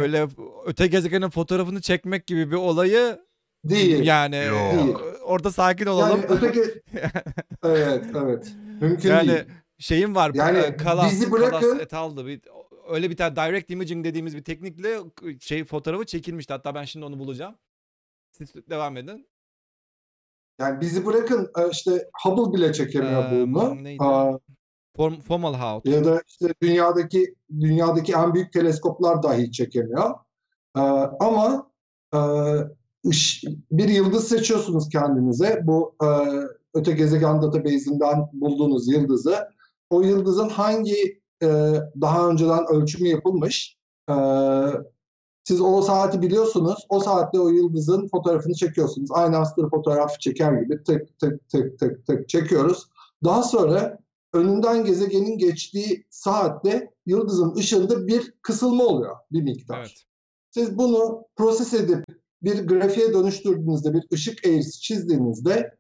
öyle 0.02 0.28
öte 0.66 0.88
gezegenin 0.88 1.30
fotoğrafını 1.30 1.82
çekmek 1.82 2.28
gibi 2.28 2.52
bir 2.52 2.56
olayı 2.56 3.20
değil. 3.64 4.04
yani 4.06 4.36
e, 4.36 4.52
orada 5.24 5.52
sakin 5.52 5.86
olalım. 5.86 6.22
Yani 6.30 6.32
öteki 6.40 6.62
evet 7.64 8.06
evet 8.26 8.54
mümkün 8.82 9.10
Yani 9.10 9.28
değil. 9.30 9.44
şeyin 9.80 10.16
var. 10.16 10.32
Yani 10.34 10.58
Yani 10.58 10.78
Kalas, 10.78 11.12
bizi 11.12 11.30
Kalas 11.32 11.42
bırakın- 11.52 11.80
et 11.80 11.94
aldı. 11.94 12.26
Bir, 12.28 12.42
öyle 12.92 13.10
bir 13.10 13.18
tane 13.18 13.36
direct 13.36 13.70
imaging 13.72 14.06
dediğimiz 14.06 14.36
bir 14.36 14.44
teknikle 14.44 14.98
şey 15.40 15.66
fotoğrafı 15.66 16.06
çekilmişti. 16.06 16.54
Hatta 16.54 16.76
ben 16.76 16.84
şimdi 16.84 17.06
onu 17.06 17.20
bulacağım. 17.20 17.56
Siz 18.32 18.54
devam 18.70 18.98
edin. 18.98 19.28
Yani 20.60 20.82
bizi 20.82 21.06
bırakın 21.06 21.52
e, 21.60 21.70
işte 21.72 22.10
Hubble 22.24 22.54
bile 22.58 22.74
çekemiyor 22.74 23.24
Ee, 23.32 23.54
bunu. 23.54 23.84
neydi? 23.84 24.04
Aa, 24.04 24.40
Form, 24.98 25.20
formal 25.20 25.54
Hout. 25.54 25.86
ya 25.86 26.06
da 26.06 26.22
işte 26.28 26.54
dünyadaki 26.62 27.36
dünyadaki 27.60 28.14
en 28.14 28.34
büyük 28.34 28.54
teleskoplar 28.54 29.24
dahi 29.24 29.52
çekemiyor. 29.52 30.10
Ee, 30.78 30.80
ama 31.20 31.72
e, 32.14 32.20
bir 33.72 33.90
yıldız 33.90 34.28
seçiyorsunuz 34.28 34.90
kendinize. 34.90 35.62
Bu 35.64 35.96
e, 36.04 36.08
öte 36.74 36.92
gezegen 36.92 37.42
database'inden 37.42 38.30
bulduğunuz 38.34 38.88
yıldızı. 38.88 39.48
O 39.90 40.02
yıldızın 40.02 40.50
hangi 40.50 41.21
e, 41.44 41.48
daha 42.02 42.30
önceden 42.30 42.66
ölçümü 42.74 43.08
yapılmış 43.08 43.78
e, 44.10 44.14
Siz 45.44 45.62
o 45.62 45.82
saati 45.82 46.22
biliyorsunuz. 46.22 46.86
O 46.90 47.00
saatte 47.00 47.40
o 47.40 47.50
yıldızın 47.50 48.08
fotoğrafını 48.08 48.54
çekiyorsunuz. 48.54 49.10
Aynı 49.12 49.38
astro 49.38 49.70
fotoğraf 49.70 50.20
çeker 50.20 50.54
gibi 50.54 50.84
tık 50.84 51.20
tık 51.20 51.50
tık 51.50 51.80
tık 51.80 52.06
tık 52.06 52.30
çekiyoruz. 52.30 52.88
Daha 53.24 53.44
sonra 53.44 54.00
önünden 54.34 54.86
gezegenin 54.86 55.38
geçtiği 55.38 56.06
saatte 56.10 56.92
yıldızın 57.06 57.56
ışığında 57.56 58.08
bir 58.08 58.34
kısılma 58.42 58.84
oluyor 58.84 59.16
bir 59.32 59.42
miktar. 59.42 59.80
Evet. 59.80 60.04
Siz 60.52 60.78
bunu 60.78 61.26
proses 61.36 61.74
edip 61.74 62.06
bir 62.44 62.68
grafiğe 62.68 63.14
dönüştürdüğünüzde, 63.14 63.94
bir 63.94 64.04
ışık 64.14 64.48
eğrisi 64.48 64.82
çizdiğinizde 64.82 65.78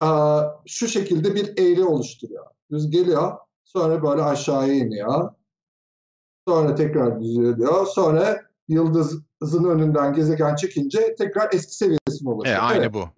aa, 0.00 0.44
şu 0.66 0.88
şekilde 0.88 1.34
bir 1.34 1.58
eğri 1.58 1.84
oluşturuyor. 1.84 2.46
Düz 2.70 2.90
geliyor, 2.90 3.32
sonra 3.72 4.02
böyle 4.02 4.22
aşağıya 4.22 4.74
iniyor. 4.74 5.30
Sonra 6.48 6.74
tekrar 6.74 7.20
düzeliyor. 7.20 7.86
Sonra 7.86 8.40
yıldızın 8.68 9.64
önünden 9.64 10.14
gezegen 10.14 10.56
çekince 10.56 11.14
tekrar 11.14 11.48
eski 11.52 11.74
seviyesine 11.76 12.30
E, 12.30 12.32
ulaşıyor. 12.32 12.58
aynı 12.62 12.82
Evet, 12.84 12.94
bu. 12.94 13.08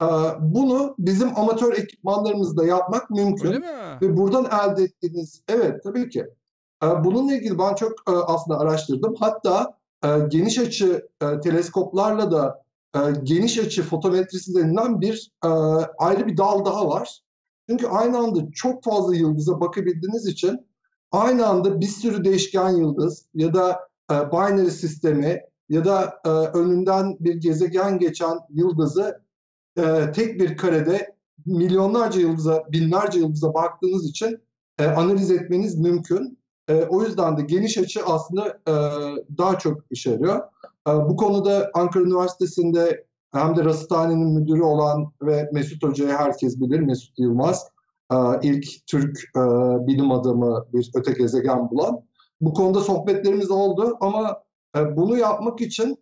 Aa, 0.00 0.34
Bunu 0.40 0.94
bizim 0.98 1.38
amatör 1.38 1.72
ekipmanlarımızda 1.72 2.66
yapmak 2.66 3.10
mümkün. 3.10 3.48
Öyle 3.48 3.58
mi? 3.58 3.66
Ve 4.02 4.16
buradan 4.16 4.44
elde 4.44 4.82
ettiğiniz, 4.82 5.42
evet 5.48 5.82
tabii 5.84 6.08
ki. 6.08 6.26
Ee, 6.84 7.04
Bununla 7.04 7.34
ilgili 7.34 7.58
ben 7.58 7.74
çok 7.74 7.92
e, 7.92 8.12
aslında 8.12 8.58
araştırdım. 8.58 9.14
Hatta 9.20 9.78
e, 10.04 10.08
geniş 10.28 10.58
açı 10.58 11.08
e, 11.22 11.40
teleskoplarla 11.40 12.30
da 12.32 12.64
e, 12.96 12.98
geniş 13.22 13.58
açı 13.58 13.82
fotometrisi 13.82 14.54
denilen 14.54 15.00
bir 15.00 15.30
e, 15.44 15.48
ayrı 15.98 16.26
bir 16.26 16.36
dal 16.36 16.64
daha 16.64 16.88
var. 16.88 17.20
Çünkü 17.70 17.86
aynı 17.86 18.18
anda 18.18 18.40
çok 18.54 18.84
fazla 18.84 19.16
yıldıza 19.16 19.60
bakabildiğiniz 19.60 20.26
için 20.26 20.66
aynı 21.12 21.46
anda 21.46 21.80
bir 21.80 21.86
sürü 21.86 22.24
değişken 22.24 22.70
yıldız 22.70 23.26
ya 23.34 23.54
da 23.54 23.88
e, 24.10 24.14
binary 24.14 24.70
sistemi 24.70 25.40
ya 25.68 25.84
da 25.84 26.20
e, 26.24 26.28
önünden 26.28 27.16
bir 27.20 27.34
gezegen 27.34 27.98
geçen 27.98 28.38
yıldızı 28.50 29.22
e, 29.78 30.12
tek 30.14 30.40
bir 30.40 30.56
karede 30.56 31.16
milyonlarca 31.46 32.20
yıldıza, 32.20 32.64
binlerce 32.72 33.18
yıldıza 33.18 33.54
baktığınız 33.54 34.10
için 34.10 34.38
e, 34.78 34.86
analiz 34.86 35.30
etmeniz 35.30 35.78
mümkün. 35.78 36.38
E, 36.68 36.74
o 36.74 37.02
yüzden 37.02 37.36
de 37.36 37.42
geniş 37.42 37.78
açı 37.78 38.00
aslında 38.06 38.48
e, 38.68 38.74
daha 39.38 39.58
çok 39.58 39.80
işe 39.90 40.10
yarıyor. 40.10 40.38
E, 40.88 40.90
bu 40.90 41.16
konuda 41.16 41.70
Ankara 41.74 42.04
Üniversitesi'nde 42.04 43.07
hem 43.32 43.56
de 43.56 43.64
Rasathane'nin 43.64 44.28
müdürü 44.28 44.62
olan 44.62 45.12
ve 45.22 45.50
Mesut 45.52 45.82
Hoca'yı 45.82 46.12
herkes 46.12 46.60
bilir, 46.60 46.80
Mesut 46.80 47.18
Yılmaz. 47.18 47.68
e, 48.12 48.16
ilk 48.42 48.86
Türk 48.86 49.18
e, 49.36 49.40
bilim 49.86 50.12
adamı 50.12 50.66
bir 50.72 50.90
öte 50.94 51.12
gezegen 51.12 51.70
bulan. 51.70 52.00
Bu 52.40 52.54
konuda 52.54 52.80
sohbetlerimiz 52.80 53.50
oldu 53.50 53.96
ama 54.00 54.42
e, 54.76 54.96
bunu 54.96 55.18
yapmak 55.18 55.60
için 55.60 55.98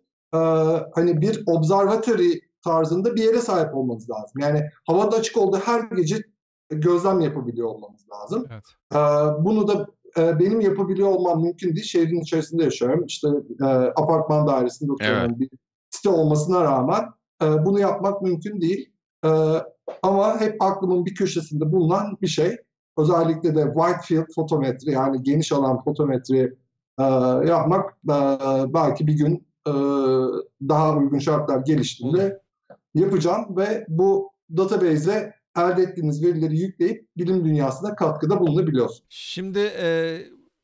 hani 0.95 1.21
bir 1.21 1.43
observatory 1.47 2.39
tarzında 2.63 3.15
bir 3.15 3.23
yere 3.23 3.41
sahip 3.41 3.75
olmanız 3.75 4.09
lazım. 4.09 4.41
Yani 4.41 4.63
havada 4.87 5.15
açık 5.15 5.37
olduğu 5.37 5.57
her 5.57 5.81
gece 5.81 6.23
gözlem 6.69 7.19
yapabiliyor 7.19 7.67
olmanız 7.67 8.05
lazım. 8.11 8.45
Evet. 8.51 8.63
Bunu 9.45 9.67
da 9.67 9.87
benim 10.39 10.61
yapabiliyor 10.61 11.07
olmam 11.07 11.41
mümkün 11.41 11.75
değil. 11.75 11.85
Şehrin 11.85 12.21
içerisinde 12.21 12.63
yaşıyorum. 12.63 13.05
İşte 13.05 13.27
apartman 13.95 14.47
dairesinde 14.47 14.91
oturuyorum. 14.91 15.39
Bir 15.39 15.49
site 15.89 16.09
olmasına 16.09 16.63
rağmen 16.63 17.05
bunu 17.41 17.79
yapmak 17.79 18.21
mümkün 18.21 18.61
değil. 18.61 18.89
E, 19.25 19.29
ama 20.03 20.41
hep 20.41 20.61
aklımın 20.61 21.05
bir 21.05 21.15
köşesinde 21.15 21.71
bulunan 21.71 22.17
bir 22.21 22.27
şey. 22.27 22.57
Özellikle 22.97 23.55
de 23.55 23.73
wide 23.75 24.01
field 24.01 24.33
fotometri 24.35 24.91
yani 24.91 25.23
geniş 25.23 25.51
alan 25.51 25.83
fotometri 25.83 26.53
e, 26.99 27.03
yapmak 27.47 27.89
e, 27.89 28.15
belki 28.73 29.07
bir 29.07 29.13
gün 29.13 29.47
e, 29.67 29.73
daha 30.69 30.97
uygun 30.97 31.19
şartlar 31.19 31.59
geliştiğinde 31.59 32.41
yapacağım 32.95 33.57
ve 33.57 33.85
bu 33.89 34.31
database'e 34.57 35.33
elde 35.57 35.81
ettiğiniz 35.81 36.23
verileri 36.23 36.57
yükleyip 36.59 37.07
bilim 37.17 37.45
dünyasına 37.45 37.95
katkıda 37.95 38.39
bulunabiliyorsunuz. 38.39 39.03
Şimdi 39.09 39.59
e, 39.59 40.17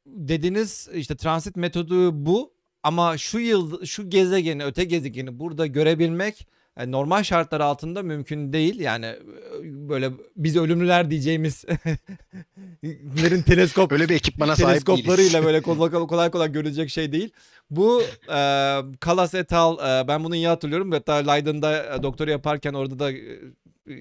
dediğiniz 0.06 0.90
işte 0.94 1.18
transit 1.18 1.56
metodu 1.56 2.26
bu 2.26 2.54
ama 2.84 3.18
şu 3.18 3.40
yıl 3.40 3.86
şu 3.86 4.10
gezegeni 4.10 4.66
öte 4.66 4.84
gezegeni 4.84 5.40
burada 5.40 5.68
görebilmek 5.68 6.48
e, 6.78 6.92
normal 6.92 7.24
şartlar 7.24 7.60
altında 7.60 8.04
mümkün 8.04 8.54
değil. 8.54 8.80
Yani 8.80 9.06
e, 9.06 9.20
böyle 9.64 10.12
biz 10.36 10.58
ölümlüler 10.58 11.10
diyeceğimiz 11.12 11.66
lerin 13.22 13.42
teleskop 13.42 13.92
Böyle 13.92 14.10
bir 14.10 14.16
ekipmana 14.16 14.56
sahip 14.56 14.70
teleskoplarıyla 14.70 15.44
böyle 15.44 15.62
kolay 15.62 15.92
kolay 15.92 16.32
kolay 16.32 16.52
görülecek 16.52 16.90
şey 16.90 17.12
değil. 17.12 17.32
Bu 17.70 18.02
e, 18.34 18.80
Kalas 19.00 19.34
et 19.34 19.54
al 19.54 19.78
e, 20.04 20.08
ben 20.08 20.24
bunu 20.24 20.36
iyi 20.36 20.48
hatırlıyorum. 20.48 20.92
Hatta 20.92 21.14
Leiden'da 21.14 21.96
e, 21.96 22.04
doktora 22.04 22.32
yaparken 22.32 22.74
orada 22.74 23.00
da 23.00 23.12
e, 23.12 23.40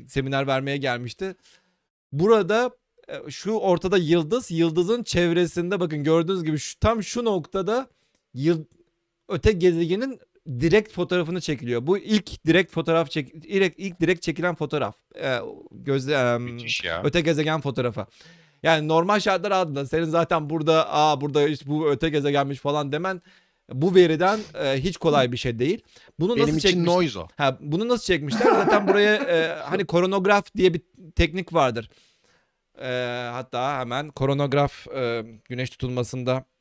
seminer 0.09 0.47
vermeye 0.47 0.77
gelmişti. 0.77 1.35
Burada 2.13 2.71
e, 3.09 3.31
şu 3.31 3.53
ortada 3.53 3.99
yıldız, 3.99 4.51
yıldızın 4.51 5.03
çevresinde 5.03 5.81
bakın 5.81 6.05
gördüğünüz 6.05 6.45
gibi 6.45 6.59
şu, 6.59 6.79
tam 6.79 7.03
şu 7.03 7.25
noktada 7.25 7.89
yıl, 8.35 8.65
öte 9.29 9.53
gezegenin 9.53 10.21
direkt 10.49 10.93
fotoğrafını 10.93 11.41
çekiliyor. 11.41 11.87
Bu 11.87 11.99
ilk 11.99 12.47
direkt 12.47 12.73
fotoğraf 12.73 13.11
çek 13.11 13.35
ilk, 13.45 13.75
ilk 13.79 14.01
direkt 14.01 14.23
çekilen 14.23 14.55
fotoğraf. 14.55 14.97
E, 15.23 15.39
gözle 15.73 16.13
ya. 16.85 17.03
öte 17.05 17.21
gezegen 17.21 17.61
fotoğrafı. 17.61 18.07
Yani 18.63 18.89
normal 18.89 19.21
şartlar 19.21 19.51
altında 19.51 19.87
senin 19.87 20.05
zaten 20.05 20.51
burada 20.51 20.95
aa 20.95 21.21
burada 21.21 21.49
işte 21.49 21.67
bu 21.71 21.91
öte 21.91 22.09
gezegenmiş 22.09 22.59
falan 22.59 22.93
demen 22.93 23.23
bu 23.73 23.95
veriden 23.95 24.41
e, 24.65 24.83
hiç 24.83 24.97
kolay 24.97 25.33
bir 25.33 25.37
şey 25.37 25.59
değil. 25.59 25.83
Bunu 26.21 26.37
Benim 26.37 26.47
nasıl 26.47 26.59
için 26.59 26.69
çekmiş? 26.69 26.87
noise 26.87 27.19
o. 27.19 27.29
Ha, 27.37 27.59
bunu 27.61 27.89
nasıl 27.89 28.05
çekmişler? 28.05 28.47
Zaten 28.47 28.89
buraya 28.89 29.15
e, 29.15 29.61
hani 29.63 29.85
koronograf 29.85 30.55
diye 30.57 30.75
bir 30.75 30.83
teknik 31.17 31.53
vardır. 31.55 31.91
E, 32.83 32.89
hatta 33.33 33.81
hemen 33.81 34.09
koronograf 34.09 34.87
e, 34.89 35.25
güneş 35.45 35.71
tutulmasında 35.71 36.33
e, 36.33 36.52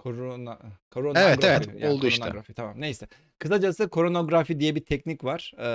korona 0.00 0.58
koronografi. 0.90 1.26
Evet, 1.26 1.44
evet, 1.44 1.80
Yani 1.80 1.94
oldu 1.94 2.06
işte. 2.06 2.32
Tamam 2.56 2.80
neyse. 2.80 3.08
Kısacası 3.38 3.88
koronografi 3.88 4.60
diye 4.60 4.74
bir 4.74 4.84
teknik 4.84 5.24
var. 5.24 5.52
E, 5.58 5.68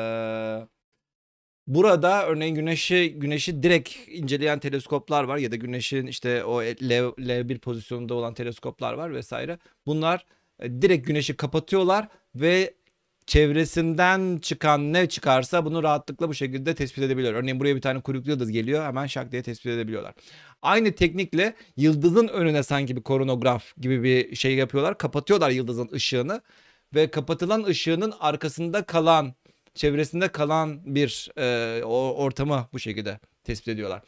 burada 1.68 2.26
örneğin 2.28 2.56
güneşi 2.56 3.14
güneşi 3.20 3.64
direkt 3.64 3.96
inceleyen 4.08 4.60
teleskoplar 4.60 5.24
var 5.24 5.38
ya 5.38 5.52
da 5.52 5.56
güneşin 5.56 6.08
işte 6.08 6.44
o 6.44 6.62
L, 6.62 6.92
L1 7.18 7.60
pozisyonunda 7.60 8.14
olan 8.14 8.34
teleskoplar 8.34 8.94
var 8.94 9.14
vesaire. 9.14 9.60
Bunlar 9.86 10.26
e, 10.60 10.82
direkt 10.82 11.08
güneşi 11.08 11.38
kapatıyorlar 11.38 12.08
ve 12.36 12.74
çevresinden 13.28 14.38
çıkan 14.38 14.94
ne 14.94 15.10
çıkarsa 15.10 15.66
bunu 15.66 15.84
rahatlıkla 15.84 16.30
bu 16.30 16.34
şekilde 16.34 16.76
tespit 16.76 17.04
edebiliyor. 17.04 17.34
Örneğin 17.34 17.60
buraya 17.60 17.76
bir 17.76 17.82
tane 17.82 18.02
kuyruklu 18.02 18.32
yıldız 18.32 18.52
geliyor 18.52 18.86
hemen 18.86 19.08
şak 19.08 19.32
diye 19.32 19.44
tespit 19.44 19.68
edebiliyorlar. 19.68 20.14
Aynı 20.62 20.92
teknikle 20.92 21.54
yıldızın 21.78 22.28
önüne 22.28 22.64
sanki 22.64 22.96
bir 22.96 23.02
koronograf 23.02 23.78
gibi 23.78 24.04
bir 24.04 24.36
şey 24.36 24.56
yapıyorlar. 24.56 24.98
Kapatıyorlar 24.98 25.50
yıldızın 25.50 25.90
ışığını 25.94 26.42
ve 26.96 27.12
kapatılan 27.12 27.64
ışığının 27.64 28.14
arkasında 28.20 28.84
kalan 28.84 29.34
çevresinde 29.74 30.28
kalan 30.28 30.96
bir 30.96 31.30
e, 31.38 31.84
o 31.84 32.14
ortamı 32.14 32.68
bu 32.74 32.80
şekilde 32.80 33.20
tespit 33.44 33.68
ediyorlar. 33.68 34.02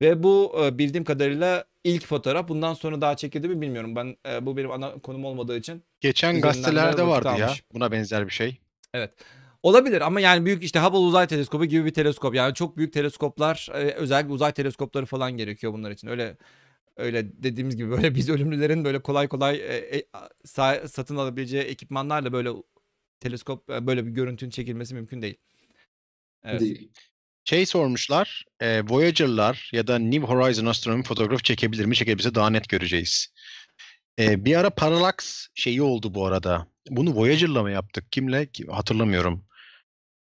Ve 0.00 0.22
bu 0.22 0.56
e, 0.64 0.78
bildiğim 0.78 1.04
kadarıyla 1.04 1.64
ilk 1.84 2.06
fotoğraf. 2.06 2.48
Bundan 2.48 2.74
sonra 2.74 3.00
daha 3.00 3.16
çekildi 3.16 3.48
mi 3.48 3.60
bilmiyorum. 3.60 3.96
Ben 3.96 4.16
e, 4.28 4.46
bu 4.46 4.56
benim 4.56 4.70
ana 4.70 4.92
konum 4.98 5.24
olmadığı 5.24 5.56
için 5.56 5.82
Geçen 6.00 6.40
gazetelerde 6.40 7.06
vardı 7.06 7.28
ya 7.38 7.46
almış. 7.46 7.64
buna 7.74 7.92
benzer 7.92 8.26
bir 8.26 8.32
şey. 8.32 8.58
Olabilir 9.62 10.00
ama 10.00 10.20
yani 10.20 10.46
büyük 10.46 10.62
işte 10.62 10.80
Hubble 10.80 10.98
Uzay 10.98 11.26
Teleskobu 11.26 11.64
gibi 11.64 11.84
bir 11.84 11.94
teleskop. 11.94 12.34
Yani 12.34 12.54
çok 12.54 12.76
büyük 12.76 12.92
teleskoplar, 12.92 13.68
e, 13.72 13.76
özellikle 13.76 14.32
uzay 14.32 14.52
teleskopları 14.52 15.06
falan 15.06 15.36
gerekiyor 15.36 15.72
bunlar 15.72 15.90
için. 15.90 16.08
Öyle 16.08 16.36
öyle 16.96 17.42
dediğimiz 17.42 17.76
gibi 17.76 17.90
böyle 17.90 18.14
biz 18.14 18.28
ölümlülerin 18.28 18.84
böyle 18.84 19.02
kolay 19.02 19.28
kolay 19.28 19.56
e, 19.56 19.98
e, 19.98 20.04
sa- 20.46 20.88
satın 20.88 21.16
alabileceği 21.16 21.62
ekipmanlarla 21.62 22.32
böyle 22.32 22.50
teleskop 23.20 23.68
böyle 23.68 24.06
bir 24.06 24.10
görüntünün 24.10 24.50
çekilmesi 24.50 24.94
mümkün 24.94 25.22
değil. 25.22 25.36
Evet. 26.44 26.60
Değil. 26.60 26.90
Şey 27.44 27.66
sormuşlar, 27.66 28.44
e, 28.60 28.82
Voyager'lar 28.88 29.70
ya 29.72 29.86
da 29.86 29.98
New 29.98 30.26
Horizon 30.26 30.66
astronomi 30.66 31.02
fotoğraf 31.02 31.44
çekebilir 31.44 31.84
mi? 31.84 31.96
Çekebilirse 31.96 32.34
daha 32.34 32.50
net 32.50 32.68
göreceğiz. 32.68 33.33
E, 34.18 34.44
bir 34.44 34.56
ara 34.56 34.70
Parallax 34.70 35.48
şeyi 35.54 35.82
oldu 35.82 36.14
bu 36.14 36.26
arada. 36.26 36.66
Bunu 36.90 37.14
Voyager'la 37.14 37.62
mı 37.62 37.70
yaptık? 37.70 38.12
Kimle? 38.12 38.46
Ki- 38.52 38.66
Hatırlamıyorum. 38.70 39.44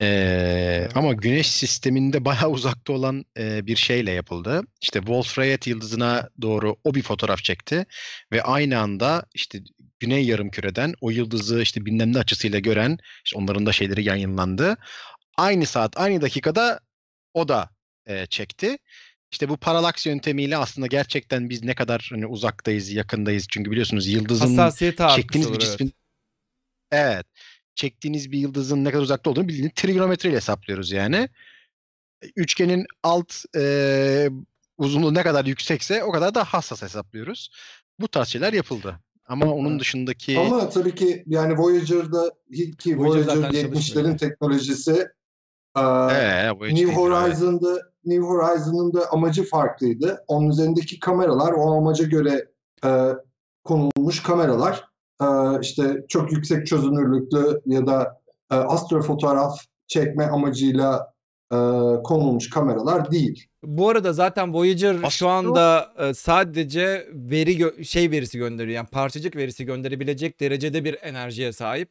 E, 0.01 0.87
ama 0.95 1.13
Güneş 1.13 1.47
sisteminde 1.47 2.25
bayağı 2.25 2.49
uzakta 2.49 2.93
olan 2.93 3.25
e, 3.37 3.65
bir 3.67 3.75
şeyle 3.75 4.11
yapıldı. 4.11 4.61
İşte 4.81 4.99
Wolf-Rayet 4.99 5.69
yıldızına 5.69 6.29
doğru 6.41 6.75
o 6.83 6.93
bir 6.95 7.01
fotoğraf 7.01 7.43
çekti 7.43 7.85
ve 8.31 8.43
aynı 8.43 8.79
anda 8.79 9.23
işte 9.33 9.59
Güney 9.99 10.25
Yarımküre'den 10.25 10.93
o 11.01 11.09
yıldızı 11.09 11.61
işte 11.61 11.85
bilmem 11.85 12.13
ne 12.13 12.19
açısıyla 12.19 12.59
gören, 12.59 12.97
işte 13.25 13.39
onların 13.39 13.65
da 13.65 13.71
şeyleri 13.71 14.03
yayınlandı. 14.03 14.77
Aynı 15.37 15.65
saat, 15.65 15.97
aynı 15.99 16.21
dakikada 16.21 16.79
o 17.33 17.47
da 17.47 17.69
e, 18.05 18.25
çekti. 18.25 18.77
İşte 19.31 19.49
bu 19.49 19.57
paralaks 19.57 20.05
yöntemiyle 20.05 20.57
aslında 20.57 20.87
gerçekten 20.87 21.49
biz 21.49 21.63
ne 21.63 21.75
kadar 21.75 22.07
hani 22.11 22.27
uzaktayız, 22.27 22.91
yakındayız. 22.91 23.47
Çünkü 23.49 23.71
biliyorsunuz 23.71 24.07
yıldızın 24.07 24.69
çektiğiniz 25.15 25.47
olur, 25.47 25.59
bir 25.59 25.63
evet. 25.63 25.71
cismin 25.71 25.93
evet. 26.91 27.25
Çektiğiniz 27.75 28.31
bir 28.31 28.39
yıldızın 28.39 28.83
ne 28.83 28.91
kadar 28.91 29.03
uzakta 29.03 29.29
olduğunu 29.29 29.47
bildiğiniz 29.47 29.71
trigonometreyle 29.75 30.35
hesaplıyoruz 30.35 30.91
yani. 30.91 31.29
Üçgenin 32.35 32.85
alt 33.03 33.33
e, 33.55 34.29
uzunluğu 34.77 35.13
ne 35.13 35.23
kadar 35.23 35.45
yüksekse 35.45 36.03
o 36.03 36.11
kadar 36.11 36.35
da 36.35 36.43
hassas 36.43 36.81
hesaplıyoruz. 36.81 37.49
Bu 37.99 38.07
tarz 38.07 38.27
şeyler 38.27 38.53
yapıldı. 38.53 38.99
Ama 39.25 39.53
onun 39.53 39.71
Evet. 39.71 39.79
dışındaki 39.79 40.39
Ama 40.39 40.69
tabii 40.69 40.95
ki 40.95 41.23
yani 41.27 41.57
Voyager'da 41.57 42.31
ki 42.79 42.97
Voyager 42.97 43.27
Voyager 43.27 43.35
zaten 43.35 43.51
70'lerin 43.51 43.73
çalışmıyor. 43.73 44.17
teknolojisi 44.17 45.07
Ee, 45.77 45.81
New 46.59 46.83
evet. 46.83 46.95
Horizon'da 46.95 47.81
New 48.07 48.25
Horizon'ın 48.27 48.93
da 48.93 49.11
amacı 49.11 49.43
farklıydı. 49.43 50.23
Onun 50.27 50.49
üzerindeki 50.49 50.99
kameralar 50.99 51.51
o 51.51 51.71
amaca 51.77 52.05
göre 52.05 52.47
e, 52.85 52.89
konulmuş 53.63 54.23
kameralar 54.23 54.83
e, 55.21 55.25
işte 55.61 56.05
çok 56.09 56.31
yüksek 56.31 56.67
çözünürlüklü 56.67 57.61
ya 57.65 57.87
da 57.87 58.21
e, 58.51 58.55
astrofotoğraf 58.55 59.59
çekme 59.87 60.25
amacıyla 60.25 61.13
e, 61.51 61.57
konulmuş 62.03 62.49
kameralar 62.49 63.11
değil. 63.11 63.47
Bu 63.63 63.89
arada 63.89 64.13
zaten 64.13 64.53
Voyager 64.53 64.93
şu 64.95 65.05
Aslında- 65.29 65.31
anda 65.31 65.93
e, 66.09 66.13
sadece 66.13 67.07
veri 67.13 67.57
gö- 67.57 67.83
şey 67.85 68.11
verisi 68.11 68.37
gönderiyor. 68.37 68.75
Yani 68.75 68.87
parçacık 68.87 69.35
verisi 69.35 69.65
gönderebilecek 69.65 70.39
derecede 70.39 70.83
bir 70.85 70.97
enerjiye 71.01 71.53
sahip. 71.53 71.89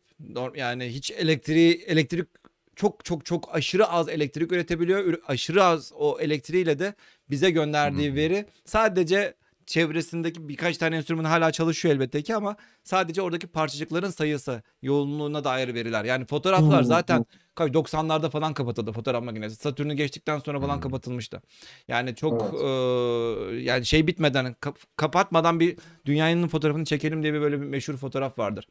Yani 0.55 0.85
hiç 0.85 1.11
elektriği 1.11 1.85
elektrik 1.87 2.29
çok 2.77 3.05
çok 3.05 3.25
çok 3.25 3.55
aşırı 3.57 3.87
az 3.89 4.09
elektrik 4.09 4.53
üretebiliyor. 4.53 5.05
Ür- 5.05 5.21
Aşırı 5.29 5.65
az 5.65 5.93
o 5.97 6.19
elektriğiyle 6.21 6.79
de 6.79 6.95
bize 7.31 7.51
gönderdiği 7.51 8.09
Hmm. 8.09 8.17
veri 8.17 8.47
sadece 8.65 9.35
çevresindeki 9.67 10.49
birkaç 10.49 10.77
tane 10.79 10.97
enstrüman 10.97 11.25
hala 11.25 11.53
çalışıyor 11.53 11.95
elbette 11.95 12.23
ki 12.23 12.35
ama 12.37 12.57
sadece 12.85 13.23
oradaki 13.23 13.47
parçacıkların 13.47 14.11
sayısı, 14.11 14.63
yoğunluğuna 14.83 15.45
dair 15.45 15.75
veriler. 15.75 16.05
Yani 16.05 16.25
fotoğraflar 16.27 16.79
Hmm, 16.79 16.85
zaten 16.85 17.27
kaç 17.55 17.75
90'larda 17.75 18.31
falan 18.31 18.55
kapatıldı 18.55 18.93
fotoğraf 18.93 19.23
makinesi. 19.25 19.57
Satürn'ü 19.57 19.95
geçtikten 19.95 20.39
sonra 20.39 20.61
falan 20.61 20.75
Hmm. 20.75 20.81
kapatılmıştı. 20.81 21.43
Yani 21.89 22.15
çok 22.15 22.33
Evet. 22.43 22.53
eee, 22.53 23.61
yani 23.63 23.87
şey 23.87 24.07
bitmeden 24.07 24.55
kap- 24.61 24.97
kapatmadan 24.97 25.61
bir 25.61 25.77
dünyanın 26.07 26.49
fotoğrafını 26.49 26.85
çekelim 26.85 27.23
diye 27.23 27.35
bir 27.35 27.41
böyle 27.41 27.61
bir 27.61 27.67
meşhur 27.67 27.97
fotoğraf 27.97 28.39
vardır. 28.39 28.69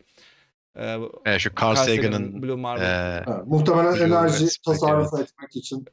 Eee, 0.77 0.99
Evet, 1.25 1.39
şu 1.39 1.49
Carl 1.61 1.75
Sagan'ın 1.75 2.43
Blue 2.43 2.55
Marble. 2.55 2.85
e, 2.85 3.23
Evet, 3.27 3.45
muhtemelen 3.47 3.93
Blue 3.93 4.03
enerji 4.05 4.43
Red 4.43 4.49
Spike, 4.49 4.71
tasarruf 4.71 5.13
etmek 5.13 5.55
için. 5.55 5.85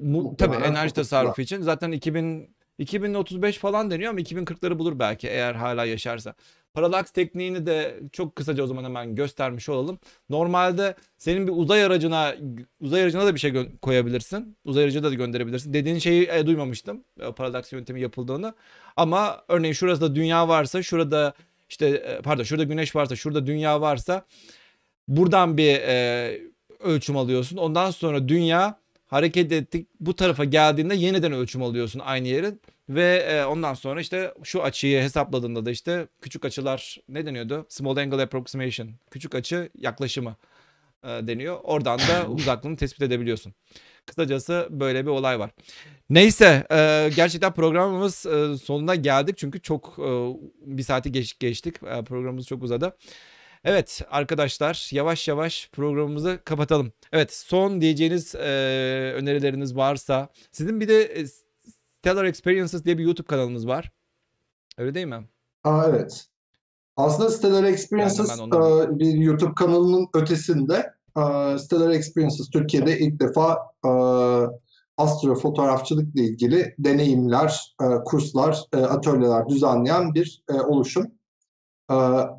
Mu- 0.00 0.34
tabii 0.38 0.56
enerji 0.56 0.94
tasarrufu 0.94 1.42
için 1.42 1.60
zaten 1.62 1.92
2000 1.92 2.56
2035 2.78 3.58
falan 3.58 3.90
deniyor 3.90 4.10
ama 4.10 4.20
2040'ları 4.20 4.78
bulur 4.78 4.98
belki 4.98 5.28
eğer 5.28 5.54
hala 5.54 5.84
yaşarsa. 5.84 6.34
Paralaks 6.74 7.10
tekniğini 7.10 7.66
de 7.66 8.00
çok 8.12 8.36
kısaca 8.36 8.62
o 8.62 8.66
zaman 8.66 8.84
hemen 8.84 9.14
göstermiş 9.14 9.68
olalım. 9.68 9.98
Normalde 10.30 10.94
senin 11.18 11.46
bir 11.46 11.52
uzay 11.56 11.84
aracına 11.84 12.34
uzay 12.80 13.02
aracına 13.02 13.26
da 13.26 13.34
bir 13.34 13.40
şey 13.40 13.50
gö- 13.50 13.78
koyabilirsin. 13.78 14.56
Uzay 14.64 14.84
aracına 14.84 15.10
da 15.10 15.14
gönderebilirsin. 15.14 15.72
Dediğin 15.72 15.98
şeyi 15.98 16.28
e, 16.28 16.46
duymamıştım. 16.46 17.04
E, 17.20 17.32
paralaks 17.32 17.72
yöntemi 17.72 18.00
yapıldığını. 18.00 18.54
Ama 18.96 19.44
örneğin 19.48 19.72
şurada 19.74 20.00
da 20.00 20.14
dünya 20.14 20.48
varsa, 20.48 20.82
şurada 20.82 21.34
işte 21.72 21.86
e, 21.88 22.22
pardon, 22.22 22.42
şurada 22.42 22.64
güneş 22.64 22.96
varsa, 22.96 23.16
şurada 23.16 23.46
dünya 23.46 23.80
varsa 23.80 24.26
buradan 25.08 25.56
bir 25.56 25.74
e, 25.74 26.40
ölçüm 26.80 27.16
alıyorsun. 27.16 27.56
Ondan 27.56 27.90
sonra 27.90 28.28
dünya 28.28 28.78
hareket 29.06 29.52
ettik 29.52 29.88
bu 30.00 30.16
tarafa 30.16 30.44
geldiğinde 30.44 30.94
yeniden 30.94 31.32
ölçüm 31.32 31.62
alıyorsun 31.62 32.00
aynı 32.04 32.28
yerin 32.28 32.60
ve 32.88 33.16
e, 33.16 33.44
ondan 33.44 33.74
sonra 33.74 34.00
işte 34.00 34.34
şu 34.42 34.62
açıyı 34.62 35.02
hesapladığında 35.02 35.66
da 35.66 35.70
işte 35.70 36.06
küçük 36.20 36.44
açılar 36.44 36.98
ne 37.08 37.26
deniyordu? 37.26 37.66
Small 37.68 37.96
angle 37.96 38.22
approximation. 38.22 38.90
Küçük 39.10 39.34
açı 39.34 39.70
yaklaşımı 39.78 40.36
deniyor. 41.04 41.58
Oradan 41.62 41.98
da 41.98 42.26
uzaklığını 42.30 42.76
tespit 42.76 43.02
edebiliyorsun. 43.02 43.54
Kısacası 44.06 44.68
böyle 44.70 45.04
bir 45.04 45.10
olay 45.10 45.38
var. 45.38 45.50
Neyse 46.10 46.66
e, 46.70 47.10
gerçekten 47.16 47.52
programımız 47.52 48.26
e, 48.26 48.56
sonuna 48.58 48.94
geldik 48.94 49.38
çünkü 49.38 49.62
çok 49.62 49.98
e, 49.98 50.10
bir 50.66 50.82
saati 50.82 51.12
geç, 51.12 51.38
geçtik. 51.38 51.76
E, 51.82 52.04
programımız 52.04 52.46
çok 52.46 52.62
uzadı. 52.62 52.96
Evet 53.64 54.02
arkadaşlar 54.10 54.88
yavaş 54.92 55.28
yavaş 55.28 55.68
programımızı 55.72 56.38
kapatalım. 56.44 56.92
Evet 57.12 57.32
son 57.32 57.80
diyeceğiniz 57.80 58.34
e, 58.34 58.38
önerileriniz 59.16 59.76
varsa 59.76 60.28
sizin 60.52 60.80
bir 60.80 60.88
de 60.88 61.02
e, 61.02 61.26
Stellar 62.00 62.24
Experiences 62.24 62.84
diye 62.84 62.98
bir 62.98 63.04
YouTube 63.04 63.26
kanalınız 63.26 63.66
var. 63.66 63.90
Öyle 64.78 64.94
değil 64.94 65.06
mi? 65.06 65.28
Aa, 65.64 65.86
evet. 65.88 66.26
Aslında 66.96 67.30
Stellar 67.30 67.64
Experiences 67.64 68.38
ben 68.38 68.44
ondan- 68.44 68.94
e, 68.94 68.98
bir 68.98 69.14
YouTube 69.14 69.54
kanalının 69.54 70.08
ötesinde 70.14 70.92
e, 71.18 71.58
Stellar 71.58 71.90
Experiences 71.90 72.50
Türkiye'de 72.50 72.98
ilk 72.98 73.20
defa 73.20 73.58
e, 73.86 73.90
astrofotoğrafçılıkla 74.98 76.20
ilgili 76.22 76.74
deneyimler, 76.78 77.74
kurslar, 78.04 78.62
atölyeler 78.72 79.48
düzenleyen 79.48 80.14
bir 80.14 80.44
oluşum. 80.66 81.06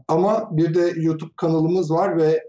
Ama 0.08 0.50
bir 0.52 0.74
de 0.76 0.94
YouTube 0.96 1.32
kanalımız 1.36 1.92
var 1.92 2.18
ve 2.18 2.44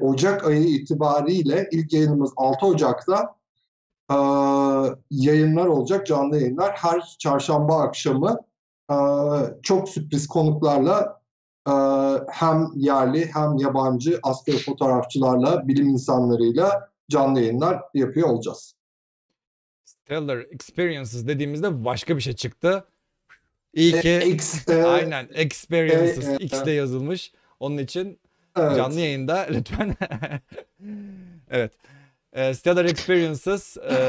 Ocak 0.00 0.46
ayı 0.46 0.66
itibariyle 0.66 1.68
ilk 1.72 1.92
yayınımız 1.92 2.30
6 2.36 2.66
Ocak'ta 2.66 3.34
yayınlar 5.10 5.66
olacak, 5.66 6.06
canlı 6.06 6.36
yayınlar. 6.36 6.72
Her 6.76 7.16
çarşamba 7.18 7.80
akşamı 7.80 8.36
çok 9.62 9.88
sürpriz 9.88 10.26
konuklarla 10.26 11.17
e, 11.68 11.72
hem 12.30 12.66
yerli 12.76 13.30
hem 13.34 13.56
yabancı 13.56 14.20
astrofotoğrafçılarla, 14.22 15.68
bilim 15.68 15.88
insanlarıyla 15.88 16.90
canlı 17.10 17.40
yayınlar 17.40 17.82
yapıyor 17.94 18.28
olacağız. 18.28 18.74
Stellar 19.84 20.38
Experiences 20.38 21.26
dediğimizde 21.26 21.84
başka 21.84 22.16
bir 22.16 22.22
şey 22.22 22.32
çıktı. 22.32 22.84
İyi 23.74 24.00
ki 24.00 24.08
E, 24.08 24.26
X, 24.26 24.68
e, 24.68 24.84
aynen 24.84 25.28
Experiences 25.34 26.28
e, 26.28 26.32
e, 26.32 26.36
X'de 26.36 26.70
yazılmış. 26.70 27.32
Onun 27.60 27.78
için 27.78 28.20
evet. 28.56 28.76
canlı 28.76 29.00
yayında 29.00 29.46
lütfen. 29.50 29.96
evet. 31.50 31.72
E, 32.32 32.54
Stellar 32.54 32.84
Experiences 32.84 33.76
e, 33.76 34.08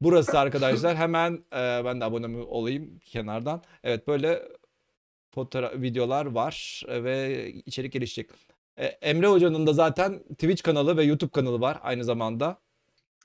burası 0.00 0.38
arkadaşlar. 0.38 0.96
Hemen 0.96 1.32
e, 1.52 1.84
ben 1.84 2.00
de 2.00 2.04
abone 2.04 2.36
olayım 2.36 2.98
kenardan. 2.98 3.62
Evet 3.84 4.08
böyle 4.08 4.42
fotoğraf 5.34 5.74
videolar 5.74 6.26
var 6.26 6.82
e, 6.88 7.04
ve 7.04 7.48
içerik 7.66 7.92
gelişecek. 7.92 8.30
E, 8.76 8.84
Emre 8.86 9.26
Hoca'nın 9.26 9.66
da 9.66 9.72
zaten 9.72 10.18
Twitch 10.18 10.62
kanalı 10.62 10.96
ve 10.96 11.04
YouTube 11.04 11.30
kanalı 11.30 11.60
var 11.60 11.78
aynı 11.82 12.04
zamanda. 12.04 12.58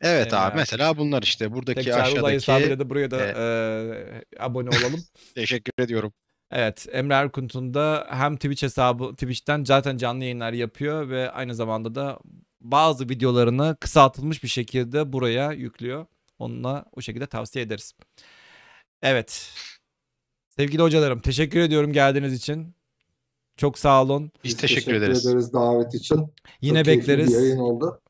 Evet 0.01 0.33
abi 0.33 0.53
Ee, 0.53 0.59
mesela 0.59 0.97
bunlar 0.97 1.23
işte 1.23 1.53
buradaki 1.53 1.81
Tekrar 1.81 2.01
aşağıdaki 2.01 2.33
hesabıyla 2.35 2.79
da 2.79 2.89
buraya 2.89 3.11
da 3.11 3.25
e, 3.25 3.31
e, 3.31 4.43
abone 4.43 4.69
olalım. 4.69 5.03
teşekkür 5.35 5.83
ediyorum. 5.83 6.13
Evet, 6.51 6.87
Emre 6.91 7.13
Erkunt'un 7.13 7.73
da 7.73 8.07
hem 8.09 8.35
Twitch 8.35 8.63
hesabı 8.63 9.11
Twitch'ten 9.11 9.63
zaten 9.63 9.97
canlı 9.97 10.23
yayınlar 10.23 10.53
yapıyor 10.53 11.09
ve 11.09 11.31
aynı 11.31 11.55
zamanda 11.55 11.95
da 11.95 12.19
bazı 12.61 13.09
videolarını 13.09 13.77
kısaltılmış 13.79 14.43
bir 14.43 14.47
şekilde 14.47 15.13
buraya 15.13 15.51
yüklüyor. 15.51 16.05
Onunla 16.39 16.85
o 16.95 17.01
şekilde 17.01 17.27
tavsiye 17.27 17.65
ederiz. 17.65 17.93
Evet. 19.01 19.51
Sevgili 20.59 20.81
hocalarım 20.81 21.19
teşekkür 21.19 21.59
ediyorum 21.59 21.93
geldiğiniz 21.93 22.33
için. 22.33 22.75
Çok 23.57 23.79
sağ 23.79 24.03
olun. 24.03 24.31
Biz 24.43 24.57
teşekkür 24.57 24.93
ederiz. 24.93 25.53
davet 25.53 25.93
için. 25.93 26.33
Yine 26.61 26.77
Çok 26.77 26.85
keyifli 26.85 27.07
bir 27.07 27.17
bekleriz. 27.17 27.33
yayın 27.33 27.57
oldu. 27.57 28.01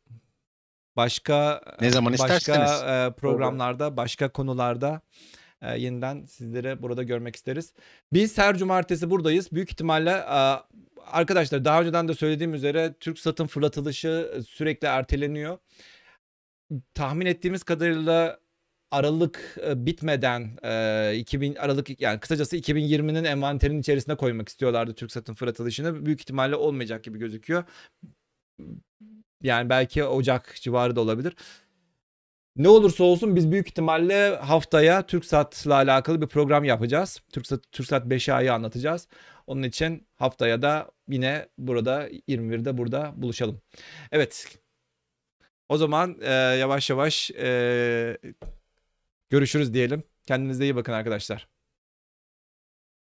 Başka 0.96 1.62
Ne 1.82 1.90
zaman 1.90 2.14
başka 2.14 2.38
isterseniz. 2.38 2.82
e, 2.82 3.14
programlarda, 3.18 3.98
başka 3.98 4.30
konularda 4.32 5.02
e, 5.62 5.80
yeniden 5.80 6.26
sizleri 6.26 6.82
burada 6.82 7.04
görmek 7.04 7.36
isteriz. 7.36 7.74
Biz 8.14 8.38
her 8.38 8.58
cumartesi 8.58 9.10
buradayız. 9.10 9.52
Büyük 9.52 9.72
ihtimalle 9.72 10.12
e, 10.12 10.58
arkadaşlar 11.12 11.66
daha 11.66 11.82
önceden 11.82 12.08
de 12.08 12.14
söylediğim 12.14 12.54
üzere 12.54 12.94
TürkSat'ın 13.00 13.48
fırlatılışı 13.48 14.42
sürekli 14.48 14.86
erteleniyor. 14.86 15.58
Tahmin 16.94 17.26
ettiğimiz 17.26 17.64
kadarıyla 17.64 18.40
Aralık 18.92 19.58
e, 19.68 19.86
bitmeden 19.86 20.58
e, 20.64 21.16
2000 21.18 21.56
Aralık 21.56 22.02
yani 22.02 22.20
kısacası 22.20 22.58
2020'nin 22.58 23.24
envanterinin 23.24 23.80
içerisine 23.80 24.16
koymak 24.16 24.50
istiyorlardı 24.50 24.94
TürkSat'ın 24.94 25.34
fırlatılışını. 25.34 26.06
Büyük 26.06 26.22
ihtimalle 26.22 26.56
olmayacak 26.56 27.04
gibi 27.04 27.20
gözüküyor. 27.20 27.64
Yani 29.44 29.70
belki 29.70 30.04
Ocak 30.04 30.56
civarı 30.62 30.96
da 30.96 31.02
olabilir. 31.02 31.36
Ne 32.56 32.70
olursa 32.70 33.04
olsun 33.04 33.36
biz 33.36 33.52
büyük 33.52 33.68
ihtimalle 33.68 34.36
haftaya 34.36 35.06
TürkSat'la 35.06 35.76
alakalı 35.76 36.22
bir 36.22 36.28
program 36.28 36.64
yapacağız. 36.64 37.20
TürkSat, 37.32 37.72
TürkSat 37.72 38.06
5A'yı 38.06 38.54
anlatacağız. 38.54 39.08
Onun 39.48 39.64
için 39.64 40.08
haftaya 40.16 40.62
da 40.62 40.92
yine 41.10 41.50
burada 41.58 42.10
21'de 42.10 42.78
burada 42.78 43.14
buluşalım. 43.16 43.62
Evet. 44.12 44.58
O 45.70 45.78
zaman 45.78 46.18
e, 46.22 46.32
yavaş 46.34 46.90
yavaş 46.90 47.32
e, 47.32 48.18
Görüşürüz 49.30 49.74
diyelim. 49.74 50.04
Kendinize 50.26 50.64
iyi 50.64 50.76
bakın 50.76 50.94
arkadaşlar. 50.94 51.48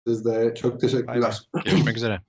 Siz 0.07 0.25
de 0.25 0.55
çok 0.55 0.81
Bay 1.07 1.23
bay. 1.23 1.33
teşekkürler. 1.33 1.49
Görüşmek 1.65 1.97
üzere. 1.97 2.21